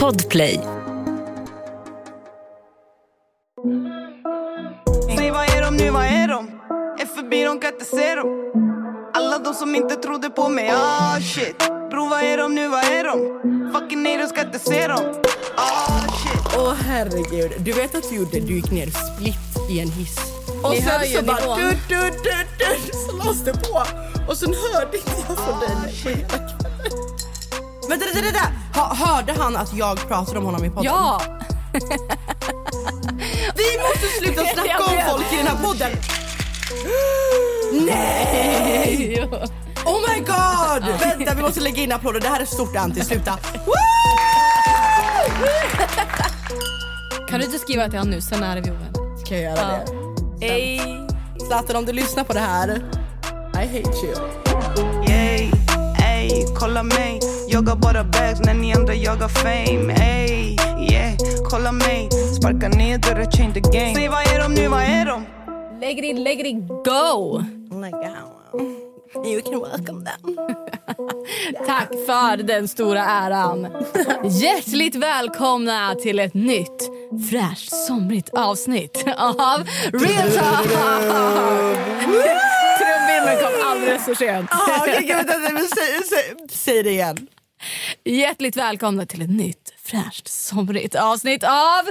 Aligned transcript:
Podplay. 0.00 0.60
Säg 5.16 5.30
vad 5.30 5.50
är 5.50 5.62
de 5.62 5.76
nu, 5.76 5.90
vad 5.90 6.04
är 6.04 6.28
de? 6.28 6.48
Är 7.00 7.06
förbi, 7.06 7.44
de 7.44 7.60
kan 7.60 7.72
inte 7.72 7.84
se 7.84 8.14
dem 8.14 8.52
Alla 9.14 9.38
de 9.38 9.54
som 9.54 9.74
inte 9.74 9.94
trodde 9.94 10.30
på 10.30 10.48
mig, 10.48 10.70
ah 10.74 11.20
shit 11.20 11.58
Bro 11.90 12.08
vad 12.08 12.22
är 12.22 12.38
de 12.38 12.54
nu, 12.54 12.68
vad 12.68 12.84
är 12.84 13.04
de? 13.04 13.40
Fucking 13.72 14.06
haters 14.06 14.28
ska 14.28 14.40
inte 14.40 14.58
se 14.58 14.88
dem 14.88 15.22
Ah 15.56 16.00
shit 16.00 16.56
Åh 16.58 16.74
herregud. 16.86 17.52
Du 17.58 17.72
vet 17.72 17.94
att 17.94 18.12
vi 18.12 18.16
gjorde, 18.16 18.40
du 18.40 18.54
gick 18.54 18.70
ner 18.70 18.86
split 18.86 19.70
i 19.70 19.80
en 19.80 19.90
hiss. 19.90 20.16
Och 20.62 20.70
Ni 20.70 20.82
sen 20.82 21.00
så 21.16 21.22
bara 21.24 21.56
du, 21.56 21.62
du, 21.88 21.96
du, 21.96 22.32
du, 22.58 22.92
så 22.92 23.16
lades 23.16 23.44
det 23.44 23.52
på. 23.52 23.82
Och 24.28 24.36
sen 24.36 24.54
hörde 24.54 24.96
inte 24.96 25.10
jag 25.28 25.38
från 25.38 25.60
dig. 25.60 26.26
Vänta, 27.88 28.06
vänta, 28.06 28.20
vänta. 28.22 28.40
Ha, 28.80 28.94
hörde 28.94 29.32
han 29.32 29.56
att 29.56 29.74
jag 29.74 30.08
pratade 30.08 30.38
om 30.38 30.44
honom 30.44 30.64
i 30.64 30.70
podden? 30.70 30.84
Ja! 30.84 31.20
Vi 33.56 33.78
måste 33.78 34.06
sluta 34.18 34.44
snacka 34.54 34.78
om 34.84 35.10
folk 35.10 35.32
i 35.32 35.36
den 35.36 35.46
här 35.46 35.56
podden. 35.64 35.90
Nej! 37.86 39.28
Oh 39.86 40.00
my 40.08 40.18
god! 40.20 41.00
Vänta, 41.00 41.34
vi 41.34 41.42
måste 41.42 41.60
lägga 41.60 41.82
in 41.82 41.92
applåder. 41.92 42.20
Det 42.20 42.28
här 42.28 42.40
är 42.40 42.44
stort 42.44 42.76
anti. 42.76 43.04
Sluta. 43.04 43.38
Kan 47.28 47.40
du 47.40 47.46
inte 47.46 47.58
skriva 47.58 47.88
till 47.88 47.98
honom 47.98 48.10
nu, 48.10 48.20
sen 48.20 48.42
är 48.42 48.60
vi 48.60 48.70
ovänner. 48.70 49.18
Ska 49.24 49.34
jag 49.38 49.42
göra 49.42 49.80
det? 50.40 50.80
Zlatan, 51.46 51.76
om 51.76 51.84
du 51.84 51.92
lyssnar 51.92 52.24
på 52.24 52.32
det 52.32 52.40
här. 52.40 52.82
I 53.54 53.66
hate 53.66 54.06
you. 54.06 54.14
Yay, 55.08 55.50
ey, 56.04 56.46
kolla 56.58 56.82
mig 56.82 57.20
Jag 57.54 57.68
har 57.68 57.76
bara 57.76 58.04
bags 58.04 58.40
när 58.40 58.54
ni 58.54 58.74
andra 58.74 58.94
jagar 58.94 59.28
fame 59.28 59.94
Ey, 59.94 60.56
yeah, 60.92 61.14
kolla 61.50 61.72
mig 61.72 62.08
Sparka 62.36 62.68
ner 62.68 62.98
dörrar, 62.98 63.30
change 63.30 63.54
the 63.54 63.60
game 63.60 63.94
Säg 63.94 64.08
vad 64.08 64.20
är 64.20 64.40
de 64.40 64.54
nu, 64.54 64.68
vad 64.68 64.82
är 64.82 65.06
de? 65.06 65.24
Lägg 65.80 66.02
det 66.02 66.06
in, 66.06 66.22
lägg 66.22 66.46
in, 66.46 66.68
go! 66.68 67.42
Oh. 68.52 68.62
You 69.26 69.42
can 69.42 69.60
welcome 69.60 70.04
them. 70.04 70.36
Tack 71.66 71.88
för 71.88 72.42
den 72.42 72.68
stora 72.68 73.04
äran. 73.04 73.66
Hjärtligt 74.24 74.94
välkomna 74.94 75.94
till 75.94 76.18
ett 76.18 76.34
nytt 76.34 76.90
fräscht 77.30 77.72
somrigt 77.72 78.30
avsnitt 78.34 79.04
av 79.16 79.68
Real 79.92 80.30
Talk! 80.30 80.66
Trumvirveln 82.78 83.38
kom 83.40 83.70
alldeles 83.70 84.04
för 84.04 84.14
sent. 84.14 84.50
Ah, 84.50 84.80
okay, 84.80 85.12
säg 86.50 86.82
det 86.82 86.90
igen. 86.90 87.28
Hjärtligt 88.04 88.56
välkomna 88.56 89.06
till 89.06 89.22
ett 89.22 89.30
nytt 89.30 89.72
fräscht 89.82 90.28
somrigt 90.28 90.94
avsnitt 90.94 91.44
av 91.44 91.82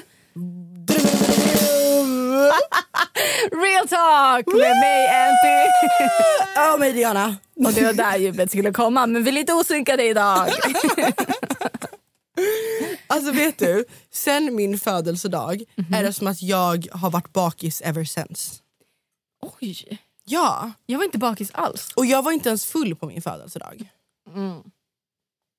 Real 3.63 3.87
Talk 3.87 4.45
med 4.47 4.77
mig 4.79 5.07
Anty. 5.07 5.71
Ja, 6.55 6.77
mig 6.79 6.93
Diana. 6.93 7.35
Och 7.65 7.73
det 7.73 7.85
var 7.85 7.93
där 7.93 8.17
djupet 8.17 8.51
skulle 8.51 8.71
komma 8.71 9.05
men 9.07 9.23
vi 9.23 9.29
är 9.29 9.33
lite 9.33 9.53
osynkade 9.53 10.03
idag. 10.03 10.49
Alltså 13.07 13.31
vet 13.31 13.59
du, 13.59 13.85
sen 14.11 14.55
min 14.55 14.79
födelsedag 14.79 15.63
är 15.93 16.03
det 16.03 16.13
som 16.13 16.27
att 16.27 16.41
jag 16.41 16.87
har 16.91 17.09
varit 17.09 17.33
bakis 17.33 17.81
ever 17.85 18.03
since. 18.03 18.55
Oj, 19.61 19.99
Ja, 20.25 20.71
jag 20.85 20.97
var 20.97 21.05
inte 21.05 21.17
bakis 21.17 21.51
alls. 21.53 21.91
och 21.95 22.05
jag 22.05 22.23
var 22.23 22.31
inte 22.31 22.49
ens 22.49 22.65
full 22.65 22.95
på 22.95 23.05
min 23.05 23.21
födelsedag. 23.21 23.89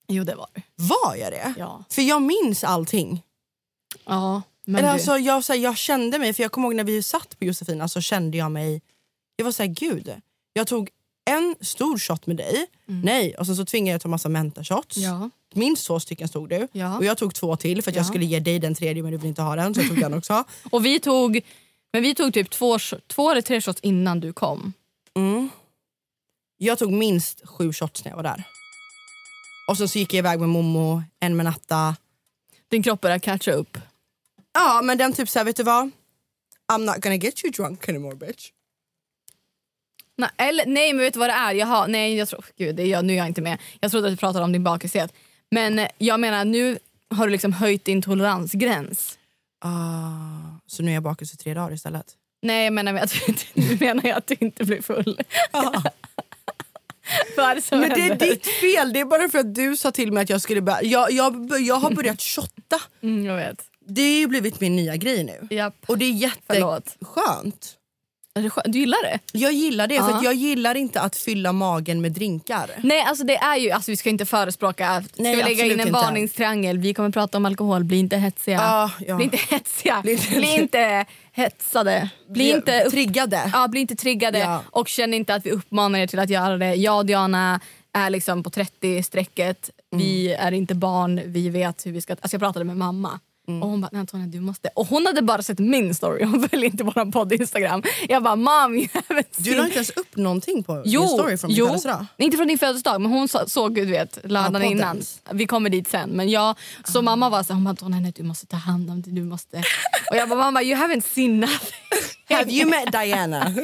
Jo 0.09 0.25
det 0.25 0.35
var. 0.35 0.49
Var 0.77 1.15
jag 1.17 1.33
det? 1.33 1.55
Ja. 1.59 1.85
För 1.91 2.03
jag 2.03 2.23
minns 2.23 2.65
allting. 2.65 3.23
Ja, 4.05 4.43
men 4.65 4.77
Eller 4.77 4.89
du, 4.89 4.93
alltså, 4.93 5.19
jag, 5.19 5.45
så 5.45 5.53
här, 5.53 5.61
jag 5.61 5.77
kände 5.77 6.19
mig, 6.19 6.33
för 6.35 6.43
jag 6.43 6.53
kommer 6.53 6.69
ihåg 6.69 6.75
när 6.75 6.85
vi 6.85 7.03
satt 7.03 7.39
på 7.39 7.45
Josefina 7.45 7.89
så 7.89 8.01
kände 8.01 8.37
jag 8.37 8.51
mig, 8.51 8.83
jag 9.37 9.45
var 9.45 9.53
så 9.53 9.63
här, 9.63 9.71
gud. 9.71 10.15
Jag 10.53 10.67
tog 10.67 10.91
en 11.31 11.55
stor 11.61 11.99
shot 11.99 12.27
med 12.27 12.37
dig, 12.37 12.67
nej, 12.87 13.35
och 13.37 13.47
sen 13.47 13.57
så 13.57 13.65
tvingade 13.65 13.95
jag 13.95 14.01
ta 14.01 14.09
massa 14.09 14.29
mentashots. 14.29 14.97
Ja. 14.97 15.31
Minst 15.55 15.87
två 15.87 16.01
stycken 16.01 16.29
stod 16.29 16.49
du. 16.49 16.69
Ja. 16.73 16.97
Och 16.99 17.05
jag 17.05 17.19
tog 17.19 17.35
två 17.35 17.57
till 17.57 17.83
för 17.83 17.91
att 17.91 17.95
jag 17.97 18.03
Ja. 18.05 18.09
skulle 18.09 18.25
ge 18.25 18.41
dig 18.41 18.59
den 18.59 18.75
tredje 18.75 19.03
men 19.03 19.13
du 19.13 19.19
ville 19.19 19.29
inte 19.29 19.43
ha 19.43 19.57
den 19.57 19.75
så 19.75 19.81
jag 19.81 19.89
tog 19.89 20.01
den 20.01 20.15
också. 20.15 20.45
Och 20.71 20.85
vi 20.85 21.01
tog, 21.01 21.41
men 21.93 22.03
vi 22.03 22.15
tog 22.15 22.35
typ 22.35 22.51
två, 22.51 22.79
två 23.07 23.31
eller 23.31 23.41
tre 23.43 23.61
shots 23.61 23.81
innan 23.81 24.21
du 24.21 24.33
kom. 24.33 24.73
Mm. 25.17 25.49
Jag 26.59 26.79
tog 26.79 26.93
minst 26.93 27.47
sju 27.49 27.73
shots 27.73 28.05
när 28.05 28.11
jag 28.13 28.17
var 28.17 28.23
där. 28.23 28.45
Och 29.67 29.79
sen 29.79 29.89
så 29.89 29.99
gick 29.99 30.15
jag 30.15 30.19
iväg 30.19 30.41
med 30.41 30.49
Momo, 30.49 31.03
en 31.21 31.37
med 31.37 31.45
Natta. 31.45 31.97
Din 32.71 32.83
kropp 32.83 33.01
började 33.01 33.21
catcha 33.21 33.53
upp. 33.53 33.79
Ja 34.55 34.81
men 34.83 34.99
den 34.99 35.13
typ 35.13 35.29
såhär, 35.29 35.45
vet 35.45 35.57
du 35.57 35.63
vad? 35.63 35.91
I'm 36.73 36.85
not 36.85 36.97
gonna 37.03 37.17
get 37.17 37.45
you 37.45 37.53
drunk 37.53 37.89
anymore 37.89 38.17
bitch. 38.17 38.51
Nej, 40.17 40.31
eller, 40.37 40.67
nej 40.67 40.93
men 40.93 41.03
vet 41.05 41.13
du 41.13 41.19
vad 41.19 41.29
det 41.29 41.33
är? 41.35 41.53
Jaha, 41.53 41.87
nej, 41.87 42.17
jag 42.17 42.29
tror, 42.29 42.45
gud, 42.57 42.77
det 42.77 42.83
är 42.83 42.87
jag, 42.87 43.05
nu 43.05 43.13
är 43.13 43.17
jag 43.17 43.27
inte 43.27 43.43
med. 43.43 43.59
Jag 43.81 43.91
trodde 43.91 44.07
att 44.07 44.13
du 44.13 44.17
pratade 44.17 44.45
om 44.45 44.53
din 44.53 44.65
bakishet. 44.65 45.13
Men 45.51 45.79
eh, 45.79 45.89
jag 45.99 46.21
menar 46.21 46.45
nu 46.45 46.79
har 47.11 47.27
du 47.27 47.33
liksom 47.33 47.53
höjt 47.53 47.85
din 47.85 48.03
toleransgräns. 48.03 49.19
Ah, 49.61 50.59
så 50.67 50.83
nu 50.83 50.91
är 50.91 50.95
jag 50.95 51.03
bakis 51.03 51.35
i 51.35 51.37
tre 51.37 51.55
dagar 51.55 51.75
istället. 51.75 52.07
Nej 52.43 52.65
jag 52.65 52.73
menar 52.73 52.95
att, 52.95 53.15
nu 53.55 53.77
menar 53.81 54.07
jag 54.07 54.19
att 54.19 54.27
du 54.27 54.37
inte 54.41 54.65
blir 54.65 54.83
full. 54.83 55.21
som 55.53 55.83
Men 57.71 57.89
det 57.89 58.01
är 58.01 58.19
ditt 58.19 58.47
fel, 58.47 58.93
det 58.93 59.01
är 59.01 59.05
bara 59.05 59.29
för 59.29 59.39
att 59.39 59.55
du 59.55 59.77
sa 59.77 59.91
till 59.91 60.13
mig 60.13 60.23
att 60.23 60.31
jag 60.31 60.41
skulle 60.41 60.63
börja... 60.63 60.83
Jag, 60.83 61.13
jag, 61.13 61.61
jag 61.61 61.75
har 61.75 61.91
börjat 61.91 62.23
shotta. 62.23 62.81
Mm, 63.03 63.25
jag 63.25 63.37
vet. 63.37 63.63
Det 63.87 64.03
har 64.03 64.09
ju 64.09 64.27
blivit 64.27 64.61
min 64.61 64.77
nya 64.77 64.97
grej 64.97 65.25
nu. 65.25 65.57
Japp. 65.57 65.75
Och 65.87 65.99
det 65.99 66.05
är 66.05 66.13
jätteskönt. 66.13 67.79
Du 68.65 68.79
gillar 68.79 69.03
det? 69.03 69.19
Jag 69.33 69.53
gillar 69.53 69.87
det, 69.87 69.99
för 69.99 70.11
Ja. 70.11 70.17
att 70.17 70.25
jag 70.25 70.35
gillar 70.35 70.75
inte 70.75 71.01
att 71.01 71.17
fylla 71.17 71.53
magen 71.53 72.01
med 72.01 72.13
drinkar. 72.13 72.71
Nej, 72.83 73.01
alltså 73.03 73.25
det 73.25 73.37
är 73.37 73.57
ju, 73.57 73.71
alltså 73.71 73.91
vi 73.91 73.97
ska 73.97 74.09
inte 74.11 74.27
förespråka, 74.27 75.03
ska 75.13 75.23
Nej, 75.23 75.37
vi 75.37 75.43
lägga 75.43 75.65
in 75.65 75.73
en 75.73 75.81
inte. 75.81 75.93
varningstriangel, 75.93 76.79
vi 76.79 76.95
kommer 76.95 77.11
prata 77.11 77.39
om 77.39 77.47
alkohol, 77.47 77.85
bli 77.85 77.99
inte 77.99 78.17
hetsiga. 78.17 78.57
Ja, 78.57 78.91
ja. 79.07 79.15
Bli 79.17 79.25
inte 79.25 79.37
hetsiga, 79.37 80.01
Bli 80.03 80.17
bli 80.17 80.37
inte- 80.37 80.61
inte, 80.63 81.05
hetsade, 81.33 82.09
bli 82.29 82.51
inte, 82.51 82.85
upp, 82.85 82.91
triggade. 82.93 83.51
ja, 83.53 83.69
bli 83.69 83.81
inte 83.81 83.97
triggade 83.97 84.39
Ja. 84.39 84.63
och 84.71 84.89
känn 84.89 85.15
inte 85.15 85.35
att 85.35 85.47
vi 85.47 85.51
uppmanar 85.51 85.99
er 85.99 86.07
till 86.07 86.19
att 86.19 86.31
göra 86.31 86.57
det. 86.59 86.75
Jag 86.75 86.97
och 86.99 87.07
Diana 87.07 87.61
är 87.93 88.11
liksom 88.11 88.43
på 88.43 88.51
30-strecket, 88.51 89.71
vi 89.97 90.29
Mm. 90.35 90.47
är 90.47 90.53
inte 90.53 90.75
barn, 90.75 91.21
vi 91.27 91.49
vet 91.49 91.87
hur 91.87 91.93
vi 91.93 92.01
ska... 92.01 92.13
Alltså 92.13 92.35
jag 92.35 92.41
pratade 92.41 92.65
med 92.65 92.77
mamma. 92.77 93.21
Mm. 93.49 93.63
Och 93.63 93.69
hon 93.69 93.81
bara, 93.81 93.89
"Nej, 93.93 94.01
Antonija 94.01 94.29
du 94.29 94.41
måste... 94.41 94.69
Och 94.75 94.87
hon 94.87 95.07
hade 95.07 95.23
bara 95.23 95.43
sett 95.43 95.59
min 95.59 95.95
story, 95.95 96.25
hon 96.25 96.49
följde 96.49 96.67
inte 96.67 96.85
vår 96.85 97.13
podd 97.13 97.33
Instagram. 97.33 97.83
Jag 98.09 98.23
bara, 98.23 98.37
mom 98.37 98.75
you 98.77 98.89
haven't 99.09 99.25
Du 99.37 99.55
la 99.55 99.63
inte 99.65 99.75
ens 99.75 99.91
upp 99.91 100.17
någonting 100.17 100.63
på 100.65 100.83
Jo, 100.85 101.01
din 101.01 101.09
story 101.09 101.37
från 101.37 101.49
min 101.49 101.57
jo. 101.57 101.67
födelsedag? 101.67 102.07
inte 102.19 102.37
från 102.37 102.49
din 102.49 102.59
födelsedag 102.59 103.01
men 103.01 103.11
hon 103.11 103.29
så, 103.29 103.41
såg 103.47 103.75
du 103.75 103.85
vet 103.85 104.19
lördagen 104.25 104.53
podden. 104.53 104.71
innan. 104.71 105.03
Vi 105.33 105.47
kommer 105.47 105.71
dit 105.71 105.89
sen. 105.89 106.11
Men 106.11 106.29
jag, 106.31 106.57
så 106.85 107.03
mamma 107.03 107.29
var 107.29 107.43
så 107.43 107.53
hon 107.53 107.65
bara, 107.65 107.77
"Åh, 107.83 107.89
nej, 107.89 108.13
du 108.17 108.23
måste 108.23 108.47
ta 108.47 108.57
hand 108.57 108.91
om 108.91 109.03
det. 109.03 109.11
Du 109.11 109.23
måste. 109.23 109.63
Och 110.11 110.17
jag 110.17 110.29
bara, 110.29 110.39
mamma 110.39 110.63
you 110.63 110.75
haven't 110.77 111.05
seen 111.15 111.41
nothing. 111.41 111.79
Have 112.29 112.51
you 112.53 112.71
met 112.71 112.93
Diana? 112.93 113.55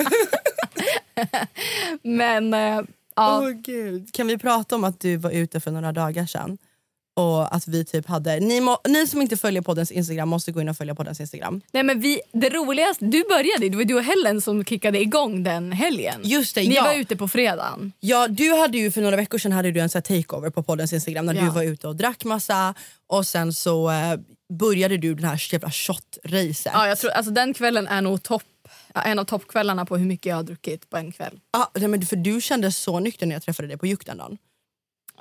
Men 2.02 2.54
eh, 2.54 2.80
ja, 3.16 3.40
Åh 3.42 3.50
gud. 3.50 4.12
Kan 4.12 4.26
vi 4.26 4.38
prata 4.38 4.74
om 4.76 4.84
att 4.84 5.00
du 5.00 5.16
var 5.16 5.30
ute 5.30 5.60
för 5.60 5.70
några 5.70 5.92
dagar 5.92 6.26
sedan? 6.26 6.58
Och 7.20 7.54
att 7.54 7.68
vi 7.68 7.84
typ 7.84 8.06
hade... 8.06 8.40
Ni, 8.40 8.60
må, 8.60 8.78
ni 8.88 9.06
som 9.06 9.22
inte 9.22 9.36
följer 9.36 9.62
poddens 9.62 9.90
Instagram 9.90 10.28
måste 10.28 10.52
gå 10.52 10.60
in 10.60 10.68
och 10.68 10.76
följa 10.76 10.94
poddens 10.94 11.20
Instagram. 11.20 11.60
nej, 11.72 11.82
men 11.82 12.00
vi, 12.00 12.20
det 12.32 12.50
roligaste, 12.50 13.04
du 13.04 13.24
började, 13.28 13.68
det 13.68 13.76
var 13.76 13.84
du 13.84 13.94
och 13.94 14.04
Helen 14.04 14.40
som 14.40 14.64
kickade 14.64 15.00
igång 15.00 15.42
den 15.42 15.72
helgen. 15.72 16.20
Just 16.24 16.54
det, 16.54 16.60
Ni 16.68 16.74
ja. 16.74 16.84
var 16.84 16.94
ute 16.94 17.16
på 17.16 17.28
fredagen. 17.28 17.92
Ja, 18.00 18.28
du 18.28 18.52
hade 18.54 18.78
ju 18.78 18.90
för 18.90 19.00
några 19.02 19.16
veckor 19.16 19.38
sedan 19.38 19.52
hade 19.52 19.70
du 19.70 19.80
en 19.80 19.88
så 19.88 20.00
takeover 20.00 20.50
på 20.50 20.62
poddens 20.62 20.92
Instagram 20.92 21.26
när 21.26 21.34
Ja. 21.34 21.42
du 21.42 21.50
var 21.50 21.62
ute 21.62 21.88
och 21.88 21.96
drack 21.96 22.24
massa 22.24 22.74
och 23.06 23.26
sen 23.26 23.52
så 23.52 23.90
eh, 23.90 24.16
började 24.58 24.96
du 24.96 25.14
den 25.14 25.24
här 25.24 25.52
jävla 25.52 25.68
shot-racet. 25.70 26.70
Ja, 26.74 26.88
jag 26.88 26.98
tror, 26.98 27.10
alltså, 27.10 27.32
den 27.32 27.54
kvällen 27.54 27.86
är 27.86 28.02
nog 28.02 28.22
topp, 28.22 28.42
en 28.94 29.18
av 29.18 29.24
toppkvällarna 29.24 29.86
på 29.86 29.96
hur 29.96 30.06
mycket 30.06 30.26
jag 30.26 30.36
har 30.36 30.42
druckit 30.42 30.90
på 30.90 30.96
en 30.96 31.12
kväll. 31.12 31.40
Ah, 31.50 31.66
nej, 31.74 31.88
men 31.88 32.06
för 32.06 32.16
du 32.16 32.40
kändes 32.40 32.76
så 32.76 33.00
nykter 33.00 33.26
när 33.26 33.34
jag 33.34 33.42
träffade 33.42 33.68
dig 33.68 33.78
på 33.78 33.86
Juk 33.86 34.06
den 34.06 34.18
dagen. 34.18 34.38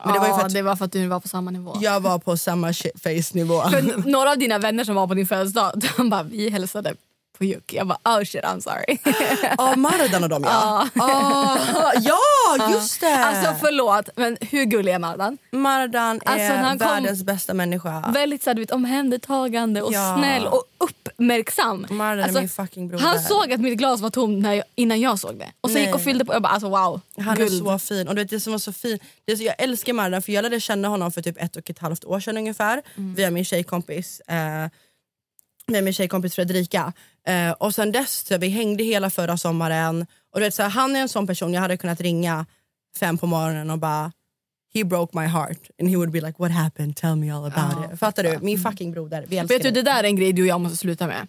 Men 0.06 0.14
det 0.14 0.20
var 0.20 0.38
för 0.40 0.46
att 0.46 0.54
det 0.54 0.62
var 0.62 0.76
för 0.76 0.86
att 0.86 0.92
du 0.92 1.08
var 1.08 1.20
på 1.20 1.28
samma 1.28 1.52
nivå. 1.52 1.78
jag 1.82 2.00
var 2.00 2.20
på 2.20 2.38
samma 2.38 2.74
face 2.74 3.34
nivå. 3.34 3.64
Några 4.06 4.32
av 4.32 4.38
dina 4.38 4.60
vänner 4.60 4.84
som 4.84 4.96
var 4.96 5.08
på 5.08 5.14
din 5.14 5.28
födelsedag, 5.28 5.72
de 5.98 6.10
bara 6.10 6.24
vi 6.24 6.50
hälsade 6.50 6.94
på 7.40 7.46
Juk. 7.46 7.74
Jag 7.74 7.88
bara 7.88 8.00
oh 8.18 8.24
shit 8.24 8.44
I'm 8.44 8.60
sorry. 8.60 8.98
Ja, 9.58 9.76
Mardan 9.76 10.24
och 10.24 10.30
dem 10.30 10.44
ja. 10.44 10.88
Ah, 10.96 11.92
ja, 12.02 12.72
just 12.74 13.00
det! 13.02 13.16
alltså 13.26 13.56
förlåt 13.60 14.10
men 14.16 14.38
hur 14.42 14.64
gullig 14.66 14.94
är 14.94 15.00
Mardan? 15.00 15.38
Mardan 15.52 16.22
är 16.26 16.32
Alltså, 16.34 16.54
han 16.68 16.78
världens 16.78 17.24
bästa 17.24 17.54
människa. 17.54 18.12
Väldigt 18.14 18.44
så 18.44 18.50
här, 18.50 18.56
du 18.56 18.62
vet, 18.62 18.72
omhändertagande 18.72 19.82
och 19.82 19.94
Ja. 19.94 20.16
snäll 20.20 20.48
och 20.48 20.64
upp, 20.78 21.10
uppmärksam. 21.20 21.88
Marlon 21.90 22.24
är 22.26 22.32
min 22.32 22.50
fucking 22.50 22.88
broder. 22.88 23.06
han 23.06 23.20
såg 23.20 23.54
att 23.54 23.60
mitt 23.62 23.78
glas 23.78 24.02
var 24.02 24.10
tomt 24.10 24.44
när 24.44 24.54
jag, 24.54 24.64
innan 24.76 25.00
jag 25.02 25.20
såg 25.20 25.40
det. 25.40 25.48
Och 25.62 25.70
sen 25.70 25.74
Nej. 25.76 25.86
gick 25.86 25.96
och 25.96 26.02
fyllde 26.02 26.26
på. 26.26 26.34
Jag 26.34 26.42
bara 26.42 26.54
alltså 26.54 26.70
wow. 26.70 27.02
Han 27.18 27.36
Guld. 27.36 27.54
är 27.54 27.58
så 27.58 27.80
fin. 27.80 28.08
Och 28.08 28.16
du 28.16 28.22
vet, 28.22 28.30
det 28.30 28.40
som 28.40 28.52
var 28.52 28.60
så 28.60 28.74
fin, 28.74 29.00
det 29.26 29.32
är 29.32 29.36
så, 29.36 29.44
jag 29.44 29.56
älskar 29.58 29.94
Marlon 29.94 30.22
för 30.22 30.32
jag 30.32 30.44
lärde 30.44 30.60
känna 30.60 30.88
honom 30.88 31.12
för 31.12 31.22
typ 31.22 31.44
ett 31.44 31.56
och 31.56 31.70
ett 31.70 31.80
halvt 31.80 32.06
år 32.06 32.20
sedan 32.20 32.38
ungefär. 32.38 32.82
Via 32.96 33.32
min 33.32 33.46
tjejkompis. 33.46 34.20
Eh, 34.20 34.36
via 35.72 35.82
min 35.82 35.94
tjejkompis 35.94 36.36
Fredrika. 36.36 36.94
Eh, 37.28 37.52
och 37.52 37.76
sen 37.76 37.92
dess, 37.92 38.28
så 38.28 38.38
vi 38.38 38.48
hängde 38.50 38.84
hela 38.84 39.10
förra 39.10 39.38
sommaren. 39.38 40.06
Och 40.34 40.40
du 40.40 40.46
vet, 40.46 40.56
så 40.56 40.64
här, 40.64 40.70
han 40.70 40.96
är 40.96 41.00
en 41.00 41.10
sån 41.10 41.28
person 41.28 41.54
jag 41.54 41.62
hade 41.62 41.78
kunnat 41.78 42.02
ringa 42.02 42.46
fem 43.00 43.18
på 43.18 43.28
morgonen 43.28 43.70
och 43.70 43.80
bara 43.80 44.12
He 44.74 44.84
broke 44.84 45.18
my 45.20 45.26
heart 45.26 45.70
and 45.82 45.90
he 45.90 45.96
would 45.96 46.12
be 46.12 46.22
like 46.22 46.36
what 46.38 46.52
happened, 46.52 46.96
tell 46.96 47.16
me 47.16 47.32
all 47.32 47.46
about 47.46 47.94
it. 47.94 48.00
Fattar 48.00 48.24
du? 48.24 48.40
Min 48.42 48.60
fucking 48.60 48.92
broder. 48.92 49.26
Vi 49.28 49.40
Vet 49.40 49.64
du, 49.64 49.72
det. 49.72 49.82
där 49.82 50.00
är 50.00 50.04
en 50.04 50.16
grej 50.16 50.34
du 50.34 50.42
och 50.42 50.48
jag 50.48 50.62
måste 50.62 50.78
sluta 50.78 51.08
med. 51.08 51.28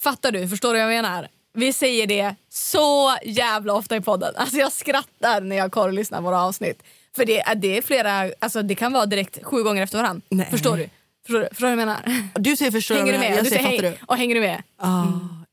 Fattar 0.00 0.32
du? 0.32 0.48
Förstår 0.48 0.74
du 0.74 0.80
vad 0.80 0.94
jag 0.94 1.02
menar? 1.02 1.28
Vi 1.54 1.72
säger 1.72 2.06
det 2.06 2.34
så 2.48 3.16
jävla 3.24 3.72
ofta 3.72 3.96
i 3.96 4.00
podden. 4.00 4.34
Alltså 4.36 4.56
jag 4.56 4.72
skrattar 4.72 5.40
när 5.40 5.56
jag 5.56 5.72
korrlyssnar 5.72 6.20
våra 6.20 6.42
avsnitt. 6.42 6.82
För 7.16 7.24
det, 7.24 7.44
det 7.56 7.78
är 7.78 7.82
flera, 7.82 8.30
alltså 8.38 8.62
det 8.62 8.74
kan 8.74 8.92
vara 8.92 9.06
direkt 9.06 9.44
sju 9.44 9.62
gånger 9.62 9.82
efter 9.82 9.98
varandra. 9.98 10.22
Nej. 10.28 10.46
Förstår 10.50 10.76
du? 10.76 10.88
Förstår 11.26 11.40
du, 11.40 11.48
förstår 11.48 11.66
du 11.66 11.76
vad 11.76 11.82
jag 11.82 11.86
menar? 11.88 12.22
Du 12.34 12.56
säger 12.56 12.70
förstår 12.70 12.94
Hänger 12.94 13.12
du 13.12 13.18
med? 13.18 13.36
Jag 13.36 13.44
Du 13.44 13.50
säger 13.50 13.62
säger, 13.62 13.76
fattar 13.76 13.88
häng, 13.88 13.98
du? 14.00 14.06
och 14.06 14.16
hänger 14.16 14.34
du 14.34 14.40
med? 14.40 14.62
Ah, 14.78 15.04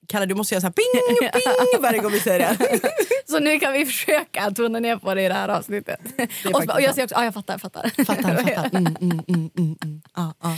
Kalle 0.07 0.25
du 0.25 0.35
måste 0.35 0.55
göra 0.55 0.61
så 0.61 0.67
här 0.67 0.71
ping 0.71 1.31
ping 1.71 1.81
varje 1.81 1.99
gång 1.99 2.11
vi 2.11 2.19
säger 2.19 2.39
det. 2.39 2.79
Så 3.25 3.39
nu 3.39 3.59
kan 3.59 3.73
vi 3.73 3.85
försöka 3.85 4.51
tona 4.51 4.79
ner 4.79 4.97
på 4.97 5.13
det 5.13 5.21
i 5.21 5.27
det 5.27 5.33
här 5.33 5.49
avsnittet. 5.49 5.99
Och, 6.45 6.51
faktiskt 6.51 6.73
och 6.73 6.81
jag 6.81 6.93
säger 6.93 7.03
också, 7.05 7.15
ja 7.15 7.23
jag 7.23 7.33
fattar, 7.33 7.57
fattar. 7.57 8.05
Fattar, 8.05 8.35
fattar. 8.37 8.69
Mm, 8.77 8.95
mm, 9.01 9.21
mm, 9.27 9.49
mm, 9.57 9.75
mm. 9.83 10.01
Ah, 10.13 10.31
ah. 10.39 10.55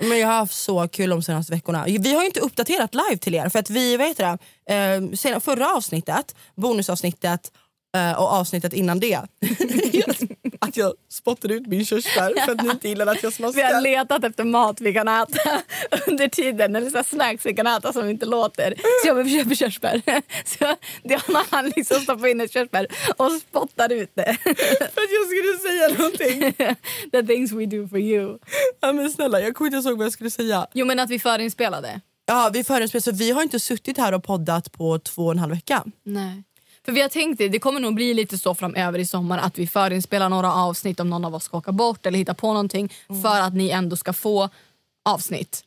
Men 0.00 0.18
jag 0.18 0.28
har 0.28 0.34
haft 0.34 0.54
så 0.54 0.88
kul 0.88 1.10
de 1.10 1.22
senaste 1.22 1.52
veckorna. 1.52 1.84
Vi 1.84 2.14
har 2.14 2.20
ju 2.22 2.26
inte 2.26 2.40
uppdaterat 2.40 2.94
live 2.94 3.18
till 3.18 3.34
er 3.34 3.48
för 3.48 3.58
att 3.58 3.70
vi, 3.70 3.96
vad 3.96 4.06
heter 4.06 4.38
det, 4.68 5.30
eh, 5.30 5.40
förra 5.40 5.72
avsnittet, 5.74 6.34
bonusavsnittet 6.54 7.52
eh, 7.96 8.12
och 8.12 8.32
avsnittet 8.32 8.72
innan 8.72 9.00
det. 9.00 9.20
Att 10.58 10.76
jag 10.76 10.92
spottade 11.10 11.54
ut 11.54 11.66
min 11.66 11.84
körsbär 11.86 12.44
för 12.44 12.52
att 12.52 12.62
ni 12.62 12.70
inte 12.70 12.88
gillade 12.88 13.10
att 13.10 13.22
jag 13.22 13.32
Vi 13.38 13.42
har 13.44 13.52
smaskade. 13.52 13.80
letat 13.80 14.24
efter 14.24 14.44
mat 14.44 14.80
vi 14.80 14.94
kan 14.94 15.08
äta 15.08 15.62
under 16.06 16.28
tiden, 16.28 16.76
eller 16.76 16.90
så 16.90 17.02
snacks 17.04 17.46
vi 17.46 17.54
kan 17.54 17.66
äta 17.66 17.92
som 17.92 18.08
inte 18.08 18.26
låter. 18.26 18.74
Så 19.02 19.08
jag 19.08 19.14
vill 19.14 19.38
köpa 19.38 19.54
körsbär. 19.54 20.02
Så 20.58 20.74
Diana 21.08 21.44
han 21.50 21.72
liksom 21.76 22.00
stoppar 22.00 22.26
in 22.26 22.40
ett 22.40 22.52
körsbär 22.52 22.86
och 23.16 23.32
spottar 23.32 23.92
ut 23.92 24.10
det. 24.14 24.36
För 24.44 25.00
att 25.00 25.10
jag 25.10 25.26
skulle 25.26 25.58
säga 25.70 25.88
någonting. 25.98 26.52
The 27.12 27.22
things 27.26 27.52
we 27.52 27.66
do 27.66 27.88
for 27.88 27.98
you. 27.98 28.38
Ja, 28.80 28.92
men 28.92 29.10
snälla, 29.10 29.40
jag 29.40 29.54
kommer 29.54 29.76
inte 29.76 29.88
ihåg 29.88 29.98
vad 29.98 30.04
jag 30.06 30.12
skulle 30.12 30.30
säga. 30.30 30.66
Jo 30.74 30.86
men 30.86 30.98
att 30.98 31.10
vi 31.10 31.18
förinspelade. 31.18 32.00
Ja, 32.26 32.50
vi 32.52 32.64
förespel, 32.64 33.02
så 33.02 33.12
vi 33.12 33.30
har 33.30 33.42
inte 33.42 33.60
suttit 33.60 33.98
här 33.98 34.14
och 34.14 34.24
poddat 34.24 34.72
på 34.72 34.98
två 34.98 35.22
och 35.26 35.32
en 35.32 35.38
halv 35.38 35.54
vecka. 35.54 35.84
Nej. 36.04 36.42
För 36.84 36.92
vi 36.92 37.00
har 37.00 37.08
tänkt 37.08 37.38
det, 37.38 37.48
det 37.48 37.58
kommer 37.58 37.80
nog 37.80 37.94
bli 37.94 38.14
lite 38.14 38.38
så 38.38 38.54
framöver 38.54 38.98
i 38.98 39.04
sommar 39.06 39.38
att 39.38 39.58
vi 39.58 39.66
förinspelar 39.66 40.28
några 40.28 40.54
avsnitt 40.54 41.00
om 41.00 41.10
någon 41.10 41.24
av 41.24 41.34
oss 41.34 41.44
ska 41.44 41.56
åka 41.58 41.72
bort 41.72 42.06
eller 42.06 42.18
hitta 42.18 42.34
på 42.34 42.46
någonting 42.52 42.92
för 43.22 43.40
att 43.40 43.54
ni 43.54 43.70
ändå 43.70 43.96
ska 43.96 44.12
få 44.12 44.48
avsnitt. 45.04 45.64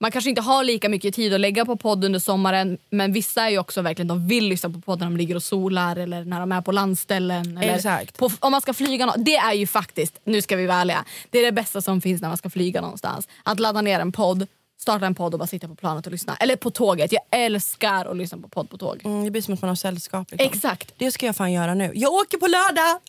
Man 0.00 0.10
kanske 0.10 0.30
inte 0.30 0.42
har 0.42 0.64
lika 0.64 0.88
mycket 0.88 1.14
tid 1.14 1.34
att 1.34 1.40
lägga 1.40 1.64
på 1.64 1.76
podd 1.76 2.04
under 2.04 2.18
sommaren 2.18 2.78
men 2.90 3.12
vissa 3.12 3.42
är 3.42 3.50
ju 3.50 3.58
också 3.58 3.82
verkligen, 3.82 4.08
de 4.08 4.28
vill 4.28 4.44
lyssna 4.48 4.70
på 4.70 4.80
podden 4.80 4.98
när 5.00 5.06
de 5.10 5.16
ligger 5.16 5.34
och 5.34 5.42
solar 5.42 5.96
eller 5.96 6.24
när 6.24 6.40
de 6.40 6.52
är 6.52 6.60
på 6.60 6.72
landställen. 6.72 7.58
Exakt. 7.58 8.18
På, 8.18 8.30
om 8.40 8.52
man 8.52 8.60
ska 8.60 8.74
flyga 8.74 9.06
nå- 9.06 9.14
Det 9.16 9.36
är 9.36 9.52
ju 9.52 9.66
faktiskt, 9.66 10.18
nu 10.24 10.42
ska 10.42 10.56
vi 10.56 10.66
vara 10.66 10.78
ärliga, 10.78 11.04
det 11.30 11.38
är 11.38 11.42
det 11.44 11.52
bästa 11.52 11.80
som 11.82 12.00
finns 12.00 12.22
när 12.22 12.28
man 12.28 12.36
ska 12.38 12.50
flyga 12.50 12.80
någonstans. 12.80 13.28
Att 13.42 13.60
ladda 13.60 13.80
ner 13.80 14.00
en 14.00 14.12
podd, 14.12 14.46
starta 14.80 15.06
en 15.06 15.14
podd 15.14 15.34
och 15.34 15.38
bara 15.38 15.46
sitta 15.46 15.68
på 15.68 15.74
planet 15.74 16.06
och 16.06 16.12
lyssna. 16.12 16.36
Eller 16.36 16.56
på 16.56 16.70
tåget, 16.70 17.12
jag 17.12 17.22
älskar 17.30 18.06
att 18.06 18.16
lyssna 18.16 18.38
på 18.38 18.48
podd 18.48 18.70
på 18.70 18.78
tåg. 18.78 19.00
Mm, 19.04 19.24
det 19.24 19.30
blir 19.30 19.42
som 19.42 19.54
att 19.54 19.62
man 19.62 19.68
har 19.68 19.74
sällskap. 19.74 20.30
Liksom. 20.30 20.48
Exakt. 20.48 20.94
Det 20.98 21.12
ska 21.12 21.26
jag 21.26 21.36
fan 21.36 21.52
göra 21.52 21.74
nu. 21.74 21.92
Jag 21.94 22.12
åker 22.12 22.38
på 22.38 22.46
lördag! 22.46 23.00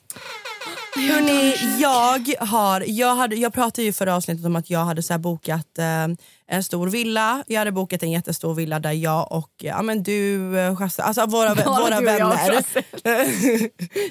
Hörrni, 0.95 1.55
jag 1.81 2.45
har... 2.45 2.83
Jag, 2.87 3.15
hade, 3.15 3.35
jag 3.35 3.53
pratade 3.53 3.83
ju 3.83 3.93
förra 3.93 4.15
avsnittet 4.15 4.45
om 4.45 4.55
att 4.55 4.69
jag 4.69 4.85
hade 4.85 5.03
så 5.03 5.17
bokat 5.17 5.77
eh, 5.77 6.07
en 6.47 6.63
stor 6.63 6.87
villa. 6.87 7.43
Jag 7.47 7.59
hade 7.59 7.71
bokat 7.71 8.03
en 8.03 8.11
jättestor 8.11 8.53
villa 8.53 8.79
där 8.79 8.91
jag 8.91 9.31
och 9.31 9.51
ja, 9.57 9.81
men 9.81 10.03
du, 10.03 10.59
eh, 10.59 10.75
Chasse, 10.75 11.03
alltså 11.03 11.25
våra, 11.25 11.55
Bara 11.55 11.65
våra 11.81 11.95
jag, 11.95 12.01
vänner. 12.01 12.63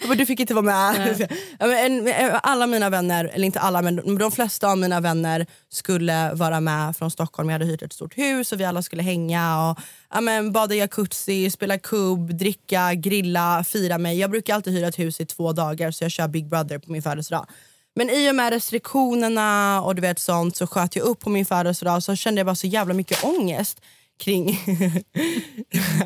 Men 0.08 0.18
du 0.18 0.26
fick 0.26 0.40
inte 0.40 0.54
vara 0.54 0.64
med. 0.64 1.28
Ja, 1.58 1.66
men 1.66 2.08
en, 2.08 2.32
alla 2.42 2.66
mina 2.66 2.90
vänner, 2.90 3.24
eller 3.24 3.46
inte 3.46 3.60
alla 3.60 3.82
men 3.82 4.18
de 4.18 4.32
flesta 4.32 4.68
av 4.68 4.78
mina 4.78 5.00
vänner 5.00 5.46
skulle 5.68 6.34
vara 6.34 6.60
med 6.60 6.96
från 6.96 7.10
Stockholm. 7.10 7.48
Jag 7.48 7.54
hade 7.54 7.64
hyrt 7.64 7.82
ett 7.82 7.92
stort 7.92 8.18
hus 8.18 8.52
och 8.52 8.60
vi 8.60 8.64
alla 8.64 8.82
skulle 8.82 9.02
hänga 9.02 9.70
och 9.70 9.78
amen, 10.10 10.52
bada 10.52 10.74
i 10.74 10.78
jacuzzi, 10.78 11.50
spela 11.50 11.78
kubb, 11.78 12.34
dricka, 12.34 12.94
grilla, 12.94 13.64
fira 13.64 13.98
mig. 13.98 14.18
Jag 14.18 14.30
brukar 14.30 14.54
alltid 14.54 14.72
hyra 14.72 14.88
ett 14.88 14.98
hus 14.98 15.20
i 15.20 15.26
två 15.26 15.52
dagar 15.52 15.90
så 15.90 16.04
jag 16.04 16.10
kör 16.10 16.28
Big 16.28 16.48
Brother 16.48 16.78
på 16.78 16.92
min 16.92 17.02
födelsedag. 17.02 17.46
Men 17.94 18.10
i 18.10 18.30
och 18.30 18.34
med 18.34 18.52
restriktionerna 18.52 19.82
och 19.82 19.94
du 19.94 20.00
vet 20.02 20.18
sånt 20.18 20.56
så 20.56 20.66
sköt 20.66 20.96
jag 20.96 21.04
upp 21.04 21.20
på 21.20 21.30
min 21.30 21.46
födelsedag 21.46 22.02
så 22.02 22.16
kände 22.16 22.38
jag 22.38 22.46
bara 22.46 22.54
så 22.54 22.66
jävla 22.66 22.94
mycket 22.94 23.24
ångest 23.24 23.80
kring 24.20 24.50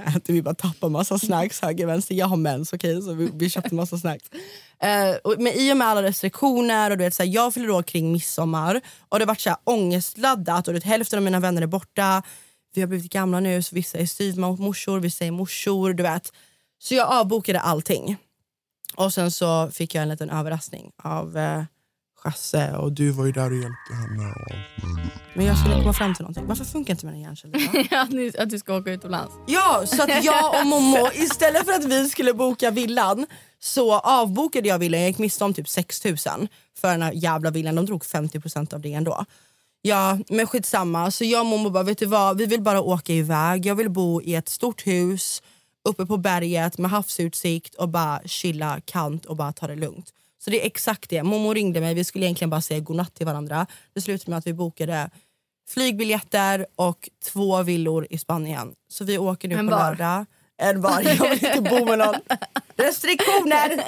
att 0.04 0.30
vi 0.30 0.42
bara 0.42 0.54
tappar 0.54 0.88
massa 0.88 1.18
snacks 1.18 1.60
höger 1.60 1.86
vänster. 1.86 2.14
Jag 2.14 2.26
har 2.26 2.36
mens 2.36 2.72
okej 2.72 3.02
så 3.02 3.12
vi, 3.12 3.30
vi 3.34 3.50
köpte 3.50 3.74
massa 3.74 3.98
snacks. 3.98 4.30
Uh, 4.84 5.16
och, 5.24 5.34
men 5.38 5.52
i 5.52 5.72
och 5.72 5.76
med 5.76 5.88
alla 5.88 6.02
restriktioner 6.02 6.90
och 6.90 6.98
du 6.98 7.04
vet, 7.04 7.14
så 7.14 7.22
här, 7.22 7.30
jag 7.30 7.54
fyller 7.54 7.70
år 7.70 7.82
kring 7.82 8.12
midsommar 8.12 8.80
och 9.08 9.18
det 9.18 9.24
vart 9.24 9.40
så 9.40 9.50
här, 9.50 9.58
ångestladdat 9.64 10.68
och 10.68 10.74
du 10.74 10.80
vet, 10.80 10.88
hälften 10.88 11.18
av 11.18 11.22
mina 11.22 11.40
vänner 11.40 11.62
är 11.62 11.66
borta. 11.66 12.22
Vi 12.74 12.80
har 12.80 12.88
blivit 12.88 13.12
gamla 13.12 13.40
nu 13.40 13.62
så 13.62 13.74
vissa 13.74 13.98
är 13.98 14.06
styvmorsor, 14.06 15.00
vissa 15.00 15.24
är 15.24 15.30
morsor. 15.30 15.92
Du 15.92 16.02
vet. 16.02 16.32
Så 16.78 16.94
jag 16.94 17.08
avbokade 17.08 17.60
allting. 17.60 18.16
Och 18.96 19.12
sen 19.12 19.30
så 19.30 19.70
fick 19.70 19.94
jag 19.94 20.02
en 20.02 20.08
liten 20.08 20.30
överraskning 20.30 20.92
av 21.02 21.36
eh, 21.36 21.64
Chasse 22.24 22.76
och 22.76 22.92
Du 22.92 23.10
var 23.10 23.26
ju 23.26 23.32
där 23.32 23.50
och 23.50 23.56
hjälpte 23.56 23.94
henne. 23.94 24.34
Men 25.34 25.46
jag 25.46 25.58
skulle 25.58 25.74
komma 25.74 25.92
fram 25.92 26.14
till 26.14 26.22
någonting. 26.22 26.46
Varför 26.46 26.64
funkar 26.64 26.94
inte 26.94 27.06
mina 27.06 27.18
hjärnceller? 27.18 27.94
att, 28.02 28.10
ni, 28.10 28.32
att 28.38 28.50
du 28.50 28.58
ska 28.58 28.76
åka 28.76 28.90
utomlands. 28.90 29.34
Ja, 29.46 29.82
så 29.86 30.02
att 30.02 30.24
jag 30.24 30.60
och 30.60 30.66
Momo, 30.66 31.08
istället 31.14 31.64
för 31.64 31.72
att 31.72 31.84
vi 31.84 32.08
skulle 32.08 32.34
boka 32.34 32.70
villan 32.70 33.26
så 33.58 33.98
avbokade 33.98 34.68
jag 34.68 34.78
villan. 34.78 35.00
Jag 35.00 35.08
gick 35.08 35.18
miste 35.18 35.44
om 35.44 35.54
typ 35.54 35.68
6 35.68 36.04
000 36.04 36.16
för 36.78 36.88
den 36.90 37.02
här 37.02 37.12
jävla 37.12 37.50
villan. 37.50 37.74
De 37.74 37.86
drog 37.86 38.02
50% 38.02 38.74
av 38.74 38.80
det 38.80 38.92
ändå. 38.92 39.24
Ja, 39.86 40.18
men 40.28 40.46
skitsamma. 40.46 41.10
Så 41.10 41.24
jag 41.24 41.40
och 41.40 41.46
Momo 41.46 41.70
bara, 41.70 41.82
vet 41.82 41.98
du 41.98 42.06
vad? 42.06 42.38
Vi 42.38 42.46
vill 42.46 42.62
bara 42.62 42.80
åka 42.80 43.12
iväg. 43.12 43.66
Jag 43.66 43.74
vill 43.74 43.90
bo 43.90 44.22
i 44.22 44.34
ett 44.34 44.48
stort 44.48 44.86
hus 44.86 45.42
uppe 45.84 46.06
på 46.06 46.16
berget 46.16 46.78
med 46.78 46.90
havsutsikt 46.90 47.74
och 47.74 47.88
bara 47.88 48.20
chilla 48.24 48.80
kant 48.84 49.26
och 49.26 49.36
bara 49.36 49.52
ta 49.52 49.66
det 49.66 49.76
lugnt. 49.76 50.12
Så 50.44 50.50
det 50.50 50.62
är 50.62 50.66
exakt 50.66 51.10
det. 51.10 51.22
Momo 51.22 51.54
ringde 51.54 51.80
mig. 51.80 51.94
Vi 51.94 52.04
skulle 52.04 52.24
egentligen 52.24 52.50
bara 52.50 52.60
säga 52.60 52.80
godnatt 52.80 53.14
till 53.14 53.26
varandra. 53.26 53.66
Det 53.94 54.00
slutade 54.00 54.30
med 54.30 54.38
att 54.38 54.46
vi 54.46 54.52
bokade 54.52 55.10
flygbiljetter 55.68 56.66
och 56.76 57.08
två 57.24 57.62
villor 57.62 58.06
i 58.10 58.18
Spanien. 58.18 58.74
Så 58.88 59.04
vi 59.04 59.18
åker 59.18 59.48
nu 59.48 59.54
En 59.54 59.68
på 59.68 59.70
lördag. 59.70 60.26
En 60.56 60.80
var. 60.80 61.00
Jag 61.00 61.30
vill 61.30 61.44
inte 61.44 61.70
bo 61.70 61.84
med 61.84 61.98
någon. 61.98 62.14
Restriktioner! 62.76 63.84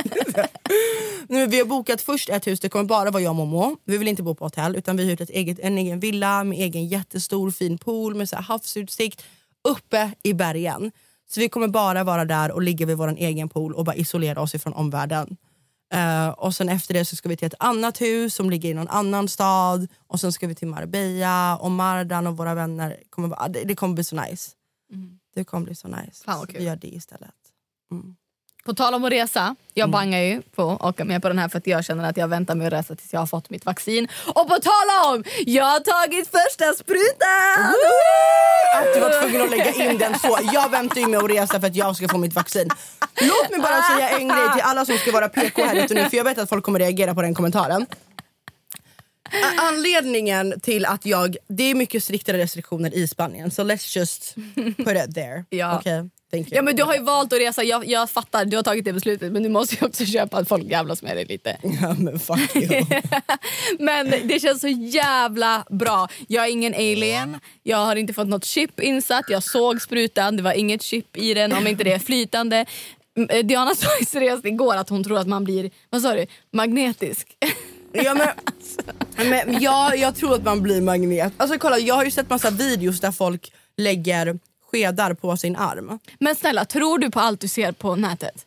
nu, 1.29 1.47
vi 1.47 1.59
har 1.59 1.67
bokat 1.67 2.01
först 2.01 2.29
ett 2.29 2.47
hus, 2.47 2.61
det 2.61 2.69
kommer 2.69 2.85
bara 2.85 3.11
vara 3.11 3.23
jag 3.23 3.31
och 3.31 3.37
Momo. 3.37 3.77
Vi 3.85 3.99
vill 3.99 4.09
inte 4.09 4.23
bo 4.23 4.35
på 4.35 4.45
hotell 4.45 4.77
utan 4.77 4.97
vi 4.97 5.03
har 5.03 5.11
hyrt 5.11 5.21
ett 5.21 5.31
eget, 5.31 5.59
en 5.59 5.79
egen 5.79 6.01
villa 6.01 6.45
med 6.45 6.59
egen 6.59 6.87
jättestor 6.87 7.51
fin 7.51 7.79
pool 7.79 8.15
med 8.15 8.29
så 8.29 8.37
havsutsikt 8.37 9.25
uppe 9.69 10.13
i 10.23 10.33
bergen. 10.35 10.93
Så 11.29 11.41
vi 11.41 11.49
kommer 11.49 11.69
bara 11.69 12.05
vara 12.05 12.25
där 12.25 12.51
och 12.51 12.63
ligga 12.63 12.87
vid 12.87 12.97
vår 12.97 13.09
egen 13.09 13.49
pool 13.49 13.75
och 13.75 13.85
bara 13.85 13.97
isolera 13.97 14.41
oss 14.41 14.55
ifrån 14.55 14.73
omvärlden. 14.73 15.37
Eh, 15.93 16.29
och 16.29 16.55
sen 16.55 16.69
efter 16.69 16.95
det 16.95 17.05
så 17.05 17.17
ska 17.17 17.29
vi 17.29 17.37
till 17.37 17.47
ett 17.47 17.55
annat 17.59 18.01
hus 18.01 18.35
som 18.35 18.51
ligger 18.51 18.71
i 18.71 18.75
någon 18.75 18.89
annan 18.89 19.29
stad. 19.29 19.89
Och 20.07 20.21
sen 20.21 20.33
ska 20.33 20.47
vi 20.47 20.55
till 20.55 20.69
Marbella 20.69 21.57
och 21.57 21.71
Mardan 21.71 22.27
och 22.27 22.37
våra 22.37 22.55
vänner. 22.55 22.97
Kommer, 23.11 23.49
det, 23.49 23.65
det 23.65 23.75
kommer 23.75 23.95
bli 23.95 24.05
så 24.05 24.17
nice. 24.17 24.51
Det 25.35 25.45
kommer 25.45 25.65
bli 25.65 25.75
så 25.75 25.89
nice. 25.89 25.99
Mm. 25.99 26.13
Fan 26.25 26.39
vad 26.39 26.53
Så 26.53 26.59
vi 26.59 26.65
gör 26.65 26.77
det 26.77 26.89
istället. 26.89 27.35
På 28.67 28.75
tal 28.75 28.95
om 28.95 29.05
att 29.05 29.13
resa, 29.13 29.57
jag 29.75 29.91
bangar 29.91 30.21
ju 30.21 30.43
på 30.43 30.71
att 30.71 30.85
åka 30.85 31.05
med 31.05 31.23
på 31.23 31.29
den 31.29 31.39
här 31.39 31.49
för 31.49 31.59
att 31.59 31.67
jag 31.67 31.85
känner 31.85 32.11
att 32.11 32.17
jag 32.17 32.29
väntar 32.29 32.55
med 32.55 32.67
att 32.67 32.73
resa 32.73 32.95
tills 32.97 33.13
jag 33.13 33.21
har 33.21 33.27
fått 33.27 33.51
mitt 33.51 33.67
vaccin. 33.67 34.09
Och 34.27 34.49
på 34.49 34.57
tal 34.59 35.15
om, 35.15 35.25
jag 35.47 35.65
har 35.65 35.81
tagit 35.81 36.29
första 36.29 36.73
sprutan! 36.73 37.75
Att 38.77 38.95
du 38.95 39.01
var 39.01 39.21
tvungen 39.23 39.43
att 39.43 39.51
lägga 39.51 39.73
in 39.73 39.99
den 39.99 40.19
så. 40.19 40.39
Jag 40.53 40.71
väntar 40.71 41.01
ju 41.01 41.07
med 41.07 41.21
att 41.25 41.31
resa 41.31 41.61
för 41.61 41.67
att 41.67 41.77
jag 41.77 41.97
ska 41.97 42.09
få 42.09 42.19
mitt 42.19 42.35
vaccin. 42.35 42.71
Låt 43.21 43.51
mig 43.51 43.61
bara 43.61 43.83
säga 43.83 44.19
en 44.19 44.29
grej 44.29 44.53
till 44.53 44.63
alla 44.63 44.85
som 44.85 44.97
ska 44.99 45.13
vara 45.13 45.29
PK 45.29 45.65
här 45.65 45.85
ute 45.85 45.95
nu 45.95 46.11
för 46.11 46.17
jag 46.17 46.25
vet 46.25 46.39
att 46.39 46.49
folk 46.49 46.65
kommer 46.65 46.79
reagera 46.79 47.15
på 47.15 47.23
den 47.23 47.35
kommentaren. 47.35 47.87
Anledningen 49.59 50.61
till 50.61 50.87
att 50.87 51.07
jag... 51.07 51.37
Det 51.49 51.63
är 51.63 51.75
mycket 51.75 52.05
striktare 52.05 52.39
restriktioner 52.39 52.95
i 52.95 53.09
Spanien 53.09 53.51
så 53.51 53.63
let's 53.63 53.97
just 53.99 54.35
put 54.77 55.09
it 55.09 55.15
there. 55.15 55.45
Ja. 55.51 55.79
Okej? 55.79 56.11
Ja, 56.31 56.63
men 56.63 56.77
du 56.77 56.83
har 56.83 56.95
ju 56.95 57.03
valt 57.03 57.33
att 57.33 57.39
resa, 57.39 57.63
jag, 57.65 57.87
jag 57.87 58.11
fattar, 58.11 58.45
du 58.45 58.57
har 58.57 58.63
tagit 58.63 58.85
det 58.85 58.93
beslutet 58.93 59.33
men 59.33 59.43
du 59.43 59.49
måste 59.49 59.75
ju 59.75 59.87
också 59.87 60.05
köpa 60.05 60.37
att 60.39 60.49
folk 60.49 60.65
jävlas 60.65 61.03
med 61.03 61.17
dig 61.17 61.25
lite. 61.25 61.57
Ja 61.83 61.95
men 61.99 62.19
fuck 62.19 62.57
you. 62.57 62.85
Men 63.79 64.11
det 64.25 64.41
känns 64.41 64.61
så 64.61 64.69
jävla 64.69 65.65
bra. 65.71 66.09
Jag 66.29 66.45
är 66.45 66.51
ingen 66.51 66.75
alien, 66.75 67.39
jag 67.63 67.77
har 67.79 67.97
inte 67.97 68.13
fått 68.13 68.27
något 68.29 68.45
chip 68.45 68.81
insatt, 68.81 69.25
jag 69.29 69.43
såg 69.43 69.83
sprutan, 69.83 70.37
det 70.37 70.43
var 70.43 70.53
inget 70.53 70.83
chip 70.83 71.17
i 71.17 71.35
den 71.35 71.53
om 71.53 71.67
inte 71.67 71.85
det 71.85 71.93
är 71.93 71.99
flytande. 71.99 72.67
M- 73.19 73.27
eh, 73.31 73.45
Diana 73.47 73.75
sa 73.75 73.89
seriöst 74.07 74.45
igår 74.45 74.77
att 74.77 74.89
hon 74.89 75.05
tror 75.05 75.19
att 75.19 75.27
man 75.29 75.45
blir, 75.45 75.71
vad 75.91 76.03
sa 76.03 76.15
du, 76.15 76.27
magnetisk. 76.53 77.37
Ja, 77.93 78.15
men, 78.15 78.29
men 79.31 79.61
jag, 79.63 79.99
jag 79.99 80.17
tror 80.17 80.35
att 80.35 80.45
man 80.45 80.63
blir 80.63 80.81
magnet. 80.81 81.33
Alltså 81.37 81.59
kolla 81.59 81.79
jag 81.79 81.95
har 81.95 82.05
ju 82.05 82.11
sett 82.11 82.31
massa 82.31 82.51
videos 82.51 83.01
där 83.01 83.13
folk 83.13 83.53
lägger 83.77 84.39
skedar 84.77 85.15
på 85.15 85.37
sin 85.37 85.57
arm. 85.57 85.99
Men 86.19 86.35
snälla, 86.37 86.65
tror 86.65 86.99
du 86.99 87.11
på 87.11 87.21
allt 87.21 87.41
du 87.41 87.49
ser 87.49 87.73
på 87.73 87.97
nätet? 87.97 88.47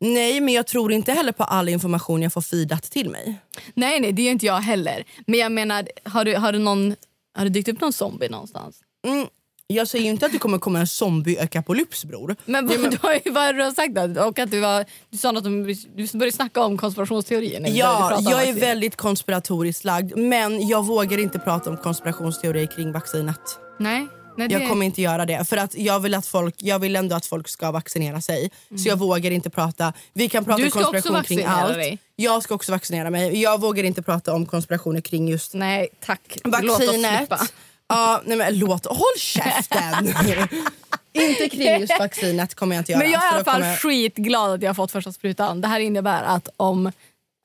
Nej 0.00 0.40
men 0.40 0.54
jag 0.54 0.66
tror 0.66 0.92
inte 0.92 1.12
heller 1.12 1.32
på 1.32 1.44
all 1.44 1.68
information 1.68 2.22
jag 2.22 2.32
får 2.32 2.40
feedat 2.40 2.82
till 2.82 3.10
mig. 3.10 3.34
Nej, 3.74 4.00
nej, 4.00 4.12
det 4.12 4.22
gör 4.22 4.32
inte 4.32 4.46
jag 4.46 4.60
heller. 4.60 5.04
Men 5.26 5.40
jag 5.40 5.52
menar, 5.52 5.88
har 6.04 6.24
du, 6.24 6.36
har 6.36 6.52
du, 6.52 6.58
någon, 6.58 6.94
har 7.34 7.44
du 7.44 7.50
dykt 7.50 7.68
upp 7.68 7.80
någon 7.80 7.92
zombie 7.92 8.28
någonstans? 8.28 8.76
Mm. 9.06 9.26
Jag 9.66 9.88
säger 9.88 10.10
inte 10.10 10.26
att 10.26 10.32
det 10.32 10.38
kommer 10.38 10.58
komma 10.58 10.78
en 10.80 10.86
zombie-ökapolyps 10.86 12.04
bror. 12.04 12.36
Men 12.44 12.66
vad, 12.66 12.76
du 12.90 12.98
har 13.02 13.12
ju, 13.52 13.64
du 13.64 13.74
sagt 13.74 13.94
då? 13.94 14.22
Och 14.22 14.38
att 14.38 14.50
du, 14.50 14.60
var, 14.60 14.84
du 15.10 15.18
sa 15.18 15.32
något 15.32 15.46
om, 15.46 15.62
du 15.62 16.08
började 16.12 16.32
snacka 16.32 16.62
om 16.62 16.78
konspirationsteorier. 16.78 17.66
Ja, 17.66 18.20
jag 18.20 18.48
är 18.48 18.52
väldigt 18.52 18.96
konspiratoriskt 18.96 19.84
lagd 19.84 20.16
men 20.16 20.68
jag 20.68 20.86
vågar 20.86 21.18
inte 21.18 21.38
prata 21.38 21.70
om 21.70 21.76
konspirationsteorier 21.76 22.66
kring 22.66 22.92
vaccinet. 22.92 23.58
Nej, 23.78 24.06
nej 24.36 24.48
det, 24.48 24.54
Jag 24.54 24.68
kommer 24.68 24.86
inte 24.86 25.02
göra 25.02 25.26
det 25.26 25.44
för 25.48 25.56
att 25.56 25.74
jag 25.74 26.00
vill, 26.00 26.14
att 26.14 26.26
folk, 26.26 26.54
jag 26.58 26.78
vill 26.78 26.96
ändå 26.96 27.16
att 27.16 27.26
folk 27.26 27.48
ska 27.48 27.70
vaccinera 27.70 28.20
sig. 28.20 28.50
Så 28.82 28.88
jag 28.88 28.96
vågar 28.96 29.30
inte 29.30 29.50
prata. 29.50 29.92
Vi 30.12 30.28
kan 30.28 30.44
prata 30.44 30.54
Mm. 30.54 30.64
Du 30.64 30.70
ska 30.70 30.80
också 30.80 30.92
konspiration 30.92 31.24
kring 31.24 31.38
vaccinera 31.38 31.62
allt. 31.64 31.74
dig. 31.74 31.98
Jag 32.16 32.42
ska 32.42 32.54
också 32.54 32.72
vaccinera 32.72 33.10
mig. 33.10 33.40
Jag 33.42 33.60
vågar 33.60 33.84
inte 33.84 34.02
prata 34.02 34.34
om 34.34 34.46
konspirationer 34.46 35.00
kring 35.00 35.28
just 35.28 35.54
Nej, 35.54 35.88
tack. 36.00 36.38
Låt 36.44 36.64
oss 36.64 36.68
vaccinet. 36.80 37.18
slippa. 37.18 37.46
Ja, 37.88 38.22
nej 38.24 38.36
men 38.38 38.58
låt, 38.58 38.86
håll 38.86 39.18
käften! 39.18 40.06
inte 41.12 41.48
kring 41.48 41.80
just 41.80 41.98
vaccinet 41.98 42.54
kommer 42.54 42.76
jag 42.76 42.80
inte 42.80 42.92
göra. 42.92 43.02
Men 43.02 43.10
jag 43.10 43.22
är 43.24 43.26
i 43.32 43.34
alla 43.34 43.44
fall 43.44 43.60
kommer- 43.60 43.76
skitglad 43.76 44.50
att 44.52 44.62
jag 44.62 44.68
har 44.68 44.74
fått 44.74 44.92
första 44.92 45.12
sprutan. 45.12 45.60
Det 45.60 45.68
här 45.68 45.80
innebär 45.80 46.22
att 46.22 46.48
om 46.56 46.92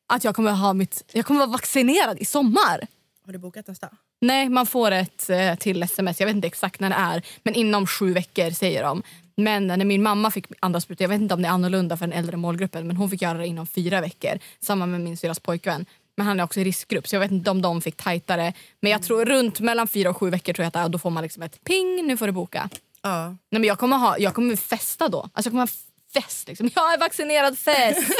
att 0.10 0.24
jag 0.24 0.36
kommer 0.36 0.52
ha 0.52 0.74
mitt, 0.74 1.04
jag 1.12 1.26
kommer 1.26 1.40
vara 1.40 1.50
vaccinerad 1.50 2.20
i 2.20 2.26
sommar. 2.26 2.88
Har 3.26 3.34
du 3.34 3.38
bokat 3.40 3.68
nästa? 3.68 3.90
Nej, 4.22 4.50
man 4.50 4.66
får 4.66 4.92
ett 4.92 5.30
eh, 5.30 5.56
till 5.56 5.84
sms. 5.84 6.20
Jag 6.20 6.28
vet 6.28 6.36
inte 6.36 6.48
exakt 6.48 6.80
när 6.80 6.90
det 6.90 6.96
är, 6.96 7.22
men 7.44 7.54
inom 7.54 7.88
sju 7.88 8.14
veckor 8.14 8.52
säger 8.52 8.84
de. 8.84 9.04
Men 9.36 9.68
när 9.68 9.86
min 9.86 10.04
mamma 10.04 10.32
fick 10.32 10.46
andra 10.60 10.82
sprutan, 10.82 11.06
jag 11.06 11.10
vet 11.10 11.22
inte 11.22 11.34
om 11.34 11.42
det 11.42 11.48
är 11.48 11.52
annorlunda 11.52 11.98
för 11.98 12.08
den 12.08 12.18
äldre 12.20 12.38
målgruppen, 12.38 12.88
men 12.88 12.98
hon 12.98 13.10
fick 13.10 13.22
göra 13.22 13.38
det 13.38 13.48
inom 13.48 13.68
fyra 13.68 14.02
veckor. 14.02 14.40
Samma 14.60 14.86
med 14.86 15.02
min 15.02 15.18
syrras 15.18 15.40
pojkvän. 15.40 15.86
Men 16.18 16.28
han 16.28 16.40
är 16.40 16.44
också 16.44 16.60
i 16.60 16.64
riskgrupp 16.64 17.08
så 17.08 17.16
jag 17.16 17.20
vet 17.20 17.32
inte 17.32 17.52
om 17.52 17.62
de 17.62 17.82
fick 17.82 17.96
tajtare. 17.96 18.54
Men 18.80 18.92
jag 18.92 19.04
tror 19.04 19.26
runt 19.26 19.60
mellan 19.60 19.88
fyra 19.88 20.10
och 20.10 20.18
sju 20.18 20.30
veckor 20.30 20.54
tror 20.54 20.64
jag 20.74 20.86
att 20.86 20.92
då 20.92 21.00
får 21.00 21.10
man 21.10 21.24
liksom 21.24 21.44
ett 21.44 21.64
ping, 21.64 22.08
nu 22.08 22.18
får 22.18 22.26
du 22.26 22.32
boka. 22.32 22.70
Ja. 23.02 23.28
Nej, 23.28 23.38
men 23.50 23.64
jag, 23.64 23.80
kommer 23.80 23.98
ha, 23.98 24.18
jag 24.18 24.34
kommer 24.34 24.56
festa 24.56 25.10
då. 25.10 25.20
Alltså 25.20 25.32
jag 25.36 25.52
kommer 25.52 25.62
ha 25.62 25.68
fest. 26.14 26.48
Liksom. 26.48 26.70
Jag 26.76 26.94
är 26.94 26.98
vaccinerad 26.98 27.58
fest. 27.58 28.12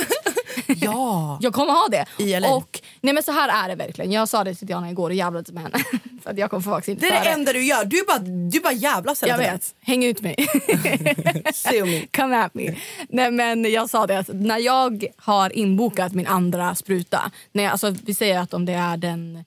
ja. 0.82 1.38
Jag 1.42 1.54
kommer 1.54 1.74
ha 1.74 1.88
det. 1.88 2.06
I 2.18 2.40
LA. 2.40 2.56
Och, 2.56 2.82
nej 3.02 3.14
men 3.14 3.24
så 3.24 3.32
här 3.32 3.66
är 3.66 3.70
det 3.70 3.76
verkligen. 3.76 4.12
Jag 4.12 4.30
sa 4.30 4.44
det 4.44 4.56
till 4.56 4.68
Diana 4.68 4.92
igår 4.92 5.10
och 5.10 5.16
jävlades 5.16 5.52
med 5.52 5.64
henne. 5.64 5.78
för 6.24 6.30
att 6.32 6.38
jag 6.38 6.50
kommer 6.50 6.64
få 6.64 6.70
vaccin 6.70 6.98
Det 7.02 7.08
är 7.08 7.24
det 7.24 7.30
enda 7.30 7.54
du 7.54 7.64
gör. 7.64 7.86
Du 7.86 8.04
bara, 8.08 8.20
du 8.20 8.60
bara 8.60 8.74
jävlas 8.74 9.24
hela 9.24 9.34
Jag 9.34 9.40
tiden. 9.40 9.54
vet. 9.54 9.76
Häng 9.82 10.06
ut 10.06 10.22
mig. 10.22 10.36
Sue 11.54 11.86
me. 11.86 12.08
Come 12.08 12.38
at 12.38 12.54
me. 12.54 12.76
Nej, 13.10 13.32
men 13.32 13.72
jag 13.72 13.90
sa 13.90 14.08
det 14.08 14.20
att 14.20 14.30
när 14.34 14.58
jag 14.58 15.06
har 15.18 15.58
inbokat 15.58 16.14
min 16.14 16.28
andra 16.28 16.76
spruta. 16.76 17.32
När 17.52 17.64
jag, 17.64 17.72
alltså, 17.72 17.96
vi 18.04 18.14
säger 18.14 18.40
att 18.40 18.54
om 18.54 18.66
det 18.66 18.74
är 18.74 18.98
den 18.98 19.46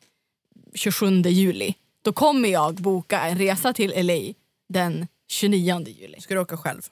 27 0.74 1.06
juli. 1.22 1.74
Då 2.02 2.12
kommer 2.12 2.48
jag 2.48 2.74
boka 2.74 3.20
en 3.20 3.38
resa 3.38 3.72
till 3.72 4.06
LA 4.06 4.32
den 4.68 5.06
29 5.28 5.84
juli. 5.88 6.20
Ska 6.20 6.34
du 6.34 6.40
åka 6.40 6.56
själv? 6.56 6.82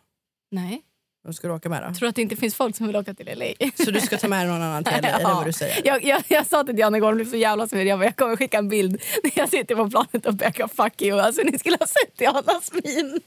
Nej. 0.51 0.83
Vem 1.25 1.33
ska 1.33 1.49
du 1.49 1.55
åka 1.55 1.69
med 1.69 1.83
då? 1.89 1.95
Tror 1.95 2.09
att 2.09 2.15
det 2.15 2.23
inte 2.23 2.37
finns 2.37 2.55
folk 2.55 2.77
som 2.77 2.87
vill 2.87 2.97
åka 2.97 3.15
till 3.15 3.27
LA? 3.39 3.71
Så 3.85 3.91
du 3.91 4.01
ska 4.01 4.17
ta 4.19 4.29
med 4.29 4.47
någon 4.47 4.63
annan 4.63 4.85
till 4.85 4.93
LA? 5.03 5.19
Det 5.19 5.25
vad 5.25 5.47
du 5.47 5.53
säger? 5.63 5.81
Jag, 5.85 6.05
jag, 6.05 6.23
jag 6.29 6.47
sa 6.47 6.65
till 6.65 6.77
Diana 6.77 6.97
igår, 6.97 7.07
hon 7.07 7.17
blev 7.17 7.31
så 7.31 7.37
jävla 7.37 7.69
sur. 7.69 7.83
Jag, 7.85 7.99
bara, 7.99 8.05
jag 8.05 8.17
kommer 8.17 8.37
skicka 8.37 8.59
en 8.59 8.69
bild 8.69 9.03
när 9.23 9.33
jag 9.35 9.49
sitter 9.49 9.75
på 9.75 9.91
planet 9.91 10.27
och 10.27 10.35
bökar 10.35 10.69
fuck 10.69 11.03
you. 11.03 11.21
Alltså, 11.21 11.43
ni 11.43 11.59
skulle 11.59 11.77
ha 11.81 11.87
sett 11.87 12.19
Dianas 12.19 12.71
min. 12.85 13.21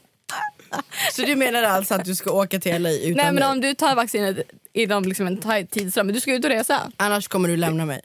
Så 1.12 1.22
du 1.22 1.36
menar 1.36 1.62
alltså 1.62 1.94
att 1.94 2.04
du 2.04 2.14
ska 2.14 2.30
åka 2.32 2.60
till 2.60 2.82
LA 2.82 2.90
utan 2.90 3.12
Nej 3.12 3.24
men 3.24 3.34
mig? 3.34 3.44
om 3.44 3.60
du 3.60 3.74
tar 3.74 3.94
vaccinet 3.94 4.36
inom 4.72 5.04
liksom 5.04 5.26
en 5.26 5.36
tajt 5.36 5.70
tidsram, 5.70 6.06
men 6.06 6.14
du 6.14 6.20
ska 6.20 6.34
ut 6.34 6.44
och 6.44 6.50
resa. 6.50 6.92
Annars 6.96 7.28
kommer 7.28 7.48
du 7.48 7.56
lämna 7.56 7.86
mig 7.86 8.00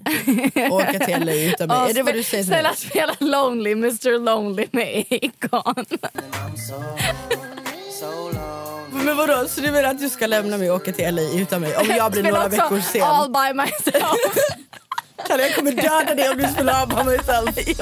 och 0.70 0.76
åka 0.76 1.00
till 1.00 1.26
LA 1.26 1.34
utan 1.34 1.68
mig. 1.68 1.78
Ja, 1.78 1.90
är 1.90 1.94
det 1.94 2.04
vad 2.04 2.14
du 2.14 2.24
säger 2.24 2.44
till 2.44 2.52
mig? 2.52 2.76
Snälla 2.76 2.76
spela 2.76 3.16
Lonely, 3.20 3.72
Mr 3.72 4.20
Lonely 4.20 4.68
med 4.72 5.06
Akon. 5.12 5.86
Men 9.08 9.18
vadå, 9.18 9.48
så 9.48 9.62
du 9.62 9.72
menar 9.72 9.90
att 9.90 10.00
du 10.00 10.10
ska 10.10 10.28
lämna 10.28 10.58
mig 10.58 10.72
och 10.72 10.76
åka 10.76 10.92
till 10.92 11.16
LA 11.16 11.22
utan 11.22 11.62
mig? 11.62 11.78
Om 11.78 11.88
jag 11.98 12.12
blir 12.12 12.24
några 12.24 12.46
också 12.46 12.58
veckor 12.58 12.80
sen? 12.80 13.02
All 13.02 13.30
by 13.30 13.54
myself. 13.54 14.04
Kalle, 15.28 15.44
jag 15.44 15.56
kommer 15.56 15.72
döda 15.72 16.16
dig 16.16 16.30
om 16.30 16.38
du 16.38 16.48
spelar 16.48 16.74
All 16.74 16.88
by 16.88 17.12
myself. 17.12 17.56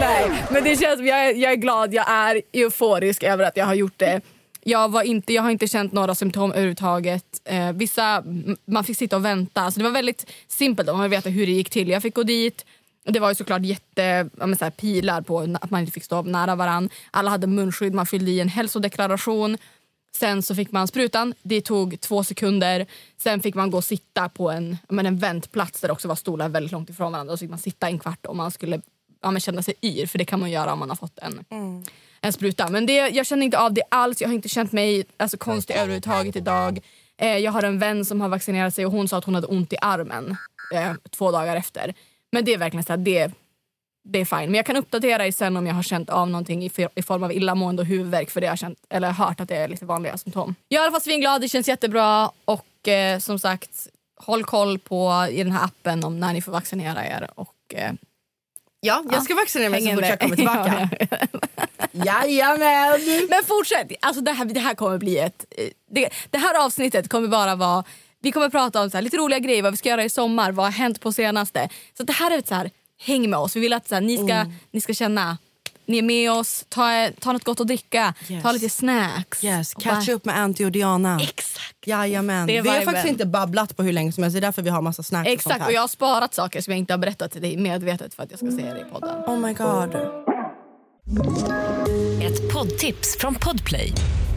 Nej, 0.00 0.30
men 0.50 0.64
det 0.64 0.76
känns, 0.76 1.00
jag, 1.00 1.26
är, 1.26 1.34
jag 1.34 1.52
är 1.52 1.56
glad, 1.56 1.94
jag 1.94 2.10
är 2.10 2.42
euforisk 2.52 3.22
över 3.22 3.44
att 3.44 3.56
jag 3.56 3.66
har 3.66 3.74
gjort 3.74 3.98
det. 3.98 4.20
Jag, 4.64 4.90
var 4.90 5.02
inte, 5.02 5.32
jag 5.32 5.42
har 5.42 5.50
inte 5.50 5.68
känt 5.68 5.92
några 5.92 6.14
symptom 6.14 6.52
överhuvudtaget. 6.52 7.24
Eh, 7.44 7.72
vissa, 7.72 8.24
man 8.64 8.84
fick 8.84 8.98
sitta 8.98 9.16
och 9.16 9.24
vänta. 9.24 9.60
Alltså 9.60 9.80
det 9.80 9.84
var 9.84 9.92
väldigt 9.92 10.30
simpelt 10.48 10.88
om 10.88 10.98
man 10.98 11.10
vill 11.10 11.18
veta 11.18 11.28
hur 11.28 11.46
det 11.46 11.52
gick 11.52 11.70
till. 11.70 11.88
Jag 11.88 12.02
fick 12.02 12.14
gå 12.14 12.22
dit. 12.22 12.64
Det 13.04 13.20
var 13.20 13.28
ju 13.28 13.34
såklart 13.34 13.62
jätte, 13.62 14.28
ja, 14.38 14.54
så 14.54 14.64
här, 14.64 14.70
pilar 14.70 15.20
på 15.20 15.40
att 15.60 15.70
man 15.70 15.80
inte 15.80 15.92
fick 15.92 16.04
stå 16.04 16.22
nära 16.22 16.54
varann. 16.54 16.90
Alla 17.10 17.30
hade 17.30 17.46
munskydd, 17.46 17.94
man 17.94 18.06
fyllde 18.06 18.30
i 18.30 18.40
en 18.40 18.48
hälsodeklaration. 18.48 19.58
Sen 20.16 20.42
så 20.42 20.54
fick 20.54 20.72
man 20.72 20.88
sprutan, 20.88 21.34
det 21.42 21.60
tog 21.60 22.00
två 22.00 22.24
sekunder. 22.24 22.86
Sen 23.16 23.40
fick 23.40 23.54
man 23.54 23.70
gå 23.70 23.78
och 23.78 23.84
sitta 23.84 24.28
på 24.28 24.50
en, 24.50 24.76
men 24.88 25.06
en 25.06 25.18
väntplats 25.18 25.80
där 25.80 25.88
det 25.88 25.92
också 25.92 26.08
var 26.08 26.14
stolar 26.14 26.48
väldigt 26.48 26.72
långt 26.72 26.90
ifrån 26.90 27.12
varandra. 27.12 27.32
Och 27.32 27.38
så 27.38 27.42
fick 27.42 27.50
man 27.50 27.58
sitta 27.58 27.86
en 27.86 27.98
kvart 27.98 28.26
om 28.26 28.36
man 28.36 28.50
skulle 28.50 28.80
ja, 29.22 29.30
men 29.30 29.40
känna 29.40 29.62
sig 29.62 29.74
yr, 29.82 30.06
för 30.06 30.18
det 30.18 30.24
kan 30.24 30.40
man 30.40 30.50
göra 30.50 30.72
om 30.72 30.78
man 30.78 30.88
har 30.88 30.96
fått 30.96 31.18
en, 31.18 31.44
en 32.20 32.32
spruta. 32.32 32.68
Men 32.68 32.86
det, 32.86 33.08
jag 33.08 33.26
känner 33.26 33.44
inte 33.44 33.58
av 33.58 33.72
det 33.72 33.82
alls, 33.88 34.20
jag 34.20 34.28
har 34.28 34.34
inte 34.34 34.48
känt 34.48 34.72
mig 34.72 35.04
alltså, 35.16 35.36
konstig 35.36 35.74
överhuvudtaget 35.74 36.36
idag. 36.36 36.80
Eh, 37.18 37.38
jag 37.38 37.52
har 37.52 37.62
en 37.62 37.78
vän 37.78 38.04
som 38.04 38.20
har 38.20 38.28
vaccinerat 38.28 38.74
sig 38.74 38.86
och 38.86 38.92
hon 38.92 39.08
sa 39.08 39.16
att 39.18 39.24
hon 39.24 39.34
hade 39.34 39.46
ont 39.46 39.72
i 39.72 39.76
armen 39.80 40.36
eh, 40.74 40.92
två 41.10 41.30
dagar 41.30 41.56
efter. 41.56 41.94
Men 42.32 42.44
det 42.44 42.52
är 42.54 42.58
verkligen 42.58 42.84
så 42.84 42.92
här, 42.92 42.96
det, 42.98 43.30
det 44.04 44.18
är 44.20 44.24
fine. 44.24 44.38
Men 44.50 44.54
jag 44.54 44.66
kan 44.66 44.76
uppdatera 44.76 45.26
er 45.26 45.32
sen 45.32 45.56
om 45.56 45.66
jag 45.66 45.74
har 45.74 45.82
känt 45.82 46.10
av 46.10 46.30
någonting 46.30 46.64
i, 46.64 46.70
i 46.94 47.02
form 47.02 47.22
av 47.22 47.32
illamående 47.32 47.82
och 47.82 47.86
huvudvärk 47.88 48.30
för 48.30 48.40
det 48.40 48.46
har 48.46 48.52
jag 48.52 48.58
känt, 48.58 48.78
eller 48.90 49.10
hört 49.10 49.40
att 49.40 49.48
det 49.48 49.56
är 49.56 49.68
lite 49.68 49.84
vanliga 49.84 50.18
symptom. 50.18 50.54
Jag 50.68 50.78
är 50.78 50.82
i 50.82 50.84
alla 50.86 50.92
fall 50.92 51.00
svinglad, 51.00 51.40
det 51.40 51.48
känns 51.48 51.68
jättebra 51.68 52.30
och 52.44 52.88
eh, 52.88 53.18
som 53.18 53.38
sagt 53.38 53.88
håll 54.16 54.44
koll 54.44 54.78
på 54.78 55.26
i 55.30 55.42
den 55.42 55.52
här 55.52 55.64
appen 55.64 56.04
om 56.04 56.20
när 56.20 56.32
ni 56.32 56.42
får 56.42 56.52
vaccinera 56.52 57.06
er 57.06 57.28
och 57.34 57.54
eh, 57.74 57.92
Ja, 58.84 59.04
jag 59.12 59.22
ska 59.22 59.34
vaccinera 59.34 59.70
mig 59.70 59.82
så 59.82 59.94
fort 59.94 60.04
jag 60.04 60.20
kommer 60.20 60.36
tillbaka. 60.36 60.88
Ja, 61.10 61.16
ja. 61.92 62.24
Jajamän! 62.26 63.00
Men 63.30 63.44
fortsätt, 63.44 63.92
alltså 64.00 64.22
det, 64.22 64.32
här, 64.32 64.44
det 64.44 64.60
här 64.60 64.74
kommer 64.74 64.98
bli 64.98 65.18
ett... 65.18 65.44
eh, 65.58 65.68
Det, 65.90 66.08
det 66.30 66.38
här 66.38 66.64
avsnittet 66.66 67.08
kommer 67.08 67.28
bara 67.28 67.54
vara... 67.54 67.84
Vi 68.22 68.32
kommer 68.32 68.48
prata 68.48 68.82
om 68.82 68.90
så 68.90 68.96
här, 68.96 69.02
lite 69.02 69.16
roliga 69.16 69.38
grejer, 69.38 69.62
vad 69.62 69.72
vi 69.72 69.76
ska 69.76 69.88
göra 69.88 70.04
i 70.04 70.08
sommar, 70.08 70.52
vad 70.52 70.66
har 70.66 70.72
hänt 70.72 71.00
på 71.00 71.12
senaste. 71.12 71.68
Så 71.96 72.02
det 72.02 72.12
här 72.12 72.30
är 72.30 72.38
ett 72.38 72.48
så 72.48 72.54
här, 72.54 72.70
häng 73.02 73.30
med 73.30 73.38
oss. 73.38 73.56
Vi 73.56 73.60
vill 73.60 73.72
att 73.72 73.88
så 73.88 73.94
här, 73.94 74.02
ni, 74.02 74.16
ska, 74.16 74.46
ni 74.70 74.80
ska 74.80 74.94
känna 74.94 75.38
ni 75.86 75.98
är 75.98 76.02
med 76.02 76.32
oss, 76.32 76.64
ta, 76.68 77.08
ta 77.20 77.32
något 77.32 77.44
gott 77.44 77.60
att 77.60 77.66
dricka, 77.66 78.14
Yes. 78.28 78.42
ta 78.42 78.52
lite 78.52 78.68
snacks. 78.70 79.44
Yes, 79.44 79.74
Och 79.74 79.82
catch 79.82 80.06
bara- 80.06 80.14
up 80.16 80.24
med 80.24 80.38
Anty 80.38 80.64
och 80.64 80.72
Diana. 80.72 81.20
Exakt. 81.22 81.86
Jajamän. 81.86 82.46
Det 82.46 82.56
är 82.56 82.62
Vi 82.62 82.68
har 82.68 82.80
faktiskt 82.80 83.06
inte 83.06 83.26
babblat 83.26 83.76
på 83.76 83.82
hur 83.82 83.92
länge 83.92 84.12
som 84.12 84.22
helst. 84.22 84.34
Det 84.34 84.38
är 84.38 84.40
därför 84.40 84.62
vi 84.62 84.70
har 84.70 84.82
massa 84.82 85.02
snacks 85.02 85.26
och 85.26 85.30
sånt 85.30 85.38
Exakt, 85.40 85.60
här. 85.60 85.66
och 85.68 85.72
jag 85.72 85.80
har 85.80 85.88
sparat 85.88 86.34
saker 86.34 86.60
som 86.60 86.70
jag 86.72 86.78
inte 86.78 86.92
har 86.92 86.98
berättat 86.98 87.32
till 87.32 87.42
dig 87.42 87.56
medvetet 87.56 88.14
för 88.14 88.22
att 88.22 88.30
jag 88.30 88.38
ska 88.38 88.50
säga 88.50 88.74
det 88.74 88.80
i 88.80 88.84
podden. 88.92 89.24
Oh 89.26 89.38
my 89.38 89.52
god. 89.52 89.94
Ett 92.22 92.52
poddtips 92.52 93.16
från 93.18 93.34
Podplay. 93.34 93.92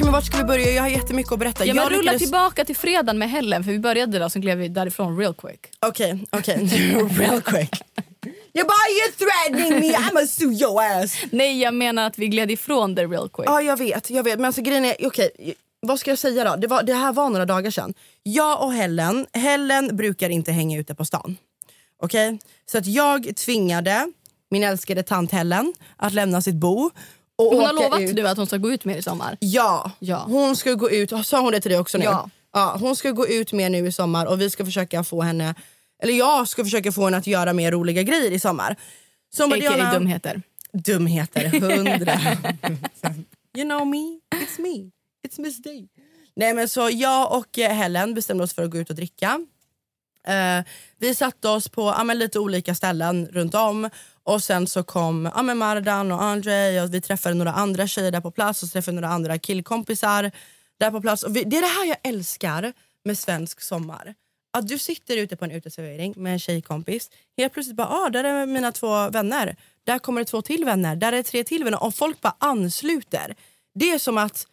Okej 0.00 0.06
men 0.06 0.12
vart 0.12 0.24
ska 0.24 0.36
vi 0.38 0.44
börja? 0.44 0.70
Jag 0.70 0.82
har 0.82 0.88
jättemycket 0.88 1.32
att 1.32 1.38
berätta. 1.38 1.64
Ja, 1.64 1.74
men 1.74 1.82
jag 1.82 1.92
rulla 1.92 2.00
lyckades- 2.02 2.22
tillbaka 2.22 2.64
till 2.64 2.76
fredagen 2.76 3.18
med 3.18 3.30
Helen 3.30 3.64
för 3.64 3.72
vi 3.72 3.78
började 3.78 4.18
där 4.18 4.28
så 4.28 4.40
klev 4.40 4.58
vi 4.58 4.68
därifrån 4.68 5.18
real 5.18 5.34
quick. 5.34 5.60
Okej, 5.80 6.24
okej. 6.30 6.56
Real 7.18 7.40
quick. 7.40 7.82
You 8.54 8.64
bara 8.66 8.86
you're 8.96 9.18
threatening 9.18 9.80
me, 9.80 9.96
I'ma 9.96 10.26
sue 10.26 10.52
your 10.54 10.82
ass. 10.82 11.16
Nej 11.32 11.60
jag 11.60 11.74
menar 11.74 12.06
att 12.06 12.18
vi 12.18 12.28
gled 12.28 12.50
ifrån 12.50 12.94
det 12.94 13.06
real 13.06 13.28
quick. 13.28 13.48
Ja 13.48 13.62
jag 13.62 13.76
vet, 13.76 14.10
jag 14.10 14.24
vet. 14.24 14.36
Men 14.36 14.44
alltså 14.44 14.62
grejen 14.62 14.84
är, 14.84 15.06
okej. 15.06 15.54
vad 15.80 16.00
ska 16.00 16.10
jag 16.10 16.18
säga 16.18 16.44
då? 16.44 16.56
Det, 16.56 16.66
var, 16.66 16.82
det 16.82 16.94
här 16.94 17.12
var 17.12 17.30
några 17.30 17.46
dagar 17.46 17.70
sedan. 17.70 17.94
Jag 18.22 18.62
och 18.62 18.72
Helen, 18.72 19.26
Helen 19.32 19.96
brukar 19.96 20.30
inte 20.30 20.52
hänga 20.52 20.78
ute 20.78 20.94
på 20.94 21.04
stan. 21.04 21.36
Okej? 22.02 22.38
Så 22.70 22.78
att 22.78 22.86
jag 22.86 23.36
tvingade 23.36 24.12
min 24.50 24.64
älskade 24.64 25.02
tant 25.02 25.32
Helen 25.32 25.72
att 25.96 26.12
lämna 26.12 26.42
sitt 26.42 26.54
bo. 26.54 26.90
Och 27.48 27.56
Hon 27.56 27.64
har 27.66 27.72
lovat 27.72 28.00
ut. 28.00 28.16
du 28.16 28.28
att 28.28 28.36
hon 28.36 28.46
ska 28.46 28.56
gå 28.56 28.70
ut 28.72 28.84
med 28.84 28.94
er 28.94 28.98
i 28.98 29.02
sommar. 29.02 29.36
Ja, 29.40 29.90
Ja. 29.98 30.24
hon 30.28 30.56
ska 30.56 30.74
gå 30.74 30.90
ut. 30.90 31.12
Sa 31.26 31.40
hon 31.40 31.52
det 31.52 31.60
till 31.60 31.70
dig 31.70 31.80
också 31.80 31.98
nu? 31.98 32.04
Ja. 32.04 32.30
ja. 32.52 32.76
Hon 32.80 32.96
ska 32.96 33.10
gå 33.10 33.26
ut 33.28 33.52
mer 33.52 33.70
nu 33.70 33.86
i 33.86 33.92
sommar 33.92 34.26
och 34.26 34.40
vi 34.40 34.50
ska 34.50 34.64
försöka 34.64 35.04
få 35.04 35.22
henne, 35.22 35.54
eller 36.02 36.12
jag 36.14 36.48
ska 36.48 36.64
försöka 36.64 36.92
få 36.92 37.04
henne 37.04 37.16
att 37.16 37.26
göra 37.26 37.52
mer 37.52 37.72
roliga 37.72 38.02
grejer 38.02 38.30
i 38.30 38.40
sommar. 38.40 38.76
Bara, 39.38 39.46
A.k.a. 39.46 39.56
"Diana." 39.76 39.92
dumheter. 39.92 40.42
Dumheter, 40.72 41.44
hundra. 41.60 42.20
you 43.56 43.64
know 43.68 43.86
me, 43.86 44.20
it's 44.34 44.58
me, 44.60 44.90
it's 45.28 45.40
Miss 45.40 45.62
Day. 45.62 45.88
Nej 46.36 46.54
men 46.54 46.68
så 46.68 46.90
jag 46.92 47.32
och 47.38 47.58
eh, 47.58 47.72
Helen 47.72 48.14
bestämde 48.14 48.44
oss 48.44 48.54
för 48.54 48.62
att 48.62 48.70
gå 48.70 48.78
ut 48.78 48.90
och 48.90 48.96
dricka. 48.96 49.40
Eh, 50.26 50.64
vi 50.98 51.14
satte 51.14 51.48
oss 51.48 51.68
på 51.68 51.94
men 52.04 52.18
lite 52.18 52.38
olika 52.38 52.74
ställen 52.74 53.26
runt 53.32 53.54
om 53.54 53.90
och 54.24 54.42
sen 54.42 54.66
så 54.66 54.82
kom 54.82 55.30
ja, 55.34 55.42
men 55.42 55.58
Mardan 55.58 56.12
och 56.12 56.22
Andre 56.22 56.82
och 56.82 56.94
vi 56.94 57.00
träffade 57.00 57.34
några 57.34 57.52
andra 57.52 57.86
tjejer 57.86 58.10
där 58.10 58.20
på 58.20 58.30
plats 58.30 58.62
och 58.62 58.70
träffade 58.70 58.94
några 58.94 59.08
andra 59.08 59.38
killkompisar 59.38 60.30
där 60.78 60.90
på 60.90 61.00
plats. 61.00 61.22
Och 61.22 61.36
vi, 61.36 61.44
det 61.44 61.56
är 61.56 61.60
det 61.60 61.66
här 61.66 61.84
jag 61.84 61.96
älskar 62.02 62.72
med 63.04 63.18
svensk 63.18 63.60
sommar. 63.60 64.14
Att 64.52 64.68
du 64.68 64.78
sitter 64.78 65.16
ute 65.16 65.36
på 65.36 65.44
en 65.44 65.50
uteservering 65.50 66.14
med 66.16 66.32
en 66.32 66.38
tjejkompis. 66.38 67.10
Helt 67.36 67.52
plötsligt 67.52 67.76
bara, 67.76 67.88
ah, 67.88 68.08
där 68.08 68.24
är 68.24 68.46
mina 68.46 68.72
två 68.72 69.08
vänner. 69.08 69.56
Där 69.84 69.98
kommer 69.98 70.20
det 70.20 70.24
två 70.24 70.42
till 70.42 70.64
vänner. 70.64 70.96
Där 70.96 71.12
är 71.12 71.22
tre 71.22 71.44
till 71.44 71.64
vänner. 71.64 71.82
Och 71.82 71.94
folk 71.94 72.20
bara 72.20 72.36
ansluter. 72.38 73.34
Det 73.74 73.90
är 73.90 73.98
som 73.98 74.18
att, 74.18 74.46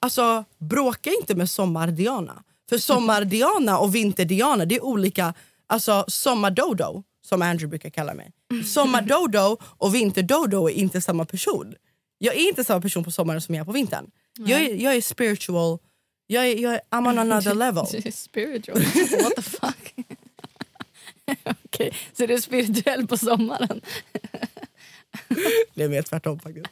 alltså 0.00 0.44
bråka 0.58 1.10
inte 1.20 1.34
med 1.34 1.50
sommar-Diana. 1.50 2.42
För 2.68 2.78
sommar-Diana 2.78 3.78
och 3.78 3.94
vinter-Diana 3.94 4.64
det 4.64 4.74
är 4.74 4.84
olika, 4.84 5.34
alltså 5.66 6.04
sommar-Dodo 6.08 7.02
som 7.24 7.42
Andrew 7.42 7.68
brukar 7.70 7.90
kalla 7.90 8.14
mig. 8.14 8.32
Sommar-Dodo 8.64 9.58
och 9.62 9.94
vinter-Dodo 9.94 10.70
är 10.70 10.74
inte 10.74 11.00
samma 11.00 11.24
person. 11.24 11.74
Jag 12.18 12.34
är 12.34 12.48
inte 12.48 12.64
samma 12.64 12.80
person 12.80 13.04
på 13.04 13.10
sommaren 13.10 13.40
som 13.40 13.54
jag 13.54 13.62
är 13.62 13.66
på 13.66 13.72
vintern. 13.72 14.10
Jag 14.38 14.60
är, 14.60 14.74
jag 14.74 14.94
är 14.94 15.00
spiritual, 15.00 15.78
jag 16.26 16.46
är, 16.46 16.56
jag 16.56 16.74
är, 16.74 16.80
I'm 16.90 17.08
on 17.08 17.18
another 17.18 17.54
level. 17.54 17.86
Spiritual? 18.12 18.78
What 19.22 19.36
the 19.36 19.42
fuck? 19.42 19.94
Okej, 21.64 21.94
så 22.12 22.26
det 22.26 22.34
är 22.34 22.38
spirituell 22.38 23.06
på 23.06 23.16
sommaren? 23.16 23.80
Det 25.74 25.82
är 25.82 25.88
mer 25.88 26.02
tvärtom 26.02 26.40
faktiskt. 26.40 26.66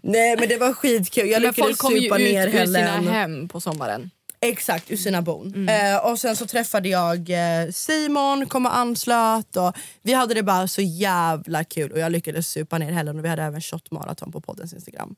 Nej 0.00 0.36
men 0.38 0.48
det 0.48 0.56
var 0.56 0.72
skitkul. 0.72 1.28
Jag 1.28 1.42
Men 1.42 1.50
lyckades 1.50 1.56
folk 1.66 1.78
kommer 1.78 1.96
ju 1.96 2.42
ut 2.42 2.54
ur 2.54 2.66
sina 2.66 3.00
hem 3.12 3.48
på 3.48 3.60
sommaren. 3.60 4.10
Exakt, 4.40 4.90
ur 4.90 4.96
sina 4.96 5.22
bon. 5.22 5.54
Mm. 5.54 5.94
Eh, 5.94 6.06
och 6.06 6.18
sen 6.18 6.36
så 6.36 6.46
träffade 6.46 6.88
jag 6.88 7.30
eh, 7.30 7.70
Simon, 7.70 8.46
kom 8.46 8.66
och 8.66 8.76
anslöt. 8.76 9.56
Och 9.56 9.76
vi 10.02 10.12
hade 10.12 10.34
det 10.34 10.42
bara 10.42 10.68
så 10.68 10.80
jävla 10.82 11.64
kul. 11.64 11.92
Och 11.92 11.98
jag 11.98 12.12
lyckades 12.12 12.48
supa 12.48 12.78
ner 12.78 12.92
Helen 12.92 13.18
och 13.18 13.24
vi 13.24 13.28
hade 13.28 13.42
även 13.42 13.60
shotmaraton 13.60 14.32
på 14.32 14.40
poddens 14.40 14.72
Instagram. 14.72 15.14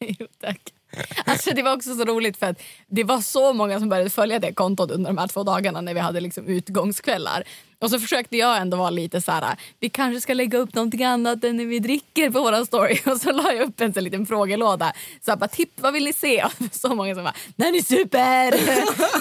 Jo, 0.18 0.26
tack. 0.40 0.75
Alltså, 1.24 1.50
det 1.50 1.62
var 1.62 1.76
också 1.76 1.94
så 1.94 2.04
roligt 2.04 2.36
för 2.36 2.46
att 2.46 2.62
det 2.86 3.04
var 3.04 3.20
så 3.20 3.52
många 3.52 3.80
som 3.80 3.88
började 3.88 4.10
följa 4.10 4.38
det 4.38 4.52
kontot 4.52 4.90
under 4.90 5.10
de 5.10 5.18
här 5.18 5.28
två 5.28 5.42
dagarna 5.42 5.80
när 5.80 5.94
vi 5.94 6.00
hade 6.00 6.20
liksom 6.20 6.46
utgångskvällar. 6.46 7.44
Och 7.78 7.90
så 7.90 8.00
försökte 8.00 8.36
jag 8.36 8.58
ändå 8.58 8.76
vara 8.76 8.90
lite 8.90 9.20
så 9.20 9.32
här, 9.32 9.56
vi 9.80 9.88
kanske 9.88 10.20
ska 10.20 10.34
lägga 10.34 10.58
upp 10.58 10.74
någonting 10.74 11.04
annat 11.04 11.44
än 11.44 11.56
när 11.56 11.64
vi 11.64 11.78
dricker 11.78 12.30
på 12.30 12.40
våran 12.40 12.66
story. 12.66 12.98
Och 13.06 13.20
så 13.20 13.32
la 13.32 13.52
jag 13.52 13.68
upp 13.68 13.80
en 13.80 13.92
sån 13.94 14.04
liten 14.04 14.26
frågelåda. 14.26 14.92
Så 15.24 15.30
jag 15.30 15.38
bara, 15.38 15.48
tipp 15.48 15.80
vad 15.80 15.92
vill 15.92 16.04
ni 16.04 16.12
se? 16.12 16.42
Och 16.44 16.52
så 16.72 16.94
många 16.94 17.14
som 17.14 17.24
bara, 17.24 17.34
när 17.56 17.72
ni 17.72 17.82
super! 17.82 18.52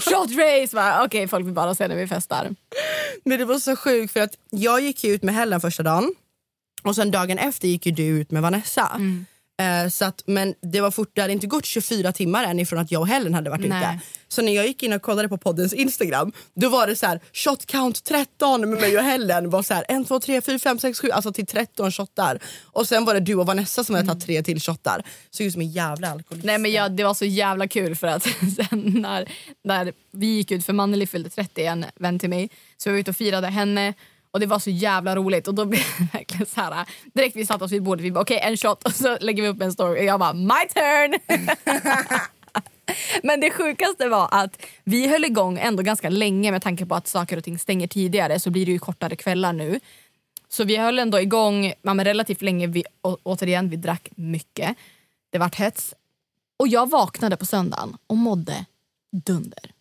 Shot 0.01 0.31
race! 0.31 1.03
Okej, 1.05 1.27
folk 1.27 1.45
vill 1.45 1.53
bara 1.53 1.75
se 1.75 1.87
när 1.87 1.95
vi 1.95 2.07
festar. 2.07 2.55
Men 3.25 3.39
det 3.39 3.45
var 3.45 3.59
så 3.59 3.75
sjukt 3.75 4.13
för 4.13 4.19
att 4.19 4.33
jag 4.49 4.81
gick 4.81 5.03
ut 5.03 5.23
med 5.23 5.35
Helen 5.35 5.61
första 5.61 5.83
dagen. 5.83 6.15
Och 6.83 6.95
sen 6.95 7.11
dagen 7.11 7.37
efter 7.37 7.67
gick 7.67 7.85
ju 7.85 7.91
du 7.91 8.03
ut 8.03 8.31
med 8.31 8.41
Vanessa. 8.41 8.91
Mm. 8.95 9.25
Eh, 9.57 9.89
så 9.89 10.05
att, 10.05 10.23
men 10.25 10.55
det, 10.61 10.81
var 10.81 10.91
fort, 10.91 11.11
det 11.13 11.21
hade 11.21 11.33
inte 11.33 11.47
gått 11.47 11.65
24 11.65 12.11
timmar 12.11 12.43
än 12.43 12.59
ifrån 12.59 12.79
att 12.79 12.91
jag 12.91 13.01
och 13.01 13.07
Helen 13.07 13.33
hade 13.33 13.49
varit 13.49 13.69
Nej. 13.69 13.95
ute. 13.95 13.99
Så 14.27 14.41
när 14.41 14.51
jag 14.51 14.67
gick 14.67 14.83
in 14.83 14.93
och 14.93 15.01
kollade 15.01 15.29
på 15.29 15.37
poddens 15.37 15.73
Instagram 15.73 16.31
då 16.53 16.69
var 16.69 16.87
det 16.87 16.95
så 16.95 17.05
här 17.05 17.19
shot 17.33 17.65
count 17.65 18.03
13 18.03 18.69
med 18.69 18.79
mig 18.79 18.97
och 18.97 19.03
Helen 19.03 19.49
var 19.49 19.63
så 19.63 19.73
här 19.73 19.85
1, 19.89 20.07
2, 20.07 20.19
3, 20.19 20.41
4, 20.41 20.59
5, 20.59 20.79
6, 20.79 20.99
7 20.99 21.09
alltså 21.09 21.33
till 21.33 21.45
13 21.45 21.91
shottar. 21.91 22.39
Och 22.63 22.87
sen 22.87 23.05
var 23.05 23.13
det 23.13 23.19
du 23.19 23.35
och 23.35 23.45
Vanessa 23.45 23.83
som 23.83 23.95
hade 23.95 24.07
tagit 24.07 24.25
tre 24.25 24.43
till 24.43 24.61
shottar. 24.61 25.03
Så 25.29 25.43
ut 25.43 25.53
som 25.53 25.61
en 25.61 25.71
jävla 25.71 26.11
alkoholist. 26.11 26.45
Nej 26.45 26.57
men 26.57 26.71
jag, 26.71 26.91
det 26.91 27.03
var 27.03 27.13
så 27.13 27.25
jävla 27.25 27.67
kul 27.67 27.95
för 27.95 28.07
att 28.07 28.23
sen 28.55 28.93
när, 29.01 29.31
när 29.63 29.93
vi 30.11 30.27
gick 30.27 30.51
ut 30.51 30.65
för 30.65 30.73
Manneli 30.73 31.07
fyllde 31.07 31.29
30, 31.29 31.65
en 31.65 31.85
vän 31.95 32.19
till 32.19 32.29
mig, 32.29 32.49
så 32.77 32.89
vi 32.89 32.93
var 32.93 32.99
ute 32.99 33.11
och 33.11 33.17
firade 33.17 33.47
henne 33.47 33.93
och 34.35 34.41
det 34.41 34.45
var 34.45 34.59
så 34.59 34.69
jävla 34.69 35.15
roligt 35.15 35.47
och 35.47 35.55
då 35.55 35.65
blev 35.65 35.83
det 35.97 36.07
verkligen 36.13 36.45
så 36.45 36.61
här 36.61 36.85
direkt 37.13 37.35
vi 37.35 37.45
satt 37.45 37.61
oss 37.61 37.71
vid 37.71 37.83
bordet 37.83 38.05
vi 38.05 38.11
bara 38.11 38.21
okej 38.21 38.39
en 38.43 38.57
shot 38.57 38.83
och 38.83 38.91
så 38.91 39.17
lägger 39.21 39.43
vi 39.43 39.49
upp 39.49 39.61
en 39.61 39.71
story 39.71 39.99
och 39.99 40.03
jag 40.03 40.19
bara 40.19 40.33
my 40.33 40.67
turn! 40.73 41.19
Men 43.23 43.39
det 43.39 43.51
sjukaste 43.51 44.09
var 44.09 44.29
att 44.31 44.65
vi 44.83 45.07
höll 45.07 45.25
igång 45.25 45.59
ändå 45.59 45.83
ganska 45.83 46.09
länge 46.09 46.51
med 46.51 46.61
tanke 46.61 46.85
på 46.85 46.95
att 46.95 47.07
saker 47.07 47.37
och 47.37 47.43
ting 47.43 47.59
stänger 47.59 47.87
tidigare 47.87 48.39
så 48.39 48.49
blir 48.49 48.65
det 48.65 48.71
ju 48.71 48.79
kortare 48.79 49.15
kvällar 49.15 49.53
nu. 49.53 49.79
Så 50.49 50.63
vi 50.63 50.77
höll 50.77 50.99
ändå 50.99 51.19
igång 51.19 51.73
ja, 51.81 51.93
men 51.93 52.05
relativt 52.05 52.41
länge. 52.41 52.67
Vi, 52.67 52.83
å, 53.01 53.17
återigen, 53.23 53.69
vi 53.69 53.75
drack 53.75 54.09
mycket. 54.15 54.77
Det 55.29 55.37
vart 55.37 55.55
hets. 55.55 55.93
Och 56.57 56.67
jag 56.67 56.89
vaknade 56.89 57.37
på 57.37 57.45
söndagen 57.45 57.97
och 58.07 58.17
mådde 58.17 58.65
dunder. 59.11 59.74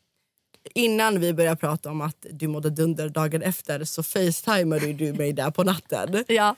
Innan 0.74 1.20
vi 1.20 1.32
började 1.32 1.56
prata 1.56 1.90
om 1.90 2.00
att 2.00 2.26
du 2.30 2.48
mådde 2.48 2.70
dunder 2.70 3.08
dagen 3.08 3.42
efter 3.42 3.84
så 3.84 4.02
facetimade 4.02 4.92
du 4.92 5.12
mig 5.12 5.32
där 5.32 5.50
på 5.50 5.64
natten. 5.64 6.24
Ja. 6.28 6.56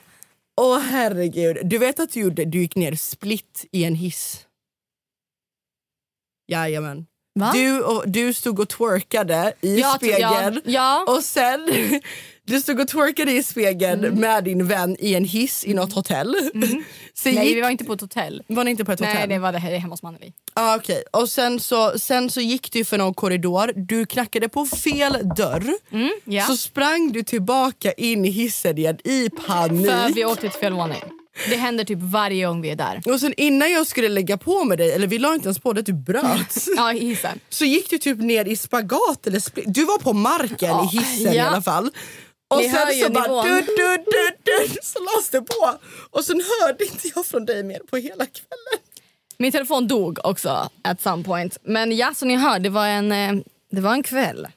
Åh 0.61 0.79
herregud. 0.79 1.57
Du 1.63 1.77
vet 1.77 1.99
att 1.99 2.11
du, 2.11 2.19
gjorde, 2.19 2.45
du 2.45 2.59
gick 2.59 2.75
ner 2.75 2.95
split 2.95 3.65
i 3.71 3.83
en 3.83 3.95
hiss? 3.95 4.45
Jajamän. 6.47 7.05
Va? 7.39 7.51
Du, 7.53 7.81
och, 7.83 8.03
du 8.09 8.33
stod 8.33 8.59
och 8.59 8.69
twerkade 8.69 9.53
i 9.61 9.79
Ja, 9.79 9.93
spegeln 9.97 10.61
ja, 10.65 11.05
ja. 11.05 11.05
och 11.07 11.23
sen 11.23 11.69
du 12.47 12.61
stod 12.61 12.79
och 12.79 12.87
twerkade 12.87 13.31
i 13.31 13.43
spegeln 13.43 14.03
Mm. 14.05 14.19
med 14.19 14.43
din 14.43 14.67
vän 14.67 14.95
i 14.99 15.13
en 15.15 15.25
hiss 15.25 15.65
i 15.65 15.73
något 15.73 15.93
hotell. 15.93 16.35
Sen 17.13 17.35
Nej, 17.35 17.47
gick, 17.47 17.57
vi 17.57 17.61
var 17.61 17.69
inte 17.69 17.83
på 17.85 17.93
ett 17.93 18.01
hotell. 18.01 18.43
var 18.47 18.63
ni 18.63 18.71
inte 18.71 18.85
på 18.85 18.91
ett 18.91 18.99
Nej, 18.99 19.13
hotell? 19.13 19.29
det 19.29 19.39
var 19.39 19.51
det 19.51 19.57
här 19.59 19.77
hemma 19.77 19.93
hos 19.93 20.03
Manneli. 20.03 20.33
Ah, 20.53 20.75
okej. 20.75 21.03
Och 21.11 21.29
sen 21.29 21.59
så, 21.59 21.99
sen 21.99 22.29
så 22.29 22.41
gick 22.41 22.71
du 22.71 22.85
för 22.85 22.97
någon 22.97 23.13
korridor, 23.13 23.71
du 23.75 24.05
knackade 24.05 24.49
på 24.49 24.65
fel 24.65 25.17
dörr. 25.37 25.73
Mm, 25.91 26.09
ja. 26.25 26.43
Så 26.45 26.57
sprang 26.57 27.11
du 27.11 27.23
tillbaka 27.23 27.91
in 27.91 28.25
i 28.25 28.29
hissen 28.29 28.77
igen 28.77 28.97
i 29.03 29.29
panik. 29.29 29.87
För 29.91 30.13
vi 30.13 30.25
åkte 30.25 30.41
till 30.49 30.59
fel 30.59 30.73
våning. 30.73 31.01
Det 31.49 31.55
händer 31.55 31.83
typ 31.83 31.99
varje 32.01 32.45
gång 32.45 32.61
vi 32.61 32.69
är 32.69 32.75
där. 32.75 33.01
Och 33.05 33.19
sen 33.19 33.33
innan 33.37 33.71
jag 33.71 33.87
skulle 33.87 34.09
lägga 34.09 34.37
på 34.37 34.63
med 34.63 34.77
dig, 34.77 34.91
eller 34.91 35.07
vi 35.07 35.17
la 35.17 35.33
inte 35.35 35.47
ens 35.47 35.59
på 35.59 35.73
det, 35.73 35.81
du 35.81 35.93
bröt. 35.93 36.67
Ja, 36.77 36.93
i 36.93 36.99
hissen. 36.99 37.39
så 37.49 37.65
gick 37.65 37.89
du 37.89 37.97
typ 37.97 38.19
ner 38.19 38.45
i 38.45 38.55
spagat 38.55 39.27
eller 39.27 39.39
split. 39.39 39.65
Du 39.67 39.85
var 39.85 39.97
på 39.97 40.13
marken 40.13 40.69
Ja, 40.69 40.89
i 40.93 40.97
hissen 40.97 41.33
i 41.33 41.37
ja. 41.37 41.45
alla 41.45 41.61
fall. 41.61 41.91
Och 42.47 42.57
Ni 42.57 42.69
sen 42.69 43.03
så 43.03 43.09
bara 43.09 43.43
du, 43.43 43.61
du, 43.61 43.97
du, 43.97 44.31
du, 44.43 44.67
så 44.81 44.99
lades 44.99 45.29
det 45.29 45.41
på. 45.41 45.77
Och 46.11 46.23
sen 46.23 46.41
hörde 46.61 46.83
inte 46.85 47.11
jag 47.15 47.25
från 47.25 47.45
dig 47.45 47.63
mer 47.63 47.79
på 47.79 47.97
hela 47.97 48.25
kvällen. 48.25 48.79
Min 49.37 49.51
telefon 49.51 49.87
dog 49.87 50.19
också 50.23 50.69
at 50.83 51.01
some 51.01 51.23
point. 51.23 51.57
Men 51.63 51.97
ja, 51.97 52.13
som 52.13 52.27
ni 52.27 52.35
hör, 52.35 52.59
det 52.59 52.69
var 52.69 52.87
en, 52.87 53.11
eh, 53.11 53.33
det 53.71 53.81
var 53.81 53.93
en 53.93 54.03
kväll. 54.03 54.47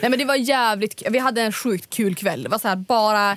Nej, 0.00 0.10
men 0.10 0.18
det 0.18 0.24
var 0.24 0.34
jävligt 0.34 1.02
Vi 1.10 1.18
hade 1.18 1.42
en 1.42 1.52
sjukt 1.52 1.90
kul 1.90 2.14
kväll. 2.14 2.42
Det 2.42 2.48
var 2.48 2.58
så 2.58 2.68
här 2.68 2.76
bara... 2.76 3.36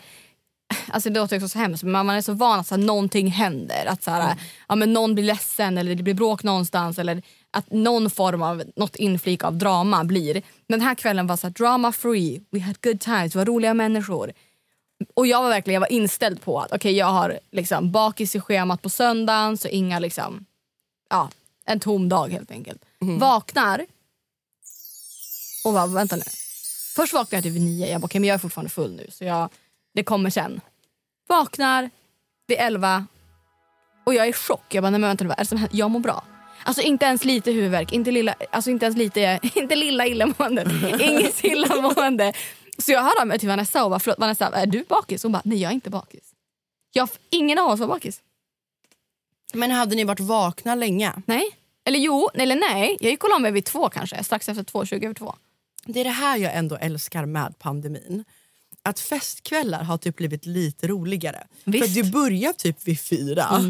Alltså 0.87 1.09
det 1.09 1.19
låter 1.19 1.35
också 1.35 1.49
så 1.49 1.59
hemskt 1.59 1.83
men 1.83 2.05
man 2.05 2.15
är 2.15 2.21
så 2.21 2.33
van 2.33 2.59
att 2.59 2.67
så 2.67 2.75
här, 2.75 2.81
någonting 2.81 3.27
händer. 3.27 3.85
Att 3.85 4.03
så 4.03 4.11
här, 4.11 4.35
ja, 4.67 4.75
men 4.75 4.93
någon 4.93 5.15
blir 5.15 5.23
ledsen 5.23 5.77
eller 5.77 5.95
det 5.95 6.03
blir 6.03 6.13
bråk 6.13 6.43
någonstans. 6.43 6.99
Eller 6.99 7.21
att 7.51 7.71
någon 7.71 8.09
form 8.09 8.41
av 8.41 8.63
något 8.75 8.95
inflik 8.95 9.43
av 9.43 9.57
drama 9.57 10.03
blir. 10.03 10.33
Men 10.67 10.79
den 10.79 10.81
här 10.81 10.95
kvällen 10.95 11.27
var 11.27 11.37
så 11.37 11.47
här, 11.47 11.53
drama 11.53 11.91
free. 11.91 12.41
We 12.51 12.59
had 12.59 12.81
good 12.81 12.99
times. 12.99 13.33
Det 13.33 13.39
var 13.39 13.45
roliga 13.45 13.73
människor. 13.73 14.31
Och 15.13 15.27
jag 15.27 15.41
var 15.41 15.49
verkligen 15.49 15.73
jag 15.73 15.81
var 15.81 15.91
inställd 15.91 16.41
på 16.41 16.59
att 16.59 16.71
okej 16.71 16.97
jag 16.97 17.05
har 17.05 17.39
liksom 17.51 17.91
bakis 17.91 18.35
i 18.35 18.39
schemat 18.39 18.81
på 18.81 18.89
söndagen 18.89 19.57
så 19.57 19.67
inga 19.67 19.99
liksom 19.99 20.45
ja, 21.09 21.29
en 21.65 21.79
tom 21.79 22.09
dag 22.09 22.29
helt 22.31 22.51
enkelt. 22.51 22.85
Vaknar 23.19 23.85
och 25.65 25.73
bara, 25.73 25.87
vänta 25.87 26.15
nu. 26.15 26.23
Först 26.95 27.13
vaknar 27.13 27.37
jag 27.37 27.43
typ 27.43 27.53
vid 27.53 27.61
nio. 27.61 27.91
Jag 27.91 28.01
bara, 28.01 28.05
okej 28.05 28.21
men 28.21 28.27
jag 28.27 28.35
är 28.35 28.39
fortfarande 28.39 28.69
full 28.69 28.91
nu 28.95 29.07
så 29.11 29.23
jag, 29.23 29.49
det 29.93 30.03
kommer 30.03 30.29
sen. 30.29 30.61
Vaknar 31.29 31.89
vid 32.47 32.57
elva 32.59 33.05
Och 34.05 34.13
jag 34.13 34.25
är 34.25 34.29
i 34.29 34.33
chock. 34.33 34.73
Jag 34.73 34.83
bara, 34.83 34.89
nej 34.89 34.99
men 34.99 35.09
vänta 35.09 35.23
nu, 35.23 35.27
vad 35.27 35.37
är 35.39 35.43
det 35.43 35.47
som 35.47 35.57
händer? 35.57 35.77
Jag 35.77 35.91
mår 35.91 35.99
bra. 35.99 36.23
Alltså 36.63 36.81
inte 36.81 37.05
ens 37.05 37.25
lite 37.25 37.51
huvudvärk, 37.51 37.91
inte 37.91 38.11
lilla, 38.11 38.35
alltså 38.51 38.69
inte 38.69 38.85
ens 38.85 38.97
lite, 38.97 39.39
inte 39.55 39.75
lilla 39.75 40.07
illamående, 40.07 40.65
inget 40.99 41.43
illamående. 41.43 42.33
Så 42.77 42.91
jag 42.91 43.01
hörde 43.01 43.21
av 43.21 43.27
mig 43.27 43.39
till 43.39 43.49
Vanessa 43.49 43.83
och 43.83 43.89
bara, 43.89 43.99
förlåt 43.99 44.19
Vanessa, 44.19 44.47
är 44.47 44.65
du 44.65 44.83
bakis? 44.89 45.23
Hon 45.23 45.31
bara, 45.31 45.41
nej 45.45 45.61
jag 45.61 45.69
är 45.69 45.73
inte 45.73 45.89
bakis. 45.89 46.23
Jag, 46.91 47.09
ingen 47.29 47.59
av 47.59 47.69
oss 47.69 47.79
var 47.79 47.87
bakis. 47.87 48.21
Men 49.53 49.71
hade 49.71 49.95
ni 49.95 50.03
varit 50.03 50.19
vakna 50.19 50.75
länge? 50.75 51.13
Nej. 51.25 51.57
Eller 51.85 51.99
jo, 51.99 52.29
eller 52.33 52.55
nej. 52.55 52.97
Jag 52.99 53.11
gick 53.11 53.23
och 53.23 53.29
la 53.29 53.39
mig 53.39 53.51
vid 53.51 53.65
två 53.65 53.89
kanske, 53.89 54.23
strax 54.23 54.49
efter 54.49 54.63
två, 54.63 54.85
20 54.85 55.05
över 55.05 55.15
två. 55.15 55.35
Det 55.85 55.99
är 55.99 56.03
det 56.03 56.09
här 56.09 56.37
jag 56.37 56.55
ändå 56.55 56.75
älskar 56.75 57.25
med 57.25 57.59
pandemin. 57.59 58.23
Att 58.83 58.99
festkvällar 58.99 59.83
har 59.83 59.97
typ 59.97 60.15
blivit 60.15 60.45
lite 60.45 60.87
roligare. 60.87 61.47
Visst. 61.63 61.85
Mm. 61.85 61.87
För 61.87 62.03
du 62.03 62.11
börjar 62.11 62.53
typ 62.53 62.87
vid 62.87 62.99
fyra 62.99 63.61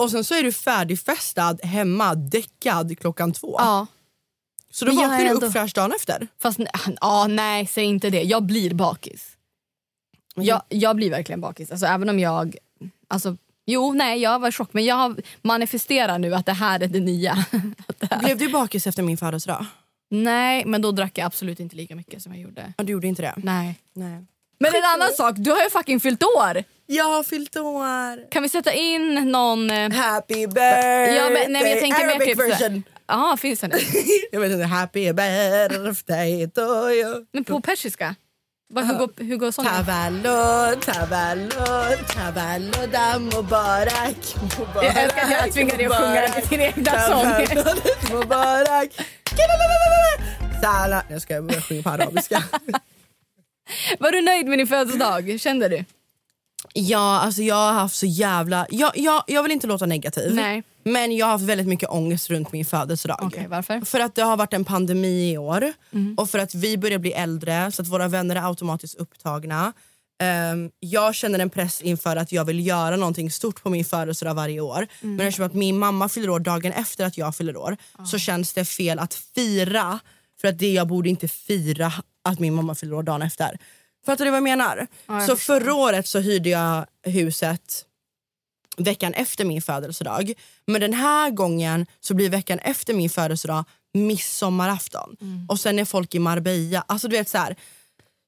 och 0.00 0.10
sen 0.10 0.24
så 0.24 0.34
är 0.34 0.42
du 0.42 0.52
färdigfestad 0.52 1.58
hemma, 1.62 2.14
däckad 2.14 2.98
klockan 2.98 3.32
två. 3.32 3.56
Ja. 3.58 3.86
Så 4.70 4.84
då 4.84 4.92
vaknar 4.92 5.18
du 5.18 5.26
ändå- 5.26 5.46
upp 5.46 5.52
fräsch 5.52 5.74
dagen 5.74 5.92
efter. 5.96 6.28
Fast 6.42 6.58
ja, 7.00 7.26
nej, 7.26 7.66
säg 7.66 7.84
inte 7.84 8.10
det. 8.10 8.22
Jag 8.22 8.42
blir 8.42 8.74
bakis. 8.74 9.36
Jag, 10.34 10.62
jag 10.68 10.96
blir 10.96 11.10
verkligen 11.10 11.40
bakis. 11.40 11.70
Alltså, 11.70 11.86
även 11.86 12.08
om 12.08 12.18
jag... 12.18 12.56
Alltså, 13.08 13.36
jo, 13.66 13.92
nej, 13.92 14.20
jag 14.20 14.38
var 14.38 14.48
i 14.48 14.52
chock. 14.52 14.68
Men 14.72 14.84
jag 14.84 15.20
manifesterar 15.42 16.18
nu 16.18 16.34
att 16.34 16.46
det 16.46 16.52
här 16.52 16.80
är 16.82 16.86
det 16.88 17.00
nya. 17.00 17.44
Det 17.98 18.10
här- 18.10 18.18
Blev 18.22 18.38
du 18.38 18.48
bakis 18.48 18.86
efter 18.86 19.02
min 19.02 19.16
födelsedag? 19.16 19.66
Nej, 20.10 20.64
men 20.66 20.82
då 20.82 20.92
drack 20.92 21.18
jag 21.18 21.26
absolut 21.26 21.60
inte 21.60 21.76
lika 21.76 21.96
mycket 21.96 22.22
som 22.22 22.32
jag 22.32 22.42
gjorde. 22.42 22.72
Ja, 22.78 22.84
du 22.84 22.92
gjorde 22.92 23.06
inte 23.06 23.22
det? 23.22 23.34
Nej. 23.36 23.78
Nej. 23.94 24.26
Men 24.58 24.74
en 24.74 24.84
annan 24.94 25.08
sak, 25.16 25.34
du 25.38 25.50
har 25.50 25.62
ju 25.64 25.70
fucking 25.70 26.00
fyllt 26.00 26.22
år! 26.22 26.64
Jag 26.92 27.04
har 27.04 27.22
fyllt 27.22 27.56
år. 27.56 28.30
Kan 28.30 28.42
vi 28.42 28.48
sätta 28.48 28.72
in 28.72 29.14
någon... 29.14 29.70
eh, 29.70 29.92
Happy 29.92 30.46
birthday! 30.46 31.16
Ja, 31.16 31.24
men, 31.30 31.52
nej, 31.52 31.62
men 31.62 31.70
jag 31.70 31.80
tänker 31.80 32.06
mer 32.06 32.10
Arabic 32.14 32.26
typ... 32.28 32.36
så- 32.38 32.42
version. 32.48 32.82
Ja, 33.06 33.36
finns 33.40 33.60
den? 33.60 33.70
Jag 34.32 34.40
vet 34.40 34.52
inte, 34.52 34.64
happy 34.64 35.12
birthday 35.12 36.50
to 36.50 36.60
you. 36.90 37.26
Men 37.32 37.44
på 37.44 37.60
persiska? 37.60 38.14
Vad, 38.72 38.86
hur, 38.86 38.94
går, 38.98 39.10
hur 39.16 39.36
går 39.36 39.50
sången? 39.50 39.70
Tavallo, 39.72 40.74
tavallo, 40.80 41.50
tavallo 42.14 42.86
da 42.92 43.18
mubarak. 43.18 44.16
mubarak 44.58 44.84
Jag 44.84 45.02
älskar 45.04 45.22
att 45.24 45.30
jag 45.30 45.52
tvingar 45.52 45.76
dig 45.76 45.86
att 45.86 45.96
sjunga 45.96 46.20
den 46.20 46.32
till 46.32 46.48
din 46.48 46.60
egna 46.60 47.00
sång. 47.00 47.26
Mubarak. 48.18 48.88
Jag 51.08 51.22
ska 51.22 51.42
börja 51.42 51.60
sjunga 51.60 51.82
på 51.82 51.90
arabiska. 51.90 52.42
Var 53.98 54.12
du 54.12 54.20
nöjd 54.22 54.46
med 54.46 54.58
din 54.58 54.66
födelsedag? 54.66 55.40
Kände 55.40 55.68
du? 55.68 55.84
Ja, 56.74 57.20
alltså 57.20 57.42
jag 57.42 57.54
har 57.54 57.72
haft 57.72 57.96
så 57.96 58.06
jävla... 58.06 58.66
Jag, 58.70 58.92
jag, 58.94 59.24
jag 59.26 59.42
vill 59.42 59.52
inte 59.52 59.66
låta 59.66 59.86
negativ. 59.86 60.34
Nej. 60.34 60.62
Men 60.84 61.16
jag 61.16 61.26
har 61.26 61.32
haft 61.32 61.44
väldigt 61.44 61.66
mycket 61.66 61.88
ångest 61.88 62.30
runt 62.30 62.52
min 62.52 62.64
födelsedag. 62.64 63.18
Okej, 63.22 63.46
varför? 63.48 63.80
För 63.80 64.00
att 64.00 64.14
det 64.14 64.22
har 64.22 64.36
varit 64.36 64.52
en 64.52 64.64
pandemi 64.64 65.32
i 65.32 65.38
år 65.38 65.72
Mm. 65.92 66.14
och 66.18 66.30
för 66.30 66.38
att 66.38 66.54
vi 66.54 66.78
börjar 66.78 66.98
bli 66.98 67.12
äldre 67.12 67.72
så 67.72 67.82
att 67.82 67.88
våra 67.88 68.08
vänner 68.08 68.36
är 68.36 68.48
automatiskt 68.48 68.94
upptagna. 68.94 69.72
Ehm, 70.22 70.70
jag 70.80 71.14
känner 71.14 71.38
en 71.38 71.50
press 71.50 71.80
inför 71.82 72.16
att 72.16 72.32
jag 72.32 72.44
vill 72.44 72.66
göra 72.66 72.96
någonting 72.96 73.30
stort 73.30 73.62
på 73.62 73.70
min 73.70 73.84
födelsedag 73.84 74.34
varje 74.34 74.60
år. 74.60 74.86
Mm. 75.02 75.16
Men 75.16 75.26
eftersom 75.26 75.46
att 75.46 75.54
min 75.54 75.78
mamma 75.78 76.08
fyller 76.08 76.30
år 76.30 76.40
dagen 76.40 76.72
efter 76.72 77.04
att 77.04 77.18
jag 77.18 77.36
fyller 77.36 77.56
år 77.56 77.76
så 78.06 78.18
känns 78.18 78.52
det 78.52 78.64
fel 78.64 78.98
att 78.98 79.14
fira 79.14 79.98
för 80.40 80.48
att 80.48 80.58
det 80.58 80.72
jag 80.72 80.86
borde 80.88 81.08
inte 81.08 81.28
fira 81.28 81.92
att 82.24 82.38
min 82.38 82.54
mamma 82.54 82.74
fyller 82.74 82.94
år 82.94 83.02
dagen 83.02 83.22
efter. 83.22 83.58
Fattar 84.06 84.24
du 84.24 84.30
vad 84.30 84.36
jag 84.36 84.42
menar? 84.42 84.86
jag 85.06 85.22
så 85.26 85.36
förstår. 85.36 85.60
förra 85.60 85.74
året 85.74 86.06
så 86.06 86.18
hyrde 86.18 86.48
jag 86.50 86.86
huset 87.02 87.86
veckan 88.76 89.14
efter 89.14 89.44
min 89.44 89.62
födelsedag. 89.62 90.32
Men 90.66 90.80
den 90.80 90.92
här 90.92 91.30
gången 91.30 91.86
så 92.00 92.14
blir 92.14 92.30
veckan 92.30 92.58
efter 92.58 92.94
min 92.94 93.10
födelsedag 93.10 93.64
midsommarafton. 93.94 95.16
Och 95.48 95.60
sen 95.60 95.78
är 95.78 95.84
folk 95.84 96.14
i 96.14 96.18
Marbella. 96.18 96.84
Alltså 96.86 97.08
du 97.08 97.16
vet 97.16 97.28
så 97.28 97.38
här. 97.38 97.56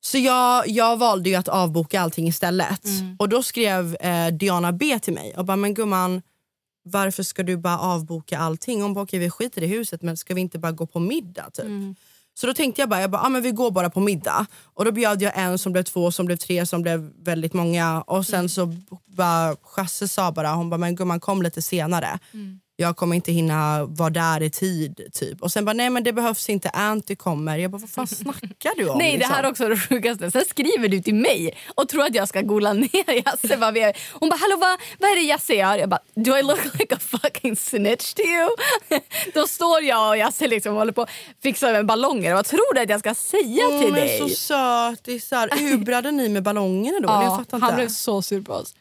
Så 0.01 0.19
jag, 0.19 0.69
jag 0.69 0.97
valde 0.97 1.31
ju 1.31 1.37
att 1.37 1.49
avboka 1.49 2.01
allting 2.01 2.29
istället. 2.29 2.81
Och 3.19 3.29
då 3.29 3.43
skrev 3.43 3.97
eh, 4.01 4.29
Diana 4.29 4.73
B 4.73 4.99
till 4.99 5.13
mig 5.13 5.35
och 5.37 5.45
bara, 5.45 5.57
men 5.57 5.75
gumman 5.75 6.23
varför 6.85 7.23
ska 7.23 7.43
du 7.43 7.57
bara 7.57 7.79
avboka 7.79 8.39
allting? 8.39 8.83
Hon 8.83 8.95
bara, 8.95 9.03
okej 9.05 9.19
vi 9.19 9.31
skiter 9.31 9.63
i 9.63 9.67
huset 9.67 10.03
men 10.03 10.17
ska 10.17 10.35
vi 10.35 10.41
inte 10.41 10.59
bara 10.59 10.73
gå 10.73 10.87
på 10.87 10.99
middag 11.01 11.51
typ? 11.51 11.65
Så 12.35 12.47
då 12.47 12.55
tänkte 12.55 12.83
jag 12.83 12.89
bara, 12.89 13.01
jag 13.01 13.11
bara 13.11 13.23
ah, 13.23 13.29
men 13.29 13.43
vi 13.43 13.51
går 13.51 13.71
bara 13.71 13.91
på 13.91 14.01
middag. 14.01 14.47
Och 14.75 14.85
då 14.85 14.93
bjöd 14.93 15.23
jag 15.23 15.33
en 15.39 15.59
som 15.59 15.73
blev 15.73 15.83
två, 15.83 16.11
som 16.11 16.27
blev 16.27 16.37
tre, 16.37 16.67
som 16.67 16.83
blev 16.83 17.13
väldigt 17.25 17.53
många. 17.53 18.03
Och 18.03 18.27
sen 18.27 18.49
så 18.49 18.75
bara, 19.07 19.57
Chasse 19.63 20.09
sa 20.09 20.33
bara, 20.33 20.51
hon 20.55 20.71
bara, 20.71 20.79
men 20.79 20.97
gumman 20.97 21.21
kom 21.21 21.43
lite 21.43 21.63
senare. 21.63 22.19
Mm. 22.35 22.61
Jag 22.83 22.97
kommer 22.97 23.17
inte 23.17 23.33
hinna 23.33 23.85
vara 23.85 24.11
där 24.11 24.43
i 24.43 24.51
tid. 24.51 25.01
typ. 25.13 25.43
Och 25.43 25.53
sen 25.53 25.65
bara, 25.65 25.73
nej 25.73 25.91
men 25.91 26.05
det 26.05 26.13
behövs 26.13 26.49
inte, 26.49 26.69
Anty 26.69 27.17
kommer. 27.17 27.59
Jag 27.59 27.71
bara, 27.71 27.79
vad 27.79 27.91
fan 27.91 28.07
snackar 28.07 28.73
du 28.77 28.89
om? 28.89 28.99
Nej, 28.99 29.13
det 29.13 29.19
liksom? 29.19 29.35
här 29.35 29.45
är 29.45 29.51
också 29.51 29.69
det 29.69 29.77
sjukaste. 29.77 30.31
Sen 30.31 30.45
skriver 30.49 30.89
du 30.89 31.01
till 31.03 31.15
mig 31.15 31.57
och 31.75 31.89
tror 31.89 32.05
att 32.05 32.15
jag 32.15 32.29
ska 32.29 32.41
gola 32.41 32.73
ner 32.73 32.89
Jasse. 33.25 33.55
Är. 33.55 34.19
Hon 34.21 34.29
bara, 34.29 34.37
hallå 34.37 34.57
vad, 34.57 34.79
vad 34.99 35.11
är 35.11 35.17
det 35.17 35.23
Jasse 35.23 35.55
gör? 35.55 35.77
Jag 35.77 35.89
bara, 35.89 36.01
do 36.15 36.37
I 36.37 36.43
look 36.43 36.65
like 36.79 36.95
a 36.95 36.99
fucking 37.01 37.57
snitch 37.57 38.13
to 38.13 38.23
you? 38.23 38.49
Då 39.35 39.47
står 39.47 39.83
jag 39.83 40.09
och 40.09 40.17
Jasse 40.17 40.49
liksom 40.49 40.75
håller 40.75 40.93
på 40.93 41.03
att 41.03 41.11
fixa 41.43 41.73
med 41.73 41.87
ballonger. 41.87 42.35
Vad 42.35 42.47
tror 42.47 42.75
du 42.75 42.81
att 42.81 42.91
jag 42.91 43.01
ska 43.01 43.15
säga 43.15 43.65
Åh, 43.71 43.83
till 43.83 43.93
dig? 43.93 44.19
så 44.19 44.29
sötisar. 44.29 45.51
Ubrade 45.73 46.11
ni 46.11 46.29
med 46.29 46.43
ballongerna 46.43 47.01
då? 47.01 47.09
Ja, 47.09 47.59
han 47.61 47.75
blev 47.75 47.89
så 47.89 48.23
sur 48.23 48.43
på 48.43 48.53
oss. 48.53 48.75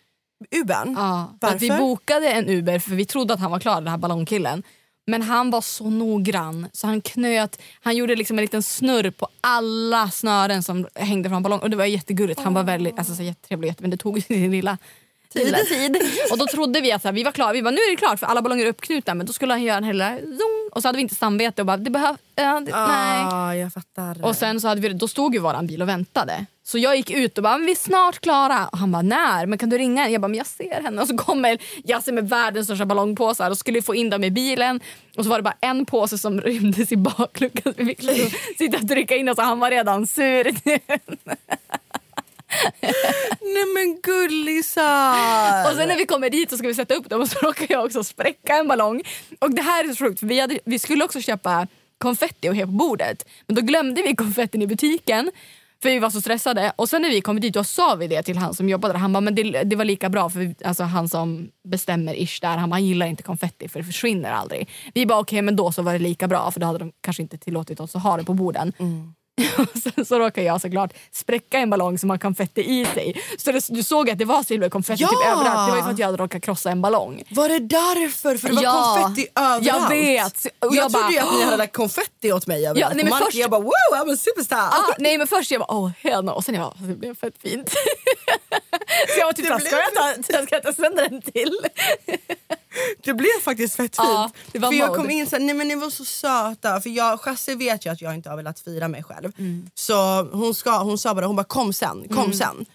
Uben? 0.52 0.94
Ja, 0.98 1.34
för 1.42 1.48
Varför? 1.48 1.56
att 1.56 1.62
vi 1.62 1.70
bokade 1.70 2.32
en 2.32 2.50
Uber 2.50 2.80
för 2.80 2.92
vi 2.92 3.06
trodde 3.06 3.34
att 3.34 3.40
han 3.40 3.52
var 3.52 3.60
klar, 3.60 3.76
den 3.76 3.88
här 3.88 3.98
ballongkillen. 3.98 4.64
Men 5.08 5.22
han 5.22 5.52
var 5.52 5.62
så 5.62 5.90
noggrann 5.90 6.68
så 6.74 6.88
han 6.88 7.02
knöt, 7.02 7.62
han 7.82 7.96
gjorde 7.96 8.16
liksom 8.16 8.38
en 8.40 8.42
liten 8.42 8.64
snurr 8.64 9.12
på 9.12 9.28
alla 9.42 10.10
snören 10.10 10.64
som 10.64 10.88
hängde 10.96 11.30
från 11.30 11.44
ballongen. 11.44 11.64
Och 11.64 11.70
det 11.70 11.78
var 11.78 11.86
jättegulligt. 11.86 12.40
Han 12.40 12.54
var 12.54 12.64
väldigt, 12.64 12.98
alltså, 12.98 13.16
så 13.16 13.24
jättetrevlig 13.24 13.76
men 13.80 13.90
det 13.90 13.98
tog 13.98 14.24
sin 14.24 14.52
lilla 14.52 14.78
lilla 15.36 15.58
tid. 15.58 15.98
Och 16.32 16.38
då 16.38 16.46
trodde 16.48 16.82
vi 16.82 16.92
att 16.92 17.02
så 17.02 17.08
här, 17.08 17.14
vi 17.14 17.24
var 17.24 17.32
klara. 17.32 17.54
Vi 17.54 17.62
bara, 17.64 17.72
nu 17.72 17.78
är 17.78 17.92
det 17.92 17.98
klart 17.98 18.20
för 18.20 18.28
alla 18.28 18.42
ballonger 18.42 18.66
är 18.66 18.70
uppknutna. 18.70 19.14
Men 19.14 19.26
då 19.26 19.34
skulle 19.34 19.54
han 19.54 19.64
göra 19.64 19.78
en 19.78 19.84
hela 19.84 20.18
zoom. 20.18 20.70
Och 20.72 20.82
så 20.82 20.88
hade 20.88 20.96
vi 20.96 21.02
inte 21.02 21.16
samvete 21.16 21.62
och 21.62 21.66
bara, 21.66 21.78
det 21.78 21.90
behövs, 21.90 22.20
ja, 22.36 22.60
det, 22.60 22.72
nej. 22.72 23.26
Ah, 23.32 23.56
jag 23.56 23.74
fattar. 23.74 24.26
Och 24.26 24.36
sen 24.36 24.62
så 24.62 24.68
hade 24.68 24.82
vi, 24.82 24.90
då 24.90 25.08
stod 25.08 25.34
ju 25.34 25.40
våran 25.40 25.68
bil 25.68 25.82
och 25.82 25.90
väntade. 25.90 26.46
Så 26.64 26.78
jag 26.78 26.96
gick 26.96 27.10
ut 27.10 27.38
och 27.38 27.44
bara, 27.44 27.58
vi 27.58 27.72
är 27.72 27.76
snart 27.76 28.20
klara. 28.20 28.68
Och 28.68 28.78
han 28.78 28.92
bara, 28.92 29.02
när? 29.02 29.46
Men 29.46 29.58
kan 29.58 29.70
du 29.70 29.78
ringa? 29.78 30.10
Jag 30.10 30.22
bara, 30.22 30.28
men 30.28 30.38
jag 30.38 30.48
ser 30.48 30.82
henne. 30.82 31.02
Och 31.02 31.08
så 31.08 31.18
kommer 31.18 31.58
Jasse 31.84 32.12
med 32.12 32.30
världens 32.30 32.68
största 32.68 32.86
ballongpåsar 32.86 33.50
och 33.50 33.58
skulle 33.58 33.82
få 33.82 33.96
in 33.96 34.10
dem 34.10 34.24
i 34.24 34.32
bilen. 34.32 34.80
Och 35.18 35.24
så 35.24 35.30
var 35.30 35.38
det 35.38 35.44
bara 35.44 35.58
en 35.62 35.86
påse 35.86 36.18
som 36.18 36.42
rymdes 36.42 36.92
i 36.92 36.98
bakluckan. 36.98 37.74
Så 37.74 37.84
vi 37.84 37.86
fick 37.86 38.04
liksom 38.04 38.40
sitta 38.58 38.78
och 38.78 38.88
trycka 38.88 39.16
in 39.16 39.30
och 39.30 39.36
så 39.36 39.42
han 39.42 39.60
var 39.60 39.72
redan 39.72 40.08
sur. 40.08 40.56
Nej 43.42 43.66
men 43.74 44.02
gullisar! 44.04 45.70
Och 45.72 45.78
sen 45.78 45.88
när 45.88 45.98
vi 45.98 46.06
kommer 46.06 46.30
dit 46.30 46.50
så 46.50 46.58
ska 46.58 46.68
vi 46.68 46.74
sätta 46.74 46.94
upp 46.96 47.10
dem 47.10 47.22
och 47.22 47.28
så 47.28 47.40
råkar 47.40 47.66
jag 47.70 47.86
också 47.86 48.04
spräcka 48.04 48.56
en 48.56 48.68
ballong. 48.68 49.02
Och 49.40 49.52
det 49.52 49.62
här 49.62 49.90
är 49.90 49.94
så 49.94 50.06
sjukt 50.06 50.24
vi, 50.24 50.40
hade, 50.40 50.60
vi 50.66 50.80
skulle 50.80 51.04
också 51.04 51.22
köpa 51.22 51.68
konfetti 51.98 52.50
och 52.50 52.56
ha 52.56 52.66
på 52.66 52.72
bordet. 52.72 53.26
Men 53.48 53.56
då 53.56 53.62
glömde 53.62 54.02
vi 54.02 54.16
konfettin 54.16 54.62
i 54.62 54.68
butiken. 54.68 55.32
För 55.82 55.90
vi 55.90 56.00
var 56.00 56.10
så 56.10 56.22
stressade. 56.22 56.74
Och 56.76 56.90
sen 56.90 57.02
när 57.02 57.10
vi 57.10 57.22
kom 57.22 57.40
dit 57.40 57.54
då 57.54 57.64
sa 57.64 57.96
vi 57.96 58.08
det 58.08 58.24
till 58.24 58.38
han 58.38 58.54
som 58.54 58.70
jobbade 58.70 58.94
där. 58.94 59.00
Han 59.00 59.14
bara, 59.14 59.22
men 59.22 59.36
det, 59.36 59.64
det 59.64 59.76
var 59.76 59.86
lika 59.86 60.10
bra 60.10 60.30
för 60.30 60.40
vi, 60.40 60.56
alltså 60.66 60.84
han 60.84 61.10
som 61.10 61.50
bestämmer 61.68 62.14
ish 62.14 62.42
där. 62.42 62.58
Han, 62.58 62.70
bara, 62.70 62.76
han 62.76 62.86
gillar 62.86 63.06
inte 63.06 63.24
konfetti 63.24 63.68
för 63.68 63.80
det 63.80 63.86
försvinner 63.86 64.32
aldrig. 64.32 64.70
Vi 64.94 65.06
bara 65.06 65.20
okej 65.20 65.42
men 65.42 65.56
då 65.56 65.72
så 65.72 65.82
var 65.82 65.94
det 65.94 66.00
lika 66.00 66.28
bra 66.28 66.52
för 66.52 66.60
då 66.60 66.66
hade 66.66 66.80
de 66.80 66.92
kanske 67.02 67.24
inte 67.24 67.38
tillåtit 67.38 67.80
oss 67.80 67.96
att 67.96 68.04
ha 68.04 68.18
det 68.18 68.24
på 68.24 68.34
borden. 68.34 68.74
Och 68.78 68.86
sen 69.96 70.06
så 70.06 70.20
råkar 70.20 70.42
jag 70.42 70.62
såklart 70.62 70.94
spräcka 71.12 71.58
en 71.60 71.70
ballong 71.70 71.98
som 71.98 72.10
har 72.10 72.18
konfetti 72.18 72.62
i 72.62 72.86
sig. 72.86 73.22
Så 73.38 73.52
det, 73.52 73.66
du 73.70 73.84
såg 73.84 74.10
att 74.10 74.18
det 74.18 74.26
var 74.26 74.44
silverkonfetti 74.44 75.02
Ja! 75.04 75.08
typ 75.10 75.28
överallt. 75.34 75.68
Det 75.68 75.72
var 75.72 75.78
ju 75.78 75.84
för 75.84 75.92
att 75.92 76.00
jag 76.00 76.06
hade 76.08 76.18
råkat 76.18 76.42
krossa 76.44 76.72
en 76.72 76.82
ballong. 76.82 77.24
Var 77.30 77.50
det 77.50 77.60
därför? 77.60 78.38
För 78.38 78.48
det 78.50 78.56
var 78.56 78.64
Ja, 78.64 78.98
konfetti 79.02 79.28
överallt. 79.36 79.66
jag 79.66 79.90
vet. 79.90 80.46
Och 80.46 80.52
jag 80.60 80.76
jag 80.76 80.92
trodde 80.92 81.04
bara, 81.04 81.12
ju 81.12 81.20
att 81.20 81.34
ni 81.34 81.44
hade 81.44 81.58
lagt 81.58 81.74
konfetti 81.76 82.32
åt 82.34 82.48
mig 82.48 82.68
överallt 82.68 82.96
nej, 82.96 83.06
på 83.06 83.10
men 83.16 83.20
först- 83.26 83.38
Jag 83.38 83.50
bara 83.50 83.62
wow, 83.62 83.72
I'm 83.96 84.14
a 84.14 84.18
superstar. 84.18 84.58
Ah, 84.58 84.96
nej 85.00 85.18
men 85.18 85.28
först 85.28 85.52
jag 85.52 85.60
bara 85.62 85.74
åh 85.76 85.90
hell 86.02 86.24
no. 86.26 86.32
och 86.32 86.44
sen 86.46 86.56
jag 86.56 86.64
bara 86.64 86.88
det 86.88 86.96
blev 86.96 87.16
fett 87.16 87.34
fint. 87.42 87.74
så 89.14 89.20
jag 89.20 89.26
var 89.26 89.34
typ 89.34 89.46
såhär, 89.46 89.60
ska 89.60 89.76
jag 89.76 89.94
ta, 89.94 90.34
jag 90.34 90.48
ska 90.48 90.60
ta 90.60 90.74
sönder 90.74 91.04
en 91.04 91.22
till? 91.22 91.60
Det 93.04 93.14
blev 93.14 93.42
faktiskt 93.44 93.76
fett 93.76 93.96
fint. 93.96 93.96
Ja, 93.98 94.32
det 94.52 94.60
var 94.60 94.70
för 94.70 94.78
jag 94.78 94.88
mode. 94.88 95.00
kom 95.00 95.10
in 95.10 95.28
såhär, 95.28 95.44
nej 95.44 95.56
men 95.56 95.68
ni 95.68 95.76
var 95.76 95.90
så 95.90 96.06
söta. 96.06 96.82
För 96.82 96.90
jag, 96.90 97.22
Chasse 97.22 97.56
vet 97.56 97.86
ju 97.86 97.90
att 97.90 98.02
jag 98.02 98.16
inte 98.16 98.30
har 98.30 98.38
velat 98.38 98.60
fira 98.60 98.88
mig 98.88 99.04
själv. 99.04 99.32
Mm. 99.38 99.70
Så 99.74 100.24
hon, 100.24 100.56
ska, 100.56 100.78
hon 100.78 100.98
sa 100.98 101.16
bara, 101.16 101.26
hon 101.26 101.36
bara 101.36 101.44
kom 101.44 101.74
sen, 101.74 102.08
kom 102.10 102.34
sen. 102.34 102.66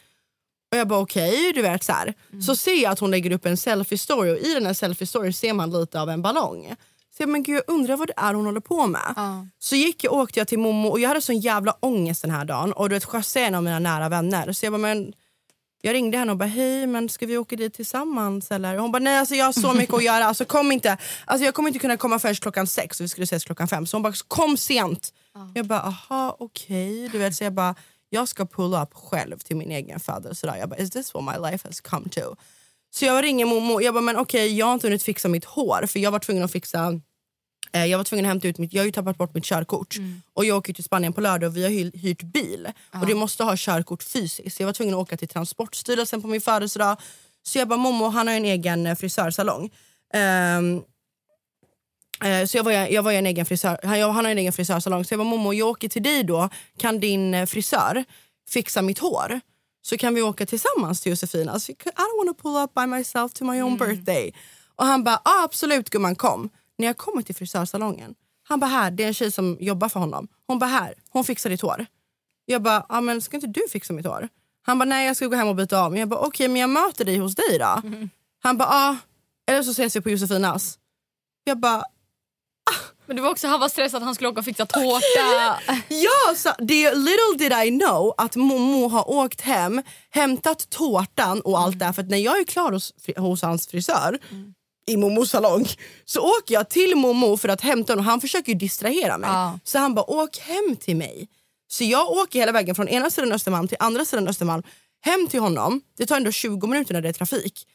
Och 0.72 0.78
jag 0.78 0.88
bara 0.88 1.00
okej, 1.00 1.52
du 1.54 1.62
vet 1.62 1.84
så 1.84 1.92
här. 1.92 2.14
Mm. 2.32 2.42
Så 2.42 2.56
ser 2.56 2.82
jag 2.82 2.92
att 2.92 2.98
hon 2.98 3.10
lägger 3.10 3.30
upp 3.30 3.46
en 3.46 3.56
selfie 3.56 3.98
story 3.98 4.30
och 4.30 4.38
i 4.38 4.54
den 4.54 4.66
här 4.66 4.74
selfie 4.74 5.06
story 5.06 5.32
ser 5.32 5.52
man 5.52 5.70
lite 5.70 6.00
av 6.00 6.10
en 6.10 6.22
ballong. 6.22 6.74
Så 7.16 7.22
jag, 7.22 7.28
men 7.28 7.42
gud, 7.42 7.56
jag 7.56 7.64
undrar 7.74 7.96
vad 7.96 8.08
det 8.08 8.14
är 8.16 8.34
hon 8.34 8.46
håller 8.46 8.60
på 8.60 8.86
med. 8.86 9.14
Ja. 9.16 9.46
Så 9.58 9.76
gick 9.76 10.04
jag 10.04 10.12
åkte 10.12 10.40
jag 10.40 10.48
till 10.48 10.58
Momo 10.58 10.88
och 10.88 11.00
jag 11.00 11.08
hade 11.08 11.20
sån 11.20 11.40
jävla 11.40 11.76
ångest 11.80 12.22
den 12.22 12.30
här 12.30 12.44
dagen. 12.44 12.72
Och 12.72 12.88
du 12.88 12.94
vet 12.94 13.04
Chasse 13.04 13.40
är 13.40 13.46
en 13.46 13.54
av 13.54 13.62
mina 13.62 13.78
nära 13.78 14.08
vänner. 14.08 14.52
Så 14.52 14.66
jag 14.66 14.72
bara 14.72 14.78
men 14.78 15.12
jag 15.86 15.94
ringde 15.94 16.18
henne 16.18 16.32
och 16.32 16.38
bara 16.38 16.48
hej 16.48 16.86
men 16.86 17.08
ska 17.08 17.26
vi 17.26 17.38
åka 17.38 17.56
dit 17.56 17.74
tillsammans 17.74 18.50
eller? 18.50 18.74
Och 18.76 18.82
hon 18.82 18.92
bara 18.92 18.98
nej 18.98 19.18
alltså 19.18 19.34
jag 19.34 19.44
har 19.44 19.52
så 19.52 19.72
mycket 19.72 19.94
att 19.94 20.04
göra, 20.04 20.24
alltså 20.24 20.44
kom 20.44 20.72
inte. 20.72 20.98
Alltså 21.24 21.44
jag 21.44 21.54
kommer 21.54 21.68
inte 21.68 21.78
kunna 21.78 21.96
komma 21.96 22.18
förrän 22.18 22.34
klockan 22.34 22.66
sex 22.66 23.00
och 23.00 23.04
vi 23.04 23.08
skulle 23.08 23.24
ses 23.24 23.44
klockan 23.44 23.68
fem. 23.68 23.86
Så 23.86 23.96
hon 23.96 24.02
bara 24.02 24.12
kom 24.28 24.56
sent. 24.56 25.12
Jag 25.54 25.66
bara 25.66 25.80
aha 25.80 26.36
okej. 26.38 27.08
Du 27.08 27.18
vet 27.18 27.34
så 27.34 27.44
jag 27.44 27.52
bara 27.52 27.74
jag 28.10 28.28
ska 28.28 28.46
pull 28.46 28.74
up 28.74 28.94
själv 28.94 29.38
till 29.38 29.56
min 29.56 29.70
egen 29.70 30.00
födelsedag. 30.00 30.58
Jag 30.58 30.68
bara 30.68 30.76
is 30.76 30.90
this 30.90 31.14
what 31.14 31.24
my 31.24 31.50
life 31.50 31.68
has 31.68 31.80
come 31.80 32.08
to? 32.08 32.36
Så 32.90 33.04
jag 33.04 33.24
ringer 33.24 33.46
mormor, 33.46 33.82
jag 33.82 33.94
bara 33.94 34.00
men 34.00 34.16
okej 34.16 34.58
jag 34.58 34.66
har 34.66 34.74
inte 34.74 34.86
hunnit 34.86 35.02
fixa 35.02 35.28
mitt 35.28 35.44
hår 35.44 35.86
för 35.86 35.98
jag 35.98 36.10
var 36.10 36.18
tvungen 36.18 36.44
att 36.44 36.52
fixa 36.52 37.00
Jag 37.72 37.98
var 37.98 38.04
tvungen 38.04 38.24
att 38.24 38.28
hämta 38.30 38.48
ut 38.48 38.58
mitt, 38.58 38.72
jag 38.72 38.80
har 38.82 38.86
ju 38.86 38.92
tappat 38.92 39.18
bort 39.18 39.34
mitt 39.34 39.44
körkort. 39.44 39.96
Och 40.34 40.44
jag 40.44 40.56
åker 40.56 40.72
till 40.72 40.84
Spanien 40.84 41.12
på 41.12 41.20
lördag 41.20 41.48
och 41.48 41.56
vi 41.56 41.62
har 41.62 41.70
hy- 41.70 41.96
hyrt 41.98 42.22
bil. 42.22 42.68
Och 43.00 43.06
du 43.06 43.14
måste 43.14 43.44
ha 43.44 43.54
körkort 43.56 44.02
fysiskt. 44.02 44.60
Jag 44.60 44.66
var 44.66 44.72
tvungen 44.72 44.94
att 44.94 45.00
åka 45.00 45.16
till 45.16 45.28
Transportstyrelsen 45.28 46.22
på 46.22 46.28
min 46.28 46.40
födelsedag. 46.40 46.96
Så 47.42 47.58
jag 47.58 47.68
bara, 47.68 47.78
Momo 47.78 48.08
han 48.08 48.26
har 48.28 48.34
en 48.34 48.44
egen 48.44 48.86
eh, 48.86 48.94
frisörsalong. 48.94 49.70
Ehm, 50.14 50.82
eh, 52.24 52.46
så 52.46 52.56
jag 52.56 52.64
var, 52.64 52.72
jag 52.72 53.02
var 53.02 53.12
en 53.12 53.26
egen 53.26 53.46
frisör, 53.46 53.78
han, 53.82 53.98
jag, 53.98 54.12
han 54.12 54.24
har 54.24 54.32
en 54.32 54.38
egen 54.38 54.52
frisörsalong. 54.52 55.04
Så 55.04 55.14
jag 55.14 55.18
bara, 55.18 55.28
Momo 55.28 55.52
jag 55.52 55.68
åker 55.68 55.88
till 55.88 56.02
dig 56.02 56.22
då. 56.24 56.48
Kan 56.78 57.00
din 57.00 57.34
eh, 57.34 57.46
frisör 57.46 58.04
fixa 58.50 58.82
mitt 58.82 58.98
hår? 58.98 59.40
Så 59.82 59.96
kan 59.98 60.14
vi 60.14 60.22
åka 60.22 60.46
tillsammans 60.46 61.00
till 61.00 61.10
Josefinas. 61.10 61.70
I 61.70 61.72
don't 61.72 62.16
want 62.26 62.38
to 62.38 62.42
pull 62.42 62.56
up 62.64 62.74
by 62.74 62.86
myself 62.86 63.32
to 63.34 63.44
my 63.44 63.62
own 63.62 63.76
birthday. 63.76 64.32
Och 64.76 64.86
han 64.86 65.04
bara, 65.04 65.20
ah, 65.24 65.44
absolut 65.44 65.90
gumman 65.90 66.14
kom. 66.16 66.50
När 66.78 66.86
jag 66.86 66.96
kommer 66.96 67.22
till 67.22 67.34
frisörsalongen, 67.34 68.14
han 68.48 68.60
bara 68.60 68.70
här, 68.70 68.90
det 68.90 69.02
är 69.04 69.08
en 69.08 69.14
tjej 69.14 69.32
som 69.32 69.56
jobbar 69.60 69.88
för 69.88 70.00
honom. 70.00 70.28
Hon 70.46 70.58
bara 70.58 70.70
här, 70.70 70.94
hon 71.10 71.24
fixar 71.24 71.50
ditt 71.50 71.60
hår. 71.60 71.86
Jag 72.44 72.62
bara, 72.62 72.86
ah, 72.88 73.00
men 73.00 73.22
ska 73.22 73.36
inte 73.36 73.46
du 73.46 73.60
fixa 73.72 73.92
mitt 73.92 74.06
hår? 74.06 74.28
Han 74.62 74.78
bara, 74.78 74.84
nej 74.84 75.06
jag 75.06 75.16
ska 75.16 75.26
gå 75.26 75.36
hem 75.36 75.48
och 75.48 75.56
byta 75.56 75.86
om. 75.86 75.96
Jag 75.96 76.08
bara, 76.08 76.20
okej 76.20 76.48
men 76.48 76.60
jag 76.60 76.70
möter 76.70 77.04
dig 77.04 77.16
hos 77.18 77.34
dig 77.34 77.58
då. 77.58 77.82
Han 78.42 78.56
bara, 78.58 78.68
ah, 78.68 78.96
eller 79.46 79.62
så 79.62 79.70
ses 79.70 79.96
vi 79.96 80.00
på 80.00 80.10
Josefinas. 80.10 80.78
Jag 81.44 81.58
bara, 81.58 81.84
Men 83.06 83.16
du 83.16 83.22
var 83.22 83.30
också, 83.30 83.46
han 83.48 83.60
var 83.60 83.68
stressad 83.68 83.96
att 83.96 84.04
han 84.04 84.14
skulle 84.14 84.28
åka 84.28 84.38
och 84.38 84.44
fixa 84.44 84.66
tårta. 84.66 85.60
Ja, 85.88 86.34
så 86.36 86.52
det, 86.58 86.94
little 86.94 87.36
did 87.38 87.52
I 87.52 87.78
know 87.78 88.14
att 88.16 88.36
Momo 88.36 88.88
har 88.88 89.10
åkt 89.10 89.40
hem, 89.40 89.82
hämtat 90.10 90.70
tårtan 90.70 91.40
och 91.40 91.60
allt 91.60 91.78
det 91.78 91.84
här. 91.84 91.92
För 91.92 92.02
när 92.02 92.18
jag 92.18 92.38
är 92.38 92.44
klar 92.44 92.72
hos, 92.72 92.94
hos 93.16 93.42
hans 93.42 93.66
frisör 93.68 94.18
i 94.86 94.96
Momos 94.96 95.30
salong 95.30 95.66
så 96.04 96.20
åker 96.20 96.54
jag 96.54 96.68
till 96.68 96.96
Momo 96.96 97.36
för 97.36 97.48
att 97.48 97.60
hämta 97.60 97.92
honom. 97.92 98.06
Han 98.06 98.20
försöker 98.20 98.54
distrahera 98.54 99.18
mig. 99.18 99.30
Ja. 99.30 99.58
Så 99.64 99.78
han 99.78 99.94
bara, 99.94 100.10
åk 100.10 100.38
hem 100.38 100.76
till 100.76 100.96
mig. 100.96 101.28
Så 101.68 101.84
jag 101.84 102.10
åker 102.10 102.38
hela 102.38 102.52
vägen 102.52 102.74
från 102.74 102.88
ena 102.88 103.10
sidan 103.10 103.32
Östermalm 103.32 103.68
till 103.68 103.76
andra 103.80 104.04
sidan 104.04 104.28
Östermalm 104.28 104.62
hem 105.00 105.26
till 105.26 105.40
honom. 105.40 105.80
Det 105.96 106.06
tar 106.06 106.16
ändå 106.16 106.32
20 106.32 106.66
minuter 106.66 106.94
när 106.94 107.00
det 107.00 107.08
är 107.08 107.12
trafik. 107.12 107.66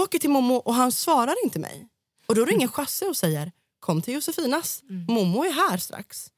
Åker 0.00 0.18
till 0.18 0.30
Momo 0.30 0.54
och 0.54 0.74
han 0.74 0.92
svarar 0.92 1.34
inte 1.44 1.58
mig. 1.58 1.88
Och 2.26 2.34
då 2.34 2.44
ringer 2.44 2.68
Chasse 2.68 3.06
och 3.06 3.16
säger, 3.16 3.52
kom 3.80 4.02
till 4.02 4.14
Josefinas. 4.14 4.82
Momo 5.08 5.44
är 5.44 5.52
här 5.52 5.78
strax. 5.78 6.30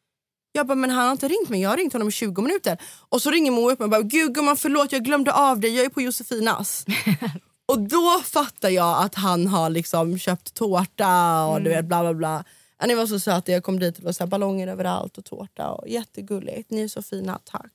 Jag 0.52 0.66
bara, 0.66 0.74
men 0.74 0.90
han 0.90 1.04
har 1.04 1.12
inte 1.12 1.28
ringt 1.28 1.48
mig. 1.48 1.60
Jag 1.60 1.70
har 1.70 1.76
ringt 1.76 1.92
honom 1.92 2.08
i 2.08 2.12
20 2.12 2.42
minuter. 2.42 2.78
Och 3.08 3.22
så 3.22 3.30
ringer 3.30 3.50
Moa 3.50 3.72
upp 3.72 3.80
och 3.80 3.90
bara, 3.90 4.02
gud 4.02 4.34
gumman 4.34 4.56
förlåt 4.56 4.92
jag 4.92 5.04
glömde 5.04 5.32
av 5.32 5.60
dig. 5.60 5.76
Jag 5.76 5.84
är 5.84 5.88
på 5.88 6.02
Josefinas. 6.02 6.84
och 7.66 7.78
då 7.78 8.22
fattar 8.24 8.68
jag 8.68 9.04
att 9.04 9.14
han 9.14 9.46
har 9.46 9.70
liksom 9.70 10.18
köpt 10.18 10.54
tårta 10.54 11.44
och 11.44 11.62
du 11.62 11.70
vet 11.70 11.84
bla 11.84 12.00
bla 12.02 12.14
bla. 12.14 12.44
Ja, 12.78 12.86
Ni 12.86 12.94
var 12.94 13.06
så 13.06 13.20
söta, 13.20 13.52
jag 13.52 13.62
kom 13.62 13.78
dit 13.78 13.94
och 13.94 14.00
det 14.00 14.06
var 14.06 14.12
så 14.12 14.26
ballonger 14.26 14.68
överallt 14.68 15.18
och 15.18 15.24
tårta 15.24 15.70
och 15.70 15.88
jättegulligt. 15.88 16.70
Ni 16.70 16.82
är 16.82 16.88
så 16.88 17.02
fina, 17.02 17.38
tack. 17.44 17.72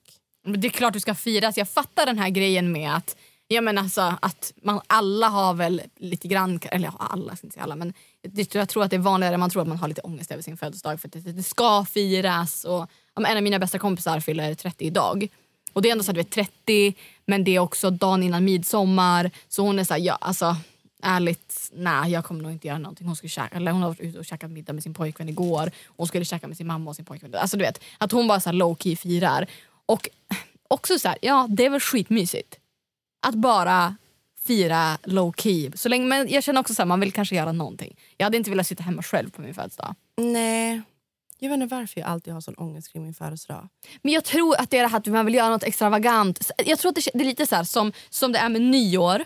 Det 0.57 0.67
är 0.67 0.71
klart 0.71 0.93
du 0.93 0.99
ska 0.99 1.15
firas. 1.15 1.57
Jag 1.57 1.69
fattar 1.69 2.05
den 2.05 2.17
här 2.17 2.29
grejen 2.29 2.71
med 2.71 2.95
att 2.95 3.15
jag 3.47 3.63
menar 3.63 3.81
alltså, 3.81 4.15
att 4.21 4.53
man, 4.61 4.81
alla 4.87 5.27
har 5.27 5.53
väl 5.53 5.81
lite 5.97 6.27
grann, 6.27 6.59
eller 6.71 6.87
ja, 6.87 6.93
alla, 6.97 7.31
jag 7.31 7.37
ska 7.37 7.47
inte 7.47 7.53
säga 7.53 7.63
alla, 7.63 7.75
men 7.75 7.93
det, 8.27 8.55
jag 8.55 8.69
tror 8.69 8.83
att 8.83 8.89
det 8.89 8.95
är 8.95 8.99
vanligare 8.99 9.37
man 9.37 9.49
tror 9.49 9.61
att 9.61 9.67
man 9.67 9.77
har 9.77 9.87
lite 9.87 10.01
ångest 10.01 10.31
över 10.31 10.43
sin 10.43 10.57
födelsedag 10.57 11.01
för 11.01 11.07
att 11.07 11.13
det, 11.13 11.19
det 11.19 11.43
ska 11.43 11.85
firas. 11.85 12.65
Och, 12.65 12.87
en 13.15 13.37
av 13.37 13.43
mina 13.43 13.59
bästa 13.59 13.79
kompisar 13.79 14.19
fyller 14.19 14.53
30 14.53 14.85
idag. 14.85 15.27
Och 15.73 15.81
det 15.81 15.89
är 15.89 15.91
ändå 15.91 16.03
så 16.03 16.11
att 16.11 16.15
du 16.15 16.21
vet 16.21 16.31
30 16.31 16.93
men 17.25 17.43
det 17.43 17.55
är 17.55 17.59
också 17.59 17.89
dagen 17.89 18.23
innan 18.23 18.45
midsommar. 18.45 19.31
Så 19.47 19.63
hon 19.63 19.79
är 19.79 19.83
så 19.83 19.93
här, 19.93 20.01
ja 20.01 20.13
alltså 20.13 20.55
ärligt, 21.03 21.69
nej 21.73 22.11
jag 22.11 22.25
kommer 22.25 22.43
nog 22.43 22.51
inte 22.51 22.67
göra 22.67 22.77
någonting. 22.77 23.07
Hon, 23.07 23.15
skulle 23.15 23.29
käka, 23.29 23.55
eller 23.55 23.71
hon 23.71 23.81
har 23.81 23.89
varit 23.89 23.99
ute 23.99 24.19
och 24.19 24.25
käkat 24.25 24.51
middag 24.51 24.73
med 24.73 24.83
sin 24.83 24.93
pojkvän 24.93 25.29
igår. 25.29 25.71
Hon 25.85 26.07
skulle 26.07 26.25
käka 26.25 26.47
med 26.47 26.57
sin 26.57 26.67
mamma 26.67 26.89
och 26.89 26.95
sin 26.95 27.05
pojkvän. 27.05 27.35
Alltså 27.35 27.57
du 27.57 27.63
vet, 27.63 27.81
att 27.97 28.11
hon 28.11 28.27
bara 28.27 28.39
så 28.39 28.49
här 28.49 28.53
low 28.53 28.75
key 28.75 28.95
firar. 28.95 29.47
Och 29.85 30.09
också 30.67 30.99
så 30.99 31.07
här, 31.07 31.17
ja 31.21 31.47
det 31.49 31.65
är 31.65 31.69
väl 31.69 31.79
skitmysigt. 31.79 32.55
Att 33.27 33.35
bara 33.35 33.95
fira 34.39 34.97
low 35.03 35.33
key. 35.37 35.71
Så 35.75 35.89
länge, 35.89 36.05
men 36.05 36.29
jag 36.29 36.43
känner 36.43 36.59
också 36.59 36.81
att 36.81 36.87
man 36.87 36.99
vill 36.99 37.11
kanske 37.11 37.35
göra 37.35 37.51
någonting. 37.51 37.95
Jag 38.17 38.25
hade 38.25 38.37
inte 38.37 38.49
velat 38.49 38.67
sitta 38.67 38.83
hemma 38.83 39.03
själv 39.03 39.29
på 39.29 39.41
min 39.41 39.53
födelsedag. 39.53 39.95
Nej. 40.17 40.81
Jag 41.43 41.49
vet 41.49 41.61
inte 41.61 41.75
varför 41.75 41.99
jag 41.99 42.09
alltid 42.09 42.33
har 42.33 42.41
sån 42.41 42.53
ångest 42.53 42.91
kring 42.91 43.03
min 43.03 43.13
födelsedag. 43.13 43.69
Men 44.01 44.13
jag 44.13 44.23
tror 44.23 44.55
att 44.59 44.69
det 44.69 44.77
är 44.77 44.81
det 44.81 44.87
här 44.87 44.97
att 44.97 45.05
man 45.05 45.25
vill 45.25 45.35
göra 45.35 45.49
något 45.49 45.63
extravagant. 45.63 46.51
Jag 46.65 46.79
tror 46.79 46.89
att 46.89 46.95
det, 46.95 47.11
det 47.13 47.23
är 47.23 47.25
lite 47.25 47.47
så 47.47 47.55
här, 47.55 47.63
som, 47.63 47.91
som 48.09 48.31
det 48.31 48.39
är 48.39 48.49
med 48.49 48.61
nyår. 48.61 49.25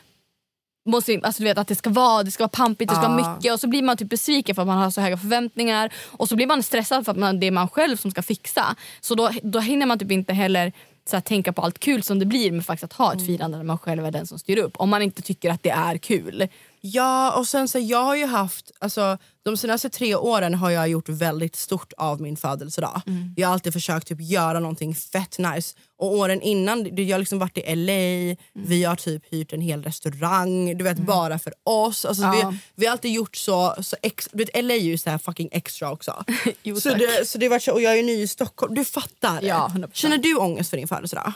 Måste, 0.85 1.19
alltså 1.23 1.43
du 1.43 1.49
vet 1.49 1.57
att 1.57 1.67
det 1.67 1.75
ska 1.75 1.89
vara, 1.89 2.23
det 2.23 2.31
ska 2.31 2.43
vara 2.43 2.49
pampigt, 2.49 2.89
det 2.89 2.95
ska 2.95 3.07
vara 3.07 3.35
mycket 3.35 3.53
och 3.53 3.59
så 3.59 3.67
blir 3.67 3.83
man 3.83 3.97
typ 3.97 4.09
besviken 4.09 4.55
för 4.55 4.61
att 4.61 4.67
man 4.67 4.77
har 4.77 4.91
så 4.91 5.01
höga 5.01 5.17
förväntningar 5.17 5.93
och 6.11 6.29
så 6.29 6.35
blir 6.35 6.47
man 6.47 6.63
stressad 6.63 7.05
för 7.05 7.11
att 7.11 7.17
man, 7.17 7.39
det 7.39 7.47
är 7.47 7.51
man 7.51 7.69
själv 7.69 7.97
som 7.97 8.11
ska 8.11 8.21
fixa. 8.21 8.75
Så 9.01 9.15
då, 9.15 9.29
då 9.43 9.59
hinner 9.59 9.85
man 9.85 9.99
typ 9.99 10.11
inte 10.11 10.33
heller 10.33 10.73
så 11.09 11.15
här, 11.15 11.21
tänka 11.21 11.53
på 11.53 11.61
allt 11.61 11.79
kul 11.79 12.03
som 12.03 12.19
det 12.19 12.25
blir 12.25 12.51
med 12.51 12.65
faktiskt 12.65 12.83
att 12.83 12.93
ha 12.93 13.13
ett 13.13 13.25
firande 13.25 13.57
där 13.57 13.63
man 13.63 13.77
själv 13.77 14.05
är 14.05 14.11
den 14.11 14.27
som 14.27 14.39
styr 14.39 14.57
upp. 14.57 14.77
Om 14.77 14.89
man 14.89 15.01
inte 15.01 15.21
tycker 15.21 15.49
att 15.49 15.63
det 15.63 15.69
är 15.69 15.97
kul. 15.97 16.47
Ja, 16.93 17.31
och 17.37 17.47
sen 17.47 17.67
så 17.67 17.79
jag 17.79 18.03
har 18.03 18.15
ju 18.15 18.25
haft, 18.25 18.71
alltså 18.79 19.17
de 19.43 19.57
senaste 19.57 19.89
tre 19.89 20.15
åren 20.15 20.53
har 20.53 20.69
jag 20.69 20.87
gjort 20.89 21.09
väldigt 21.09 21.55
stort 21.55 21.93
av 21.97 22.21
min 22.21 22.37
födelsedag. 22.37 23.01
Jag 23.35 23.47
har 23.47 23.53
alltid 23.53 23.73
försökt 23.73 24.07
typ 24.07 24.21
göra 24.21 24.59
någonting 24.59 24.95
fett 24.95 25.37
nice. 25.39 25.75
Och 25.97 26.13
åren 26.13 26.41
innan, 26.41 26.95
jag 26.95 27.15
har 27.15 27.19
liksom 27.19 27.39
varit 27.39 27.57
i 27.57 27.75
LA, 27.75 28.35
vi 28.53 28.83
har 28.83 28.95
typ 28.95 29.23
hyrt 29.33 29.53
en 29.53 29.61
hel 29.61 29.83
restaurang, 29.83 30.77
du 30.77 30.83
vet 30.83 30.97
bara 30.97 31.39
för 31.39 31.53
oss. 31.63 32.05
Alltså, 32.05 32.23
Ja. 32.23 32.49
vi, 32.51 32.57
vi 32.75 32.85
har 32.85 32.91
alltid 32.91 33.11
gjort 33.11 33.35
så, 33.35 33.75
så 33.81 33.95
ex, 34.01 34.29
du 34.31 34.37
vet, 34.45 34.63
LA 34.63 34.73
är 34.73 34.79
ju 34.79 34.97
så 34.97 35.09
här 35.09 35.17
fucking 35.17 35.49
extra 35.51 35.91
också. 35.91 36.23
Jo, 36.63 36.79
så 36.79 36.89
det, 36.89 37.27
så 37.27 37.37
det 37.37 37.49
var 37.49 37.69
och 37.71 37.81
jag 37.81 37.99
är 37.99 38.03
ny 38.03 38.21
i 38.21 38.27
Stockholm, 38.27 38.75
du 38.75 38.85
fattar. 38.85 39.39
Ja, 39.41 39.71
100%. 39.75 39.89
Känner 39.93 40.17
du 40.17 40.35
ångest 40.35 40.69
för 40.69 40.77
din 40.77 40.87
födelsedag? 40.87 41.33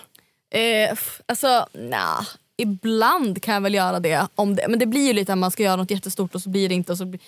Eh, 0.54 0.98
alltså, 1.26 1.68
nah. 1.74 2.22
Ibland 2.62 3.44
kan 3.44 3.54
jag 3.54 3.62
väl 3.62 3.74
göra 3.74 4.00
det, 4.00 4.28
om 4.36 4.56
det. 4.56 4.66
Men 4.68 4.80
det 4.80 4.86
blir 4.86 5.08
ju 5.08 5.14
lite 5.14 5.34
att 5.34 5.40
man 5.40 5.52
ska 5.52 5.64
göra 5.64 5.76
något 5.76 5.92
jättestort 5.92 6.36
och 6.36 6.42
så 6.42 6.50
blir 6.50 6.70
det 6.70 6.76
inte. 6.76 6.92
Och 6.92 6.98
så 6.98 7.06
blir, 7.06 7.22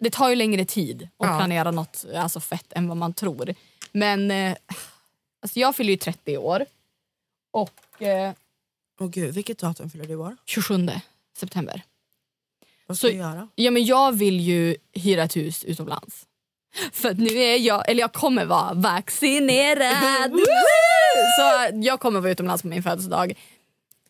det 0.00 0.10
tar 0.10 0.28
ju 0.28 0.34
längre 0.36 0.64
tid 0.64 1.02
att 1.02 1.28
Ja. 1.28 1.38
planera 1.38 1.70
något 1.70 2.04
alltså, 2.16 2.40
fett 2.40 2.72
än 2.72 2.88
vad 2.88 2.96
man 2.96 3.14
tror. 3.14 3.54
Men 3.92 4.30
eh, 4.30 4.56
alltså, 5.42 5.58
jag 5.60 5.76
fyller 5.76 5.90
ju 5.90 5.96
30 5.96 6.38
år. 6.38 6.66
Och 7.50 8.02
eh, 8.02 8.32
Åh 9.00 9.08
gud, 9.08 9.34
vilket 9.34 9.58
datum 9.58 9.90
fyller 9.90 10.04
du 10.04 10.12
i 10.12 10.16
år? 10.16 10.36
27 10.44 10.88
september. 11.36 11.82
Vad 12.86 12.96
ska 12.98 13.06
Så- 13.06 13.12
du 13.12 13.18
göra? 13.18 13.48
Ja, 13.54 13.70
men 13.70 13.84
jag 13.84 14.12
vill 14.12 14.40
ju 14.40 14.76
hyra 14.92 15.22
ett 15.22 15.36
hus 15.36 15.64
utomlands. 15.64 16.26
För 16.92 17.14
nu 17.14 17.26
är 17.38 17.56
jag, 17.58 17.88
eller 17.90 18.00
jag 18.00 18.12
kommer 18.12 18.44
vara 18.44 18.74
vaccinerad. 18.74 20.32
så 21.38 21.70
jag 21.82 22.00
kommer 22.00 22.20
vara 22.20 22.32
utomlands 22.32 22.62
på 22.62 22.68
min 22.68 22.82
födelsedag. 22.82 23.32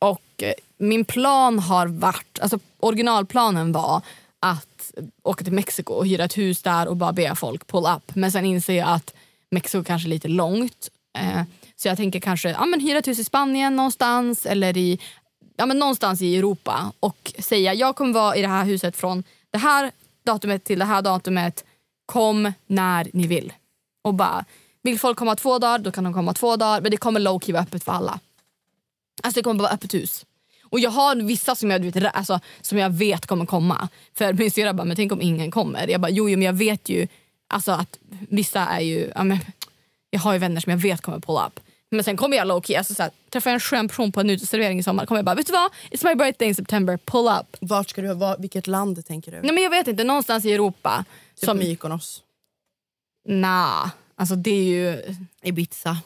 Och 0.04 0.42
eh, 0.42 0.52
min 0.78 1.04
plan 1.04 1.58
har 1.58 1.86
varit, 1.86 2.38
alltså 2.40 2.58
originalplanen 2.80 3.72
var 3.72 4.02
att 4.40 4.92
åka 5.22 5.44
till 5.44 5.52
Mexiko 5.52 5.92
och 5.92 6.06
hyra 6.06 6.24
ett 6.24 6.38
hus 6.38 6.62
där 6.62 6.88
och 6.88 6.96
bara 6.96 7.12
be 7.12 7.34
folk 7.34 7.66
pull 7.66 7.86
up. 7.96 8.14
Men 8.14 8.32
sen 8.32 8.44
inser 8.44 8.74
jag 8.74 8.88
att 8.88 9.14
Mexiko 9.50 9.84
kanske 9.84 10.08
är 10.08 10.10
lite 10.10 10.28
långt. 10.28 10.88
Eh, 11.18 11.42
så 11.76 11.88
jag 11.88 11.96
tänker 11.96 12.20
kanske 12.20 12.50
ja, 12.50 12.66
men 12.66 12.80
hyra 12.80 12.98
ett 12.98 13.08
hus 13.08 13.18
i 13.18 13.24
Spanien 13.24 13.76
någonstans 13.76 14.46
eller 14.46 14.76
i 14.76 14.98
ja, 15.56 15.66
men 15.66 15.78
någonstans 15.78 16.22
i 16.22 16.36
Europa 16.36 16.92
och 17.00 17.32
säga 17.38 17.74
jag 17.74 17.96
kommer 17.96 18.12
vara 18.12 18.36
i 18.36 18.42
det 18.42 18.48
här 18.48 18.64
huset 18.64 18.96
från 18.96 19.24
det 19.50 19.58
här 19.58 19.90
datumet 20.24 20.64
till 20.64 20.78
det 20.78 20.84
här 20.84 21.02
datumet. 21.02 21.64
Kom 22.06 22.52
när 22.66 23.08
ni 23.12 23.26
vill. 23.26 23.52
Och 24.02 24.14
bara, 24.14 24.44
vill 24.82 24.98
folk 24.98 25.18
komma 25.18 25.36
två 25.36 25.58
dagar, 25.58 25.78
då 25.78 25.92
kan 25.92 26.04
de 26.04 26.14
komma 26.14 26.34
två 26.34 26.56
dagar. 26.56 26.80
Men 26.80 26.90
det 26.90 26.96
kommer 26.96 27.20
low 27.20 27.40
key 27.40 27.52
vara 27.52 27.62
öppet 27.62 27.84
för 27.84 27.92
alla. 27.92 28.20
Alltså 29.22 29.40
det 29.40 29.44
kommer 29.44 29.62
vara 29.62 29.72
öppet 29.72 29.94
hus. 29.94 30.26
Och 30.62 30.80
jag 30.80 30.90
har 30.90 31.16
vissa 31.16 31.54
som 31.54 31.70
jag, 31.70 31.82
du 31.82 31.90
vet, 31.90 32.16
alltså, 32.16 32.40
som 32.60 32.78
jag 32.78 32.90
vet 32.90 33.26
kommer 33.26 33.46
komma. 33.46 33.88
För 34.14 34.32
min 34.32 34.50
syrra 34.50 34.74
bara, 34.74 34.84
men 34.84 34.96
tänk 34.96 35.12
om 35.12 35.22
ingen 35.22 35.50
kommer. 35.50 35.88
Jag 35.88 36.00
bara, 36.00 36.10
jo, 36.10 36.28
jo 36.28 36.38
men 36.38 36.46
jag 36.46 36.52
vet 36.52 36.88
ju 36.88 37.08
alltså, 37.46 37.72
att 37.72 37.98
vissa 38.28 38.60
är 38.60 38.80
ju, 38.80 39.12
ja, 39.14 39.24
men, 39.24 39.38
jag 40.10 40.20
har 40.20 40.32
ju 40.32 40.38
vänner 40.38 40.60
som 40.60 40.70
jag 40.70 40.78
vet 40.78 41.00
kommer 41.00 41.20
pull 41.20 41.38
up. 41.46 41.60
Men 41.90 42.04
sen 42.04 42.16
kommer 42.16 42.36
jag 42.36 42.46
low 42.46 42.62
key, 42.62 42.76
alltså, 42.76 42.94
så 42.94 43.02
här, 43.02 43.12
träffar 43.30 43.50
jag 43.50 43.54
en 43.54 43.60
skön 43.60 43.88
person 43.88 44.12
på 44.12 44.20
en 44.20 44.30
uteservering 44.30 44.78
i 44.78 44.82
sommar 44.82 45.06
kommer 45.06 45.18
jag 45.18 45.24
bara, 45.24 45.34
vet 45.34 45.46
du 45.46 45.52
vad? 45.52 45.70
It's 45.90 46.04
my 46.04 46.14
birthday 46.14 46.48
in 46.48 46.54
September, 46.54 46.96
pull 46.96 47.28
up. 47.40 47.56
Vart 47.60 47.90
ska 47.90 48.02
du, 48.02 48.14
var, 48.14 48.36
vilket 48.38 48.66
land 48.66 49.06
tänker 49.06 49.32
du? 49.32 49.40
Nej 49.42 49.52
men 49.52 49.62
jag 49.62 49.70
vet 49.70 49.88
inte, 49.88 50.04
någonstans 50.04 50.44
i 50.44 50.52
Europa. 50.52 51.04
Typ 51.34 51.44
Som, 51.44 51.58
Mykonos, 51.58 52.22
nah, 53.28 53.90
alltså 54.16 54.36
det 54.36 54.50
är 54.50 54.64
ju, 54.64 55.14
Ibiza. 55.42 55.98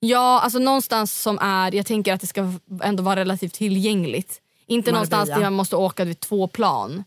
Ja, 0.00 0.40
alltså 0.40 0.58
någonstans 0.58 1.22
som 1.22 1.38
är, 1.38 1.74
jag 1.74 1.86
tänker 1.86 2.12
att 2.12 2.20
det 2.20 2.26
ska 2.26 2.52
ändå 2.82 3.02
vara 3.02 3.20
relativt 3.20 3.54
tillgängligt. 3.54 4.40
Inte 4.66 4.92
Marbella. 4.92 4.96
någonstans 4.96 5.28
där 5.28 5.40
man 5.40 5.52
måste 5.52 5.76
åka 5.76 6.04
vid 6.04 6.20
två 6.20 6.48
plan. 6.48 7.04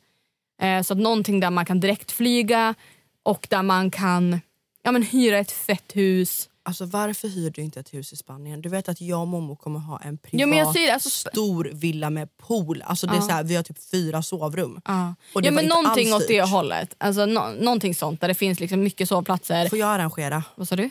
Eh, 0.62 0.82
så 0.84 0.94
att 0.94 1.00
någonting 1.00 1.40
där 1.40 1.50
man 1.50 1.66
kan 1.66 1.80
direkt 1.80 2.12
flyga 2.12 2.76
och 3.24 3.48
där 3.50 3.64
man 3.64 3.92
kan 3.92 4.42
ja, 4.84 4.92
men 4.92 5.04
hyra 5.04 5.38
ett 5.38 5.52
fett 5.52 5.96
hus. 5.96 6.48
Alltså 6.64 6.86
varför 6.86 7.28
hyr 7.28 7.50
du 7.50 7.62
inte 7.62 7.80
ett 7.80 7.94
hus 7.94 8.14
i 8.14 8.16
Spanien? 8.16 8.62
Du 8.62 8.70
vet 8.70 8.90
att 8.90 9.02
jag 9.02 9.22
och 9.22 9.28
Momo 9.28 9.56
kommer 9.56 9.80
ha 9.80 10.00
en 10.00 10.18
privat 10.18 10.56
jag 10.58 10.74
säger 10.74 10.94
alltså, 10.94 11.10
stor 11.10 11.70
villa 11.74 12.10
med 12.10 12.38
pool. 12.38 12.82
Alltså 12.86 13.08
det 13.08 13.14
är 13.14 13.16
Ja. 13.16 13.22
så 13.22 13.30
här, 13.32 13.44
vi 13.44 13.56
har 13.56 13.64
typ 13.64 13.90
fyra 13.92 14.22
sovrum. 14.24 14.82
Ja, 14.86 15.16
Och 15.34 15.42
det 15.42 15.46
ja 15.48 15.52
men 15.52 15.66
någonting 15.66 16.14
åt 16.14 16.28
det 16.28 16.42
hållet. 16.42 16.96
Alltså, 16.98 17.26
någonting 17.26 17.96
sånt 17.96 18.22
där 18.22 18.28
det 18.28 18.34
finns 18.34 18.60
liksom 18.60 18.84
mycket 18.84 19.10
sovplatser. 19.10 19.70
Får 19.70 19.80
jag 19.80 19.90
arrangera? 19.90 20.44
Vad 20.56 20.68
sa 20.68 20.76
du? 20.76 20.90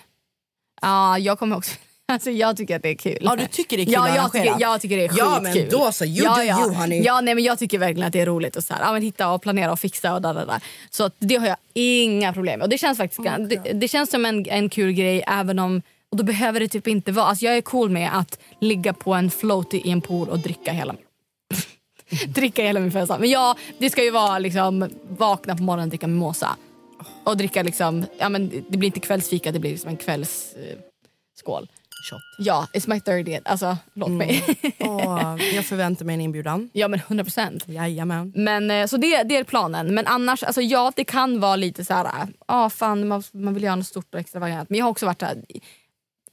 Ja, 0.82 1.18
jag 1.18 1.38
kommer 1.38 1.56
också... 1.56 1.74
Alltså, 2.10 2.30
jag 2.30 2.56
tycker 2.56 2.76
att 2.76 2.82
det 2.82 2.88
är 2.88 2.94
kul. 2.94 3.18
Ja, 3.20 3.36
du 3.36 3.46
tycker 3.46 3.76
det 3.76 3.82
är 3.82 3.84
kul 3.84 3.94
ja, 3.94 4.16
jag 4.16 4.32
tycker, 4.32 4.56
jag 4.58 4.80
tycker 4.80 4.96
det 4.96 5.04
är 5.04 5.10
Ja, 5.18 5.40
skitkul. 5.44 5.62
men 5.62 5.70
då 5.70 5.92
så, 5.92 6.04
you 6.04 6.24
ja, 6.24 6.34
do 6.34 6.42
ja. 6.42 6.60
you, 6.60 6.74
honey. 6.74 7.02
Ja, 7.02 7.20
nej, 7.20 7.34
men 7.34 7.44
jag 7.44 7.58
tycker 7.58 7.78
verkligen 7.78 8.06
att 8.06 8.12
det 8.12 8.20
är 8.20 8.26
roligt 8.26 8.56
att 8.56 8.64
så 8.64 8.74
här, 8.74 8.80
ja, 8.80 8.92
men 8.92 9.02
hitta 9.02 9.32
och 9.32 9.42
planera 9.42 9.72
och 9.72 9.80
fixa 9.80 10.14
och 10.14 10.22
där, 10.22 10.34
där, 10.34 10.46
där. 10.46 10.60
Så 10.90 11.10
det 11.18 11.36
har 11.36 11.46
jag 11.46 11.56
inga 11.74 12.32
problem 12.32 12.58
med. 12.58 12.64
Och 12.64 12.70
det 12.70 12.78
känns 12.78 12.98
faktiskt 12.98 13.22
det, 13.24 13.72
det 13.72 13.88
känns 13.88 14.10
som 14.10 14.26
en, 14.26 14.46
en 14.48 14.68
kul 14.68 14.92
grej 14.92 15.24
även 15.26 15.58
om 15.58 15.82
och 16.10 16.16
då 16.16 16.24
behöver 16.24 16.60
det 16.60 16.68
typ 16.68 16.88
inte 16.88 17.12
vara... 17.12 17.26
Alltså 17.26 17.44
jag 17.44 17.56
är 17.56 17.60
cool 17.60 17.90
med 17.90 18.18
att 18.18 18.38
ligga 18.60 18.92
på 18.92 19.14
en 19.14 19.30
floaty 19.30 19.76
i 19.84 19.90
en 19.90 20.00
pool 20.00 20.28
och 20.28 20.38
dricka 20.38 20.72
hela 20.72 20.94
dricka 22.26 22.62
hela 22.62 22.80
min 22.80 22.92
födelsedag. 22.92 23.20
Men 23.20 23.30
ja, 23.30 23.56
det 23.78 23.90
ska 23.90 24.04
ju 24.04 24.10
vara 24.10 24.38
liksom 24.38 24.90
vakna 25.08 25.56
på 25.56 25.62
morgonen 25.62 25.84
och 25.84 25.90
dricka 25.90 26.06
mimosa. 26.06 26.56
Och 27.24 27.36
dricka 27.36 27.62
liksom, 27.62 28.04
ja 28.18 28.28
men 28.28 28.64
det 28.68 28.78
blir 28.78 28.86
inte 28.86 29.00
kvällsfika, 29.00 29.52
det 29.52 29.58
blir 29.58 29.70
liksom 29.70 29.90
en 29.90 29.96
kvällsskål. 29.96 31.62
Eh. 31.62 31.79
Shot. 32.02 32.22
ja, 32.38 32.66
it's 32.72 32.88
my 32.88 32.98
30th. 32.98 33.42
Alltså, 33.44 33.76
låt 33.94 34.10
mig. 34.10 34.44
Åh, 34.78 35.36
jag 35.54 35.64
förväntar 35.64 36.04
mig 36.04 36.14
en 36.14 36.20
inbjudan. 36.20 36.70
ja 36.72 36.88
men 36.88 37.00
100 37.00 37.24
procent. 37.24 37.68
Jajamän. 37.68 38.32
Men, 38.36 38.70
eh, 38.70 38.86
så 38.86 38.96
det, 38.96 39.22
det 39.22 39.36
är 39.36 39.44
planen. 39.44 39.94
Men 39.94 40.06
annars, 40.06 40.42
alltså, 40.42 40.60
ja 40.60 40.92
det 40.96 41.04
kan 41.04 41.40
vara 41.40 41.56
lite 41.56 41.84
så 41.84 41.94
här, 41.94 42.28
ah, 42.46 42.70
fan 42.70 43.08
man, 43.08 43.22
man 43.32 43.54
vill 43.54 43.62
göra 43.62 43.76
något 43.76 43.86
stort 43.86 44.14
och 44.14 44.20
extravagant. 44.20 44.70
Men 44.70 44.78
jag 44.78 44.84
har 44.84 44.90
också 44.90 45.06
varit 45.06 45.22
här, 45.22 45.42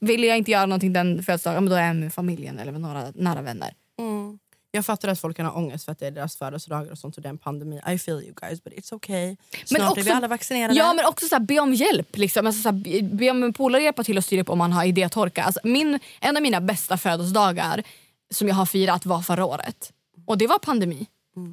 vill 0.00 0.24
jag 0.24 0.38
inte 0.38 0.50
göra 0.50 0.66
någonting 0.66 0.92
den 0.92 1.22
födelsedagen, 1.22 1.66
då 1.66 1.74
är 1.74 1.86
jag 1.86 1.96
med 1.96 2.14
familjen 2.14 2.58
eller 2.58 2.72
med 2.72 2.80
några 2.80 3.12
nära 3.14 3.42
vänner. 3.42 3.74
Mm. 3.98 4.38
Jag 4.70 4.86
fattar 4.86 5.08
att 5.08 5.20
folk 5.20 5.36
kan 5.36 5.46
ha 5.46 5.52
ångest 5.52 5.84
för 5.84 5.92
att 5.92 5.98
det 5.98 6.06
är 6.06 6.10
deras 6.10 6.36
födelsedagar 6.36 6.92
och 6.92 6.98
sånt 6.98 7.16
och 7.16 7.22
det 7.22 7.28
är 7.28 7.30
en 7.30 7.38
pandemi. 7.38 7.80
I 7.88 7.98
feel 7.98 8.22
you 8.22 8.32
guys 8.42 8.64
but 8.64 8.72
it's 8.72 8.94
okay. 8.94 9.36
Snart 9.64 9.80
är 9.80 9.94
vi 9.94 10.02
också- 10.02 10.12
alla 10.12 10.28
vaccinerade. 10.28 10.74
Ja 10.74 10.92
men 10.92 11.04
också 11.06 11.28
så 11.28 11.34
här, 11.34 11.40
be 11.40 11.60
om 11.60 11.74
hjälp. 11.74 12.16
Liksom. 12.16 12.46
Alltså, 12.46 12.62
så 12.62 12.68
här, 12.68 13.02
be- 13.02 13.30
om 13.30 13.42
en 13.42 13.52
polare 13.52 13.82
hjälpa 13.82 14.04
till 14.04 14.18
att 14.18 14.24
styra 14.24 14.40
upp 14.42 14.50
om 14.50 14.58
man 14.58 14.72
har 14.72 14.84
idétorka. 14.84 15.42
Alltså, 15.44 15.60
min, 15.64 15.98
en 16.20 16.36
av 16.36 16.42
mina 16.42 16.60
bästa 16.60 16.96
födelsedagar 16.96 17.82
som 18.30 18.48
jag 18.48 18.54
har 18.54 18.66
firat 18.66 19.06
var 19.06 19.20
förra 19.22 19.44
året. 19.44 19.92
Och 20.26 20.38
det 20.38 20.46
var 20.46 20.58
pandemi. 20.58 21.06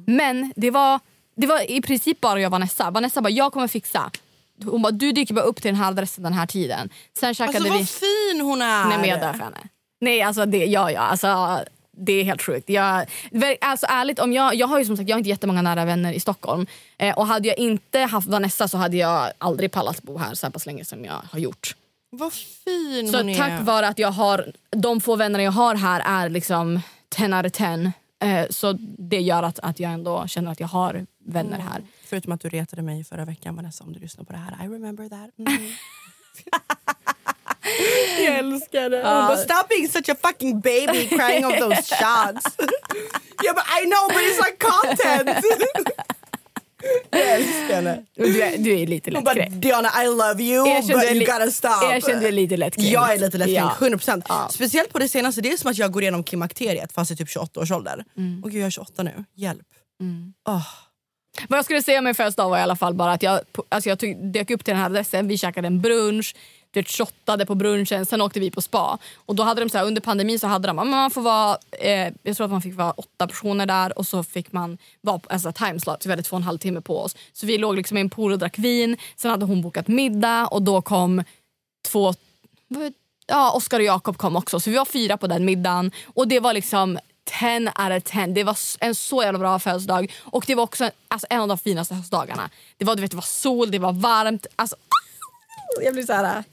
Men 0.06 0.52
det 0.56 0.70
var, 0.70 1.00
det 1.36 1.46
var 1.46 1.70
i 1.70 1.82
princip 1.82 2.20
bara 2.20 2.40
jag 2.40 2.48
och 2.48 2.52
Vanessa. 2.52 2.90
Vanessa 2.90 3.20
bara 3.20 3.30
jag 3.30 3.52
kommer 3.52 3.68
fixa. 3.68 4.10
Hon 4.64 4.82
bara 4.82 4.92
du 4.92 5.12
dyker 5.12 5.34
bara 5.34 5.44
upp 5.44 5.56
till 5.56 5.68
den 5.68 5.74
här 5.74 5.88
adressen 5.88 6.24
den 6.24 6.32
här 6.32 6.46
tiden. 6.46 6.90
Sen 7.18 7.34
käkade 7.34 7.58
alltså 7.58 7.72
vi... 7.72 7.78
vad 7.78 7.88
fin 7.88 8.40
hon 8.40 8.62
är! 8.62 8.84
Nej 8.84 8.98
men 8.98 9.08
jag 9.08 9.20
dör 9.20 9.32
för 9.32 9.44
henne. 9.44 9.68
Nej 10.00 10.22
alltså 10.22 10.46
det, 10.46 10.64
ja 10.64 10.90
ja. 10.90 11.00
Alltså, 11.00 11.60
det 11.96 12.12
är 12.12 12.24
helt 12.24 12.42
sjukt. 12.42 12.68
Jag, 12.68 13.06
alltså 13.60 13.86
ärligt, 13.88 14.18
om 14.18 14.32
jag, 14.32 14.54
jag 14.54 14.66
har 14.66 14.78
ju 14.78 14.84
som 14.84 14.96
sagt 14.96 15.08
jag 15.08 15.14
har 15.14 15.18
inte 15.18 15.30
jättemånga 15.30 15.62
nära 15.62 15.84
vänner 15.84 16.12
i 16.12 16.20
Stockholm. 16.20 16.66
Eh, 16.98 17.18
och 17.18 17.26
hade 17.26 17.48
jag 17.48 17.58
inte 17.58 18.00
haft 18.00 18.28
Vanessa 18.28 18.68
så 18.68 18.78
hade 18.78 18.96
jag 18.96 19.30
aldrig 19.38 19.72
pallat 19.72 20.02
bo 20.02 20.18
här 20.18 20.34
så 20.34 20.46
här 20.46 20.50
pass 20.52 20.66
länge 20.66 20.84
som 20.84 21.04
jag 21.04 21.20
har 21.30 21.38
gjort. 21.38 21.76
Vad 22.10 22.32
fin 22.32 23.08
Så 23.10 23.16
hon 23.16 23.28
är. 23.28 23.36
tack 23.36 23.62
vare 23.62 23.88
att 23.88 23.98
jag 23.98 24.10
har 24.12 24.52
de 24.70 25.00
få 25.00 25.16
vänner 25.16 25.40
jag 25.40 25.52
har 25.52 25.74
här 25.74 26.24
är 26.24 26.28
liksom 26.28 26.80
10 27.08 27.36
out 27.36 27.46
of 27.46 27.52
10. 27.52 27.92
Eh, 28.22 28.46
så 28.50 28.72
det 28.98 29.20
gör 29.20 29.42
att, 29.42 29.58
att 29.58 29.80
jag 29.80 29.92
ändå 29.92 30.26
känner 30.26 30.52
att 30.52 30.60
jag 30.60 30.68
har 30.68 31.06
vänner 31.26 31.58
här. 31.58 31.82
Förutom 32.04 32.32
att 32.32 32.40
du 32.40 32.48
retade 32.48 32.82
mig 32.82 33.04
förra 33.04 33.24
veckan 33.24 33.56
Vanessa 33.56 33.84
om 33.84 33.92
du 33.92 33.98
lyssnar 33.98 34.24
på 34.24 34.32
det 34.32 34.38
här. 34.38 34.64
I 34.64 34.68
remember 34.68 35.08
that. 35.08 35.38
Mm. 35.38 35.72
jag 38.24 38.38
älskar 38.38 38.90
det. 38.90 38.96
Hon 38.96 39.04
bara, 39.26 39.36
Stop 39.36 39.68
being 39.68 39.88
such 39.88 40.08
a 40.08 40.14
fucking 40.22 40.60
baby 40.60 41.08
crying 41.08 41.46
of 41.46 41.58
those 41.58 41.82
shots. 41.82 42.56
yeah 43.44 43.54
but 43.54 43.64
I 43.80 43.84
know 43.84 44.08
but 44.08 44.22
it's 44.22 44.40
like 44.46 44.58
content. 44.58 45.44
jag 47.10 47.30
älskar 47.30 47.74
henne. 47.74 48.04
Du 48.16 48.42
är, 48.42 48.58
du 48.58 48.80
är 48.80 48.86
lite 48.86 49.10
Hon 49.14 49.24
bara 49.24 49.34
lättkränkt. 49.34 49.62
Diana 49.62 49.88
I 50.02 50.06
love 50.06 50.42
you 50.42 50.64
but 50.64 50.90
är 51.04 51.14
you 51.14 51.24
gotta 51.26 51.50
stop. 51.50 52.10
du 52.20 52.26
är 52.26 52.32
lite 52.32 52.56
lättkränkt. 52.56 52.90
Jag 52.92 53.12
är 53.14 53.18
lite 53.18 53.38
lättkränkt, 53.38 53.74
Ja. 53.80 53.86
100%. 53.88 54.22
Ja. 54.28 54.48
Speciellt 54.52 54.92
på 54.92 54.98
det 54.98 55.08
senaste, 55.08 55.40
det 55.40 55.52
är 55.52 55.56
som 55.56 55.70
att 55.70 55.78
jag 55.78 55.92
går 55.92 56.02
igenom 56.02 56.24
klimakteriet 56.24 56.92
fast 56.92 57.10
i 57.10 57.16
typ 57.16 57.28
28 57.30 57.60
års 57.60 57.70
ålder. 57.70 58.04
Och 58.42 58.50
gud 58.50 58.60
jag 58.60 58.66
är 58.66 58.70
28 58.70 59.02
nu, 59.02 59.24
hjälp. 59.34 59.66
Åh. 60.48 60.66
Vad 61.48 61.58
jag 61.58 61.64
skulle 61.64 61.82
säga 61.82 61.98
om 61.98 62.04
min 62.04 62.14
födelsedag 62.14 62.50
var 62.50 62.58
i 62.58 62.60
alla 62.60 62.76
fall 62.76 62.94
bara 62.94 63.12
att 63.12 63.22
jag, 63.22 63.40
alltså 63.68 63.88
jag 63.88 63.98
tog, 63.98 64.32
dök 64.32 64.50
upp 64.50 64.64
till 64.64 64.72
den 64.72 64.78
här 64.80 64.86
adressen, 64.86 65.28
vi 65.28 65.38
käkade 65.38 65.66
en 65.66 65.80
brunch, 65.80 66.34
du 66.76 66.80
vet, 66.80 66.90
shottade 66.90 67.46
på 67.46 67.54
brunchen, 67.54 68.06
sen 68.06 68.20
åkte 68.20 68.40
vi 68.40 68.50
på 68.50 68.62
spa. 68.62 68.98
Och 69.16 69.34
då 69.34 69.42
hade 69.42 69.60
de 69.60 69.70
så 69.70 69.78
här, 69.78 69.84
under 69.84 70.00
pandemin 70.00 70.38
så 70.38 70.46
hade 70.46 70.68
de, 70.68 70.76
man 70.76 71.10
får 71.10 71.22
vara, 71.22 71.58
eh, 71.80 72.12
jag 72.22 72.36
tror 72.36 72.44
att 72.44 72.50
man 72.50 72.62
fick 72.62 72.76
vara 72.76 72.90
åtta 72.90 73.26
personer 73.26 73.66
där 73.66 73.98
och 73.98 74.06
så 74.06 74.22
fick 74.22 74.52
man 74.52 74.78
vara 75.00 75.18
på 75.18 75.32
alltså, 75.32 75.52
timeslot, 75.52 76.02
så 76.02 76.08
vi 76.08 76.12
hade 76.12 76.22
två 76.22 76.36
och 76.36 76.40
en 76.40 76.44
halv 76.44 76.58
timme 76.58 76.80
på 76.80 77.00
oss. 77.00 77.16
Så 77.32 77.46
vi 77.46 77.58
låg 77.58 77.76
liksom 77.76 77.96
i 77.96 78.00
en 78.00 78.10
pool 78.10 78.32
och 78.32 78.38
drack 78.38 78.58
vin, 78.58 78.96
sen 79.16 79.30
hade 79.30 79.44
hon 79.44 79.62
bokat 79.62 79.88
middag 79.88 80.46
och 80.46 80.62
då 80.62 80.82
kom 80.82 81.24
två 81.88 82.14
Ja, 83.26 83.52
Oskar 83.52 83.80
och 83.80 83.84
Jakob 83.84 84.16
kom 84.16 84.36
också, 84.36 84.60
så 84.60 84.70
vi 84.70 84.76
var 84.76 84.84
fyra 84.84 85.16
på 85.16 85.26
den 85.26 85.44
middagen. 85.44 85.92
Och 86.14 86.28
det 86.28 86.40
var 86.40 86.52
liksom 86.52 86.98
10 87.40 87.58
out 87.58 87.96
of 87.96 88.12
10. 88.12 88.26
Det 88.26 88.44
var 88.44 88.58
en 88.80 88.94
så 88.94 89.22
jävla 89.22 89.38
bra 89.38 89.58
födelsedag. 89.58 90.12
Och 90.22 90.44
det 90.46 90.54
var 90.54 90.62
också 90.62 90.84
en, 90.84 90.90
alltså, 91.08 91.26
en 91.30 91.40
av 91.40 91.48
de 91.48 91.58
finaste 91.58 91.94
höstdagarna. 91.94 92.50
Det 92.76 92.84
var, 92.84 92.96
du 92.96 93.02
vet, 93.02 93.10
det 93.10 93.16
var 93.16 93.22
sol, 93.22 93.70
det 93.70 93.78
var 93.78 93.92
varmt. 93.92 94.46
Alltså, 94.56 94.76
jag 95.82 95.94
blir 95.94 96.02
så 96.06 96.12
här 96.12 96.44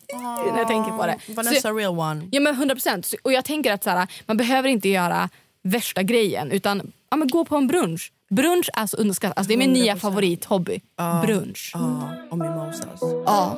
när 0.51 0.57
jag 0.57 0.67
tänker 0.67 0.91
på 0.91 1.05
det. 1.05 1.17
Vanessa 1.27 1.61
Så, 1.61 1.73
real 1.77 1.99
one. 1.99 2.27
ja, 2.31 2.39
men 2.41 2.53
100 2.55 2.75
procent. 2.75 3.13
Och 3.23 3.33
jag 3.33 3.45
tänker 3.45 3.73
att 3.73 3.83
så 3.83 3.89
här, 3.89 4.07
man 4.25 4.37
behöver 4.37 4.69
inte 4.69 4.89
göra 4.89 5.29
värsta 5.63 6.03
grejen 6.03 6.51
utan 6.51 6.91
ja, 7.09 7.17
men 7.17 7.27
gå 7.27 7.45
på 7.45 7.55
en 7.55 7.67
brunch. 7.67 8.11
Brunch 8.29 8.69
är 8.73 8.85
så 8.85 8.97
underskattat. 8.97 9.37
Alltså, 9.37 9.47
det 9.47 9.53
är 9.53 9.57
min 9.57 9.73
nya 9.73 9.93
100%. 9.95 9.97
favorithobby. 9.99 10.79
Brunch. 11.25 11.71
Ja, 11.73 12.13
och 12.31 12.37
mimosas. 12.37 12.99
Ja. 13.25 13.57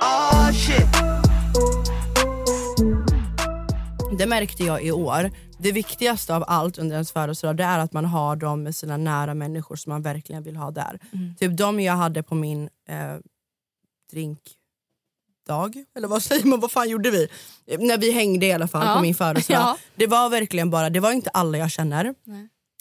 Oh 0.00 0.50
shit. 0.52 0.86
Det 4.18 4.26
märkte 4.26 4.62
jag 4.64 4.82
i 4.84 4.92
år. 4.92 5.30
Det 5.58 5.72
viktigaste 5.72 6.34
av 6.36 6.44
allt 6.48 6.78
under 6.78 6.94
ens 6.96 7.12
födelsedag 7.12 7.56
det 7.56 7.64
är 7.64 7.78
att 7.78 7.92
man 7.92 8.04
har 8.04 8.36
dem 8.36 8.62
med 8.62 8.74
sina 8.74 8.96
nära 8.96 9.34
människor 9.34 9.76
som 9.76 9.90
man 9.90 10.02
verkligen 10.02 10.42
vill 10.42 10.56
ha 10.56 10.70
där. 10.70 10.98
Typ 11.38 11.56
de 11.56 11.80
jag 11.80 11.92
hade 11.94 12.22
på 12.22 12.34
min 12.34 12.68
eh, 12.88 13.16
drinkdag, 14.12 15.84
eller 15.96 16.08
vad 16.08 16.22
säger 16.22 16.46
man, 16.46 16.60
vad 16.60 16.70
fan 16.72 16.88
gjorde 16.88 17.10
vi? 17.10 17.28
När 17.78 17.98
vi 17.98 18.12
hängde 18.12 18.46
i 18.46 18.52
alla 18.52 18.68
fall 18.68 18.86
Ja. 18.86 18.94
på 18.94 19.00
min 19.02 19.14
födelsedag. 19.14 19.60
Ja. 19.62 19.76
Det 19.96 20.06
var 20.06 20.28
verkligen 20.30 20.70
bara, 20.70 20.90
det 20.90 21.00
var 21.00 21.12
inte 21.12 21.30
alla 21.30 21.58
jag 21.58 21.70
känner. 21.70 22.14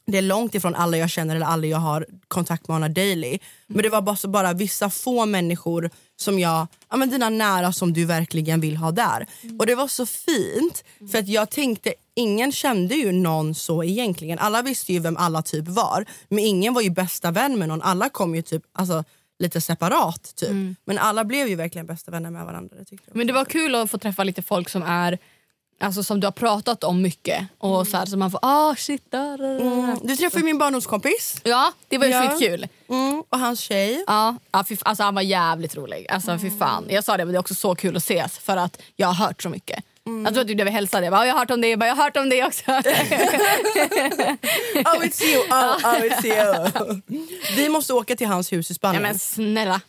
Det 0.06 0.17
är 0.17 0.21
långt 0.21 0.56
ifrån 0.56 0.76
alla 0.76 0.97
jag 0.97 1.10
känner 1.10 1.36
eller 1.36 1.45
alla 1.45 1.67
jag 1.67 1.78
har 1.78 2.06
kontakt 2.28 2.67
med 2.67 2.76
on 2.76 2.84
a 2.84 2.89
daily. 2.89 3.39
Men 3.67 3.84
det 3.84 3.89
var 3.89 4.02
bara, 4.02 4.15
så 4.15 4.28
bara 4.28 4.54
vissa 4.54 4.89
få 4.89 5.26
människor 5.26 5.89
som 6.17 6.39
jag, 6.39 6.67
ja 6.89 6.97
men 6.97 7.10
dina 7.10 7.30
nära 7.30 7.73
som 7.73 7.93
du 7.93 8.06
verkligen 8.06 8.62
vill 8.62 8.77
ha 8.77 8.91
där. 8.91 9.25
Och 9.60 9.65
det 9.65 9.75
var 9.75 9.88
så 9.88 10.06
fint 10.06 10.84
för 11.12 11.19
att 11.19 11.27
jag 11.27 11.49
tänkte, 11.49 11.93
ingen 12.15 12.51
kände 12.51 12.95
ju 12.95 13.12
någon 13.12 13.56
så 13.56 13.84
egentligen. 13.84 14.39
Alla 14.39 14.62
visste 14.62 14.93
ju 14.93 14.99
vem 14.99 15.17
alla 15.17 15.41
typ 15.41 15.67
var. 15.67 16.06
Men 16.30 16.39
ingen 16.39 16.73
var 16.73 16.82
ju 16.82 16.89
bästa 16.89 17.32
vän 17.32 17.60
med 17.60 17.67
någon. 17.67 17.82
Alla 17.82 18.10
kom 18.10 18.36
ju 18.36 18.41
typ 18.41 18.63
alltså, 18.73 19.04
lite 19.39 19.62
separat 19.62 20.35
typ. 20.35 20.77
Men 20.85 20.98
alla 20.98 21.23
blev 21.23 21.48
ju 21.48 21.56
verkligen 21.56 21.85
bästa 21.85 22.12
vänner 22.12 22.31
med 22.31 22.46
varandra. 22.46 22.75
Det. 22.89 22.98
Men 23.13 23.27
det 23.27 23.33
var 23.33 23.46
kul 23.46 23.75
att 23.75 23.91
få 23.91 23.98
träffa 23.98 24.23
lite 24.23 24.41
folk 24.41 24.69
som 24.69 24.83
är 24.83 25.17
Alltså 25.80 26.04
som 26.04 26.19
du 26.19 26.28
har 26.28 26.32
pratat 26.32 26.84
om 26.84 27.02
mycket 27.02 27.48
och 27.58 27.88
så, 27.88 27.98
här, 27.98 28.06
så 28.06 28.17
man 28.17 28.32
får 28.32 28.40
ah 28.44 28.75
shit 28.75 29.04
där, 29.12 29.38
där, 29.38 29.48
där. 29.60 29.60
Mm. 29.62 29.98
Du 30.04 30.15
träffade 30.15 30.44
min 30.46 30.58
barndomskompis. 30.58 31.42
Ja 31.44 31.71
det 31.88 31.98
var 31.98 32.06
ju 32.06 32.12
Ja. 32.12 32.30
skitkul. 32.30 32.67
Mm. 32.90 33.23
och 33.30 33.40
hans 33.40 33.60
tjej. 33.60 34.04
Ja, 34.08 34.36
ja 34.52 34.63
fy, 34.69 34.78
alltså 34.82 35.04
han 35.04 35.15
var 35.15 35.21
jävligt 35.21 35.75
rolig. 35.75 36.08
Alltså, 36.10 36.38
fy 36.40 36.52
fan. 36.60 36.86
Jag 36.90 37.04
sa 37.04 37.17
det, 37.17 37.25
men 37.25 37.34
det 37.34 37.38
är 37.38 37.40
också 37.40 37.56
så 37.56 37.75
kul 37.75 37.98
att 37.98 38.04
ses 38.04 38.38
för 38.40 38.58
att 38.58 38.82
jag 38.96 39.08
har 39.08 39.25
hört 39.28 39.42
så 39.44 39.50
mycket. 39.50 39.84
Jag 40.23 40.34
tror 40.34 40.42
att 40.42 40.48
du 40.48 40.56
blev 40.56 40.67
hälsade. 40.67 41.06
Jag, 41.06 41.13
bara, 41.13 41.25
jag 41.28 41.34
har 41.34 41.40
hört 41.40 41.52
om 41.52 41.62
det, 41.62 41.67
jag, 41.69 41.80
bara, 41.80 41.88
jag 41.88 41.96
har 41.96 42.04
hört 42.04 42.17
om 42.17 42.30
det 42.30 42.44
också. 42.44 42.71
Oh 44.78 45.04
it's 45.06 45.23
you, 45.23 45.42
oh, 45.42 45.75
oh 45.78 46.02
it's 46.02 46.25
you. 46.25 47.02
Vi 47.56 47.69
måste 47.69 47.94
åka 47.94 48.15
till 48.15 48.28
hans 48.28 48.54
hus 48.54 48.71
i 48.71 48.73
ja, 48.73 48.75
Spanien. 48.75 49.04
men 49.04 49.19
snälla, 49.19 49.82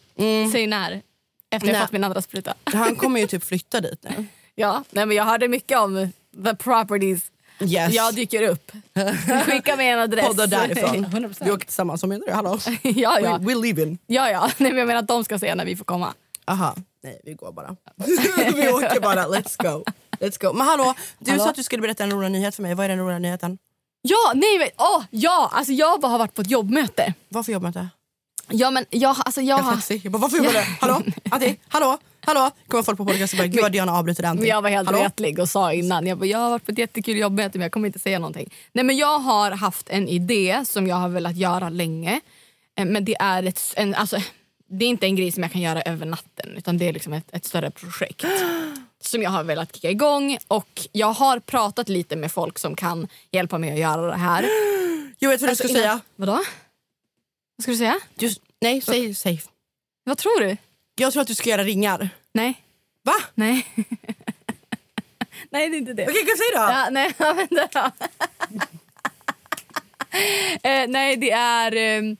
säg 0.52 0.66
när. 0.66 1.02
Efter 1.50 1.68
jag 1.68 1.72
Nej. 1.72 1.82
fått 1.82 1.92
min 1.92 2.04
andra 2.04 2.22
spruta. 2.22 2.54
Han 2.64 2.96
kommer 2.96 3.20
ju 3.20 3.26
typ 3.26 3.44
flytta 3.44 3.80
dit 3.80 4.02
nu. 4.02 4.26
Ja, 4.58 4.84
nej, 4.90 5.06
men 5.06 5.16
jag 5.16 5.24
hörde 5.24 5.48
mycket 5.48 5.78
om 5.78 6.12
the 6.44 6.54
properties. 6.54 7.22
Yes. 7.60 7.94
Jag 7.94 8.14
dyker 8.14 8.42
upp. 8.42 8.72
Skicka 9.46 9.76
mig 9.76 9.88
en 9.88 9.98
adress. 9.98 10.26
Podda 10.26 10.46
därifrån. 10.46 11.06
100%. 11.06 11.44
Vi 11.44 11.50
åker 11.50 11.66
tillsammans, 11.66 12.02
vad 12.02 12.08
menar 12.08 12.26
du? 12.26 12.32
Hallå? 12.32 12.58
ja, 12.82 13.20
ja. 13.20 13.38
We, 13.38 13.44
we 13.54 13.54
live 13.54 13.82
in. 13.82 13.98
ja, 14.06 14.30
ja. 14.30 14.40
Nej, 14.58 14.70
men 14.70 14.78
jag 14.78 14.86
menar 14.86 15.00
att 15.00 15.08
de 15.08 15.24
ska 15.24 15.38
se 15.38 15.54
när 15.54 15.64
vi 15.64 15.76
får 15.76 15.84
komma. 15.84 16.14
Aha. 16.46 16.74
Nej, 17.02 17.20
vi 17.24 17.34
går 17.34 17.52
bara. 17.52 17.76
vi 18.54 18.68
åker 18.68 19.00
bara. 19.00 19.26
Let's 19.26 19.62
go. 19.62 19.84
Let's 20.20 20.40
go. 20.46 20.52
Men 20.52 20.66
hallå, 20.66 20.94
du 21.18 21.30
Hallå? 21.30 21.44
sa 21.44 21.50
att 21.50 21.56
du 21.56 21.62
skulle 21.62 21.82
berätta 21.82 22.04
en 22.04 22.10
rolig 22.12 22.30
nyhet 22.30 22.54
för 22.54 22.62
mig. 22.62 22.74
Vad 22.74 22.84
är 22.84 22.88
den 22.88 22.98
roliga 22.98 23.18
nyheten? 23.18 23.58
Ja, 24.02 24.32
nej, 24.34 24.58
men, 24.58 24.68
åh, 24.78 25.02
ja, 25.10 25.50
alltså 25.52 25.72
jag 25.72 26.00
bara 26.00 26.08
har 26.08 26.18
varit 26.18 26.34
på 26.34 26.42
ett 26.42 26.50
jobbmöte. 26.50 27.14
Vad 27.28 27.44
för 27.44 27.52
jobbmöte? 27.52 27.88
Ja, 28.48 28.70
men 28.70 28.84
jag, 28.90 29.16
alltså 29.18 29.40
jag 29.40 29.58
Jag 29.58 29.64
har... 29.64 29.82
Jag 30.02 30.12
bara, 30.12 30.18
varför 30.18 30.38
du? 30.38 30.58
Hallå? 30.80 31.02
Atti? 31.30 31.56
Hallå? 31.68 31.98
Hallå? 32.28 32.50
Kommer 32.68 32.82
folk 32.82 32.98
på 32.98 33.04
podcasten 33.04 33.40
och 33.40 33.44
bara, 33.44 33.48
gud 33.48 33.62
vad 33.62 33.72
Diana 33.72 33.92
avbryter 33.92 34.22
den. 34.22 34.46
Jag 34.46 34.62
var 34.62 34.70
helt 34.70 34.90
retlig 34.90 35.38
och 35.38 35.48
sa 35.48 35.72
innan. 35.72 36.06
Jag, 36.06 36.18
bara, 36.18 36.26
jag 36.26 36.38
har 36.38 36.50
varit 36.50 36.66
på 36.66 36.72
ett 36.72 36.78
jättekul 36.78 37.16
jobbmöte 37.16 37.58
men 37.58 37.62
jag 37.64 37.72
kommer 37.72 37.86
inte 37.86 37.98
säga 37.98 38.18
någonting. 38.18 38.54
Nej, 38.72 38.84
men 38.84 38.96
jag 38.96 39.18
har 39.18 39.50
haft 39.50 39.88
en 39.88 40.08
idé 40.08 40.62
som 40.64 40.86
jag 40.86 40.96
har 40.96 41.08
velat 41.08 41.36
göra 41.36 41.68
länge. 41.68 42.20
Eh, 42.78 42.84
Men 42.84 43.04
det 43.04 43.16
är, 43.20 43.42
ett, 43.42 43.60
en, 43.76 43.94
alltså, 43.94 44.16
det 44.70 44.84
är 44.84 44.88
inte 44.88 45.06
en 45.06 45.16
grej 45.16 45.32
som 45.32 45.42
jag 45.42 45.52
kan 45.52 45.60
göra 45.60 45.82
över 45.82 46.06
natten 46.06 46.56
utan 46.56 46.78
det 46.78 46.88
är 46.88 46.92
liksom 46.92 47.12
ett, 47.12 47.24
ett 47.32 47.44
större 47.44 47.70
projekt. 47.70 48.24
Som 49.00 49.22
jag 49.22 49.30
har 49.30 49.44
velat 49.44 49.74
kicka 49.74 49.90
igång 49.90 50.38
och 50.48 50.88
jag 50.92 51.12
har 51.12 51.38
pratat 51.40 51.88
lite 51.88 52.16
med 52.16 52.32
folk 52.32 52.58
som 52.58 52.76
kan 52.76 53.08
hjälpa 53.30 53.58
mig 53.58 53.72
att 53.72 53.78
göra 53.78 54.06
det 54.06 54.16
här. 54.16 54.44
Jag 55.18 55.30
vet 55.30 55.40
vad 55.40 55.48
du 55.48 55.50
Alltså, 55.50 55.68
ska 55.68 55.72
innan- 55.78 55.82
säga. 55.82 56.00
Vadå? 56.16 56.32
Vad 57.56 57.62
ska 57.62 57.72
du 57.72 57.78
säga? 57.78 57.96
Just, 58.18 58.40
nej, 58.60 58.80
säg 58.80 59.14
safe. 59.14 59.48
Vad 60.04 60.18
tror 60.18 60.40
du? 60.40 60.56
Jag 61.00 61.12
tror 61.12 61.22
att 61.22 61.28
du 61.28 61.34
ska 61.34 61.50
göra 61.50 61.64
ringar. 61.64 62.10
Nej. 62.32 62.62
Va? 63.04 63.14
Nej. 63.34 63.66
nej 65.50 65.68
det 65.68 65.76
är 65.76 65.78
inte 65.78 65.92
det. 65.92 66.02
Okej, 66.02 66.22
okay, 66.22 66.36
säg 66.36 66.46
då. 66.54 66.60
Ja, 66.60 66.88
nej, 66.90 67.14
vänta 67.18 67.68
då. 67.72 68.06
eh, 70.68 70.88
nej, 70.88 71.16
det 71.16 71.30
är... 71.30 71.76
ehm, 71.76 72.16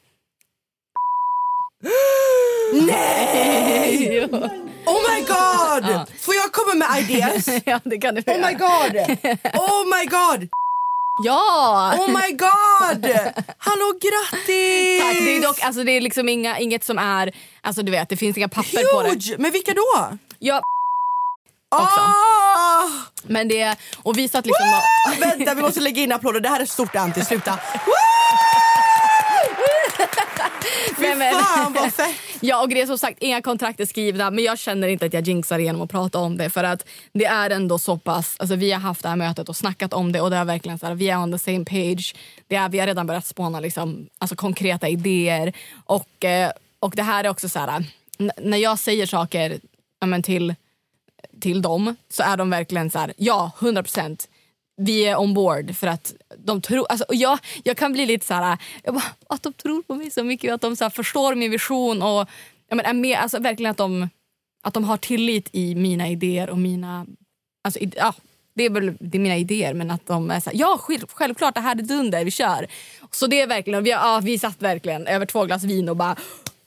Nej! 2.86 4.28
Oh 4.88 5.00
my 5.10 5.20
god! 5.20 6.08
Får 6.20 6.34
jag 6.34 6.52
komma 6.52 6.74
med 6.74 7.10
ideas? 7.10 7.48
ja, 7.64 7.80
det 7.84 7.98
kan 7.98 8.14
du 8.14 8.22
få 8.22 8.30
Oh 8.30 8.46
my 8.46 8.54
god! 8.54 8.96
Oh 9.54 9.84
my 9.84 10.04
god! 10.04 10.48
Ja! 11.24 11.94
Oh 11.98 12.08
my 12.08 12.32
god! 12.32 13.06
Hallå 13.58 13.92
grattis! 14.00 15.02
Tack. 15.02 15.16
Det 15.18 15.36
är 15.36 15.42
dock 15.42 15.60
alltså, 15.62 15.84
det 15.84 15.92
är 15.92 16.00
liksom 16.00 16.28
inga, 16.28 16.58
inget 16.58 16.84
som 16.84 16.98
är... 16.98 17.32
Alltså 17.62 17.82
du 17.82 17.92
vet, 17.92 18.08
det 18.08 18.16
finns 18.16 18.36
inga 18.36 18.48
papper 18.48 18.94
på 18.94 19.02
det. 19.02 19.08
Huge! 19.08 19.34
Men 19.38 19.50
vilka 19.50 19.74
då? 19.74 20.18
Ja, 20.38 20.62
också. 21.70 22.00
Ah! 22.00 22.88
men 23.22 23.48
det... 23.48 23.76
Och 24.02 24.18
vi 24.18 24.28
satt 24.28 24.46
liksom... 24.46 24.66
och- 24.66 25.22
Vänta, 25.22 25.54
vi 25.54 25.62
måste 25.62 25.80
lägga 25.80 26.02
in 26.02 26.12
applåder. 26.12 26.40
Det 26.40 26.48
här 26.48 26.60
är 26.60 26.64
stort 26.66 26.96
anti. 26.96 27.24
Sluta. 27.24 27.58
Fy 27.72 27.78
Nej, 31.08 31.32
men- 31.32 31.44
fan 31.44 31.72
vad 31.72 31.94
fett! 31.94 32.16
Ja, 32.40 32.62
och 32.62 32.68
det 32.68 32.80
är 32.80 32.86
som 32.86 32.98
sagt 32.98 33.18
inga 33.20 33.42
kontrakt 33.42 33.80
är 33.80 33.86
skrivna 33.86 34.30
men 34.30 34.44
jag 34.44 34.58
känner 34.58 34.88
inte 34.88 35.06
att 35.06 35.12
jag 35.12 35.28
jinxar 35.28 35.58
genom 35.58 35.82
att 35.82 35.90
prata 35.90 36.18
om 36.18 36.36
det 36.36 36.50
för 36.50 36.64
att 36.64 36.86
det 37.12 37.24
är 37.24 37.50
ändå 37.50 37.78
så 37.78 37.98
pass, 37.98 38.36
alltså 38.38 38.56
vi 38.56 38.72
har 38.72 38.80
haft 38.80 39.02
det 39.02 39.08
här 39.08 39.16
mötet 39.16 39.48
och 39.48 39.56
snackat 39.56 39.92
om 39.92 40.12
det 40.12 40.20
och 40.20 40.30
det 40.30 40.36
är 40.36 40.44
verkligen 40.44 40.78
så 40.78 40.86
här, 40.86 40.94
vi 40.94 41.08
är 41.10 41.18
on 41.18 41.32
the 41.32 41.38
same 41.38 41.64
page. 41.64 42.14
Det 42.46 42.56
är, 42.56 42.68
vi 42.68 42.78
har 42.78 42.86
redan 42.86 43.06
börjat 43.06 43.26
spåna 43.26 43.60
liksom, 43.60 44.08
alltså 44.18 44.36
konkreta 44.36 44.88
idéer 44.88 45.52
och, 45.84 46.24
eh, 46.24 46.50
och 46.80 46.92
det 46.96 47.02
här 47.02 47.24
är 47.24 47.28
också 47.28 47.48
så 47.48 47.58
här, 47.58 47.84
när 48.42 48.58
jag 48.58 48.78
säger 48.78 49.06
saker 49.06 49.58
men 50.06 50.22
till, 50.22 50.54
till 51.40 51.62
dem 51.62 51.96
så 52.10 52.22
är 52.22 52.36
de 52.36 52.50
verkligen 52.50 52.90
så 52.90 52.98
här, 52.98 53.12
ja 53.16 53.50
100 53.60 53.82
procent 53.82 54.28
vi 54.78 55.06
är 55.06 55.20
on 55.20 55.34
board 55.34 55.76
för 55.76 55.86
att 55.86 56.14
de 56.38 56.60
tror... 56.60 56.86
Alltså, 56.88 57.04
och 57.08 57.14
jag, 57.14 57.38
jag 57.64 57.76
kan 57.76 57.92
bli 57.92 58.06
lite 58.06 58.26
så 58.26 58.34
här... 58.34 58.58
Jag 58.84 58.94
bara, 58.94 59.04
att 59.28 59.42
de 59.42 59.52
tror 59.52 59.82
på 59.82 59.94
mig 59.94 60.10
så 60.10 60.24
mycket 60.24 60.54
att 60.54 60.60
de 60.60 60.76
så 60.76 60.84
här, 60.84 60.90
förstår 60.90 61.34
min 61.34 61.50
vision 61.50 62.02
och 62.02 62.28
jag 62.68 62.76
men 62.76 62.86
är 62.86 62.92
med, 62.92 63.18
alltså, 63.18 63.38
verkligen 63.38 63.70
att 63.70 63.76
de, 63.76 64.08
att 64.62 64.74
de 64.74 64.84
har 64.84 64.96
tillit 64.96 65.48
i 65.52 65.74
mina 65.74 66.08
idéer 66.08 66.50
och 66.50 66.58
mina... 66.58 67.06
Alltså, 67.64 67.80
id, 67.80 67.94
ja, 67.96 68.14
det 68.54 68.64
är 68.64 68.70
väl 68.70 68.96
det 69.00 69.18
är 69.18 69.20
mina 69.20 69.36
idéer 69.36 69.74
men 69.74 69.90
att 69.90 70.06
de 70.06 70.30
är 70.30 70.40
så 70.40 70.50
här, 70.50 70.58
ja 70.58 70.80
självklart 71.08 71.54
det 71.54 71.60
här 71.60 71.76
är 71.76 71.82
dunder, 71.82 72.24
vi 72.24 72.30
kör. 72.30 72.66
Så 73.10 73.26
det 73.26 73.40
är 73.40 73.46
verkligen, 73.46 73.84
vi, 73.84 73.90
ja, 73.90 74.20
vi 74.24 74.38
satt 74.38 74.62
verkligen 74.62 75.06
över 75.06 75.26
två 75.26 75.44
glas 75.44 75.64
vin 75.64 75.88
och 75.88 75.96
bara 75.96 76.16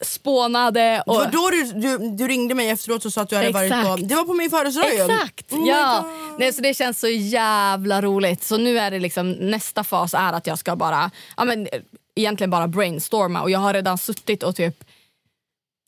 spånade. 0.02 0.80
Det 0.80 1.04
Och, 1.06 1.16
var 1.16 1.26
då 1.26 1.49
du, 1.49 1.64
du, 1.64 2.10
du 2.10 2.28
ringde 2.28 2.56
mig 2.56 2.70
efteråt 2.70 3.06
och 3.06 3.14
sa 3.14 3.22
att 3.22 3.30
du 3.30 3.36
hade 3.36 3.52
varit 3.52 3.72
Exakt. 3.72 3.88
på... 3.88 3.95
Det 3.95 4.16
var 4.16 4.24
på 4.24 4.34
min 4.34 4.49
födelsedag. 4.49 4.93
Exakt! 4.93 5.52
Oh 5.52 5.68
ja. 5.68 6.06
Nej, 6.39 6.54
så 6.54 6.62
det 6.62 6.74
känns 6.74 6.99
så 6.99 7.08
jävla 7.08 8.02
roligt. 8.02 8.43
Så 8.43 8.58
nu 8.58 8.80
är 8.80 8.91
det 8.91 8.99
liksom 8.99 9.32
nästa 9.32 9.84
fas 9.84 10.14
är 10.14 10.34
att 10.34 10.47
jag 10.47 10.60
ska 10.60 10.76
bara, 10.76 11.12
ja 11.38 11.45
men 11.45 11.68
egentligen 12.16 12.49
bara 12.52 12.68
brainstorma 12.68 13.41
och 13.41 13.52
jag 13.52 13.60
har 13.60 13.74
redan 13.74 13.97
suttit 13.97 14.43
och 14.43 14.56
typ, 14.56 14.84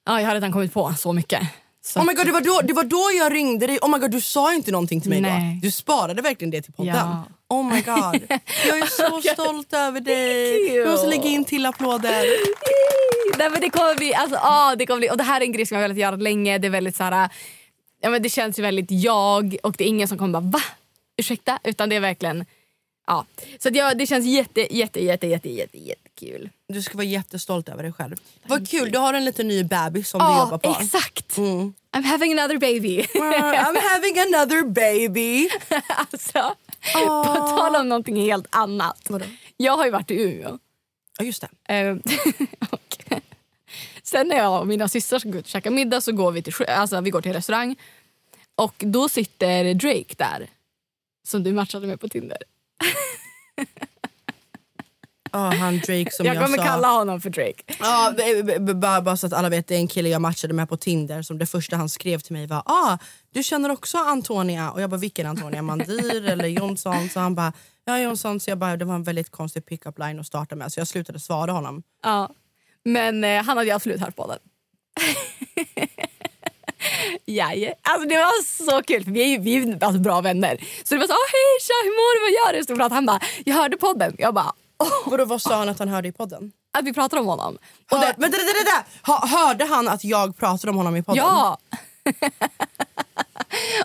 ja 0.05 0.21
jag 0.21 0.27
har 0.27 0.33
redan 0.33 0.51
kommit 0.51 0.73
på 0.73 0.93
så 0.97 1.13
mycket. 1.13 1.41
Så 1.85 1.99
Oh 1.99 2.05
my 2.05 2.13
god, 2.13 2.25
det, 2.25 2.31
var 2.31 2.41
då, 2.41 2.61
det 2.63 2.73
var 2.73 2.83
då 2.83 3.11
jag 3.17 3.33
ringde 3.33 3.67
dig. 3.67 3.79
Oh 3.81 3.89
my 3.89 3.97
god, 3.97 4.11
du 4.11 4.21
sa 4.21 4.53
inte 4.53 4.71
någonting 4.71 5.01
till 5.01 5.09
mig 5.09 5.21
Nej. 5.21 5.59
då. 5.61 5.67
Du 5.67 5.71
sparade 5.71 6.21
verkligen 6.21 6.51
det 6.51 6.61
till 6.61 6.73
podden. 6.73 6.95
Ja. 6.95 7.23
Oh 7.49 7.73
my 7.73 7.81
god. 7.81 8.21
Jag 8.67 8.79
är 8.79 8.85
så 8.85 9.33
stolt 9.33 9.73
över 9.73 9.99
dig. 9.99 10.75
Jag 10.75 10.91
måste 10.91 11.07
lägga 11.07 11.29
in 11.29 11.45
till 11.45 11.65
applåder. 11.65 12.25
Nej, 13.37 13.49
men 13.49 13.61
det 13.61 13.69
kommer 13.69 13.95
bli, 13.95 14.13
alltså, 14.13 14.37
ah, 14.41 14.75
det 14.75 14.85
kommer 14.85 14.99
bli, 14.99 15.09
och 15.09 15.17
det 15.17 15.23
här 15.23 15.41
är 15.41 15.45
en 15.45 15.51
grej 15.51 15.65
som 15.65 15.75
jag 15.75 15.81
har 15.83 15.87
velat 15.87 16.01
göra 16.01 16.15
länge. 16.15 16.57
Det 16.57 16.67
är 16.67 16.71
väldigt 16.71 16.95
så 16.95 17.03
här, 17.03 17.29
ja, 18.01 18.09
men 18.09 18.21
det 18.21 18.29
känns 18.29 18.59
ju 18.59 18.63
väldigt 18.63 18.91
jag 18.91 19.57
och 19.63 19.75
det 19.77 19.83
är 19.83 19.87
ingen 19.87 20.07
som 20.07 20.17
kommer 20.17 20.39
bara 20.41 20.49
va? 20.49 20.61
Ursäkta? 21.17 21.59
Utan 21.63 21.89
det 21.89 21.95
är 21.95 21.99
verkligen, 21.99 22.45
ja. 23.07 23.25
Så 23.59 23.67
att 23.69 23.75
jag, 23.75 23.97
det 23.97 24.07
känns 24.07 24.25
jätte, 24.25 24.75
jätte, 24.75 25.03
jätte, 25.03 25.27
jätte, 25.27 25.49
jätte, 25.49 25.77
jättekul. 25.77 26.49
Du 26.67 26.81
ska 26.81 26.97
vara 26.97 27.05
jättestolt 27.05 27.69
över 27.69 27.83
dig 27.83 27.93
själv. 27.93 28.15
Vad 28.43 28.69
kul, 28.69 28.91
du 28.91 28.97
har 28.99 29.13
en 29.13 29.25
liten 29.25 29.47
ny 29.47 29.63
bebis 29.63 30.09
som 30.09 30.19
du 30.19 30.25
Ja, 30.25 30.39
jobbar 30.39 30.57
på. 30.57 30.77
exakt. 30.81 31.37
Mm. 31.37 31.73
I'm 31.95 32.03
having 32.03 32.39
another 32.39 32.57
baby. 32.57 33.01
I'm 33.01 33.77
having 33.89 34.19
another 34.19 34.63
baby. 34.63 35.49
alltså, 35.97 36.55
på 36.93 37.47
tal 37.57 37.75
om 37.75 37.89
någonting 37.89 38.15
helt 38.21 38.47
annat. 38.49 39.01
Vadå? 39.09 39.25
Jag 39.57 39.77
har 39.77 39.85
ju 39.85 39.91
varit 39.91 40.11
i 40.11 40.21
Umeå. 40.21 40.57
Ja 41.17 41.25
just 41.25 41.41
det. 41.41 41.49
Ehm, 41.67 42.01
och 42.69 42.97
sen 44.03 44.27
när 44.27 44.35
jag 44.35 44.61
och 44.61 44.67
mina 44.67 44.87
systrar 44.87 45.19
ska 45.19 45.29
gå 45.29 45.37
ut 45.37 45.45
och 45.45 45.49
käka 45.49 45.71
middag 45.71 46.01
så 46.01 46.11
går 46.11 46.31
vi 46.31 46.41
till, 46.41 46.53
alltså, 46.67 47.01
vi 47.01 47.09
går 47.09 47.21
till 47.21 47.33
restaurang. 47.33 47.75
Och 48.55 48.75
då 48.77 49.09
sitter 49.09 49.73
Drake 49.73 50.15
där. 50.17 50.49
Som 51.27 51.43
du 51.43 51.53
matchade 51.53 51.87
med 51.87 51.99
på 51.99 52.09
Tinder. 52.09 52.37
Ja, 55.33 55.39
han 55.39 55.77
Drake 55.77 56.11
som 56.11 56.25
jag 56.25 56.35
jag, 56.35 56.45
kommer 56.45 56.57
sa. 56.57 56.63
kalla 56.63 56.87
honom 56.87 57.21
för 57.21 57.29
Drake. 57.29 57.63
Ja, 57.79 58.13
bara, 58.73 59.01
bara 59.01 59.17
så 59.17 59.27
att 59.27 59.33
alla 59.33 59.49
vet, 59.49 59.67
det 59.67 59.75
är 59.75 59.79
en 59.79 59.87
kille 59.87 60.09
jag 60.09 60.21
matchade 60.21 60.53
med 60.53 60.69
på 60.69 60.77
Tinder 60.77 61.21
som 61.21 61.37
det 61.37 61.45
första 61.45 61.75
han 61.75 61.89
skrev 61.89 62.19
till 62.19 62.33
mig 62.33 62.47
var 62.47 62.63
ah, 62.65 62.97
du 63.33 63.43
känner 63.43 63.69
också 63.71 63.97
Antonia? 63.97 64.71
Och 64.71 64.81
jag 64.81 64.89
bara 64.89 64.97
vilken 64.97 65.25
Antonia? 65.27 65.61
Mandir 65.61 66.25
eller 66.25 66.47
Jonsson? 66.47 67.09
Så 67.09 67.19
han 67.19 67.35
bara 67.35 67.53
ja 67.85 67.99
Jonsson. 67.99 68.39
Så 68.39 68.49
jag 68.49 68.57
bara, 68.57 68.77
det 68.77 68.85
var 68.85 68.95
en 68.95 69.03
väldigt 69.03 69.31
konstig 69.31 69.65
pick-up 69.65 69.99
line 69.99 70.19
att 70.19 70.27
starta 70.27 70.55
med 70.55 70.71
så 70.71 70.79
jag 70.79 70.87
slutade 70.87 71.19
svara 71.19 71.51
honom. 71.51 71.83
Ja. 72.03 72.29
Men 72.85 73.23
eh, 73.23 73.43
han 73.43 73.57
hade 73.57 73.69
ju 73.69 73.75
absolut 73.75 74.01
hört 74.01 74.15
på 74.15 74.27
den. 74.27 74.39
Jaje. 77.25 77.73
Alltså 77.81 78.07
det 78.07 78.15
var 78.15 78.43
så 78.43 78.83
kul 78.83 79.03
för 79.03 79.11
vi 79.11 79.23
är 79.23 79.27
ju 79.27 79.37
vi 79.37 79.55
är 79.55 79.61
ju 79.61 79.77
alltså 79.81 80.01
bra 80.01 80.21
vänner. 80.21 80.57
Så 80.83 80.95
det 80.95 80.99
var 80.99 81.07
så 81.07 81.13
oh, 81.13 81.27
hej 81.31 81.59
tja 81.61 81.73
hur 81.83 81.91
mår 81.91 82.15
du 82.15 82.21
vad 82.21 82.31
gör 82.31 82.59
du? 82.59 82.89
Så 82.89 82.95
han 82.95 83.05
bara 83.05 83.19
jag 83.45 83.55
hörde 83.55 83.77
podden. 83.77 84.15
Jag 84.17 84.33
bara 84.33 84.45
oh, 84.45 84.62
Vadå, 85.05 85.25
vad 85.25 85.41
sa 85.41 85.55
han 85.55 85.69
att 85.69 85.79
han 85.79 85.87
hörde 85.87 86.07
i 86.07 86.11
podden? 86.11 86.51
att 86.77 86.85
vi 86.85 86.93
pratar 86.93 87.17
om 87.17 87.25
honom. 87.25 87.57
Och 87.91 87.99
där, 87.99 88.05
vänta, 88.17 88.37
vänta, 88.37 88.53
vänta. 88.53 88.83
Ha, 89.03 89.27
hörde 89.27 89.65
han 89.65 89.87
att 89.87 90.03
jag 90.03 90.37
pratade 90.37 90.71
om 90.71 90.77
honom 90.77 90.95
i 90.95 91.03
podden? 91.03 91.23
Ja! 91.23 91.57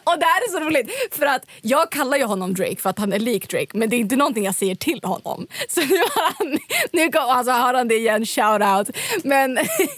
och 0.05 0.19
det 0.19 0.25
här 0.25 0.41
är 0.45 0.51
så 0.53 0.61
roligt 0.61 0.91
för 1.11 1.27
att 1.27 1.47
jag 1.63 1.91
kallar 1.91 2.19
ju 2.19 2.25
honom 2.25 2.55
Drake 2.55 2.77
för 2.77 2.91
att 2.91 2.99
han 2.99 3.13
är 3.13 3.19
lik 3.19 3.51
Drake 3.51 3.79
men 3.79 3.89
det 3.89 3.97
är 3.97 3.99
inte 3.99 4.17
någonting 4.17 4.45
jag 4.45 4.55
säger 4.55 4.75
till 4.75 5.01
honom. 5.03 5.47
Så 5.69 5.81
nu 5.81 5.97
har 5.97 6.33
han, 6.39 6.59
nu 6.93 7.13
kom, 7.13 7.31
alltså 7.31 7.53
har 7.53 7.75
han 7.75 7.89
det 7.89 7.95
igen, 7.95 8.27
shout 8.27 8.63
out. 8.63 8.97
Men 9.25 9.55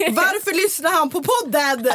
Varför 0.09 0.63
lyssnar 0.63 0.91
han 0.91 1.09
på 1.09 1.23
podden? 1.23 1.85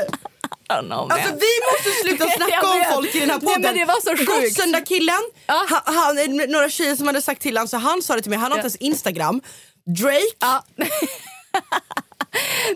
Know. 0.80 1.12
Alltså 1.12 1.30
vi 1.32 1.52
måste 1.72 1.90
sluta 2.02 2.26
snacka 2.36 2.66
om 2.66 2.84
folk 2.94 3.14
i 3.14 3.20
den 3.20 3.30
här 3.30 3.38
Nej, 3.42 3.54
podden. 3.54 3.62
men 3.62 3.74
det 3.74 3.84
var 3.84 4.00
så 4.00 4.16
sjukt. 4.16 4.56
Gossenda-killen, 4.56 5.22
Ja. 5.46 5.66
han, 5.68 5.94
han, 5.94 6.36
några 6.48 6.68
tjejer 6.68 6.96
som 6.96 7.06
hade 7.06 7.22
sagt 7.22 7.42
till 7.42 7.56
honom 7.56 7.68
så 7.68 7.76
han 7.76 8.02
sa 8.02 8.14
det 8.16 8.22
till 8.22 8.30
mig, 8.30 8.38
han 8.38 8.50
har 8.52 8.58
inte 8.58 8.66
ens 8.66 8.76
Instagram. 8.76 9.40
Drake, 9.86 10.36
Ja. 10.38 10.64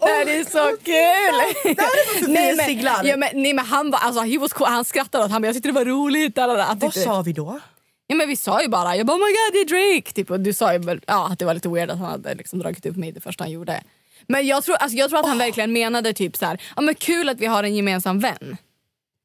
Det 0.00 0.06
här 0.06 0.26
är 0.28 0.44
så 0.44 0.76
kul! 0.84 1.74
Det 1.74 2.40
här 2.40 3.02
är 3.02 3.08
ja, 3.08 3.16
men, 3.16 3.28
nej, 3.34 3.52
men 3.52 3.66
han, 3.66 3.90
var, 3.90 3.98
alltså, 3.98 4.20
he 4.22 4.38
was 4.38 4.52
cool. 4.52 4.66
han 4.68 4.84
skrattade 4.84 5.24
åt 5.24 5.30
honom. 5.30 5.44
Jag 5.44 5.54
tyckte 5.54 5.68
det 5.68 5.72
var 5.72 5.84
roligt. 5.84 6.34
Där. 6.34 6.74
Vad 6.80 6.94
sa 6.94 7.22
vi 7.22 7.32
då? 7.32 7.60
Ja, 8.06 8.16
men 8.16 8.28
vi 8.28 8.36
sa 8.36 8.62
ju 8.62 8.68
bara 8.68 8.96
jag 8.96 9.06
bara, 9.06 9.16
oh 9.16 9.18
my 9.18 9.24
god 9.32 9.52
det 9.52 9.58
är 9.60 9.64
Drake. 9.94 10.12
Typ, 10.12 10.30
och 10.30 10.40
du 10.40 10.52
sa 10.52 10.74
ju 10.74 11.00
ja, 11.06 11.28
att 11.32 11.38
det 11.38 11.44
var 11.44 11.54
lite 11.54 11.68
weird 11.68 11.90
att 11.90 11.98
han 11.98 12.10
hade 12.10 12.34
liksom 12.34 12.58
dragit 12.58 12.86
upp 12.86 12.96
mig 12.96 13.12
det 13.12 13.20
första 13.20 13.44
han 13.44 13.50
gjorde. 13.50 13.82
Men 14.30 14.46
jag 14.46 14.64
tror, 14.64 14.76
alltså, 14.76 14.98
jag 14.98 15.10
tror 15.10 15.20
att 15.20 15.26
han 15.26 15.38
verkligen 15.38 15.72
menade 15.72 16.12
typ 16.12 16.36
så 16.36 16.46
här, 16.46 16.62
ja, 16.76 16.82
men 16.82 16.94
kul 16.94 17.28
att 17.28 17.40
vi 17.40 17.46
har 17.46 17.64
en 17.64 17.74
gemensam 17.74 18.18
vän. 18.18 18.56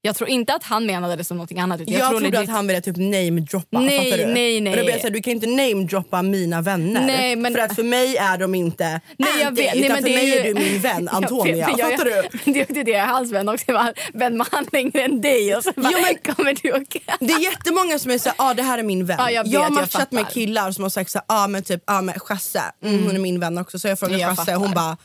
Jag 0.05 0.15
tror 0.15 0.29
inte 0.29 0.53
att 0.53 0.63
han 0.63 0.85
menade 0.85 1.15
det 1.15 1.23
som 1.23 1.37
något 1.37 1.51
annat. 1.51 1.79
Jag, 1.79 1.89
Jag, 1.99 2.09
tror 2.09 2.19
trodde 2.19 2.39
att 2.39 2.49
han 2.49 2.67
ville 2.67 2.81
typ 2.81 2.97
namedroppa. 2.97 3.79
Nej, 3.79 4.11
du? 4.11 4.25
nej, 4.25 4.61
nej. 4.61 4.71
Och 4.73 4.77
då 4.77 4.83
blev 4.85 4.99
jag 5.03 5.13
du 5.13 5.21
kan 5.21 5.33
inte 5.33 5.47
namedroppa 5.47 6.21
mina 6.21 6.61
vänner. 6.61 7.05
Nej, 7.05 7.35
men- 7.35 7.53
För 7.53 7.59
att 7.61 7.75
för 7.75 7.83
mig 7.83 8.17
är 8.17 8.37
de 8.37 8.55
inte 8.55 9.01
Nej, 9.17 9.29
jag 9.39 9.47
Andy, 9.47 9.61
vet. 9.61 9.75
Nej, 9.75 9.89
men 9.89 9.97
för 9.97 10.03
det 10.03 10.13
är 10.13 10.15
mig 10.17 10.25
ju- 10.29 10.35
är 10.39 10.43
du 10.43 10.53
min 10.53 10.79
vän 10.79 11.09
Jag 11.11 11.23
Antonia. 11.23 11.67
vet, 11.67 11.77
jag- 11.77 11.91
Fattar 11.91 12.05
du? 12.05 12.51
Det, 12.53 12.63
det, 12.69 12.83
det 12.83 12.93
är 12.93 13.05
hans 13.05 13.31
vän 13.31 13.49
också. 13.49 13.63
Jag 13.67 13.73
var 13.73 13.93
vän 14.13 14.37
med 14.37 14.47
han 14.51 14.65
längre 14.71 15.01
än 15.01 15.21
dig. 15.21 15.55
Och 15.55 15.63
så 15.63 15.71
bara, 15.75 15.89
Jo, 15.93 15.99
men- 16.01 16.35
kommer 16.35 16.55
du 16.61 16.71
och... 16.71 16.97
Det 17.19 17.33
är 17.33 17.39
jättemånga 17.43 17.99
som 17.99 18.11
är 18.11 18.17
såhär, 18.17 18.35
ah, 18.37 18.53
det 18.53 18.63
här 18.63 18.77
är 18.77 18.83
min 18.83 19.05
vän. 19.05 19.17
Ja, 19.19 19.31
jag 19.31 19.43
vet, 19.43 19.55
har 19.55 19.63
jag 19.63 19.73
matchat 19.73 20.11
med 20.11 20.29
killar 20.29 20.71
som 20.71 20.83
har 20.83 20.89
sagt 20.89 21.11
såhär, 21.11 21.25
ah, 21.27 21.47
men 21.47 21.63
typ, 21.63 21.83
ah, 21.87 22.01
men 22.01 22.19
Chasse, 22.19 22.61
mm, 22.83 23.03
hon 23.05 23.15
är 23.15 23.19
min 23.19 23.39
vän 23.39 23.57
också. 23.57 23.79
Så 23.79 23.87
jag 23.87 23.99
frågade 23.99 24.19
Jag 24.21 24.37
Chasse, 24.37 24.55
hon 24.55 24.71
bara 24.73 24.97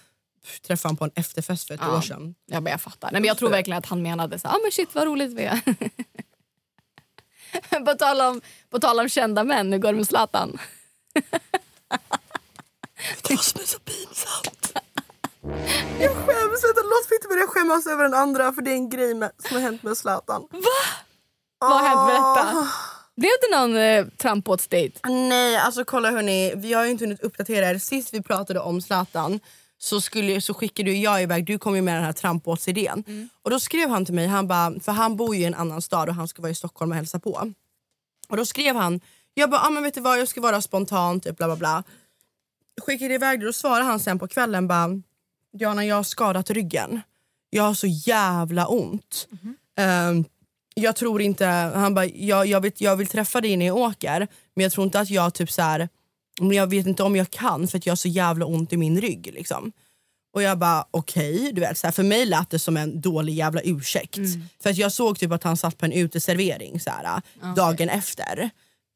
träffade 0.67 0.89
han 0.89 0.97
på 0.97 1.05
en 1.05 1.11
efterfest 1.15 1.67
för 1.67 1.75
ett 1.75 1.81
Ja. 1.83 1.97
år 1.97 2.01
sedan. 2.01 2.35
Ja, 2.47 2.61
men 2.61 2.71
jag 2.71 2.81
fattar. 2.81 3.13
Nej, 3.13 3.21
men 3.21 3.29
jag 3.29 3.39
tror 3.39 3.51
verkligen 3.51 3.79
att 3.79 3.87
han 3.87 4.03
menade 4.03 4.39
så 4.39 4.49
ah, 4.49 4.59
men 4.63 4.73
shit 4.73 4.95
vad 4.95 5.05
roligt 5.05 5.33
vi 5.33 5.45
är. 5.45 5.61
på, 7.85 7.95
tal 7.95 8.21
om, 8.21 8.41
på 8.71 8.79
tal 8.79 9.01
om 9.01 9.09
kända 9.09 9.45
män, 9.45 9.73
hur 9.73 9.79
går 9.79 9.93
det 9.93 9.97
med 9.97 10.07
Zlatan? 10.07 10.59
Det 13.23 13.35
var 13.35 13.43
som 13.43 13.61
är 13.61 13.65
så 13.67 13.79
pinsamt. 13.79 14.73
Jag 16.01 16.11
skäms, 16.11 16.65
vänta, 16.65 16.81
låt 16.83 17.11
mig 17.11 17.17
inte 17.17 17.29
börja 17.29 17.47
skämmas 17.47 17.87
över 17.87 18.03
den 18.03 18.15
andra 18.15 18.53
för 18.53 18.63
det 18.63 18.71
är 18.71 18.75
en 18.75 18.91
grej 18.91 19.15
med, 19.15 19.31
som 19.39 19.57
har 19.57 19.63
hänt 19.63 19.83
med 19.83 19.97
Zlatan. 19.97 20.47
Vad 21.59 21.71
har 21.71 21.89
hänt? 21.89 22.07
Berätta. 22.07 22.69
Blev 23.17 23.31
det 23.41 23.57
någon 23.59 23.77
eh, 23.77 24.07
trampbåtsdate? 24.17 24.91
Nej, 25.05 25.57
alltså 25.57 25.85
kolla 25.85 26.11
hörni, 26.11 26.53
vi 26.57 26.73
har 26.73 26.85
ju 26.85 26.91
inte 26.91 27.05
hunnit 27.05 27.21
uppdatera 27.21 27.71
er. 27.71 27.79
Sist 27.79 28.15
vi 28.15 28.23
pratade 28.23 28.61
om 28.61 28.83
Zlatan 28.83 29.41
så, 29.83 30.01
skulle, 30.01 30.41
så 30.41 30.55
skickade 30.55 30.93
jag 30.93 31.23
iväg, 31.23 31.47
du 31.47 31.59
kom 31.59 31.77
ju 31.77 31.83
med 31.83 31.95
den 31.95 32.05
här 32.05 32.13
trampbåtsidén. 32.13 33.29
Och 33.43 33.51
då 33.51 33.61
skrev 33.61 33.89
han 33.89 34.05
till 34.05 34.15
mig, 34.15 34.27
han 34.27 34.49
bara, 34.49 34.81
för 34.81 34.93
han 34.93 35.17
bor 35.17 35.37
ju 35.37 35.43
i 35.43 35.45
en 35.45 35.55
annan 35.55 35.83
stad 35.83 36.09
och 36.09 36.15
han 36.15 36.29
ska 36.29 36.43
vara 36.43 36.53
i 36.53 36.55
Stockholm 36.55 36.91
och 36.91 36.97
hälsa 36.97 37.19
på. 37.19 37.53
Och 38.29 38.37
då 38.37 38.47
skrev 38.47 38.77
han, 38.77 39.01
jag 39.35 39.51
bara, 39.51 39.61
ah, 39.61 39.71
men 39.71 39.83
vet 39.83 39.95
du 39.95 40.01
vad, 40.01 40.19
jag 40.19 40.29
ska 40.29 40.41
vara 40.41 40.61
spontan, 40.61 41.21
typ 41.21 41.37
bla 41.37 41.47
bla 41.47 41.57
bla. 41.57 41.85
Skickade 42.81 43.15
iväg 43.15 43.41
det, 43.41 43.47
då 43.47 43.53
svarade 43.53 43.85
han 43.85 44.01
sen 44.01 44.19
på 44.19 44.29
kvällen 44.29 44.69
bara, 44.69 44.89
Diana 45.53 45.85
jag 45.85 45.97
har 45.97 46.03
skadat 46.03 46.51
ryggen. 46.51 47.01
Jag 47.51 47.63
har 47.63 47.75
så 47.75 47.87
jävla 47.87 48.67
ont. 48.67 49.29
Ehm, 49.77 50.25
jag 50.75 50.97
tror 50.97 51.23
inte, 51.23 51.47
han 51.47 51.95
bara, 51.95 52.07
jag, 52.07 52.47
jag, 52.47 52.61
vill, 52.61 52.73
jag 52.77 52.97
vill 52.97 53.07
träffa 53.07 53.41
dig 53.41 53.57
när 53.57 53.67
jag 53.67 53.77
åker 53.77 54.29
men 54.55 54.63
jag 54.63 54.73
tror 54.73 54.85
inte 54.85 55.01
att 55.01 55.11
jag 55.11 55.35
typ 55.35 55.51
så 55.51 55.63
här, 55.63 55.89
men 56.41 56.57
jag 56.57 56.67
vet 56.67 56.87
inte 56.87 57.03
om 57.03 57.17
jag 57.17 57.31
kan 57.31 57.69
för 57.69 57.79
att 57.79 57.87
jag 57.87 57.91
har 57.91 57.97
så 57.97 58.09
jävla 58.09 58.47
ont 58.47 58.73
i 58.73 58.77
min 58.77 59.01
rygg. 59.01 59.31
Liksom. 59.35 59.73
Och 60.35 60.43
jag 60.43 60.59
bara 60.59 60.85
okej, 60.91 61.51
du 61.53 61.61
vet 61.61 61.79
så 61.79 61.87
här, 61.87 61.93
för 61.93 62.03
mig 62.03 62.27
lät 62.27 62.51
det 62.51 62.59
som 62.59 62.77
en 62.77 63.01
dålig 63.01 63.35
jävla 63.35 63.61
ursäkt. 63.65 64.19
För 64.63 64.71
att 64.71 64.77
jag 64.77 64.93
såg 64.93 65.19
typ 65.19 65.33
att 65.33 65.45
han 65.45 65.57
satt 65.57 65.79
på 65.79 65.85
en 65.87 65.93
uteservering 65.93 66.81
så 66.81 66.91
här, 66.91 67.23
dagen 67.57 67.89
efter. 67.89 68.51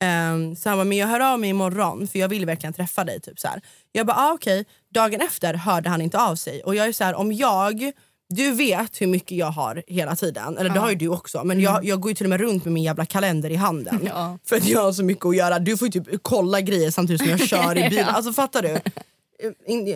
Um, 0.04 0.56
så 0.56 0.68
han 0.68 0.78
bara, 0.78 0.84
men 0.84 0.98
jag 0.98 1.06
hör 1.06 1.20
av 1.20 1.40
mig 1.40 1.50
imorgon 1.50 2.08
för 2.08 2.18
jag 2.18 2.28
vill 2.28 2.46
verkligen 2.46 2.72
träffa 2.72 3.04
dig. 3.04 3.20
Typ 3.20 3.40
så 3.40 3.48
här. 3.48 3.60
Jag 3.92 4.06
bara, 4.06 4.16
ah, 4.16 4.32
okej. 4.32 4.64
Dagen 4.94 5.20
efter 5.20 5.54
hörde 5.54 5.88
han 5.88 6.00
inte 6.00 6.18
av 6.18 6.36
sig. 6.36 6.62
Och 6.62 6.74
jag 6.74 6.86
är 6.86 6.92
så 6.92 7.04
här, 7.04 7.14
om 7.14 7.32
jag, 7.32 7.92
du 8.34 8.52
vet 8.52 9.00
hur 9.00 9.06
mycket 9.06 9.38
jag 9.38 9.46
har 9.50 9.82
hela 9.86 10.16
tiden. 10.16 10.58
Eller 10.58 10.70
det 10.70 10.80
har 10.80 10.90
ju 10.90 10.96
du 10.96 11.08
också. 11.08 11.44
Men 11.44 11.60
jag, 11.60 11.84
jag 11.84 12.00
går 12.00 12.10
ju 12.10 12.14
till 12.14 12.26
och 12.26 12.30
med 12.30 12.40
runt 12.40 12.64
med 12.64 12.72
min 12.72 12.82
jävla 12.82 13.06
kalender 13.06 13.50
i 13.50 13.54
handen. 13.56 14.00
Ja. 14.14 14.38
För 14.44 14.56
att 14.56 14.64
jag 14.68 14.80
har 14.80 14.92
så 14.92 15.04
mycket 15.04 15.26
att 15.26 15.36
göra. 15.36 15.58
Du 15.58 15.76
får 15.76 15.88
ju 15.88 15.92
typ 15.92 16.22
kolla 16.22 16.60
grejer 16.60 16.90
samtidigt 16.90 17.22
som 17.22 17.30
jag 17.30 17.40
kör 17.48 17.78
i 17.78 17.88
bilen. 17.88 18.08
Alltså 18.08 18.32
fattar 18.32 18.62
du? 18.62 18.78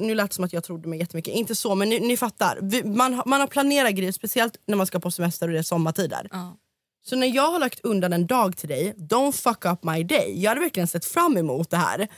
Nu 0.01 0.15
lät 0.15 0.31
det 0.31 0.35
som 0.35 0.45
att 0.45 0.53
jag 0.53 0.65
trodde 0.65 0.89
mig 0.89 0.99
jättemycket. 0.99 1.35
Inte 1.35 1.55
så, 1.55 1.75
men 1.75 1.89
ni, 1.89 2.01
ni 2.01 2.17
fattar. 2.17 2.85
Man, 2.85 3.23
man 3.27 3.41
har 3.41 3.47
planerat 3.47 3.93
grejer, 3.93 4.13
speciellt 4.13 4.55
när 4.67 4.77
man 4.77 4.87
ska 4.87 5.01
på 5.01 5.11
semester 5.11 5.47
och 5.47 5.53
det 5.53 5.59
är 5.59 5.63
sommartider. 5.63 6.29
Ja. 6.31 6.57
Så 7.05 7.17
när 7.17 7.27
jag 7.27 7.51
har 7.51 7.59
lagt 7.59 7.81
undan 7.81 8.13
en 8.13 8.27
dag 8.27 8.57
till 8.57 8.69
dig, 8.69 8.95
don't 8.97 9.33
fuck 9.33 9.65
up 9.65 9.83
my 9.83 10.05
day. 10.05 10.43
Jag 10.43 10.51
hade 10.51 10.61
verkligen 10.61 10.87
sett 10.87 11.05
fram 11.05 11.37
emot 11.37 11.71
det 11.71 11.77
här. 11.77 12.09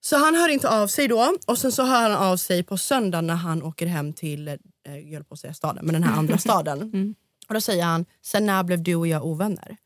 Så 0.00 0.16
han 0.16 0.34
hör 0.34 0.48
inte 0.48 0.68
av 0.68 0.86
sig 0.86 1.08
då 1.08 1.36
och 1.46 1.58
sen 1.58 1.72
så 1.72 1.82
hör 1.82 2.10
han 2.10 2.12
av 2.12 2.36
sig 2.36 2.62
på 2.62 2.78
söndag 2.78 3.20
när 3.20 3.34
han 3.34 3.62
åker 3.62 3.86
hem 3.86 4.12
till, 4.12 4.58
jag 4.94 5.12
höll 5.12 5.24
på 5.24 5.34
att 5.34 5.40
säga 5.40 5.54
staden, 5.54 5.86
men 5.86 5.92
den 5.92 6.02
här 6.02 6.16
andra 6.18 6.38
staden. 6.46 7.14
Och 7.48 7.54
då 7.54 7.60
säger 7.60 7.84
han, 7.84 8.04
sen 8.22 8.46
när 8.46 8.62
blev 8.62 8.82
du 8.82 8.94
och 8.94 9.06
jag 9.06 9.24
ovänner? 9.24 9.76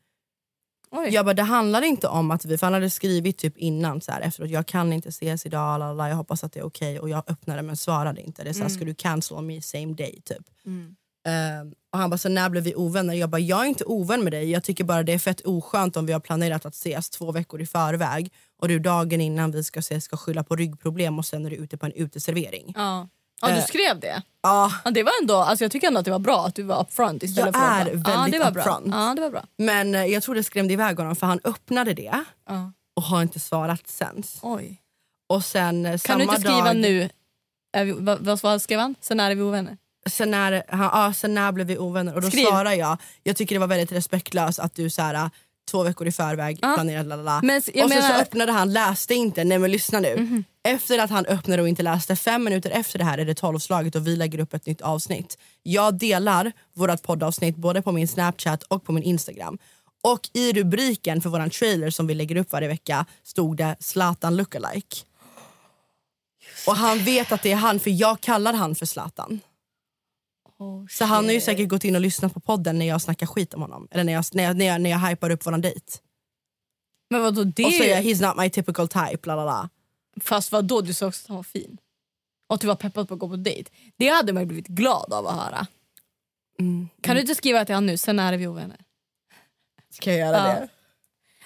Oj. 0.91 1.09
Jag 1.09 1.25
bara, 1.25 1.33
det 1.33 1.43
handlar 1.43 1.81
inte 1.81 2.07
om 2.07 2.31
att 2.31 2.45
vi, 2.45 2.57
för 2.57 2.65
han 2.65 2.73
hade 2.73 2.89
skrivit 2.89 3.37
typ 3.37 3.57
innan 3.57 4.01
så 4.01 4.11
här, 4.11 4.21
efteråt, 4.21 4.49
jag 4.49 4.65
kan 4.65 4.93
inte 4.93 5.09
ses 5.09 5.45
idag, 5.45 5.79
lalala, 5.79 6.09
jag 6.09 6.15
hoppas 6.15 6.43
att 6.43 6.53
det 6.53 6.59
är 6.59 6.63
okej. 6.63 6.99
Och 6.99 7.09
jag 7.09 7.23
öppnade 7.27 7.61
men 7.61 7.77
svarade 7.77 8.21
inte. 8.21 8.43
Det 8.43 8.49
är 8.49 8.53
så 8.53 8.61
här, 8.61 8.69
ska 8.69 8.85
du 8.85 8.93
cancel 8.93 9.41
me 9.41 9.61
same 9.61 9.93
day 9.93 10.21
typ. 10.25 10.43
Ehm, 11.25 11.73
och 11.91 11.99
han 11.99 12.09
bara, 12.09 12.17
så 12.17 12.29
när 12.29 12.49
blev 12.49 12.63
vi 12.63 12.75
ovänner? 12.75 13.13
Jag 13.13 13.29
bara, 13.29 13.39
jag 13.39 13.61
är 13.61 13.65
inte 13.65 13.83
ovän 13.85 14.23
med 14.23 14.33
dig. 14.33 14.51
Jag 14.51 14.63
tycker 14.63 14.83
bara 14.83 15.03
det 15.03 15.13
är 15.13 15.19
fett 15.19 15.41
oskönt 15.41 15.97
om 15.97 16.05
vi 16.05 16.13
har 16.13 16.19
planerat 16.19 16.65
att 16.65 16.73
ses 16.73 17.09
två 17.09 17.31
veckor 17.31 17.61
i 17.61 17.65
förväg 17.65 18.33
och 18.57 18.67
du 18.67 18.79
dagen 18.79 19.21
innan 19.21 19.51
vi 19.51 19.63
ska 19.63 19.79
ses 19.79 20.03
ska 20.03 20.17
skylla 20.17 20.43
på 20.43 20.55
ryggproblem 20.55 21.19
och 21.19 21.25
sen 21.25 21.45
är 21.45 21.49
du 21.49 21.55
ute 21.55 21.77
på 21.77 21.85
en 21.85 21.91
uteservering. 21.91 22.73
Ja. 22.75 23.09
Ja, 23.41 23.47
du 23.47 23.53
Eh, 23.53 23.63
skrev 23.65 23.99
det? 23.99 24.21
Ja, 24.43 24.71
Ja, 24.85 24.91
det 24.91 25.03
var 25.03 25.11
ändå, 25.21 25.35
alltså 25.35 25.63
jag 25.63 25.71
tycker 25.71 25.87
ändå 25.87 25.99
att 25.99 26.05
det 26.05 26.11
var 26.11 26.19
bra 26.19 26.45
att 26.45 26.55
du 26.55 26.63
var 26.63 26.81
upfront 26.81 27.23
istället 27.23 27.55
Jag 27.55 27.63
för 27.63 27.81
att 27.81 27.87
är 27.87 27.95
bara- 27.97 28.11
ja, 28.13 28.17
väldigt 28.21 28.39
det 28.39 28.45
var 28.45 28.51
bra. 28.51 28.61
upfront. 28.61 28.87
Ja, 28.95 29.13
det 29.15 29.21
var 29.21 29.29
bra. 29.29 29.43
men 29.57 29.95
eh, 29.95 30.05
jag 30.05 30.23
tror 30.23 30.35
det 30.35 30.43
skrämde 30.43 30.73
iväg 30.73 30.97
honom 30.97 31.15
för 31.15 31.27
han 31.27 31.39
öppnade 31.43 31.93
det 31.93 32.23
Ja. 32.47 32.71
och 32.95 33.03
har 33.03 33.21
inte 33.21 33.39
svarat 33.39 33.87
sen. 33.87 34.23
Oj. 34.41 34.81
Och 35.29 35.45
sen 35.45 35.85
eh, 35.85 35.91
Kan 35.91 35.99
samma 35.99 36.17
du 36.17 36.23
inte 36.23 36.35
skriva 36.41 36.63
dag, 36.65 36.75
nu? 36.75 37.09
Vi, 37.77 37.91
vad, 37.91 38.41
vad 38.41 38.61
skrev 38.61 38.79
han? 38.79 38.95
Sen 39.01 39.19
är 39.19 39.35
vi 39.35 39.41
ovänner? 39.41 39.77
Sen 40.09 40.31
när, 40.31 40.63
han, 40.69 40.79
ja, 41.03 41.13
sen 41.13 41.33
när 41.33 41.51
blev 41.51 41.67
vi 41.67 41.77
ovänner? 41.77 42.15
Och 42.15 42.21
då 42.21 42.27
Skriv. 42.29 42.45
svarar 42.45 42.73
jag, 42.73 42.97
jag 43.23 43.35
tycker 43.35 43.55
det 43.55 43.59
var 43.59 43.67
väldigt 43.67 43.91
respektlöst 43.91 44.59
att 44.59 44.75
du 44.75 44.89
så 44.89 45.01
här, 45.01 45.29
två 45.71 45.83
veckor 45.83 46.07
i 46.07 46.11
förväg 46.11 46.59
Ja. 46.61 46.73
planerade 46.73 47.09
lalala. 47.09 47.39
Men 47.43 47.57
Och 47.57 47.63
sen 47.63 47.73
så 47.81 47.87
menar- 47.87 48.09
Mhm. 48.13 48.21
öppnade 48.21 48.51
han, 48.51 48.73
läste 48.73 49.13
inte, 49.13 49.43
nej 49.43 49.59
men 49.59 49.71
lyssna 49.71 49.99
nu. 49.99 50.43
Efter 50.63 50.99
att 50.99 51.09
han 51.09 51.25
öppnade 51.25 51.61
och 51.61 51.67
inte 51.67 51.83
läste, 51.83 52.15
fem 52.15 52.43
minuter 52.43 52.69
efter 52.69 52.99
det 52.99 53.05
här 53.05 53.17
är 53.17 53.25
det 53.25 53.35
tolvslaget 53.35 53.95
och 53.95 54.07
vi 54.07 54.15
lägger 54.15 54.39
upp 54.39 54.53
ett 54.53 54.65
nytt 54.65 54.81
avsnitt. 54.81 55.37
Jag 55.63 55.93
delar 55.97 56.51
vårt 56.73 57.03
poddavsnitt 57.03 57.55
både 57.55 57.81
på 57.81 57.91
min 57.91 58.07
snapchat 58.07 58.63
och 58.63 58.83
på 58.85 58.91
min 58.91 59.03
instagram. 59.03 59.57
Och 60.03 60.29
i 60.33 60.53
rubriken 60.53 61.21
för 61.21 61.29
våran 61.29 61.49
trailer 61.49 61.89
som 61.89 62.07
vi 62.07 62.13
lägger 62.13 62.35
upp 62.35 62.51
varje 62.51 62.67
vecka 62.67 63.05
stod 63.23 63.57
det 63.57 63.75
Zlatan 63.79 64.35
lookalike. 64.37 64.97
Och 66.67 66.75
han 66.75 67.03
vet 67.03 67.31
att 67.31 67.43
det 67.43 67.51
är 67.51 67.55
han 67.55 67.79
för 67.79 67.89
jag 67.89 68.21
kallar 68.21 68.53
han 68.53 68.75
för 68.75 68.85
Zlatan. 68.85 69.39
Så 70.89 71.05
han 71.05 71.25
har 71.25 71.31
ju 71.31 71.41
säkert 71.41 71.69
gått 71.69 71.83
in 71.83 71.95
och 71.95 72.01
lyssnat 72.01 72.33
på 72.33 72.39
podden 72.39 72.79
när 72.79 72.85
jag 72.87 73.01
snackar 73.01 73.25
skit 73.27 73.53
om 73.53 73.61
honom. 73.61 73.87
Eller 73.91 74.03
när 74.03 74.13
jag, 74.13 74.25
när 74.33 74.43
jag, 74.43 74.57
när 74.57 74.65
jag, 74.65 74.81
när 74.81 74.89
jag 74.89 74.99
hypar 74.99 75.29
upp 75.29 75.45
våran 75.45 75.61
dejt. 75.61 75.97
Men 77.09 77.21
vadå 77.21 77.43
det? 77.43 77.65
Och 77.65 77.71
säger 77.73 78.01
he's 78.01 78.27
not 78.27 78.37
my 78.37 78.49
typical 78.49 78.87
type. 78.87 79.19
La, 79.27 79.35
la, 79.35 79.45
la. 79.45 79.69
Fast 80.21 80.51
vadå, 80.51 80.81
du 80.81 80.93
sa 80.93 81.07
också 81.07 81.23
att 81.23 81.27
han 81.27 81.35
var 81.35 81.43
fin. 81.43 81.77
Och 82.49 82.55
att 82.55 82.61
du 82.61 82.67
var 82.67 82.75
peppad 82.75 83.07
på 83.07 83.13
att 83.13 83.19
gå 83.19 83.29
på 83.29 83.35
dejt. 83.35 83.71
Det 83.97 84.07
hade 84.07 84.33
man 84.33 84.43
ju 84.43 84.47
blivit 84.47 84.67
glad 84.67 85.13
av 85.13 85.27
att 85.27 85.35
höra. 85.35 85.67
Mm. 86.59 86.89
Kan 87.01 87.15
du 87.15 87.21
inte 87.21 87.35
skriva 87.35 87.65
till 87.65 87.75
honom 87.75 87.85
nu, 87.87 87.97
sen 87.97 88.19
är 88.19 88.37
vi 88.37 88.47
ovänner? 88.47 88.77
Ska 89.93 90.09
jag 90.09 90.19
göra 90.19 90.37
Ja. 90.37 90.43
det? 90.43 90.67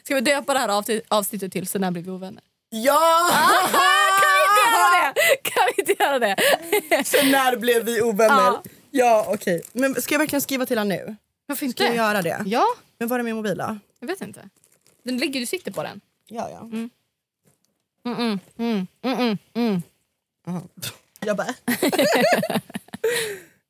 Ska 0.03 0.15
vi 0.15 0.21
döpa 0.21 0.53
det 0.53 0.59
här 0.59 0.69
avsnitt- 0.69 1.05
avsnittet 1.07 1.51
till 1.51 1.67
Sen 1.67 1.81
när 1.81 1.91
blir 1.91 2.03
vi 2.03 2.09
ovänner? 2.11 2.43
Ja! 2.69 3.29
Göra 4.65 5.13
det? 5.13 5.21
Kan 5.43 5.63
vi 5.75 5.81
inte 5.81 6.03
göra 6.03 6.19
det? 6.19 6.35
Så 7.05 7.25
när 7.25 7.57
blev 7.57 7.83
vi 7.85 8.01
ovänner? 8.01 8.35
Ja. 8.43 8.63
Ja, 8.97 9.25
okej. 9.29 9.61
Men 9.73 10.01
ska 10.01 10.13
jag 10.13 10.19
verkligen 10.19 10.41
skriva 10.41 10.65
till 10.65 10.77
honom 10.77 10.89
nu? 10.97 11.15
Varför 11.45 11.67
Ska 11.67 11.83
jag 11.83 11.95
göra 11.95 12.21
det? 12.21 12.43
Ja, 12.45 12.65
Men 12.97 13.07
var 13.07 13.19
är 13.19 13.23
min 13.23 13.35
mobil 13.35 13.57
då? 13.57 13.77
jag 13.99 14.07
vet 14.07 14.21
inte. 14.21 14.49
Den 15.03 15.17
ligger, 15.17 15.39
du 15.39 15.45
sitter 15.45 15.71
på 15.71 15.83
den. 15.83 16.01
Ja, 16.27 16.49
ja. 16.49 16.59
Mm, 16.59 16.89
mm, 18.05 18.39
mm, 18.57 18.87
mm, 19.01 19.37
mm. 19.53 19.81
Jag 21.19 21.37
bara... 21.37 21.53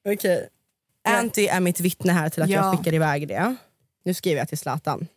Okej. 0.13 0.49
Anty 1.03 1.47
är 1.47 1.59
mitt 1.59 1.79
vittne 1.79 2.13
här 2.13 2.29
till 2.29 2.43
att 2.43 2.49
Ja. 2.49 2.55
jag 2.65 2.77
skickar 2.77 2.93
iväg 2.93 3.27
det. 3.27 3.55
Nu 4.03 4.13
skriver 4.13 4.37
jag 4.41 4.47
till 4.49 4.57
Zlatan. 4.57 5.07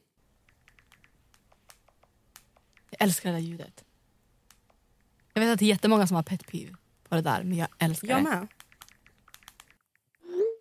Jag 2.90 3.02
älskar 3.02 3.30
det 3.30 3.36
där 3.36 3.42
ljudet. 3.42 3.84
Jag 5.32 5.40
vet 5.42 5.52
att 5.52 5.58
det 5.58 5.64
är 5.64 5.68
jättemånga 5.68 6.06
som 6.06 6.16
har 6.16 6.22
pet 6.22 6.46
peeve 6.46 6.74
på 7.08 7.14
det 7.14 7.20
där, 7.22 7.42
men 7.42 7.58
jag 7.58 7.68
älskar 7.78 8.08
det. 8.16 8.22
med. 8.22 8.46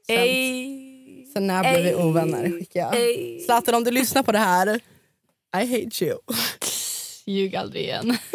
Ey. 0.08 1.26
sen 1.34 1.48
när 1.48 1.62
blev 1.74 1.84
vi 1.84 1.96
ovänner? 2.04 2.50
Skickar 2.60 2.80
jag. 2.80 2.96
Ey. 2.96 3.40
Zlatan 3.40 3.76
om 3.76 3.84
du 3.84 3.92
lyssnar 3.92 4.24
på 4.24 4.32
det 4.32 4.38
här. 4.40 4.80
I 5.58 5.66
hate 5.84 6.06
you. 6.06 6.18
Ljug 7.26 7.56
aldrig 7.56 7.84
igen. 7.84 8.18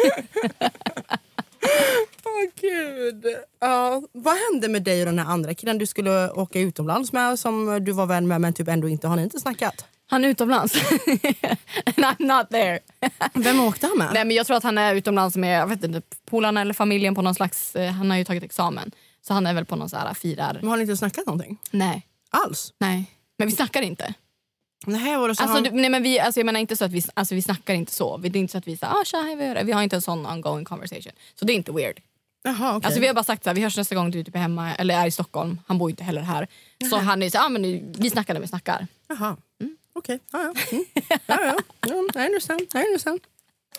Åh 2.25 2.49
gud. 2.61 3.25
Ja, 3.59 4.01
vad 4.11 4.35
hände 4.37 4.67
med 4.69 4.83
dig 4.83 4.99
och 4.99 5.05
den 5.05 5.19
här 5.19 5.25
andra 5.25 5.53
killen 5.53 5.77
du 5.77 5.85
skulle 5.85 6.29
åka 6.31 6.59
utomlands 6.59 7.11
med 7.13 7.39
som 7.39 7.83
du 7.85 7.91
var 7.91 8.05
vän 8.05 8.27
med 8.27 8.41
men 8.41 8.53
typ 8.53 8.67
ändå 8.67 8.89
inte 8.89 9.07
har 9.07 9.15
ni 9.15 9.23
inte 9.23 9.39
snackat? 9.39 9.85
Han 10.07 10.25
är 10.25 10.29
utomlands. 10.29 10.75
And 11.85 12.05
I'm 12.05 12.15
not 12.39 12.49
there. 12.49 12.79
Vem 13.33 13.59
åkte 13.59 13.87
han 13.87 13.97
med? 13.97 14.09
Nej, 14.13 14.25
men 14.25 14.35
jag 14.35 14.47
tror 14.47 14.57
att 14.57 14.63
han 14.63 14.77
är 14.77 14.95
utomlands 14.95 15.35
med 15.35 15.59
jag 15.61 15.67
vet 15.67 15.83
inte, 15.83 16.01
polarna 16.29 16.61
eller 16.61 16.73
familjen 16.73 17.15
på 17.15 17.21
någon 17.21 17.35
slags... 17.35 17.75
eh, 17.75 17.91
Han 17.91 18.09
har 18.11 18.17
ju 18.17 18.23
tagit 18.25 18.43
examen. 18.43 18.91
Så 19.27 19.33
han 19.33 19.45
är 19.47 19.53
väl 19.53 19.65
på 19.65 19.75
någon 19.75 19.89
så 19.89 19.97
här 19.97 20.13
firar... 20.13 20.53
Men 20.53 20.69
har 20.69 20.77
ni 20.77 20.81
inte 20.81 20.97
snackat 20.97 21.25
någonting? 21.25 21.57
Nej. 21.71 22.07
Alls? 22.29 22.73
Nej. 22.77 23.11
Men 23.37 23.47
vi 23.47 23.55
snackar 23.55 23.81
inte. 23.81 24.13
Nej, 24.85 25.17
var 25.17 25.27
det 25.27 25.35
så 25.35 25.43
Alltså, 25.43 25.55
han... 25.55 25.63
du, 25.63 25.71
nej, 25.71 25.89
men 25.89 26.03
vi, 26.03 26.19
alltså, 26.19 26.39
jag 26.39 26.45
menar 26.45 26.59
inte 26.59 26.77
så 26.77 26.85
att 26.85 26.91
vi, 26.91 27.03
alltså, 27.13 27.35
vi 27.35 27.41
snackar 27.41 27.73
inte 27.73 27.91
så. 27.91 28.17
Det 28.17 28.27
är 28.27 28.39
inte 28.39 28.51
så 28.51 28.57
att 28.57 28.67
vi 28.67 28.77
säger 28.77 28.93
ah, 28.93 29.03
tja, 29.05 29.17
hej, 29.17 29.35
vad 29.35 29.47
gör 29.47 29.55
du?" 29.55 29.63
Vi 29.63 29.71
har 29.71 29.83
inte 29.83 29.95
en 29.95 30.01
sån 30.01 30.25
ongoing 30.25 30.65
conversation. 30.65 31.11
Så 31.35 31.45
det 31.45 31.53
är 31.53 31.55
inte 31.55 31.71
weird. 31.71 32.01
Jaha, 32.43 32.75
okej. 32.75 32.85
Alltså, 32.85 33.01
vi 33.01 33.07
har 33.07 33.13
bara 33.13 33.23
sagt 33.23 33.45
här, 33.45 33.53
vi 33.53 33.61
hörs 33.61 33.77
nästa 33.77 33.95
gång 33.95 34.11
du 34.11 34.23
typ 34.23 34.35
är 34.35 34.39
hemma 34.39 34.75
eller 34.75 34.95
är 34.99 35.07
i 35.07 35.11
Stockholm. 35.11 35.59
Han 35.67 35.77
bor 35.77 35.89
ju 35.89 35.91
inte 35.91 36.03
heller 36.03 36.21
här. 36.21 36.47
Så 36.89 36.97
han 36.97 37.23
är 37.23 37.29
så 37.29 37.37
ah, 37.39 37.49
men 37.49 37.61
nu- 37.61 37.93
vi 37.97 38.09
snackar 38.09 38.33
när 38.33 38.41
vi 38.41 38.47
snackar. 38.47 38.87
Jaha. 39.07 39.37
Okej. 39.95 40.19
Ja, 40.31 40.39
ja. 40.43 40.53
Mm. 40.71 40.85
ja, 41.07 41.17
ja. 41.27 41.57
ja. 41.81 41.89
I 42.23 42.27
understand. 42.27 42.61
I 42.61 42.77
understand. 42.77 43.19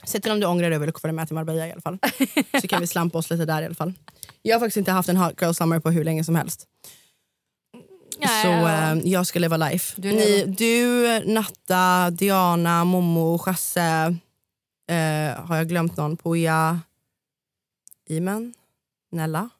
Se 0.02 0.20
till 0.20 0.32
om 0.32 0.40
du 0.40 0.46
ångrar 0.46 0.70
dig 0.70 0.76
och 0.76 0.82
vill 0.82 0.92
följa 1.00 1.12
med 1.12 1.26
till 1.26 1.34
Marbella 1.34 1.68
i 1.68 1.72
alla 1.72 1.80
fall. 1.80 1.98
Så 2.60 2.68
kan 2.68 2.80
vi 2.80 2.86
slampa 2.86 3.18
oss 3.18 3.30
lite 3.30 3.44
där 3.44 3.62
i 3.62 3.64
alla 3.64 3.74
fall. 3.74 3.92
Jag 4.42 4.54
har 4.54 4.60
faktiskt 4.60 4.76
inte 4.76 4.92
haft 4.92 5.08
en 5.08 5.16
hot 5.16 5.42
girl 5.42 5.52
summer 5.52 5.80
på 5.80 5.90
hur 5.90 6.04
länge 6.04 6.24
som 6.24 6.34
helst. 6.34 6.66
Så 8.42 8.48
eh, 8.48 8.98
jag 9.04 9.26
ska 9.26 9.38
leva 9.38 9.56
life. 9.56 10.00
Du 10.00 10.12
Ni, 10.12 10.44
du, 10.58 11.06
Natta, 11.32 12.10
Diana, 12.10 12.84
Momo, 12.84 13.38
Chasse. 13.38 14.16
Eh, 14.90 15.44
har 15.46 15.56
jag 15.56 15.68
glömt 15.68 15.96
någon? 15.96 16.16
Poja, 16.16 16.80
Imen, 18.08 18.54
Nella. 19.12 19.50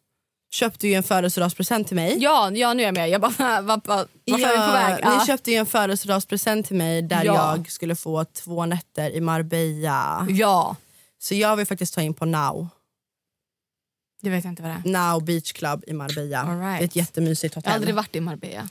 Köpte 0.55 0.89
ju 0.89 0.95
en 0.95 1.03
födelsedagspresent 1.03 1.87
till 1.89 1.97
mig. 1.97 2.17
Ja, 2.21 2.51
ja, 2.55 2.75
nu 2.75 2.83
är 2.83 2.87
jag 2.87 2.95
med. 2.95 3.09
Jag 3.11 3.21
bara, 3.21 3.61
vad, 3.63 3.65
vad, 3.65 3.87
vart 3.87 4.09
är 4.27 4.37
vi 4.37 4.43
Ja, 4.43 4.67
på 4.67 4.73
väg? 4.73 4.95
Ni 5.05 5.11
Ja. 5.11 5.25
köpte 5.27 5.51
ju 5.51 5.57
en 5.57 5.67
födelsedagspresent 5.67 6.67
till 6.67 6.77
mig 6.77 7.03
där 7.03 7.25
Ja. 7.25 7.35
jag 7.57 7.71
skulle 7.71 7.97
få 7.97 8.25
två 8.25 8.67
nätter 8.67 9.11
i 9.11 9.21
Marbella. 9.21 10.27
ja, 10.31 10.77
Så 11.19 11.35
jag 11.35 11.57
vill 11.57 11.67
faktiskt 11.67 11.95
ta 11.95 12.03
in 12.03 12.15
på 12.15 12.25
Now. 12.25 12.69
det 14.23 14.31
vet 14.31 14.45
jag 14.45 14.51
inte 14.53 14.63
vad 14.63 14.71
det 14.71 14.89
är. 14.89 14.93
Now 15.13 15.25
Beach 15.25 15.53
Club 15.53 15.85
i 15.87 15.93
Marbella. 15.93 16.41
All 16.43 16.59
right. 16.61 16.79
Det 16.79 16.85
är 16.85 16.89
ett 16.89 16.97
jättemysigt 16.97 17.55
Jag 17.55 17.61
hotell. 17.61 17.71
har 17.71 17.77
aldrig 17.77 17.95
varit 17.95 18.17
i 18.17 18.21
Marbella. 18.21 18.69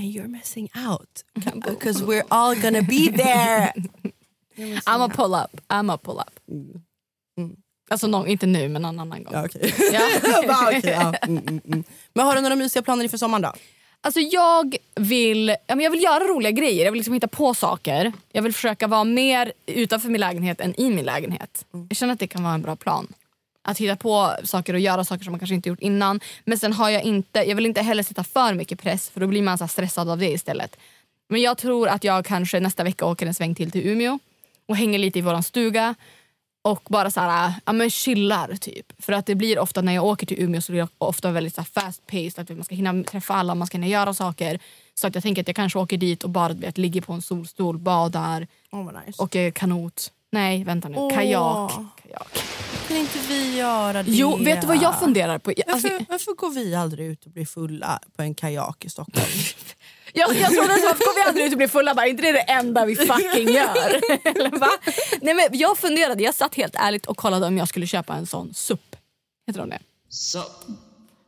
And 0.00 0.08
you're 0.08 0.28
missing 0.28 0.68
out. 0.88 1.24
Because 1.70 2.04
we're 2.04 2.24
all 2.28 2.54
gonna 2.60 2.82
be 2.82 3.12
there. 3.16 3.72
I'm 4.86 5.02
a 5.02 5.08
pull 5.14 5.34
up. 5.34 5.60
I'm 5.68 5.92
a 5.94 5.98
pull 6.02 6.18
up. 6.18 6.40
Alltså 7.88 8.06
någon, 8.06 8.26
inte 8.26 8.46
nu 8.46 8.68
men 8.68 8.82
någon 8.82 9.00
annan 9.00 9.24
gång. 9.24 9.34
Ja, 9.34 9.44
okej. 9.44 9.74
Ja. 9.92 10.00
Va, 10.48 10.68
okej, 10.68 10.96
ja. 11.00 11.14
Mm, 11.22 11.42
mm, 11.48 11.60
mm. 11.66 11.84
Men 12.12 12.26
har 12.26 12.34
du 12.34 12.40
några 12.40 12.56
mysiga 12.56 12.82
planer 12.82 13.04
inför 13.04 13.18
sommaren 13.18 13.42
då? 13.42 13.52
Alltså 14.00 14.20
jag 14.20 14.76
vill, 14.94 15.48
ja, 15.66 15.74
men 15.74 15.80
jag 15.80 15.90
vill 15.90 16.02
göra 16.02 16.24
roliga 16.24 16.50
grejer, 16.50 16.84
jag 16.84 16.92
vill 16.92 16.98
liksom 16.98 17.14
hitta 17.14 17.28
på 17.28 17.54
saker. 17.54 18.12
Jag 18.32 18.42
vill 18.42 18.52
försöka 18.54 18.86
vara 18.86 19.04
mer 19.04 19.52
utanför 19.66 20.08
min 20.08 20.20
lägenhet 20.20 20.60
än 20.60 20.80
i 20.80 20.90
min 20.90 21.04
lägenhet. 21.04 21.66
Jag 21.88 21.96
känner 21.96 22.12
att 22.12 22.20
det 22.20 22.26
kan 22.26 22.42
vara 22.42 22.54
en 22.54 22.62
bra 22.62 22.76
plan. 22.76 23.06
Att 23.62 23.78
hitta 23.78 23.96
på 23.96 24.32
saker 24.44 24.74
och 24.74 24.80
göra 24.80 25.04
saker 25.04 25.24
som 25.24 25.32
man 25.32 25.38
kanske 25.38 25.54
inte 25.54 25.68
gjort 25.68 25.80
innan. 25.80 26.20
Men 26.44 26.58
sen 26.58 26.72
har 26.72 26.90
jag 26.90 27.02
inte, 27.02 27.38
jag 27.38 27.56
vill 27.56 27.66
inte 27.66 27.82
heller 27.82 28.02
sätta 28.02 28.24
för 28.24 28.54
mycket 28.54 28.82
press 28.82 29.10
för 29.10 29.20
då 29.20 29.26
blir 29.26 29.42
man 29.42 29.58
så 29.58 29.68
stressad 29.68 30.10
av 30.10 30.18
det 30.18 30.30
istället. 30.30 30.76
Men 31.28 31.40
jag 31.40 31.58
tror 31.58 31.88
att 31.88 32.04
jag 32.04 32.24
kanske 32.24 32.60
nästa 32.60 32.84
vecka 32.84 33.06
åker 33.06 33.26
en 33.26 33.34
sväng 33.34 33.54
till 33.54 33.70
till 33.70 33.86
Umeå 33.86 34.18
och 34.66 34.76
hänger 34.76 34.98
lite 34.98 35.18
i 35.18 35.22
våran 35.22 35.42
stuga 35.42 35.94
och 36.66 36.82
bara 36.88 37.10
så 37.10 37.20
här, 37.20 37.54
ja, 37.64 37.72
men 37.72 37.90
chillar. 37.90 38.54
typ. 38.56 38.92
För 39.04 39.12
att 39.12 39.26
det 39.26 39.34
blir 39.34 39.58
ofta 39.58 39.82
när 39.82 39.92
jag 39.94 40.04
åker 40.04 40.26
till 40.26 40.42
Umeå 40.42 40.60
så 40.60 40.72
blir 40.72 40.82
det 40.82 40.88
ofta 40.98 41.30
väldigt 41.30 41.54
så 41.54 41.64
fast 41.64 42.06
paced. 42.06 42.38
Att 42.38 42.48
man 42.50 42.64
ska 42.64 42.74
hinna 42.74 43.04
träffa 43.04 43.34
alla, 43.34 43.54
man 43.54 43.66
ska 43.66 43.76
hinna 43.78 43.86
göra 43.86 44.14
saker. 44.14 44.58
Så 44.94 45.06
att 45.06 45.14
jag 45.14 45.22
tänker 45.22 45.42
att 45.42 45.48
jag 45.48 45.56
kanske 45.56 45.78
åker 45.78 45.96
dit 45.96 46.24
och 46.24 46.30
bara 46.30 46.52
vet, 46.52 46.78
ligger 46.78 47.00
på 47.00 47.12
en 47.12 47.22
solstol, 47.22 47.78
badar, 47.78 48.46
Oh, 48.70 48.90
nice. 49.06 49.22
åker 49.22 49.50
kanot. 49.50 50.12
Nej, 50.32 50.64
vänta 50.64 50.88
nu. 50.88 50.96
Åh. 50.98 51.14
Kajak. 51.14 51.72
Kajak. 52.02 52.28
Kan 52.88 52.96
inte 52.96 53.18
vi 53.28 53.56
göra 53.56 54.02
det? 54.02 54.10
Jo, 54.10 54.36
vet 54.36 54.60
du 54.60 54.66
vad 54.66 54.82
jag 54.82 55.00
funderar 55.00 55.38
på? 55.38 55.50
Alltså, 55.50 55.88
Varför, 55.88 56.06
varför 56.08 56.32
går 56.36 56.50
vi 56.50 56.74
aldrig 56.74 57.06
ut 57.06 57.24
och 57.26 57.30
blir 57.32 57.46
fulla 57.46 58.00
på 58.16 58.22
en 58.22 58.34
kajak 58.34 58.84
i 58.84 58.90
Stockholm? 58.90 59.26
jag, 60.16 60.34
jag 60.36 60.54
trodde 60.54 60.78
så 60.78 60.88
att 60.88 60.98
går 60.98 61.14
vi 61.14 61.28
aldrig 61.28 61.46
ut 61.46 61.52
och 61.52 61.58
blir 61.58 61.68
fulla, 61.68 61.94
bara, 61.94 62.06
inte 62.06 62.22
det 62.22 62.28
är 62.28 62.32
det 62.32 62.38
enda 62.40 62.84
vi 62.84 62.96
fucking 62.96 63.48
gör. 63.48 64.00
Eller 64.24 64.50
va? 64.58 64.68
Nej, 65.20 65.34
men 65.34 65.48
jag 65.52 65.78
funderade, 65.78 66.22
jag 66.22 66.34
satt 66.34 66.54
helt 66.54 66.74
ärligt 66.78 67.06
och 67.06 67.16
kollade 67.16 67.46
om 67.46 67.58
jag 67.58 67.68
skulle 67.68 67.86
köpa 67.86 68.14
en 68.14 68.26
sån 68.26 68.54
SUP. 68.54 68.96
Heter 69.46 69.60
de 69.60 69.70
det? 69.70 69.78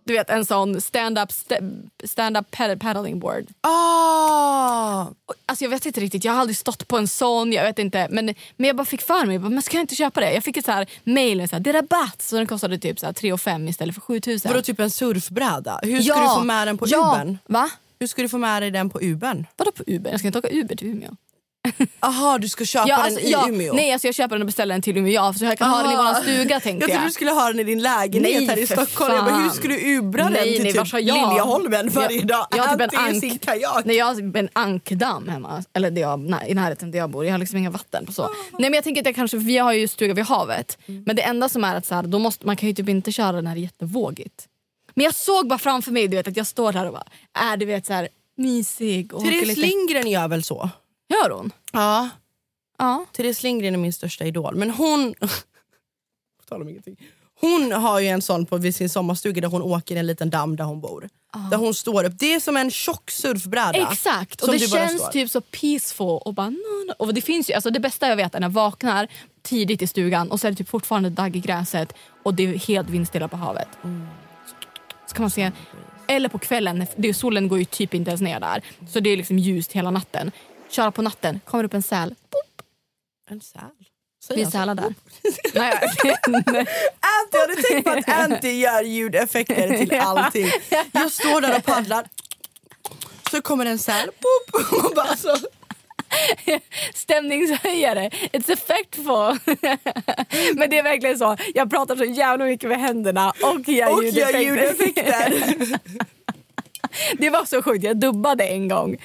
Du 0.04 0.14
vet 0.14 0.30
en 0.30 0.44
sån 0.44 0.80
stand-up 0.80 1.30
st- 1.30 1.60
stand 2.04 2.50
pad- 2.50 2.80
paddling 2.80 3.18
board. 3.20 3.46
Ah! 3.60 5.02
Och, 5.26 5.34
Alltså 5.46 5.64
jag 5.64 5.70
vet 5.70 5.86
inte 5.86 6.00
riktigt, 6.00 6.24
jag 6.24 6.32
har 6.32 6.40
aldrig 6.40 6.56
stått 6.56 6.88
på 6.88 6.96
en 6.98 7.08
sån. 7.08 7.52
Jag 7.52 7.64
vet 7.64 7.78
inte, 7.78 8.06
men, 8.10 8.34
men 8.56 8.66
jag 8.66 8.76
bara 8.76 8.84
fick 8.84 9.02
för 9.02 9.26
mig, 9.26 9.38
men 9.38 9.62
ska 9.62 9.76
jag 9.76 9.82
inte 9.82 9.94
köpa 9.94 10.20
det? 10.20 10.32
Jag 10.34 10.44
fick 10.44 10.56
ett 10.56 10.64
så 10.64 10.72
här 10.72 10.86
mail 11.04 11.38
med 11.38 11.50
så 11.50 11.56
här, 11.56 11.60
det 11.60 11.70
är 11.70 11.74
rabatt. 11.74 12.22
Så 12.22 12.36
den 12.36 12.46
kostade 12.46 12.78
typ 12.78 12.98
så 12.98 13.06
här 13.06 13.12
3 13.12 13.38
5 13.38 13.68
istället 13.68 13.94
för 13.94 14.00
7 14.02 14.20
000. 14.26 14.38
Vadå 14.44 14.62
typ 14.62 14.80
en 14.80 14.90
surfbräda? 14.90 15.80
Hur 15.82 16.02
ska 16.02 16.08
Ja, 16.14 16.20
du 16.20 16.40
få 16.40 16.44
med 16.44 16.68
den 16.68 16.78
på 16.78 16.86
ja. 16.88 16.98
Ubern? 17.14 17.38
Va? 17.46 17.70
Hur 18.00 18.06
ska 18.06 18.22
du 18.22 18.28
få 18.28 18.38
med 18.38 18.62
dig 18.62 18.70
den 18.70 18.90
på 18.90 18.98
Ubern? 19.02 19.46
Vadå 19.56 19.72
på 19.72 19.84
Uber? 19.86 20.10
Jag 20.10 20.20
ska 20.20 20.26
inte 20.28 20.38
åka 20.38 20.48
Uber 20.50 20.76
till 20.76 20.88
Umeå. 20.88 21.10
Aha, 22.00 22.38
du 22.38 22.48
ska 22.48 22.64
köpa 22.64 22.94
alltså, 22.94 23.20
den 23.20 23.28
i 23.28 23.32
ja, 23.32 23.48
Umeå? 23.48 23.72
Nej, 23.74 23.92
alltså 23.92 24.08
jag 24.08 24.14
köper 24.14 24.34
den 24.34 24.42
och 24.42 24.46
beställer 24.46 24.74
den 24.74 24.82
till 24.82 24.96
Umeå 24.96 25.12
ja, 25.12 25.32
så 25.32 25.44
jag 25.44 25.58
kan 25.58 25.70
ha 25.70 25.82
den 25.82 25.92
i 25.92 25.94
Aha. 25.94 26.14
vår 26.16 26.22
stuga 26.22 26.60
tänkte 26.60 26.84
Jag 26.84 26.90
jag. 26.90 26.94
trodde 26.96 27.08
du 27.08 27.12
skulle 27.12 27.30
ha 27.30 27.46
den 27.48 27.60
i 27.60 27.64
din 27.64 27.82
lägenhet 27.82 28.36
Nej, 28.36 28.46
här 28.46 28.56
i 28.58 28.66
Stockholm. 28.66 29.14
Jag 29.14 29.24
bara, 29.24 29.34
hur 29.36 29.50
ska 29.50 29.68
du 29.68 29.96
ubra 29.98 30.28
Nej, 30.28 30.32
den 30.34 30.42
till 30.44 30.62
nej, 30.62 30.72
typ 30.72 30.92
jag? 30.92 31.00
Liljeholmen 31.02 31.88
varje 31.88 32.22
dag? 32.22 32.46
Jag 32.50 32.62
har 32.64 32.76
typ 32.76 32.92
en 32.92 33.00
ank- 33.00 33.20
sin 33.20 33.38
kajak. 33.38 33.84
Nej, 33.84 33.96
jag 33.96 34.06
har 34.06 34.14
typ 34.14 34.36
en 34.36 34.48
ankdamm 34.52 35.28
hemma, 35.28 35.64
eller 35.72 35.90
det 35.90 36.00
jag, 36.00 36.20
nej, 36.20 36.50
i 36.50 36.54
närheten 36.54 36.90
där 36.90 36.98
jag 36.98 37.10
bor. 37.10 37.24
Jag 37.24 37.32
har 37.32 37.38
liksom 37.38 37.58
inga 37.58 37.70
vatten 37.70 38.06
på 38.06 38.12
så. 38.12 38.22
Ah. 38.22 38.28
Nej 38.52 38.70
men 38.70 38.74
jag 38.74 38.84
tänker 38.84 39.02
att 39.02 39.06
jag 39.06 39.14
kanske, 39.14 39.36
vi 39.36 39.58
har 39.58 39.72
ju 39.72 39.88
stuga 39.88 40.14
vid 40.14 40.24
havet. 40.24 40.78
Mm. 40.86 41.02
Men 41.06 41.16
det 41.16 41.22
enda 41.22 41.48
som 41.48 41.64
är 41.64 41.76
att 41.76 41.86
så 41.86 41.94
här, 41.94 42.02
då 42.02 42.18
måste, 42.18 42.46
man 42.46 42.56
kan 42.56 42.68
ju 42.68 42.74
typ 42.74 42.88
inte 42.88 43.12
köra 43.12 43.40
när 43.40 43.54
det 43.54 43.60
är 43.60 43.62
jättevågigt. 43.62 44.46
Men 44.98 45.04
jag 45.04 45.14
såg 45.14 45.48
bara 45.48 45.58
framför 45.58 45.92
mig 45.92 46.08
du 46.08 46.16
vet, 46.16 46.28
att 46.28 46.36
jag 46.36 46.46
står 46.46 46.72
här 46.72 46.86
och 46.86 46.92
bara, 46.92 47.06
är 47.32 47.56
du 47.56 47.66
vet 47.66 47.86
så 47.86 47.92
här 47.92 48.08
mysig. 48.36 49.14
Och 49.14 49.24
Therese 49.24 49.46
lite. 49.46 49.60
Lindgren 49.60 50.10
gör 50.10 50.28
väl 50.28 50.42
så? 50.42 50.70
Gör 51.08 51.30
hon? 51.30 51.52
Ja. 51.72 52.08
Ja. 52.78 53.04
Therese 53.12 53.42
Lindgren 53.42 53.74
är 53.74 53.78
min 53.78 53.92
största 53.92 54.24
idol. 54.24 54.56
Men 54.56 54.70
hon... 54.70 55.14
Om 56.50 56.68
ingenting. 56.68 56.96
Hon 57.40 57.72
har 57.72 58.00
ju 58.00 58.08
en 58.08 58.22
sån 58.22 58.46
på 58.46 58.56
vid 58.56 58.74
sin 58.74 58.88
sommarstuga 58.88 59.40
där 59.40 59.48
hon 59.48 59.62
åker 59.62 59.96
i 59.96 59.98
en 59.98 60.06
liten 60.06 60.30
damm 60.30 60.56
där 60.56 60.64
hon 60.64 60.80
bor. 60.80 61.08
Där 61.50 61.56
hon 61.56 61.74
står 61.74 62.04
upp. 62.04 62.18
Det 62.18 62.34
är 62.34 62.40
som 62.40 62.56
en 62.56 62.70
tjock 62.70 63.10
surfbräda. 63.10 63.92
Exakt, 63.92 64.42
och 64.42 64.52
det 64.52 64.58
känns 64.58 65.10
typ 65.10 65.30
så 65.30 65.40
peaceful. 65.40 66.20
Och, 66.24 66.34
bara, 66.34 66.50
no, 66.50 66.84
no. 66.86 66.92
och 66.98 67.14
det, 67.14 67.20
finns 67.20 67.50
ju, 67.50 67.54
alltså 67.54 67.70
det 67.70 67.80
bästa 67.80 68.08
jag 68.08 68.16
vet 68.16 68.34
är 68.34 68.40
när 68.40 68.48
jag 68.48 68.52
vaknar 68.52 69.08
tidigt 69.42 69.82
i 69.82 69.86
stugan 69.86 70.30
och 70.30 70.40
så 70.40 70.46
är 70.46 70.50
det 70.50 70.56
typ 70.56 70.68
fortfarande 70.68 71.10
dagg 71.10 71.36
i 71.36 71.40
gräset 71.40 71.92
och 72.22 72.34
det 72.34 72.42
är 72.42 72.58
helt 72.58 72.88
vindstilla 72.88 73.28
på 73.28 73.36
havet. 73.36 73.68
Så 75.08 75.14
kan 75.14 75.22
man 75.22 75.30
se, 75.30 75.50
eller 76.06 76.28
på 76.28 76.38
kvällen, 76.38 76.86
det, 76.96 77.14
solen 77.14 77.48
går 77.48 77.58
ju 77.58 77.64
typ 77.64 77.94
inte 77.94 78.10
ens 78.10 78.20
ner 78.20 78.40
där. 78.40 78.62
Så 78.90 79.00
det 79.00 79.10
är 79.10 79.16
liksom 79.16 79.38
ljust 79.38 79.72
hela 79.72 79.90
natten. 79.90 80.32
Köra 80.68 80.90
på 80.90 81.02
natten, 81.02 81.40
kommer 81.44 81.64
upp 81.64 81.74
en 81.74 81.82
säl. 81.82 82.08
Boop, 82.08 82.62
En 83.30 83.40
säl? 83.40 83.60
Säger 84.24 84.46
är 84.46 84.50
sälar 84.50 84.74
där. 84.74 84.94
Nej, 85.54 85.72
Anty, 87.00 87.38
har 87.38 87.56
du 87.56 87.62
tänkt 87.62 87.84
på 87.84 87.90
att 87.90 88.08
Anty 88.32 88.50
gör 88.50 88.82
ljudeffekter 88.82 89.78
till 89.78 90.00
allting? 90.00 90.50
Jag 90.92 91.12
står 91.12 91.40
där 91.40 91.56
och 91.56 91.64
paddlar. 91.64 92.08
Så 93.30 93.42
kommer 93.42 93.66
en 93.66 93.78
säl. 93.78 94.06
Boop. 94.06 94.72
Och 94.84 94.94
bara 94.96 95.16
så. 95.16 95.36
Stämningshöjare. 96.94 98.08
It's 98.32 98.52
effectful. 98.52 99.38
Men 100.54 100.70
det 100.70 100.78
är 100.78 100.82
verkligen 100.82 101.18
så. 101.18 101.36
Jag 101.54 101.70
pratar 101.70 101.96
så 101.96 102.04
jävla 102.04 102.44
mycket 102.44 102.68
med 102.68 102.80
händerna 102.80 103.32
och 103.42 103.68
gör 103.68 103.92
Och 103.92 104.04
ljudeffekter. 104.04 104.40
ljudeffekter. 104.40 105.78
Det 107.18 107.30
var 107.30 107.44
så 107.44 107.62
sjukt. 107.62 107.84
Jag 107.84 107.96
dubbade 107.96 108.44
en 108.44 108.68
gång 108.68 108.96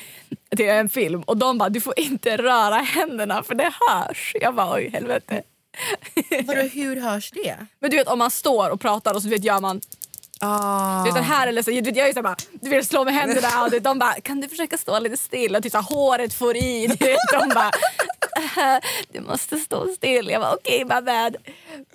till 0.56 0.70
en 0.70 0.90
film 0.90 1.22
och 1.22 1.38
de 1.38 1.58
bara 1.58 1.70
du 1.70 1.82
får 1.82 2.00
inte 2.00 2.38
röra 2.38 2.76
händerna 2.76 3.44
för 3.44 3.56
det 3.56 3.72
hörs. 3.90 4.36
Jag 4.42 4.56
bara 4.56 4.76
oj 4.76 4.90
helvete. 4.94 5.42
Vadå, 6.44 6.62
hur 6.62 7.02
hörs 7.02 7.32
det? 7.32 7.56
Men 7.80 7.92
du 7.92 7.98
vet 7.98 8.08
om 8.08 8.20
man 8.20 8.32
står 8.32 8.70
och 8.70 8.82
pratar 8.82 9.14
och 9.14 9.22
så 9.22 9.30
vet, 9.30 9.44
gör 9.44 9.62
man 9.62 9.82
Vet, 11.06 11.16
den 11.16 11.24
här 11.24 11.48
eller 11.48 11.62
så, 11.64 11.72
jag 11.72 11.98
är 11.98 12.14
så 12.14 12.22
bara, 12.22 12.36
du 12.52 12.70
vill 12.70 12.86
slå 12.86 13.04
med 13.04 13.14
händerna 13.14 13.64
och 13.64 13.82
de 13.82 14.00
bara 14.00 14.14
kan 14.14 14.42
du 14.42 14.48
försöka 14.48 14.78
stå 14.78 15.00
lite 15.00 15.18
still 15.18 15.56
och 15.56 15.64
typ 15.64 15.72
så 15.72 15.78
här, 15.78 15.86
håret 15.86 16.34
får 16.34 16.58
i. 16.58 16.88
De 17.34 17.50
bara 17.56 17.72
"Äh, 18.58 18.80
du 19.12 19.22
måste 19.22 19.58
stå 19.58 19.88
still. 19.88 20.30
Jag 20.30 20.42
bara 20.42 20.54
okej 20.54 20.86
okay, 20.86 20.96
my 21.02 21.06
bad. 21.06 21.36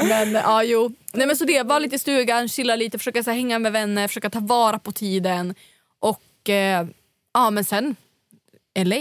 Men 0.09 0.32
ja 0.32 0.62
jo. 0.62 0.90
Nej, 1.12 1.26
men 1.26 1.36
så 1.36 1.44
det 1.44 1.62
var 1.62 1.80
lite 1.80 1.96
i 1.96 1.99
stugan, 1.99 2.49
chilla 2.49 2.76
lite, 2.76 2.99
försöka 2.99 3.22
så 3.22 3.30
här, 3.30 3.36
hänga 3.36 3.59
med 3.59 3.72
vänner, 3.72 4.09
försöka 4.09 4.30
ta 4.30 4.40
vara 4.40 4.78
på 4.78 4.92
tiden 4.92 5.55
och 6.01 6.49
eh, 6.51 6.86
ja 7.34 7.51
men 7.51 7.64
sen 7.64 7.96
LA. 8.78 8.96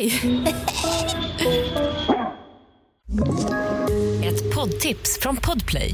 Ett 4.24 4.56
poddtips 4.56 5.20
från 5.20 5.36
Podplay. 5.38 5.94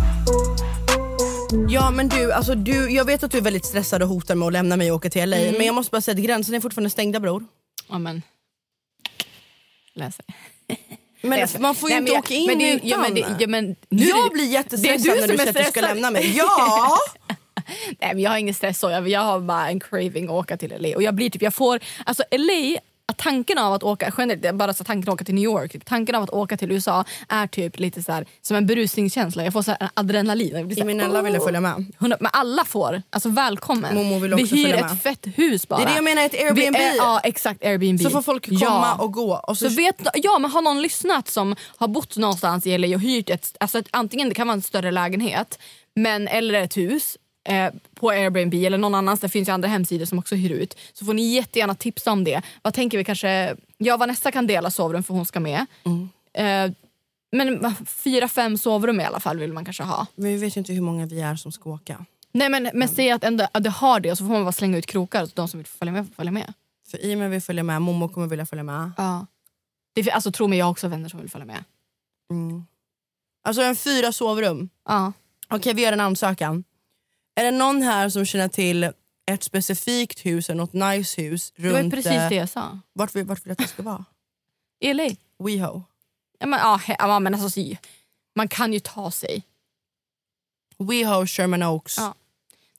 Ja 1.69 1.91
men 1.91 2.09
du, 2.09 2.31
alltså 2.31 2.55
du, 2.55 2.89
jag 2.91 3.05
vet 3.05 3.23
att 3.23 3.31
du 3.31 3.37
är 3.37 3.41
väldigt 3.41 3.65
stressad 3.65 4.01
och 4.01 4.07
hotar 4.09 4.35
med 4.35 4.45
att 4.47 4.53
lämna 4.53 4.77
mig 4.77 4.91
och 4.91 4.95
åka 4.97 5.09
till 5.09 5.29
LA 5.29 5.37
Mm. 5.37 5.55
men 5.57 5.65
jag 5.65 5.75
måste 5.75 5.91
bara 5.91 6.01
säga 6.01 6.15
att 6.17 6.23
gränsen 6.23 6.55
är 6.55 6.59
fortfarande 6.59 6.89
stängda 6.89 7.19
bror. 7.19 7.43
Ja, 7.89 7.99
men. 7.99 8.21
Läser. 9.93 10.25
Men 11.21 11.47
man 11.59 11.75
får 11.75 11.89
ju 11.89 11.93
Nej, 11.95 11.99
inte 12.01 12.11
jag- 12.11 12.19
åka 12.19 12.33
in 12.33 12.47
men 12.47 12.59
det, 12.59 12.71
utan. 12.73 12.89
ja, 12.89 12.97
men 12.97 13.13
det, 13.15 13.35
ja, 13.39 13.47
men, 13.47 13.75
nu 13.89 14.05
jag 14.05 14.31
blir 14.31 14.45
jättestressad 14.51 15.15
du 15.15 15.21
när 15.21 15.27
du 15.27 15.37
säger 15.37 15.49
att 15.49 15.55
du 15.65 15.71
ska 15.71 15.81
lämna 15.81 16.11
mig. 16.11 16.33
Ja! 16.37 16.97
Nej, 17.99 18.13
men 18.13 18.19
jag 18.19 18.31
har 18.31 18.37
ingen 18.37 18.53
stress 18.53 18.79
så. 18.79 18.89
Jag, 18.89 19.07
jag 19.09 19.21
har 19.21 19.39
bara 19.39 19.69
en 19.69 19.79
craving 19.79 20.25
att 20.25 20.31
åka 20.31 20.57
till 20.57 20.73
LA. 20.79 20.95
Och 20.95 21.03
jag 21.03 21.15
blir 21.15 21.29
typ, 21.29 21.41
jag 21.41 21.53
får, 21.53 21.79
alltså 22.05 22.23
LA, 22.31 22.79
att 23.05 23.17
tanken 23.17 23.57
av 23.57 23.73
att 23.73 23.83
åka, 23.83 24.13
generellt, 24.17 24.55
bara 24.55 24.73
så 24.73 24.83
tanken 24.83 25.09
att 25.09 25.13
åka 25.13 25.25
till 25.25 25.35
New 25.35 25.43
York, 25.43 25.71
typ, 25.71 25.85
tanken 25.85 26.15
av 26.15 26.23
att 26.23 26.29
åka 26.29 26.57
till 26.57 26.71
USA 26.71 27.05
är 27.29 27.47
typ 27.47 27.79
lite 27.79 28.03
så 28.03 28.11
här, 28.11 28.25
som 28.41 28.57
en 28.57 28.65
berusningskänsla. 28.65 29.43
Jag 29.43 29.53
får 29.53 29.61
så 29.61 29.71
här, 29.71 29.77
en 29.81 29.89
adrenalin. 29.93 30.55
Jag 30.55 30.65
blir 30.67 30.75
så 30.75 30.81
här, 30.83 30.89
Eminella 30.89 31.21
ville 31.21 31.39
"Åh." 31.39 31.45
följa 31.45 31.61
med. 31.61 31.85
Men 31.99 32.17
alla 32.33 32.65
får. 32.65 33.01
Alltså 33.09 33.29
välkommen. 33.29 33.95
Momo 33.95 34.19
vill 34.19 34.33
Vi 34.35 34.43
också 34.43 34.55
hyr 34.55 34.63
följa 34.63 34.77
ett 34.79 34.91
med. 34.91 35.01
fett 35.01 35.27
hus 35.35 35.67
bara. 35.67 35.77
Det 35.79 35.83
är 35.83 35.87
det 35.87 35.95
jag 35.95 36.03
menar, 36.03 36.21
ett 36.25 36.33
Airbnb. 36.33 36.77
Vi 36.77 36.97
ja 36.97 37.19
exakt 37.23 37.65
Airbnb. 37.65 38.01
Så 38.01 38.09
får 38.09 38.21
folk 38.21 38.45
komma 38.45 38.59
Ja. 38.61 38.95
och 38.99 39.13
gå. 39.13 39.33
Och 39.47 39.57
så, 39.57 39.69
Så 39.69 39.75
vet, 39.75 40.07
ja, 40.13 40.39
men 40.39 40.51
har 40.51 40.61
någon 40.61 40.81
lyssnat 40.81 41.27
som 41.27 41.55
har 41.77 41.87
bott 41.87 42.17
någonstans 42.17 42.65
i 42.67 42.77
LA 42.77 42.95
och 42.95 43.01
hyrt 43.01 43.29
ett, 43.29 43.55
alltså 43.59 43.79
ett, 43.79 43.87
antingen 43.91 44.29
det 44.29 44.35
kan 44.35 44.47
vara 44.47 44.53
en 44.55 44.61
större 44.61 44.91
lägenhet 44.91 45.59
men, 45.95 46.27
eller 46.27 46.53
ett 46.53 46.77
hus 46.77 47.17
eh, 47.49 47.73
på 47.95 48.09
Airbnb 48.09 48.53
eller 48.53 48.77
någon 48.77 48.95
annanstans, 48.95 49.19
det 49.31 49.33
finns 49.33 49.47
ju 49.49 49.53
andra 49.53 49.67
hemsidor 49.67 50.05
som 50.05 50.19
också 50.19 50.35
hyr 50.35 50.49
ut. 50.51 50.77
Så 50.93 51.05
får 51.05 51.13
ni 51.13 51.33
jättegärna 51.33 51.75
tipsa 51.75 52.11
om 52.11 52.23
det. 52.23 52.41
Vad 52.61 52.73
tänker 52.73 52.97
vi 52.97 53.03
kanske, 53.03 53.55
ja 53.77 53.97
Vanessa 53.97 54.31
kan 54.31 54.47
dela 54.47 54.71
sovrum 54.71 55.03
för 55.03 55.13
hon 55.13 55.25
ska 55.25 55.39
med. 55.39 55.65
Mm. 55.85 56.09
Eh, 56.33 56.75
men 57.31 57.75
fyra, 57.85 58.27
fem 58.27 58.57
sovrum 58.57 58.99
i 58.99 59.03
alla 59.03 59.19
fall 59.19 59.39
vill 59.39 59.53
man 59.53 59.65
kanske 59.65 59.83
ha. 59.83 60.07
men 60.15 60.25
vi 60.31 60.37
vet 60.37 60.57
ju 60.57 60.59
inte 60.59 60.73
hur 60.73 60.81
många 60.81 61.05
vi 61.05 61.21
är 61.21 61.35
som 61.35 61.51
ska 61.51 61.69
åka. 61.69 62.05
Nej 62.33 62.49
men, 62.49 62.69
men 62.73 62.87
säg 62.87 63.11
att 63.11 63.23
ändå, 63.23 63.47
att 63.51 63.63
det 63.63 63.69
har 63.69 63.99
det 63.99 64.11
och 64.11 64.17
så 64.17 64.23
får 64.25 64.33
man 64.33 64.43
bara 64.43 64.51
slänga 64.51 64.77
ut 64.77 64.85
krokar 64.85 65.25
så 65.25 65.31
de 65.35 65.47
som 65.47 65.57
vill 65.57 65.67
följa 65.67 65.91
med 65.91 66.07
får 66.07 66.13
följa 66.13 66.31
med. 66.31 66.53
För 66.91 67.05
i 67.05 67.13
och 67.15 67.17
med 67.19 67.27
att 67.27 67.33
vi 67.33 67.41
följer 67.41 67.63
med, 67.63 67.81
Momo 67.81 68.09
kommer 68.09 68.27
vilja 68.27 68.45
följa 68.45 68.63
med. 68.63 68.91
Ja. 68.97 69.25
Det, 69.93 70.01
är- 70.01 70.11
alltså 70.11 70.31
tro 70.31 70.47
mig, 70.47 70.59
jag 70.59 70.65
har 70.65 70.71
också 70.71 70.87
vänner 70.87 71.09
som 71.09 71.19
vill 71.19 71.29
följa 71.29 71.45
med. 71.45 71.63
Mm. 72.31 72.65
Alltså 73.43 73.61
en 73.61 73.75
fyra 73.75 74.11
sovrum. 74.11 74.69
Ja. 74.87 75.13
Okej 75.49 75.73
vi 75.73 75.81
gör 75.81 75.93
en 75.93 75.99
ansökan. 75.99 76.63
Är 77.35 77.43
det 77.43 77.51
någon 77.51 77.81
här 77.81 78.09
som 78.09 78.25
känner 78.25 78.47
till 78.47 78.91
ett 79.31 79.43
specifikt 79.43 80.25
hus 80.25 80.49
eller 80.49 80.57
något 80.57 80.73
nice 80.73 81.21
hus 81.21 81.53
Det 81.55 81.69
var 81.69 81.79
runt... 81.79 81.93
precis 81.93 82.11
eh, 82.11 82.29
det 82.29 82.35
jag 82.35 82.49
sa. 82.49 82.79
Vart 82.93 83.15
vill, 83.15 83.25
vart 83.25 83.39
vill 83.45 83.47
du 83.47 83.51
att 83.51 83.57
det 83.57 83.67
ska 83.67 83.83
vara? 83.83 84.05
LA. 84.93 85.09
WeHo. 85.39 85.83
Ja, 86.39 86.47
men, 86.47 86.59
ja, 86.59 86.81
he- 86.85 86.95
ja, 86.99 87.19
men 87.19 87.35
alltså, 87.35 87.59
man 88.35 88.47
kan 88.47 88.73
ju 88.73 88.79
ta 88.79 89.11
sig. 89.11 89.43
WeHo, 90.77 91.27
Sherman 91.27 91.63
Oaks. 91.63 91.97
Ja. 91.97 92.15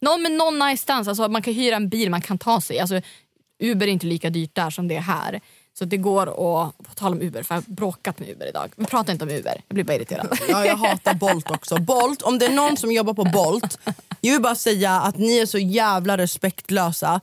Någon 0.01 0.23
med 0.23 0.33
någon 0.33 0.59
nice 0.59 0.83
stans, 0.83 1.09
alltså, 1.09 1.29
man 1.29 1.43
kan 1.43 1.55
hyra 1.55 1.77
en 1.77 1.89
bil 1.89 2.11
man 2.11 2.21
kan 2.21 2.39
ta 2.39 2.61
sig. 2.61 2.79
Alltså, 2.79 3.01
Uber 3.63 3.87
är 3.87 3.91
inte 3.91 4.07
lika 4.07 4.31
dyrt 4.31 4.55
där 4.55 4.71
som 4.71 4.89
det 4.89 4.97
är 4.97 5.01
här. 5.01 5.41
Så 5.79 5.85
det 5.85 5.97
går 5.97 6.23
att, 6.23 6.79
på 6.79 6.95
tal 6.95 7.13
om 7.13 7.21
Uber, 7.21 7.43
för 7.43 7.55
jag 7.55 7.63
har 7.63 7.75
bråkat 7.75 8.19
med 8.19 8.29
Uber 8.29 8.49
idag. 8.49 8.73
Vi 8.77 8.85
pratar 8.85 9.13
inte 9.13 9.25
om 9.25 9.31
Uber, 9.31 9.63
jag 9.69 9.75
blir 9.75 9.85
bara 9.85 9.95
irriterad. 9.95 10.39
Ja, 10.49 10.67
jag 10.67 10.77
hatar 10.77 11.15
Bolt 11.15 11.51
också. 11.51 11.81
Bolt, 11.81 12.23
om 12.23 12.39
det 12.39 12.47
är 12.47 12.53
någon 12.53 12.77
som 12.77 12.93
jobbar 12.93 13.15
på 13.15 13.25
Bolt, 13.25 13.79
jag 14.21 14.33
vill 14.33 14.43
bara 14.43 14.55
säga 14.55 15.01
att 15.01 15.19
ni 15.19 15.39
är 15.39 15.47
så 15.47 15.59
jävla 15.59 16.19
respektlösa. 16.19 17.21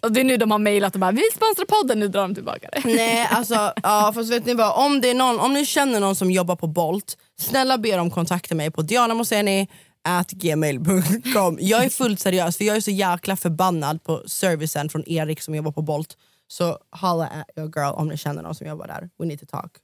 Och 0.00 0.12
det 0.12 0.20
är 0.20 0.24
nu 0.24 0.36
de 0.36 0.50
har 0.50 0.58
mejlat 0.58 0.94
och 0.94 1.00
bara 1.00 1.12
vi 1.12 1.22
sponsrar 1.34 1.64
podden, 1.64 2.00
nu 2.00 2.08
drar 2.08 2.22
de 2.22 2.34
tillbaka 2.34 2.68
det. 2.72 2.82
Nej, 2.84 3.28
alltså, 3.30 3.72
ja, 3.82 4.12
fast 4.14 4.32
vet 4.32 4.46
ni 4.46 4.54
vad? 4.54 4.86
Om, 4.86 5.00
det 5.00 5.10
är 5.10 5.14
någon, 5.14 5.40
om 5.40 5.54
ni 5.54 5.66
känner 5.66 6.00
någon 6.00 6.16
som 6.16 6.30
jobbar 6.30 6.56
på 6.56 6.66
Bolt, 6.66 7.16
snälla 7.40 7.78
be 7.78 7.96
dem 7.96 8.10
kontakta 8.10 8.54
mig 8.54 8.70
på 8.70 8.82
dianamoseni.gmail.com. 8.82 11.58
Jag 11.60 11.84
är 11.84 11.88
fullt 11.88 12.20
seriös 12.20 12.56
för 12.56 12.64
jag 12.64 12.76
är 12.76 12.80
så 12.80 12.90
jäkla 12.90 13.36
förbannad 13.36 14.04
på 14.04 14.22
servicen 14.26 14.88
från 14.88 15.08
Erik 15.08 15.42
som 15.42 15.54
jobbar 15.54 15.72
på 15.72 15.82
Bolt. 15.82 16.16
Så 16.52 16.78
holla 16.90 17.26
at 17.26 17.50
your 17.56 17.68
girl 17.76 17.94
om 17.94 18.08
ni 18.08 18.16
känner 18.16 18.42
någon 18.42 18.54
som 18.54 18.66
jobbar 18.66 18.86
där. 18.86 19.10
We 19.16 19.26
need 19.26 19.40
to 19.40 19.46
talk. 19.46 19.76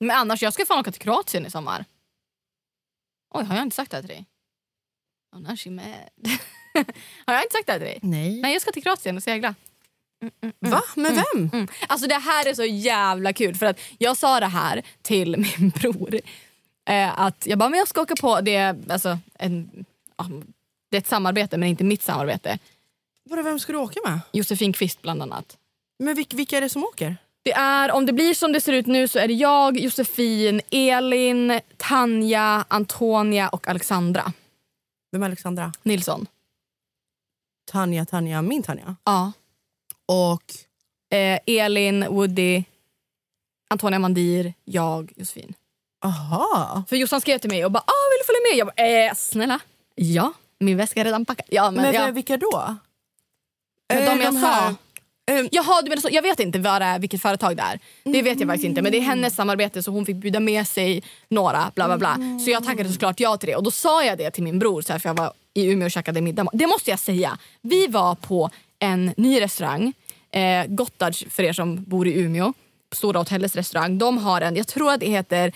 Men 0.00 0.10
annars, 0.10 0.42
jag 0.42 0.52
ska 0.52 0.66
fan 0.66 0.80
åka 0.80 0.92
till 0.92 1.00
Kroatien 1.00 1.46
i 1.46 1.50
sommar. 1.50 1.84
Oj, 3.34 3.44
har 3.44 3.54
jag 3.54 3.62
inte 3.62 3.76
sagt 3.76 3.90
det 3.90 3.96
här 3.96 4.02
till 4.02 4.08
dig? 4.08 4.26
Now 5.36 5.56
she 5.56 5.70
mad. 5.70 5.84
har 7.26 7.34
jag 7.34 7.42
inte 7.42 7.52
sagt 7.52 7.66
det 7.66 7.72
här 7.72 7.78
till 7.78 7.88
dig? 7.88 7.98
Nej. 8.02 8.40
Nej, 8.40 8.52
jag 8.52 8.62
ska 8.62 8.72
till 8.72 8.82
Kroatien 8.82 9.16
och 9.16 9.22
segla. 9.22 9.54
Va? 10.58 10.82
Med 10.96 11.12
vem? 11.12 11.50
Mm. 11.52 11.68
Alltså 11.88 12.08
det 12.08 12.14
här 12.18 12.48
är 12.48 12.54
så 12.54 12.64
jävla 12.64 13.32
kul 13.32 13.54
för 13.54 13.66
att 13.66 13.80
jag 13.98 14.16
sa 14.16 14.40
det 14.40 14.46
här 14.46 14.82
till 15.02 15.36
min 15.58 15.70
bror. 15.70 16.20
Eh, 16.84 17.20
att 17.20 17.46
jag 17.46 17.58
bara, 17.58 17.68
men 17.68 17.78
jag 17.78 17.88
ska 17.88 18.02
åka 18.02 18.16
på, 18.16 18.40
det 18.40 18.54
är, 18.54 18.76
alltså, 18.88 19.18
en, 19.34 19.84
ja, 20.16 20.26
det 20.90 20.96
är 20.96 21.00
ett 21.00 21.06
samarbete 21.06 21.58
men 21.58 21.68
inte 21.68 21.84
mitt 21.84 22.02
samarbete. 22.02 22.58
Vadå, 23.30 23.42
vem 23.42 23.58
ska 23.58 23.72
du 23.72 23.78
åka 23.78 24.00
med? 24.04 24.20
Josefin 24.32 24.72
Kvist 24.72 25.02
bland 25.02 25.22
annat. 25.22 25.58
Men 25.98 26.14
vilka, 26.14 26.36
vilka 26.36 26.56
är 26.56 26.60
det 26.60 26.68
som 26.68 26.84
åker? 26.84 27.16
Det 27.42 27.52
är, 27.52 27.92
om 27.92 28.06
det 28.06 28.12
blir 28.12 28.34
som 28.34 28.52
det 28.52 28.60
ser 28.60 28.72
ut 28.72 28.86
nu 28.86 29.08
så 29.08 29.18
är 29.18 29.28
det 29.28 29.34
jag, 29.34 29.78
Josefin, 29.78 30.60
Elin, 30.70 31.60
Tanja, 31.76 32.64
Antonia 32.68 33.48
och 33.48 33.68
Alexandra 33.68 34.32
Vem 35.12 35.22
är 35.22 35.26
Alexandra? 35.26 35.72
Nilsson. 35.82 36.26
Tanja, 37.70 38.04
Tanja, 38.04 38.42
min 38.42 38.62
Tanja. 38.62 38.96
Ja. 39.04 39.32
Och 40.06 40.42
Eh, 41.12 41.38
Elin, 41.46 42.06
Woody, 42.08 42.64
Antonia 43.70 43.98
Mandir, 43.98 44.54
jag, 44.64 45.12
Josefin. 45.16 45.54
aha. 46.04 46.84
För 46.88 46.96
Jossan 46.96 47.20
skrev 47.20 47.38
till 47.38 47.50
mig 47.50 47.64
och 47.64 47.70
bara 47.72 47.78
ah, 47.86 48.08
“vill 48.10 48.18
du 48.20 48.26
följa 48.26 48.40
med?” 48.50 48.58
Jag 48.58 48.66
bara 48.66 49.06
eh, 49.08 49.14
“snälla, 49.14 49.60
ja, 49.94 50.32
min 50.58 50.76
väska 50.76 51.00
är 51.00 51.04
redan 51.04 51.24
packad”. 51.24 51.46
Ja, 51.50 51.70
men, 51.70 51.82
Men, 51.82 51.94
ja. 51.94 52.10
vilka 52.10 52.36
då? 52.36 52.76
Men 53.94 54.02
Eh, 54.02 54.10
de 54.16 54.20
jag 54.24 54.32
de 54.34 54.36
här- 54.36 54.70
sa. 54.70 54.74
Jaha, 55.50 55.82
du 55.82 55.88
menar 55.88 56.00
så. 56.02 56.08
Jag 56.12 56.22
vet 56.22 56.40
inte 56.40 56.58
vad 56.58 56.82
det 56.82 56.86
är, 56.86 56.98
vilket 56.98 57.22
företag 57.22 57.56
det 57.56 57.62
är. 57.62 57.78
Det 58.04 58.22
vet 58.22 58.40
jag 58.40 58.48
faktiskt 58.48 58.64
inte. 58.64 58.82
Men 58.82 58.92
det 58.92 58.98
är 58.98 59.02
hennes 59.02 59.34
samarbete 59.34 59.82
så 59.82 59.90
hon 59.90 60.06
fick 60.06 60.16
bjuda 60.16 60.40
med 60.40 60.68
sig 60.68 61.02
några. 61.28 61.72
Bla, 61.74 61.86
bla, 61.86 61.98
bla. 61.98 62.16
Så 62.44 62.50
jag 62.50 62.64
tackade 62.64 62.92
såklart 62.92 63.20
ja 63.20 63.36
till 63.36 63.48
det. 63.48 63.56
Och 63.56 63.62
då 63.62 63.70
sa 63.70 64.04
jag 64.04 64.18
det 64.18 64.30
till 64.30 64.42
min 64.42 64.58
bror 64.58 64.82
så 64.82 64.92
här, 64.92 64.98
för 65.00 65.08
jag 65.08 65.14
var 65.16 65.32
i 65.54 65.66
Umeå 65.66 65.84
och 65.86 65.90
käkade 65.90 66.20
middag. 66.20 66.46
Det 66.52 66.66
måste 66.66 66.90
jag 66.90 66.98
säga. 66.98 67.38
Vi 67.60 67.86
var 67.86 68.14
på 68.14 68.50
en 68.78 69.14
ny 69.16 69.40
restaurang. 69.40 69.92
Eh, 70.32 70.66
Gottards 70.66 71.24
för 71.30 71.42
er 71.42 71.52
som 71.52 71.84
bor 71.84 72.08
i 72.08 72.12
Umeå. 72.20 72.52
Stora 72.94 73.18
hotellets 73.18 73.56
restaurang. 73.56 73.98
De 73.98 74.18
har 74.18 74.40
en, 74.40 74.56
jag 74.56 74.66
tror 74.66 74.92
att 74.92 75.00
det 75.00 75.06
heter 75.10 75.52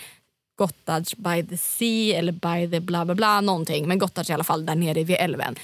Gottards 0.57 1.15
by 1.15 1.43
the 1.47 1.57
sea 1.57 2.17
eller 2.19 2.31
by 2.31 2.71
the 2.71 2.79
bla 2.79 3.05
bla 3.05 3.15
bla 3.15 3.41
någonting. 3.41 3.87
Men 3.87 3.99
Gottards 3.99 4.29
i 4.29 4.33
alla 4.33 4.43
fall 4.43 4.65
där 4.65 4.75
nere 4.75 5.03
vid 5.03 5.15
älven 5.19 5.55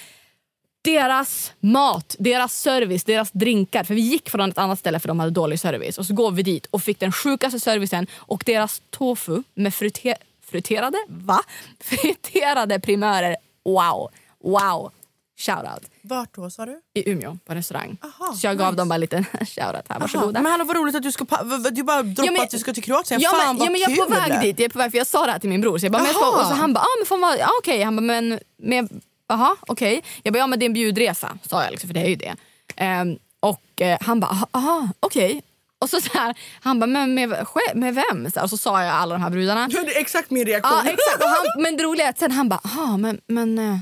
deras 0.84 1.52
mat, 1.60 2.16
deras 2.20 2.54
service, 2.62 3.04
deras 3.04 3.32
drinkar. 3.32 3.84
För 3.84 3.94
vi 3.94 4.02
gick 4.02 4.30
från 4.30 4.50
ett 4.50 4.58
annat 4.58 4.80
ställe 4.80 5.00
för 5.00 5.08
de 5.08 5.20
hade 5.20 5.32
dålig 5.32 5.60
service. 5.60 5.98
Och 5.98 6.06
så 6.06 6.14
går 6.14 6.32
vi 6.32 6.44
dit 6.44 6.66
och 6.66 6.84
fick 6.84 7.00
den 7.00 7.12
sjukaste 7.12 7.60
servicen. 7.60 8.08
Och 8.16 8.44
deras 8.46 8.82
tofu 8.90 9.44
med 9.54 9.74
frite 9.74 10.16
friterade, 10.46 10.98
va? 11.08 11.40
Friterade 11.80 12.80
primörer. 12.80 13.36
Wow, 13.66 14.10
wow. 14.44 14.92
Shoutout. 15.40 15.84
Vart 16.02 16.36
då 16.36 16.50
sa 16.50 16.66
du? 16.66 16.82
I 16.94 17.12
Umeå 17.12 17.38
på 17.46 17.54
restaurang. 17.54 17.98
Aha, 18.02 18.34
så 18.34 18.48
jag 18.48 18.58
gav 18.58 18.68
nice. 18.68 18.78
dem 18.78 18.90
bara 18.90 18.96
en 18.96 19.02
liten 19.02 19.26
shoutout 19.40 19.86
här. 19.90 20.00
Varsågoda. 20.00 20.42
Men 20.42 20.52
hallå 20.52 20.64
vad 20.66 20.76
roligt 20.76 20.96
att 20.96 21.04
du 21.04 21.12
ska... 21.12 21.26
Du 21.72 21.84
bara 21.84 22.04
droppar 22.04 22.26
Ja, 22.26 22.32
men- 22.32 22.42
att 22.42 22.50
du 22.50 22.60
ska 22.60 22.74
till 22.74 22.84
Kroatien. 22.84 23.22
Ja, 23.22 23.30
Fan 23.30 23.40
men, 23.48 23.58
vad 23.58 23.68
ja, 23.68 23.72
men 23.72 23.82
jag 23.82 23.92
är 23.92 23.96
på 23.96 24.10
väg 24.10 24.42
dit. 24.42 24.60
Jag 24.60 24.66
är 24.66 24.70
på 24.70 24.80
väg, 24.80 24.92
för 24.92 24.98
jag 24.98 25.08
sa 25.08 25.26
det 25.26 25.32
här 25.32 25.40
till 25.40 25.50
min 25.50 25.62
bror. 25.62 25.78
Så 25.78 25.86
jag 25.86 25.92
bara, 25.92 26.04
men 26.04 26.12
jag 26.12 26.16
ska, 26.16 26.42
och 26.42 26.48
så 26.48 26.54
han 26.54 26.74
bara, 26.74 26.80
ah, 26.82 26.96
men 27.00 27.06
fan 27.06 27.22
vad, 27.22 27.40
ja, 27.40 27.50
okej. 27.60 27.84
Han 27.84 27.96
bara, 27.96 28.02
men, 28.02 28.40
men 28.58 29.02
jaha, 29.28 29.56
okej. 29.62 30.04
Jag 30.24 30.34
bara, 30.34 30.40
ja 30.40 30.48
men 30.48 30.60
det 30.60 30.64
är 30.66 30.68
en 30.68 30.74
bjudresa, 30.74 31.38
sa 31.50 31.64
jag 31.64 31.72
liksom, 31.72 31.88
för 31.88 31.94
det 31.94 32.00
är 32.02 32.10
ju 32.10 32.16
det. 32.16 32.36
Ehm, 32.76 33.18
och 33.40 33.82
eh, 33.82 33.98
han 34.02 34.20
bara, 34.20 34.32
"Aha, 34.32 34.48
aha, 34.52 34.90
okej. 35.00 35.44
Och 35.80 35.90
så, 35.90 36.02
så 36.02 36.10
här, 36.18 36.36
han 36.62 36.80
bara, 36.80 36.88
men 36.88 37.14
med, 37.14 37.30
med 37.76 37.96
vem? 37.96 38.32
Så 38.32 38.40
här, 38.40 38.44
och 38.44 38.50
så 38.50 38.58
sa 38.58 38.84
jag 38.84 38.94
alla 38.94 39.16
de 39.16 39.22
här 39.22 39.30
brudarna. 39.30 39.68
Det 39.68 39.78
är 39.78 40.00
exakt 40.02 40.32
min 40.32 40.46
reaktion. 40.46 40.82
Ja, 40.86 40.92
exakt. 40.92 41.24
Han, 41.24 41.64
men 41.64 41.78
det 41.78 41.84
roliga 41.84 42.06
är 42.06 42.10
att 42.10 42.20
sen 42.20 42.32
han 42.32 42.50
bara, 42.50 42.60
aha, 42.66 42.98
men, 42.98 43.22
men 43.28 43.60
eh, 43.60 43.78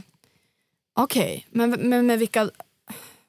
okej, 0.94 1.48
men, 1.50 1.70
men 1.72 2.06
med 2.06 2.20
vilka, 2.20 2.50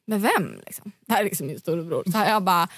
med 0.06 0.20
vem? 0.22 0.60
Liksom? 0.66 0.92
Det 1.06 1.12
här 1.12 1.20
är 1.20 1.24
liksom 1.24 1.46
min 1.46 1.60
storebror. 1.60 2.02
Så 2.12 2.18
här, 2.18 2.30
jag 2.30 2.42
bara, 2.42 2.68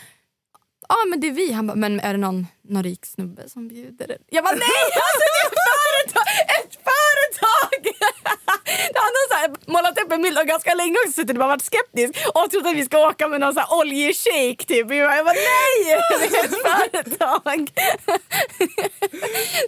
ja 0.88 0.96
men 1.10 1.20
det 1.20 1.26
är 1.26 1.32
vi. 1.32 1.52
Han 1.52 1.66
bara, 1.66 1.74
men 1.76 2.00
är 2.00 2.12
det 2.12 2.18
någon, 2.18 2.46
någon 2.62 2.82
rik 2.82 3.06
snubbe 3.06 3.48
som 3.48 3.68
bjuder? 3.68 4.18
Jag 4.30 4.44
bara, 4.44 4.54
nej! 4.54 4.84
Alltså 4.94 5.24
det 5.34 5.40
är 5.46 5.50
företag! 5.64 6.24
Ett 9.44 9.66
målat 9.68 9.98
upp 10.02 10.12
en 10.12 10.22
bild 10.22 10.38
och 10.38 10.46
ganska 10.46 10.74
länge 10.74 10.94
också 11.06 11.12
suttit 11.12 11.30
och 11.30 11.36
bara 11.36 11.48
varit 11.48 11.62
skeptisk 11.64 12.26
och 12.34 12.50
trott 12.50 12.66
att 12.66 12.74
vi 12.76 12.84
ska 12.84 13.08
åka 13.08 13.28
med 13.28 13.40
någon 13.40 13.56
här 13.56 13.66
oljeshake 13.80 14.64
typ. 14.66 14.86
Och 14.86 14.94
jag 14.94 15.24
bara 15.24 15.34
nej! 15.34 16.00
Det 16.20 16.38
är 16.38 16.44
ett 16.44 16.62
företag. 16.62 17.70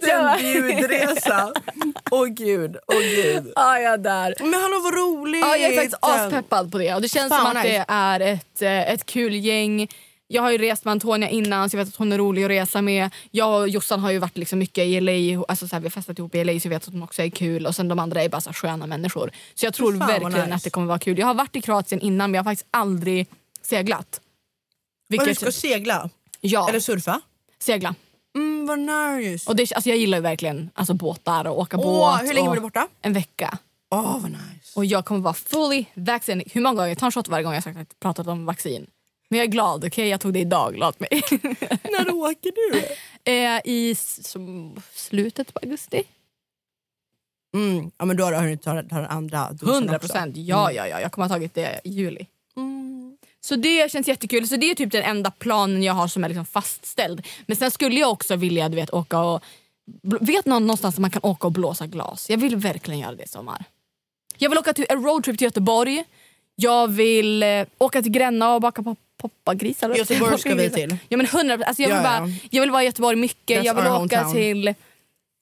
Så 0.03 0.09
jag 0.09 0.23
bara- 0.23 0.37
En 0.37 0.67
bjudresa. 0.67 1.53
Åh 2.11 2.25
gud, 2.25 2.77
åh 2.87 2.99
gud. 2.99 3.51
Ja, 3.55 3.79
jag 3.79 3.93
är 3.93 3.97
där. 3.97 4.35
Men 4.39 4.61
hallå 4.61 4.79
vad 4.83 4.93
roligt! 4.93 5.41
Ja, 5.45 5.57
jag 5.57 5.71
är 5.71 5.75
faktiskt 5.75 5.97
aspeppad 6.01 6.71
på 6.71 6.77
det. 6.77 6.93
Och 6.93 7.01
det 7.01 7.09
känns 7.09 7.29
Fan, 7.29 7.39
som 7.41 7.57
att 7.57 7.63
nice. 7.63 7.77
det 7.87 7.93
är 7.93 8.19
ett, 8.19 8.61
eh, 8.61 8.93
ett 8.93 9.05
kul 9.05 9.33
gäng. 9.35 9.87
Jag 10.29 10.41
har 10.41 10.51
ju 10.51 10.57
rest 10.57 10.85
med 10.85 10.91
Antonia 10.91 11.29
innan 11.29 11.69
så 11.69 11.77
jag 11.77 11.85
vet 11.85 11.93
att 11.93 11.95
hon 11.99 12.11
är 12.11 12.17
rolig 12.17 12.43
att 12.43 12.49
resa 12.49 12.81
med. 12.81 13.09
Jag 13.31 13.61
och 13.61 13.69
Jossan 13.69 13.99
har 13.99 14.11
ju 14.11 14.19
varit 14.19 14.37
liksom 14.37 14.59
mycket 14.59 14.83
i 14.85 15.01
LA, 15.01 15.43
alltså 15.47 15.67
så 15.67 15.75
här, 15.75 15.81
vi 15.81 15.85
har 15.85 15.91
festat 15.91 16.19
ihop 16.19 16.35
i 16.35 16.43
LA 16.43 16.59
så 16.59 16.67
jag 16.67 16.69
vet 16.69 16.87
att 16.87 16.93
hon 16.93 17.03
också 17.03 17.21
är 17.21 17.29
kul. 17.29 17.65
Och 17.65 17.75
sen 17.75 17.87
de 17.87 17.99
andra 17.99 18.23
är 18.23 18.29
bara 18.29 18.41
så 18.41 18.49
här 18.49 18.53
sköna 18.53 18.87
människor. 18.87 19.31
Så 19.55 19.65
jag 19.65 19.73
tror 19.73 19.91
Fan, 19.97 20.07
verkligen 20.07 20.31
nice. 20.45 20.53
att 20.55 20.63
det 20.63 20.69
kommer 20.69 20.87
vara 20.87 20.99
kul. 20.99 21.17
Jag 21.19 21.27
har 21.27 21.33
varit 21.33 21.55
i 21.55 21.61
Kroatien 21.61 22.01
innan 22.01 22.31
men 22.31 22.35
jag 22.37 22.43
har 22.43 22.51
faktiskt 22.51 22.67
aldrig 22.71 23.27
seglat. 23.61 24.21
Vad, 25.09 25.19
du 25.19 25.25
Vilket, 25.25 25.41
ska 25.41 25.51
segla? 25.51 26.09
ja, 26.41 26.69
Eller 26.69 26.79
surfa? 26.79 27.21
segla. 27.59 27.95
Mm, 28.35 28.65
vad 28.65 28.79
nice. 28.79 29.49
Och 29.49 29.55
det, 29.55 29.73
alltså 29.73 29.89
jag 29.89 29.97
gillar 29.97 30.17
ju 30.17 30.21
verkligen 30.21 30.69
alltså 30.73 30.93
båtar 30.93 31.47
och 31.47 31.59
åka 31.59 31.77
Åh, 31.77 31.83
båt. 31.83 32.21
hur 32.21 32.33
länge 32.33 32.39
och 32.47 32.47
var 32.47 32.55
du 32.55 32.61
borta? 32.61 32.87
En 33.01 33.13
vecka. 33.13 33.57
Åh 33.91 34.19
vad 34.21 34.31
nice. 34.31 34.39
Och 34.75 34.85
jag 34.85 35.05
kommer 35.05 35.21
vara 35.21 35.33
fully 35.33 35.85
vaccinated. 35.93 36.51
Hur 36.53 36.61
många 36.61 36.75
gånger? 36.75 36.89
Jag 36.89 36.97
tar 36.97 37.07
en 37.07 37.11
shot 37.11 37.27
varje 37.27 37.43
gång 37.43 37.53
jag 37.53 37.63
sagt 37.63 37.99
pratat 37.99 38.27
om 38.27 38.45
vaccin. 38.45 38.87
Men 39.29 39.37
jag 39.39 39.43
är 39.47 39.51
glad, 39.51 39.85
okej? 39.85 40.07
Jag 40.07 40.21
tog 40.21 40.33
det 40.33 40.39
idag, 40.39 40.77
låt 40.77 40.99
mig. 40.99 41.09
När 41.83 42.13
åker 42.13 42.51
du? 42.71 42.83
eh, 43.31 43.61
I 43.65 43.95
som 44.21 44.75
slutet 44.93 45.53
på 45.53 45.59
augusti. 45.63 46.03
Mm. 47.55 47.91
Ja, 47.97 48.05
men 48.05 48.17
då 48.17 48.23
har 48.23 48.31
du 48.31 48.37
hunnit 48.37 48.61
ta, 48.61 48.83
ta 48.83 48.95
den 48.95 49.05
andra 49.05 49.51
dosen 49.51 49.69
100 49.75 49.95
också. 49.95 50.07
procent. 50.07 50.37
Ja, 50.37 50.71
ja, 50.71 50.87
ja. 50.87 51.01
Jag 51.01 51.11
kommer 51.11 51.27
ha 51.27 51.35
tagit 51.35 51.53
det 51.53 51.81
i 51.83 51.89
juli. 51.89 52.25
Så 53.39 53.55
det 53.55 53.91
känns 53.91 54.07
jättekul. 54.07 54.47
Så 54.47 54.55
det 54.55 54.71
är 54.71 54.75
typ 54.75 54.91
den 54.91 55.03
enda 55.03 55.31
planen 55.31 55.83
jag 55.83 55.93
har 55.93 56.07
som 56.07 56.23
är 56.23 56.29
liksom 56.29 56.45
fastställd. 56.45 57.25
Men 57.45 57.57
sen 57.57 57.71
skulle 57.71 57.99
jag 57.99 58.11
också 58.11 58.35
vilja 58.35 58.69
du 58.69 58.75
vet, 58.75 58.93
åka 58.93 59.19
och... 59.19 59.43
Vet 60.21 60.45
någon 60.45 60.67
någonstans 60.67 60.95
där 60.95 61.01
man 61.01 61.11
kan 61.11 61.21
åka 61.23 61.47
och 61.47 61.53
blåsa 61.53 61.87
glas? 61.87 62.29
Jag 62.29 62.37
vill 62.37 62.55
verkligen 62.55 62.99
göra 62.99 63.15
det 63.15 63.23
i 63.23 63.27
sommar. 63.27 63.63
Jag 64.37 64.49
vill 64.49 64.59
åka 64.59 64.73
till 64.73 64.85
en 64.89 65.03
roadtrip 65.03 65.37
till 65.37 65.45
Göteborg. 65.45 66.03
Jag 66.55 66.87
vill 66.87 67.43
eh, 67.43 67.65
åka 67.77 68.01
till 68.01 68.11
Gränna 68.11 68.55
och 68.55 68.61
baka 68.61 68.83
pop 68.83 68.99
poppagrisar. 69.17 69.95
Göteborg 69.95 70.39
ska 70.39 70.55
vi 70.55 70.69
till. 70.69 70.97
Ja, 71.09 71.17
men 71.17 71.25
100, 71.25 71.53
alltså 71.53 71.81
jag, 71.81 71.89
vill 71.89 71.97
Ja, 71.97 72.13
ja. 72.13 72.19
bara, 72.19 72.29
jag 72.49 72.61
vill 72.61 72.71
vara 72.71 72.83
i 72.83 72.85
Göteborg 72.85 73.15
mycket. 73.15 73.59
That's 73.59 73.65
jag 73.65 73.73
vill 73.73 73.87
åka 73.87 74.29
till... 74.29 74.73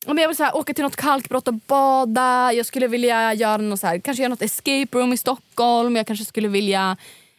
Men 0.07 0.17
jag 0.17 0.27
vill 0.27 0.37
så 0.37 0.43
här, 0.43 0.57
åka 0.57 0.73
till 0.73 0.83
något 0.83 0.95
kalkbrott 0.95 1.47
och 1.47 1.53
bada. 1.53 2.53
Jag 2.53 2.65
skulle 2.65 2.87
vilja 2.87 3.33
göra 3.33 3.57
något 3.57 3.79
så 3.79 3.87
här, 3.87 3.99
kanske 3.99 4.23
göra 4.23 4.29
något 4.29 4.41
escape 4.41 4.87
room 4.91 5.13
i 5.13 5.17
Stockholm. 5.17 5.95
Jag 5.95 6.07
kanske 6.07 6.25
skulle 6.25 6.47
vilja 6.47 6.97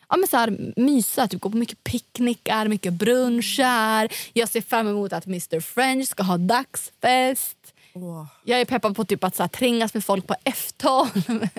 ja, 0.09 0.17
men 0.17 0.29
så 0.29 0.37
här, 0.37 0.73
mysa, 0.77 1.29
typ, 1.29 1.41
gå 1.41 1.51
på 1.51 1.57
mycket 1.57 1.85
picknickar, 1.85 2.69
mycket 2.69 2.93
brunchar. 2.93 4.09
Jag 4.33 4.49
ser 4.49 4.61
fram 4.61 4.89
emot 4.89 5.13
att 5.13 5.27
Mr 5.27 5.61
French 5.61 6.09
ska 6.09 6.23
ha 6.23 6.37
dagsfest. 6.37 7.57
Åh. 7.95 8.27
Jag 8.45 8.61
är 8.61 8.65
peppad 8.65 8.97
på 8.97 9.05
typ 9.05 9.25
att 9.25 9.37
så 9.37 9.43
här, 9.43 9.49
trängas 9.49 9.95
med 9.95 10.05
folk 10.05 10.27
på 10.27 10.35
F12. 10.45 11.49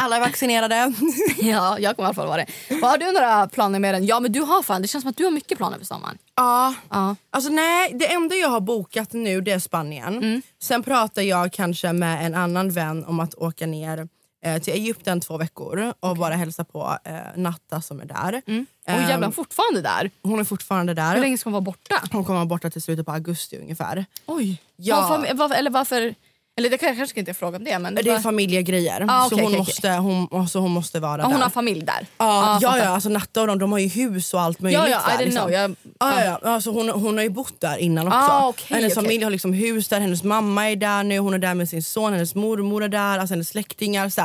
Alla 0.00 0.16
är 0.16 0.20
vaccinerade. 0.20 0.92
ja, 1.40 1.78
jag 1.78 1.96
kommer 1.96 2.06
i 2.06 2.08
alla 2.08 2.14
fall 2.14 2.26
vara 2.26 2.36
det. 2.36 2.46
Vad 2.82 2.90
har 2.90 2.98
du 2.98 3.12
några 3.12 3.48
planer 3.48 3.78
med 3.78 3.94
den? 3.94 4.06
Ja, 4.06 4.20
men 4.20 4.32
du 4.32 4.40
har 4.40 4.62
fan, 4.62 4.82
det 4.82 4.88
känns 4.88 5.02
som 5.02 5.10
att 5.10 5.16
du 5.16 5.24
har 5.24 5.30
mycket 5.30 5.58
planer 5.58 5.78
för 5.78 5.84
sommaren. 5.84 6.18
ja. 6.36 6.74
Ja. 6.90 7.16
Alltså 7.30 7.50
nej, 7.50 7.92
det 7.94 8.12
enda 8.12 8.34
jag 8.36 8.48
har 8.48 8.60
bokat 8.60 9.12
nu 9.12 9.40
det 9.40 9.50
är 9.52 9.58
Spanien. 9.58 10.16
Mm. 10.18 10.42
Sen 10.62 10.82
pratar 10.82 11.22
jag 11.22 11.52
kanske 11.52 11.92
med 11.92 12.26
en 12.26 12.34
annan 12.34 12.70
vän 12.70 13.04
om 13.04 13.20
att 13.20 13.34
åka 13.34 13.66
ner 13.66 14.08
eh, 14.44 14.62
till 14.62 14.72
Egypten 14.72 15.20
två 15.20 15.36
veckor 15.36 15.92
och 16.00 16.16
bara 16.16 16.34
hälsa 16.34 16.64
på 16.64 16.98
eh, 17.04 17.12
Natta 17.36 17.80
som 17.80 18.00
är 18.00 18.04
där. 18.04 18.42
Mm. 18.46 18.66
Och 18.86 18.92
Ehm, 18.92 19.08
jävlar, 19.08 19.30
fortfarande 19.30 19.82
där. 19.82 20.10
hon 20.22 20.40
är 20.40 20.44
fortfarande 20.44 20.94
där. 20.94 21.14
Hur 21.14 21.20
länge 21.20 21.38
ska 21.38 21.46
hon 21.48 21.52
vara 21.52 21.60
borta? 21.60 22.02
Hon 22.12 22.24
kommer 22.24 22.38
vara 22.38 22.46
borta 22.46 22.70
till 22.70 22.82
slutet 22.82 23.06
på 23.06 23.12
augusti 23.12 23.58
ungefär. 23.58 24.04
Oj. 24.26 24.62
Ja. 24.76 25.06
Varför, 25.10 25.34
varför, 25.34 25.54
eller 25.54 25.70
varför... 25.70 26.14
Eller 26.58 26.70
det 26.70 26.78
kanske 26.78 27.06
ska 27.06 27.20
inte 27.20 27.28
jag 27.28 27.36
fråga 27.36 27.56
om 27.58 27.64
det. 27.64 27.78
Men 27.78 27.94
Det 27.94 28.00
är 28.00 28.12
var- 28.12 28.20
familjegrejer. 28.20 29.06
Ah, 29.08 29.28
så 29.28 29.34
okej, 29.34 29.44
hon, 29.44 29.52
okej, 29.52 29.58
måste, 29.58 29.90
hon, 29.90 30.28
alltså 30.32 30.58
hon 30.58 30.70
måste 30.70 31.00
vara 31.00 31.12
ja, 31.12 31.16
där. 31.16 31.24
hon 31.24 31.42
har 31.42 31.50
familj 31.50 31.80
där. 31.82 32.06
Ja, 32.18 32.58
ja, 32.62 32.68
fattar. 32.70 32.84
ja, 32.84 32.88
alltså 32.88 33.08
Natta 33.08 33.40
och 33.40 33.46
de, 33.46 33.58
de 33.58 33.72
har 33.72 33.78
ju 33.78 33.86
hus 33.88 34.34
och 34.34 34.40
allt 34.40 34.60
möjligt. 34.60 34.80
Ja, 34.80 34.88
ja, 34.88 34.98
I 34.98 35.16
där, 35.16 35.24
didn't 35.24 35.24
liksom. 35.24 35.42
know. 35.42 35.52
Jag, 35.52 35.70
Ja, 36.00 36.24
ja, 36.24 36.38
ja. 36.42 36.50
Alltså 36.50 36.70
hon, 36.70 36.88
hon 36.88 37.16
har 37.16 37.24
ju 37.24 37.30
bott 37.30 37.60
där 37.60 37.76
innan 37.78 38.06
också. 38.06 38.18
Ah, 38.18 38.48
okej, 38.48 38.76
hennes 38.76 38.94
familj 38.94 39.24
har 39.24 39.30
liksom 39.30 39.52
hus 39.52 39.88
där, 39.88 40.00
hennes 40.00 40.22
mamma 40.24 40.70
är 40.70 40.76
där 40.76 41.02
nu, 41.04 41.18
hon 41.18 41.34
är 41.34 41.38
där 41.38 41.54
med 41.54 41.68
sin 41.68 41.82
son, 41.82 42.12
hennes 42.12 42.34
mormor 42.34 42.84
är 42.84 42.88
där, 42.88 43.18
alltså 43.18 43.32
hennes 43.34 43.48
släktingar. 43.48 44.08
Så. 44.08 44.22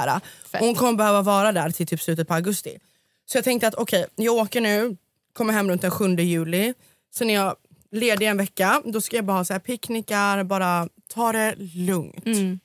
Fett. 0.52 0.62
Hon 0.62 0.76
kommer 0.76 0.94
behöva 0.94 1.22
vara 1.22 1.52
där 1.52 1.70
till 1.72 1.88
typ 1.88 2.02
slutet 2.02 2.28
på 2.28 2.34
augusti. 2.34 2.78
Så 3.26 3.38
jag 3.38 3.44
tänkte 3.46 3.68
att 3.68 3.76
okej, 3.76 4.06
jag 4.16 4.34
åker 4.36 4.62
nu, 4.62 4.98
kommer 5.34 5.54
hem 5.54 5.70
runt 5.70 5.82
den 5.82 5.92
7 5.92 6.16
juli. 6.16 6.74
Sen 7.16 7.30
är 7.30 7.34
jag 7.34 7.56
ledig 7.92 8.28
en 8.28 8.38
vecka, 8.38 8.82
då 8.86 9.02
ska 9.02 9.16
jag 9.16 9.26
bara 9.26 9.38
ha 9.38 9.46
så 9.46 9.54
här 9.54 9.60
picknickar, 9.60 10.44
bara 10.44 10.88
ta 11.14 11.32
det 11.32 11.56
lugnt. 11.76 12.26
Mm. 12.26 12.60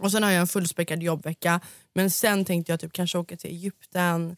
Och 0.00 0.12
sen 0.12 0.22
har 0.22 0.30
jag 0.30 0.40
en 0.40 0.46
fullspäckad 0.46 1.02
jobbvecka. 1.02 1.60
Men 1.94 2.10
sen 2.10 2.44
tänkte 2.44 2.72
jag 2.72 2.80
typ 2.80 2.92
kanske 2.92 3.18
åka 3.18 3.36
till 3.36 3.50
Egypten 3.50 4.36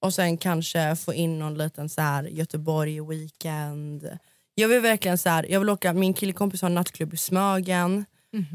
och 0.00 0.14
sen 0.14 0.38
kanske 0.38 0.96
få 0.96 1.14
in 1.14 1.38
någon 1.38 1.58
liten 1.58 1.88
så 1.88 2.00
här 2.00 2.24
Göteborg 2.24 3.00
weekend. 3.00 4.18
Jag 4.54 4.68
vill 4.68 4.80
verkligen 4.80 5.18
så 5.18 5.28
här, 5.28 5.46
jag 5.50 5.60
vill 5.60 5.70
åka, 5.70 5.92
min 5.92 6.14
killkompis 6.14 6.62
har 6.62 6.68
en 6.68 6.74
nattklubb 6.74 7.14
i 7.14 7.16
Smögen. 7.16 8.04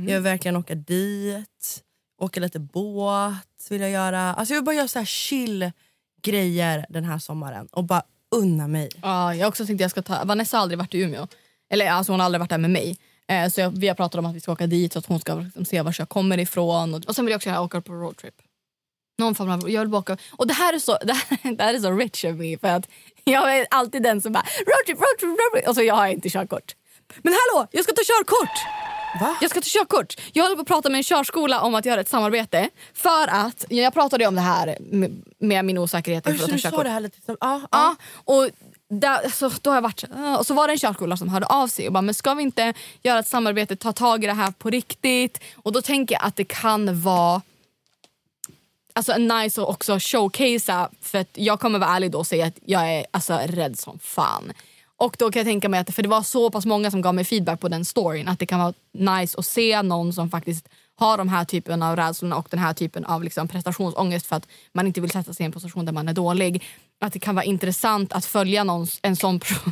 Jag 0.07 0.13
vill 0.13 0.23
verkligen 0.23 0.55
åka 0.55 0.75
dit. 0.75 1.83
Åka 2.17 2.39
lite 2.39 2.59
båt 2.59 3.67
vill 3.69 3.81
jag 3.81 3.91
göra. 3.91 4.33
Alltså 4.33 4.53
jag 4.53 4.61
vill 4.61 4.65
bara 4.65 4.75
göra 4.75 4.87
så 4.87 4.99
här 4.99 5.05
chill 5.05 5.71
grejer 6.21 6.85
den 6.89 7.03
här 7.03 7.19
sommaren 7.19 7.67
och 7.67 7.83
bara 7.83 8.03
unna 8.35 8.67
mig. 8.67 8.89
ja, 9.01 9.35
jag 9.35 9.47
också 9.47 9.65
tänkt 9.65 9.77
att 9.77 9.81
jag 9.81 9.91
ska 9.91 10.01
ta... 10.01 10.23
Vanessa 10.23 10.57
har 10.57 10.61
aldrig 10.61 10.77
varit 10.77 10.93
i 10.95 11.01
Umeå. 11.01 11.27
Eller 11.69 11.89
alltså 11.89 12.11
hon 12.11 12.19
har 12.19 12.25
aldrig 12.25 12.39
varit 12.39 12.49
där 12.49 12.57
med 12.57 12.71
mig. 12.71 12.97
Eh, 13.31 13.49
så 13.49 13.61
jag, 13.61 13.69
vi 13.79 13.87
har 13.87 13.95
pratat 13.95 14.19
om 14.19 14.25
att 14.25 14.35
vi 14.35 14.39
ska 14.39 14.51
åka 14.51 14.67
dit 14.67 14.93
så 14.93 14.99
att 14.99 15.05
hon 15.05 15.19
ska 15.19 15.35
liksom, 15.35 15.65
se 15.65 15.81
var 15.81 15.95
jag 15.97 16.09
kommer 16.09 16.37
ifrån. 16.37 16.93
Och, 16.93 17.05
och 17.05 17.15
sen 17.15 17.25
vill 17.25 17.31
jag 17.31 17.37
också 17.37 17.49
åka 17.59 17.81
på 17.81 17.93
roadtrip. 17.93 18.33
Någon 19.17 19.35
form 19.35 19.49
av, 19.49 19.69
jag 19.69 19.81
vill 19.81 19.93
åka. 19.95 20.17
Och 20.31 20.47
det 20.47 20.53
här 20.53 20.73
är 20.73 20.79
så, 20.79 20.97
det 21.03 21.13
här, 21.13 21.55
det 21.55 21.63
här 21.63 21.73
är 21.73 21.79
så 21.79 21.91
rich 21.91 22.25
of 22.25 22.35
me 22.35 22.57
för 22.57 22.67
att 22.67 22.87
jag 23.23 23.57
är 23.57 23.67
alltid 23.69 24.03
den 24.03 24.21
som 24.21 24.33
bara 24.33 24.43
roadtrip, 24.43 24.97
roadtrip, 24.97 25.39
roadtrip. 25.39 25.67
Och 25.67 25.75
så 25.75 25.81
jag 25.81 25.95
har 25.95 26.07
inte 26.07 26.29
körkort. 26.29 26.75
Men 27.21 27.33
hallå, 27.33 27.67
jag 27.71 27.83
ska 27.83 27.93
ta 27.93 28.01
körkort! 28.03 28.57
Va? 29.19 29.37
Jag 29.41 29.49
ska 29.49 29.61
ta 29.61 29.67
körkort. 29.67 30.15
Jag 30.33 30.43
håller 30.43 30.55
på 30.55 30.61
att 30.61 30.67
prata 30.67 30.89
med 30.89 30.97
en 30.97 31.03
körskola 31.03 31.61
om 31.61 31.75
att 31.75 31.85
göra 31.85 32.01
ett 32.01 32.09
samarbete. 32.09 32.69
För 32.93 33.27
att, 33.27 33.65
jag 33.69 33.93
pratade 33.93 34.27
om 34.27 34.35
det 34.35 34.41
här 34.41 34.77
med, 34.79 35.23
med 35.39 35.65
min 35.65 35.77
osäkerhet 35.77 36.27
inför 36.27 36.39
Så 36.39 36.43
att 36.43 36.49
ta 36.49 36.55
du 36.55 36.61
sa 36.61 36.69
körkort. 36.69 36.83
det 36.83 36.89
här 36.89 36.99
lite 36.99 37.21
som, 37.21 37.37
ja, 37.41 37.61
Ja, 37.71 37.95
och 38.25 38.49
där, 38.91 39.29
så 39.29 39.51
då 39.61 39.69
har 39.69 39.77
jag 39.77 39.81
varit, 39.81 40.03
och 40.39 40.45
så 40.45 40.53
var 40.53 40.67
det 40.67 40.73
en 40.73 40.79
körskola 40.79 41.17
som 41.17 41.29
hörde 41.29 41.45
av 41.45 41.67
sig 41.67 41.87
och 41.87 41.93
bara, 41.93 42.01
men 42.01 42.15
ska 42.15 42.33
vi 42.33 42.43
inte 42.43 42.73
göra 43.03 43.19
ett 43.19 43.27
samarbete, 43.27 43.75
ta 43.75 43.93
tag 43.93 44.23
i 44.23 44.27
det 44.27 44.33
här 44.33 44.51
på 44.51 44.69
riktigt? 44.69 45.39
Och 45.55 45.71
då 45.71 45.81
tänker 45.81 46.15
jag 46.15 46.23
att 46.23 46.35
det 46.35 46.45
kan 46.45 47.01
vara 47.01 47.41
alltså, 48.93 49.17
nice 49.17 49.61
att 49.61 49.67
också 49.67 49.97
showcasea, 49.99 50.89
för 51.01 51.17
att 51.17 51.29
jag 51.33 51.59
kommer 51.59 51.79
vara 51.79 51.89
ärlig 51.89 52.11
då 52.11 52.19
och 52.19 52.27
säga 52.27 52.45
att 52.45 52.59
jag 52.65 52.91
är 52.91 53.05
alltså, 53.11 53.39
rädd 53.45 53.79
som 53.79 53.99
fan. 53.99 54.53
Och 54.97 55.15
då 55.19 55.31
kan 55.31 55.39
jag 55.39 55.47
tänka 55.47 55.69
mig 55.69 55.79
att, 55.79 55.95
för 55.95 56.03
det 56.03 56.09
var 56.09 56.21
så 56.23 56.51
pass 56.51 56.65
många 56.65 56.91
som 56.91 57.01
gav 57.01 57.15
mig 57.15 57.25
feedback 57.25 57.59
på 57.59 57.67
den 57.67 57.85
storyn, 57.85 58.27
att 58.27 58.39
det 58.39 58.45
kan 58.45 58.59
vara 58.59 58.73
nice 58.93 59.39
att 59.39 59.45
se 59.45 59.81
någon 59.81 60.13
som 60.13 60.29
faktiskt 60.29 60.69
har 60.95 61.17
de 61.17 61.29
här 61.29 61.45
typen 61.45 61.83
av 61.83 61.95
rädslorna 61.95 62.35
och 62.35 62.47
den 62.49 62.59
här 62.59 62.73
typen 62.73 63.05
av 63.05 63.23
liksom 63.23 63.47
prestationsångest 63.47 64.25
för 64.25 64.35
att 64.35 64.47
man 64.73 64.87
inte 64.87 65.01
vill 65.01 65.11
sätta 65.11 65.33
sig 65.33 65.43
i 65.43 65.45
en 65.45 65.51
position 65.51 65.85
där 65.85 65.93
man 65.93 66.07
är 66.07 66.13
dålig. 66.13 66.63
Att 67.01 67.13
det 67.13 67.19
kan 67.19 67.35
vara 67.35 67.45
intressant 67.45 68.13
att 68.13 68.25
följa 68.25 68.63
någons, 68.63 68.99
en 69.01 69.15
sån 69.15 69.39
person 69.39 69.71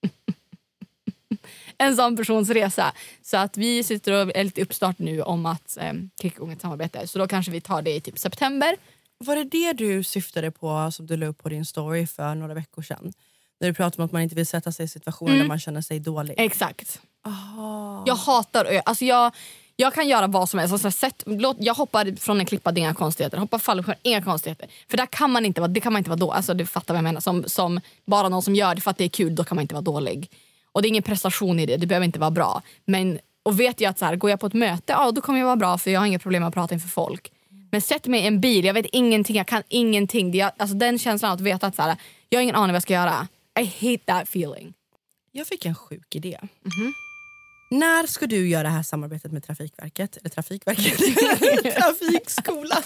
en 1.78 1.96
sån 1.96 2.16
persons 2.16 2.50
resa. 2.50 2.92
Så 3.22 3.36
att 3.36 3.56
vi 3.56 3.84
sitter 3.84 4.12
och 4.12 4.36
är 4.36 4.44
lite 4.44 4.62
uppstart 4.62 4.98
nu 4.98 5.22
om 5.22 5.46
att 5.46 5.76
eh, 5.80 5.92
kicka 6.22 6.36
igång 6.36 6.52
ett 6.52 6.60
samarbete. 6.60 7.06
Så 7.06 7.18
då 7.18 7.28
kanske 7.28 7.52
vi 7.52 7.60
tar 7.60 7.82
det 7.82 7.94
i 7.94 8.00
typ 8.00 8.18
september. 8.18 8.76
Var 9.18 9.36
det 9.36 9.44
det 9.44 9.72
du 9.72 10.04
syftade 10.04 10.50
på 10.50 10.90
som 10.92 11.06
du 11.06 11.16
la 11.16 11.26
upp 11.26 11.42
på 11.42 11.48
din 11.48 11.64
story 11.64 12.06
för 12.06 12.34
några 12.34 12.54
veckor 12.54 12.82
sedan? 12.82 13.12
När 13.60 13.68
du 13.68 13.74
pratade 13.74 14.02
om 14.02 14.06
att 14.06 14.12
man 14.12 14.22
inte 14.22 14.34
vill 14.34 14.46
sätta 14.46 14.72
sig 14.72 14.84
i 14.84 14.88
situationer 14.88 15.30
Mm. 15.32 15.40
där 15.42 15.48
man 15.48 15.58
känner 15.60 15.80
sig 15.80 16.00
dålig. 16.00 16.34
Exakt. 16.38 17.00
Aha. 17.26 18.04
Jag 18.06 18.14
hatar 18.14 18.64
ö. 18.64 18.80
Alltså 18.84 19.04
jag, 19.04 19.34
jag 19.76 19.94
kan 19.94 20.08
göra 20.08 20.26
vad 20.26 20.48
som 20.48 20.58
helst. 20.58 20.72
Alltså 20.72 20.90
sätt, 20.90 21.22
låt, 21.26 21.56
jag 21.60 21.74
hoppar 21.74 22.16
från 22.20 22.40
en 22.40 22.46
klippa, 22.46 22.72
det 22.72 22.80
är 22.80 22.82
inga 22.82 22.94
konstigheter. 22.94 23.38
Hoppar 23.38 23.58
fallskärm, 23.58 23.96
inga 24.02 24.22
konstigheter. 24.22 24.68
För 24.88 24.96
där 24.96 25.06
kan 25.06 25.30
man 25.30 25.46
inte 25.46 25.60
vara, 25.60 25.68
det 25.68 25.80
kan 25.80 25.92
man 25.92 26.00
inte 26.00 26.10
vara 26.10 26.18
då. 26.18 26.32
Alltså 26.32 26.54
du 26.54 26.66
fattar 26.66 26.94
vad 26.94 26.98
jag 26.98 27.04
menar. 27.04 27.20
Som, 27.20 27.44
som 27.46 27.80
bara 28.06 28.28
någon 28.28 28.42
som 28.42 28.54
gör 28.54 28.74
det 28.74 28.80
för 28.80 28.90
att 28.90 28.98
det 28.98 29.04
är 29.04 29.08
kul, 29.08 29.34
då 29.34 29.44
kan 29.44 29.56
man 29.56 29.62
inte 29.62 29.74
vara 29.74 29.82
dålig. 29.82 30.30
Och 30.72 30.82
det 30.82 30.86
är 30.86 30.90
ingen 30.90 31.02
prestation 31.02 31.60
i 31.60 31.66
det, 31.66 31.76
det 31.76 31.86
behöver 31.86 32.04
inte 32.06 32.18
vara 32.18 32.30
bra. 32.30 32.62
Men, 32.84 33.18
och 33.42 33.60
vet 33.60 33.80
jag 33.80 33.90
att 33.90 33.98
så 33.98 34.04
här, 34.04 34.16
går 34.16 34.30
jag 34.30 34.40
på 34.40 34.46
ett 34.46 34.54
möte, 34.54 34.92
ja 34.92 35.10
då 35.10 35.20
kommer 35.20 35.38
jag 35.38 35.46
vara 35.46 35.56
bra 35.56 35.78
för 35.78 35.90
jag 35.90 36.00
har 36.00 36.06
inga 36.06 36.18
problem 36.18 36.40
med 36.42 36.48
att 36.48 36.54
prata 36.54 36.74
inför 36.74 36.88
folk. 36.88 37.32
Men 37.70 37.80
sätt 37.80 38.06
mig 38.06 38.20
i 38.20 38.26
en 38.26 38.40
bil, 38.40 38.64
jag 38.64 38.74
vet 38.74 38.86
ingenting, 38.86 39.36
jag 39.36 39.46
kan 39.46 39.62
ingenting. 39.68 40.32
Det, 40.32 40.38
jag, 40.38 40.52
alltså 40.56 40.76
den 40.76 40.98
känslan 40.98 41.32
att 41.32 41.40
veta 41.40 41.66
att 41.66 41.76
så 41.76 41.82
här, 41.82 41.96
jag 42.28 42.38
har 42.38 42.42
ingen 42.42 42.54
aning 42.54 42.68
vad 42.68 42.74
jag 42.74 42.82
ska 42.82 42.94
göra. 42.94 43.28
I 43.60 43.64
hate 43.64 44.04
that 44.04 44.22
feeling. 44.22 44.74
Jag 45.32 45.46
fick 45.46 45.64
en 45.64 45.74
sjuk 45.74 46.14
idé. 46.14 46.38
Mhm. 46.42 46.92
När 47.70 48.06
ska 48.06 48.26
du 48.26 48.48
göra 48.48 48.62
det 48.62 48.68
här 48.68 48.82
samarbetet 48.82 49.32
med 49.32 49.44
Trafikverket? 49.46 50.16
Eller 50.16 50.30
Trafikverket? 50.30 50.98
Trafikskolan. 51.76 52.82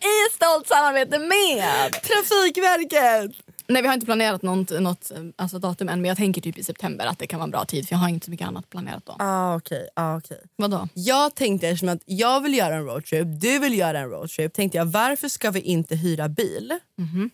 I 0.00 0.34
stolt 0.34 0.68
samarbete 0.68 1.18
med... 1.18 1.92
Trafikverket! 1.92 3.36
Nej 3.66 3.82
vi 3.82 3.88
har 3.88 3.94
inte 3.94 4.06
planerat 4.06 4.42
något, 4.42 4.70
något 4.80 5.12
alltså, 5.36 5.58
datum 5.58 5.88
än 5.88 6.00
men 6.00 6.08
jag 6.08 6.16
tänker 6.16 6.40
typ 6.40 6.58
i 6.58 6.64
september 6.64 7.06
att 7.06 7.18
det 7.18 7.26
kan 7.26 7.38
vara 7.38 7.44
en 7.44 7.50
bra 7.50 7.64
tid 7.64 7.88
för 7.88 7.94
jag 7.94 8.00
har 8.00 8.08
inte 8.08 8.24
så 8.24 8.30
mycket 8.30 8.46
annat 8.46 8.70
planerat 8.70 9.06
då. 9.06 9.16
Ah, 9.18 9.56
okay, 9.56 9.86
ah, 9.96 10.16
okay. 10.16 10.36
Vadå? 10.56 10.88
Jag 10.94 11.34
tänkte 11.34 11.68
eftersom 11.68 11.88
att 11.88 12.02
jag 12.04 12.40
vill 12.40 12.54
göra 12.54 12.74
en 12.74 12.84
roadtrip, 12.84 13.26
du 13.40 13.58
vill 13.58 13.78
göra 13.78 13.98
en 13.98 14.08
roadtrip, 14.10 14.52
tänkte 14.54 14.78
jag 14.78 14.84
varför 14.84 15.28
ska 15.28 15.50
vi 15.50 15.60
inte 15.60 15.96
hyra 15.96 16.28
bil 16.28 16.78
Mhm. 16.98 17.30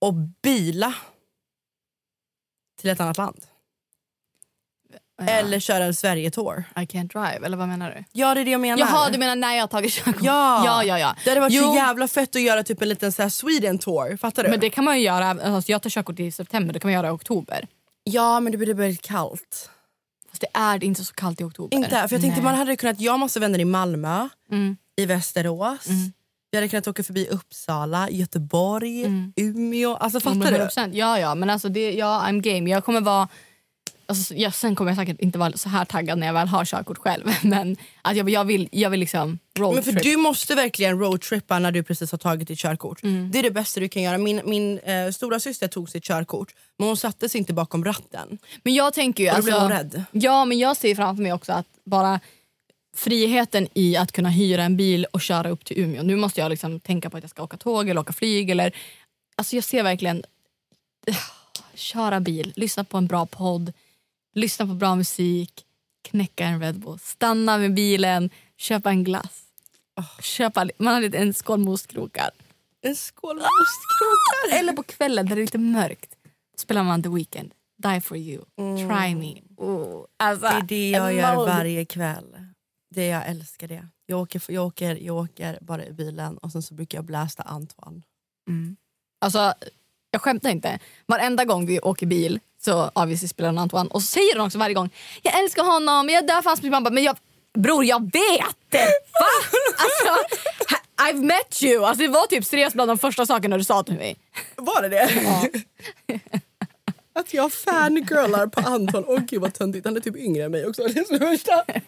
och 0.00 0.14
bila 0.42 0.94
till 2.80 2.90
ett 2.90 3.00
annat 3.00 3.18
land? 3.18 3.44
Eller 5.28 5.60
köra 5.60 5.84
en 5.84 5.94
Sverige-tour. 5.94 6.64
I 6.76 6.80
can't 6.80 7.08
drive, 7.08 7.46
eller 7.46 7.56
vad 7.56 7.68
menar 7.68 7.90
du? 7.90 8.04
Ja 8.12 8.34
det 8.34 8.40
är 8.40 8.44
det 8.44 8.50
jag 8.50 8.60
menar. 8.60 8.78
Jaha 8.78 9.10
du 9.10 9.18
menar 9.18 9.36
när 9.36 9.54
jag 9.54 9.62
har 9.62 9.66
tagit 9.68 9.92
körkort? 9.92 10.22
Ja. 10.22 10.62
ja, 10.64 10.84
ja, 10.84 10.98
ja. 10.98 11.16
Det 11.24 11.30
hade 11.30 11.40
varit 11.40 11.52
Jo. 11.52 11.62
så 11.62 11.74
jävla 11.74 12.08
fett 12.08 12.36
att 12.36 12.42
göra 12.42 12.62
typ 12.62 12.82
en 12.82 12.88
liten 12.88 13.12
så 13.12 13.22
här 13.22 13.28
Sweden 13.28 13.78
tour. 13.78 14.16
Fattar 14.16 14.42
du? 14.44 14.50
Men 14.50 14.60
det 14.60 14.70
kan 14.70 14.84
man 14.84 14.98
ju 14.98 15.04
göra, 15.04 15.28
alltså, 15.54 15.72
jag 15.72 15.82
tar 15.82 15.90
körkort 15.90 16.20
i 16.20 16.30
september, 16.30 16.72
det 16.74 16.80
kan 16.80 16.88
man 16.88 16.94
göra 16.94 17.06
i 17.08 17.10
oktober. 17.10 17.66
Ja 18.04 18.40
men 18.40 18.52
det 18.52 18.58
blir 18.58 18.74
väldigt 18.74 19.02
kallt. 19.02 19.70
Fast 20.30 20.40
det 20.40 20.58
är 20.58 20.84
inte 20.84 21.04
så 21.04 21.14
kallt 21.14 21.40
i 21.40 21.44
oktober. 21.44 21.76
Inte, 21.76 21.88
för 21.90 21.96
jag 21.96 22.08
tänkte 22.10 22.28
Nej. 22.28 22.42
man 22.42 22.54
hade 22.54 22.76
kunnat, 22.76 23.00
jag 23.00 23.18
massa 23.20 23.40
vänner 23.40 23.58
i 23.58 23.64
Malmö, 23.64 24.28
Mm. 24.50 24.76
i 24.96 25.06
Västerås. 25.06 25.86
Vi 26.50 26.56
hade 26.58 26.68
kunnat 26.68 26.88
åka 26.88 27.02
förbi 27.04 27.28
Uppsala, 27.30 28.10
Göteborg, 28.10 29.04
Umeå. 29.36 29.94
Alltså 29.96 30.20
fattar 30.20 30.50
du? 30.52 30.56
100%. 30.58 30.90
Ja, 30.92 31.18
ja, 31.18 31.34
men 31.34 31.50
alltså 31.50 31.68
det, 31.68 31.92
ja, 31.92 32.24
I'm 32.28 32.40
game. 32.40 32.70
Jag 32.70 32.84
kommer 32.84 33.00
vara... 33.00 33.28
Alltså, 34.06 34.34
ja, 34.34 34.50
sen 34.50 34.76
kommer 34.76 34.90
jag 34.90 34.98
säkert 34.98 35.20
inte 35.20 35.38
vara 35.38 35.52
så 35.56 35.68
här 35.68 35.84
taggad 35.84 36.18
när 36.18 36.26
jag 36.26 36.34
väl 36.34 36.48
har 36.48 36.64
körkort 36.64 36.98
själv. 36.98 37.24
Men 37.42 37.76
att 38.02 38.16
jag, 38.16 38.30
jag, 38.30 38.44
vill, 38.44 38.68
jag 38.72 38.90
vill 38.90 39.00
liksom 39.00 39.38
roadtrip. 39.58 39.86
Men 39.86 39.94
för 39.94 40.10
du 40.10 40.16
måste 40.16 40.54
verkligen 40.54 40.98
roadtrippa 40.98 41.58
när 41.58 41.72
du 41.72 41.82
precis 41.82 42.10
har 42.10 42.18
tagit 42.18 42.48
ditt 42.48 42.58
körkort. 42.58 43.02
Mm. 43.02 43.30
Det 43.30 43.38
är 43.38 43.42
det 43.42 43.50
bästa 43.50 43.80
du 43.80 43.88
kan 43.88 44.02
göra. 44.02 44.18
Min, 44.18 44.40
min 44.44 44.78
eh, 44.78 45.10
stora 45.10 45.40
syster 45.40 45.68
tog 45.68 45.90
sitt 45.90 46.04
körkort 46.04 46.54
men 46.78 46.88
hon 46.88 46.96
satte 46.96 47.28
sig 47.28 47.38
inte 47.38 47.52
bakom 47.52 47.84
ratten. 47.84 48.38
Men 48.62 48.74
jag 48.74 48.94
tänker 48.94 49.24
ju... 49.24 49.30
Och 49.30 49.32
då 49.32 49.36
Alltså, 49.36 49.50
blev 49.50 49.60
hon 49.60 49.70
rädd. 49.70 50.04
Ja, 50.10 50.44
men 50.44 50.58
jag 50.58 50.76
ser 50.76 50.94
framför 50.94 51.22
mig 51.22 51.32
också 51.32 51.52
att 51.52 51.66
bara 51.84 52.20
friheten 52.96 53.68
i 53.74 53.96
att 53.96 54.12
kunna 54.12 54.28
hyra 54.28 54.62
en 54.62 54.76
bil 54.76 55.06
och 55.12 55.20
köra 55.20 55.48
upp 55.48 55.64
till 55.64 55.78
Umeå. 55.78 56.02
Nu 56.02 56.16
måste 56.16 56.40
jag 56.40 56.50
liksom 56.50 56.80
tänka 56.80 57.10
på 57.10 57.16
att 57.16 57.22
jag 57.22 57.30
ska 57.30 57.42
åka 57.42 57.56
tåg 57.56 57.88
eller 57.88 58.00
åka 58.00 58.12
flyg. 58.12 58.50
Eller, 58.50 58.76
alltså 59.36 59.56
jag 59.56 59.64
ser 59.64 59.82
verkligen... 59.82 60.22
Köra 61.74 62.20
bil, 62.20 62.52
lyssna 62.56 62.84
på 62.84 62.98
en 62.98 63.06
bra 63.06 63.26
podd, 63.26 63.72
lyssna 64.34 64.66
på 64.66 64.74
bra 64.74 64.94
musik, 64.96 65.64
knäcka 66.02 66.44
en 66.44 66.60
Red 66.60 66.80
Bull, 66.80 66.98
stanna 66.98 67.58
med 67.58 67.74
bilen, 67.74 68.30
köpa 68.56 68.90
en 68.90 69.04
glass. 69.04 69.40
Köpa, 70.22 70.68
man 70.78 70.94
har 70.94 71.00
lite, 71.00 71.18
en 71.18 71.34
skål 71.34 71.58
med 71.58 71.68
ostkrokar. 71.68 72.30
En 72.80 72.96
skål 72.96 73.36
med 73.36 73.44
ostkrokar. 73.44 74.58
Eller 74.60 74.72
på 74.72 74.82
kvällen 74.82 75.26
när 75.26 75.36
det 75.36 75.40
är 75.40 75.44
lite 75.44 75.58
mörkt 75.58 76.14
spelar 76.56 76.82
man 76.82 77.02
The 77.02 77.08
Weeknd. 77.08 77.54
Die 77.82 78.00
for 78.00 78.16
you, 78.16 78.44
try 78.56 79.14
me. 79.14 79.40
Oh, 79.56 80.04
alltså, 80.16 80.46
Det 80.48 80.54
är 80.54 80.62
det 80.62 80.90
jag 80.90 81.14
gör 81.14 81.36
mode. 81.36 81.50
varje 81.52 81.84
kväll. 81.84 82.36
Det 82.94 83.06
Jag 83.06 83.26
älskar 83.28 83.68
det. 83.68 83.88
Jag 84.06 84.20
åker, 84.20 84.42
jag, 84.48 84.66
åker, 84.66 84.96
jag 84.96 85.16
åker 85.16 85.58
bara 85.60 85.86
i 85.86 85.92
bilen 85.92 86.38
och 86.38 86.52
sen 86.52 86.62
så 86.62 86.74
brukar 86.74 86.98
jag 86.98 87.04
blästa 87.04 87.42
Antoine. 87.42 88.02
Alltså, 89.20 89.54
jag 90.14 90.22
skämtar 90.22 90.50
inte. 90.50 90.78
Varenda 91.06 91.44
gång 91.44 91.66
vi 91.66 91.80
åker 91.80 92.06
bil 92.06 92.40
så 92.64 92.90
obviously 92.94 93.28
spelar 93.28 93.48
den 93.48 93.58
Antoine. 93.58 93.88
Och 93.88 94.02
så 94.02 94.06
säger 94.06 94.34
den 94.34 94.46
också 94.46 94.58
varje 94.58 94.74
gång 94.74 94.90
jag 95.22 95.40
älskar 95.40 95.62
honom, 95.64 96.08
jag 96.08 96.26
dör 96.26 96.42
för 96.42 96.50
hans 96.50 96.62
mamma. 96.62 96.90
Men 96.90 97.04
jag, 97.04 97.16
bror 97.58 97.84
jag 97.84 98.02
vet! 98.12 98.72
Va? 98.72 99.28
Alltså, 99.84 100.36
I've 100.96 101.24
met 101.24 101.62
you. 101.62 101.84
Alltså, 101.84 102.02
det 102.02 102.08
var 102.08 102.26
typ 102.26 102.44
seriöst 102.44 102.74
bland 102.74 102.90
de 102.90 102.98
första 102.98 103.26
sakerna 103.26 103.58
du 103.58 103.64
sa 103.64 103.82
till 103.82 103.94
mig. 103.94 104.16
Var 104.56 104.82
det 104.82 104.88
det? 104.88 105.08
Att 107.14 107.34
jag 107.34 107.52
fangirlar 107.52 108.46
på 108.46 108.60
Anton. 108.60 109.04
Åh 109.06 109.20
gud 109.20 109.40
vad 109.40 109.54
töntigt. 109.54 109.86
Han 109.86 109.96
är 109.96 110.00
typ 110.00 110.16
yngre 110.16 110.44
än 110.44 110.50
mig 110.50 110.66
också. 110.66 110.82
Det 110.82 111.00
är 111.00 111.04
så 111.04 111.18
värsta. 111.18 111.64
Men 111.66 111.80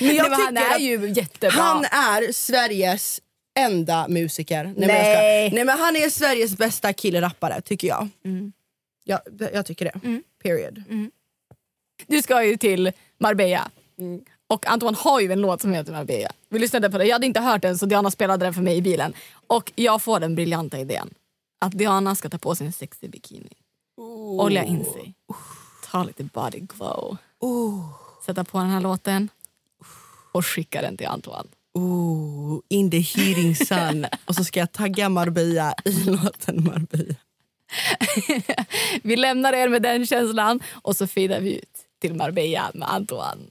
Nej, 0.00 0.16
jag 0.16 0.30
men 0.30 0.40
han 0.40 0.56
är 0.56 0.74
att 0.74 0.80
ju 0.80 1.08
jättebra. 1.08 1.62
Han 1.62 1.84
är 1.84 2.32
Sveriges 2.32 3.20
enda 3.56 4.08
musiker. 4.08 4.64
Nej, 4.64 4.74
Men 4.76 4.88
Nej. 4.88 5.42
jag 5.42 5.48
ska. 5.48 5.54
Nej 5.56 5.64
men 5.64 5.78
han 5.78 5.96
är 5.96 6.10
Sveriges 6.10 6.56
bästa 6.56 6.92
killrappare 6.92 7.60
tycker 7.60 7.88
jag. 7.88 8.08
Ja, 9.04 9.20
jag 9.52 9.66
tycker 9.66 9.84
det. 9.84 10.20
Period. 10.42 10.82
Du 12.06 12.22
ska 12.22 12.44
ju 12.44 12.56
till 12.56 12.92
Marbella. 13.18 13.70
Och 14.48 14.66
Antoine 14.66 14.94
har 14.94 15.20
ju 15.20 15.32
en 15.32 15.40
låt 15.40 15.60
som 15.60 15.72
heter 15.72 15.92
Marbella. 15.92 16.30
Vi 16.48 16.58
lyssnade 16.58 16.90
på 16.90 16.98
det. 16.98 17.04
Jag 17.04 17.14
hade 17.14 17.26
inte 17.26 17.40
hört 17.40 17.62
den 17.62 17.78
så 17.78 17.86
Diana 17.86 18.10
spelade 18.10 18.46
den 18.46 18.54
för 18.54 18.62
mig 18.62 18.76
i 18.76 18.82
bilen. 18.82 19.14
Och 19.46 19.72
jag 19.74 20.02
får 20.02 20.20
den 20.20 20.34
briljanta 20.34 20.78
idén. 20.78 21.14
Att 21.58 21.72
Diana 21.72 22.14
ska 22.14 22.28
ta 22.28 22.38
på 22.38 22.54
sig 22.54 22.66
en 22.66 22.72
sexig 22.72 23.10
bikini. 23.10 23.52
Olja 24.38 24.64
in 24.64 24.84
sig. 24.84 25.14
Ta 25.90 26.04
lite 26.04 26.24
body 26.24 26.60
glow. 26.60 27.16
Sätta 28.26 28.44
på 28.44 28.58
den 28.58 28.70
här 28.70 28.80
låten. 28.80 29.28
Och 30.32 30.46
skicka 30.46 30.82
den 30.82 30.96
till 30.96 31.06
Antoine. 31.06 31.48
Ooh, 31.76 32.62
in 32.68 32.90
the 32.90 32.98
heating 32.98 33.54
sun. 33.56 34.06
och 34.24 34.34
så 34.34 34.44
ska 34.44 34.60
jag 34.60 34.72
tagga 34.72 35.08
Marbella 35.08 35.74
i 35.84 36.04
låten 36.04 36.64
Marbella. 36.64 37.14
Vi 39.02 39.16
lämnar 39.16 39.52
er 39.52 39.68
med 39.68 39.82
den 39.82 40.06
känslan 40.06 40.60
och 40.82 40.96
så 40.96 41.06
fejdar 41.06 41.40
vi 41.40 41.54
ut 41.54 41.78
till 42.00 42.14
Marbella 42.14 42.70
med 42.74 42.88
Antoine. 42.88 43.50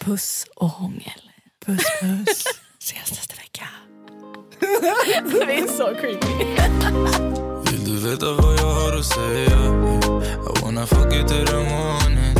Puss 0.00 0.46
och 0.56 0.68
hångel. 0.68 1.22
Puss 1.66 1.84
puss. 2.00 2.44
Ses 2.80 3.10
nästa 3.10 3.34
vecka. 3.36 3.68
Vi 5.46 5.54
är 5.54 5.66
så 5.76 5.94
creepy. 6.00 6.34
Vill 7.70 7.84
du 7.84 8.10
veta 8.10 8.32
vad 8.32 8.58
jag 8.58 8.74
har 8.74 8.98
att 8.98 9.06
säga? 9.06 9.58
I 10.58 10.62
wanna 10.62 10.86
fuck 10.86 11.14
you 11.14 11.28
till 11.28 11.46
the 11.46 11.56
morning 11.56 12.34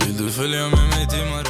Vill 0.00 0.16
du 0.26 0.30
följa 0.32 0.68
med 0.68 0.88
mig 0.88 1.08
till 1.08 1.24
Marbella? 1.30 1.49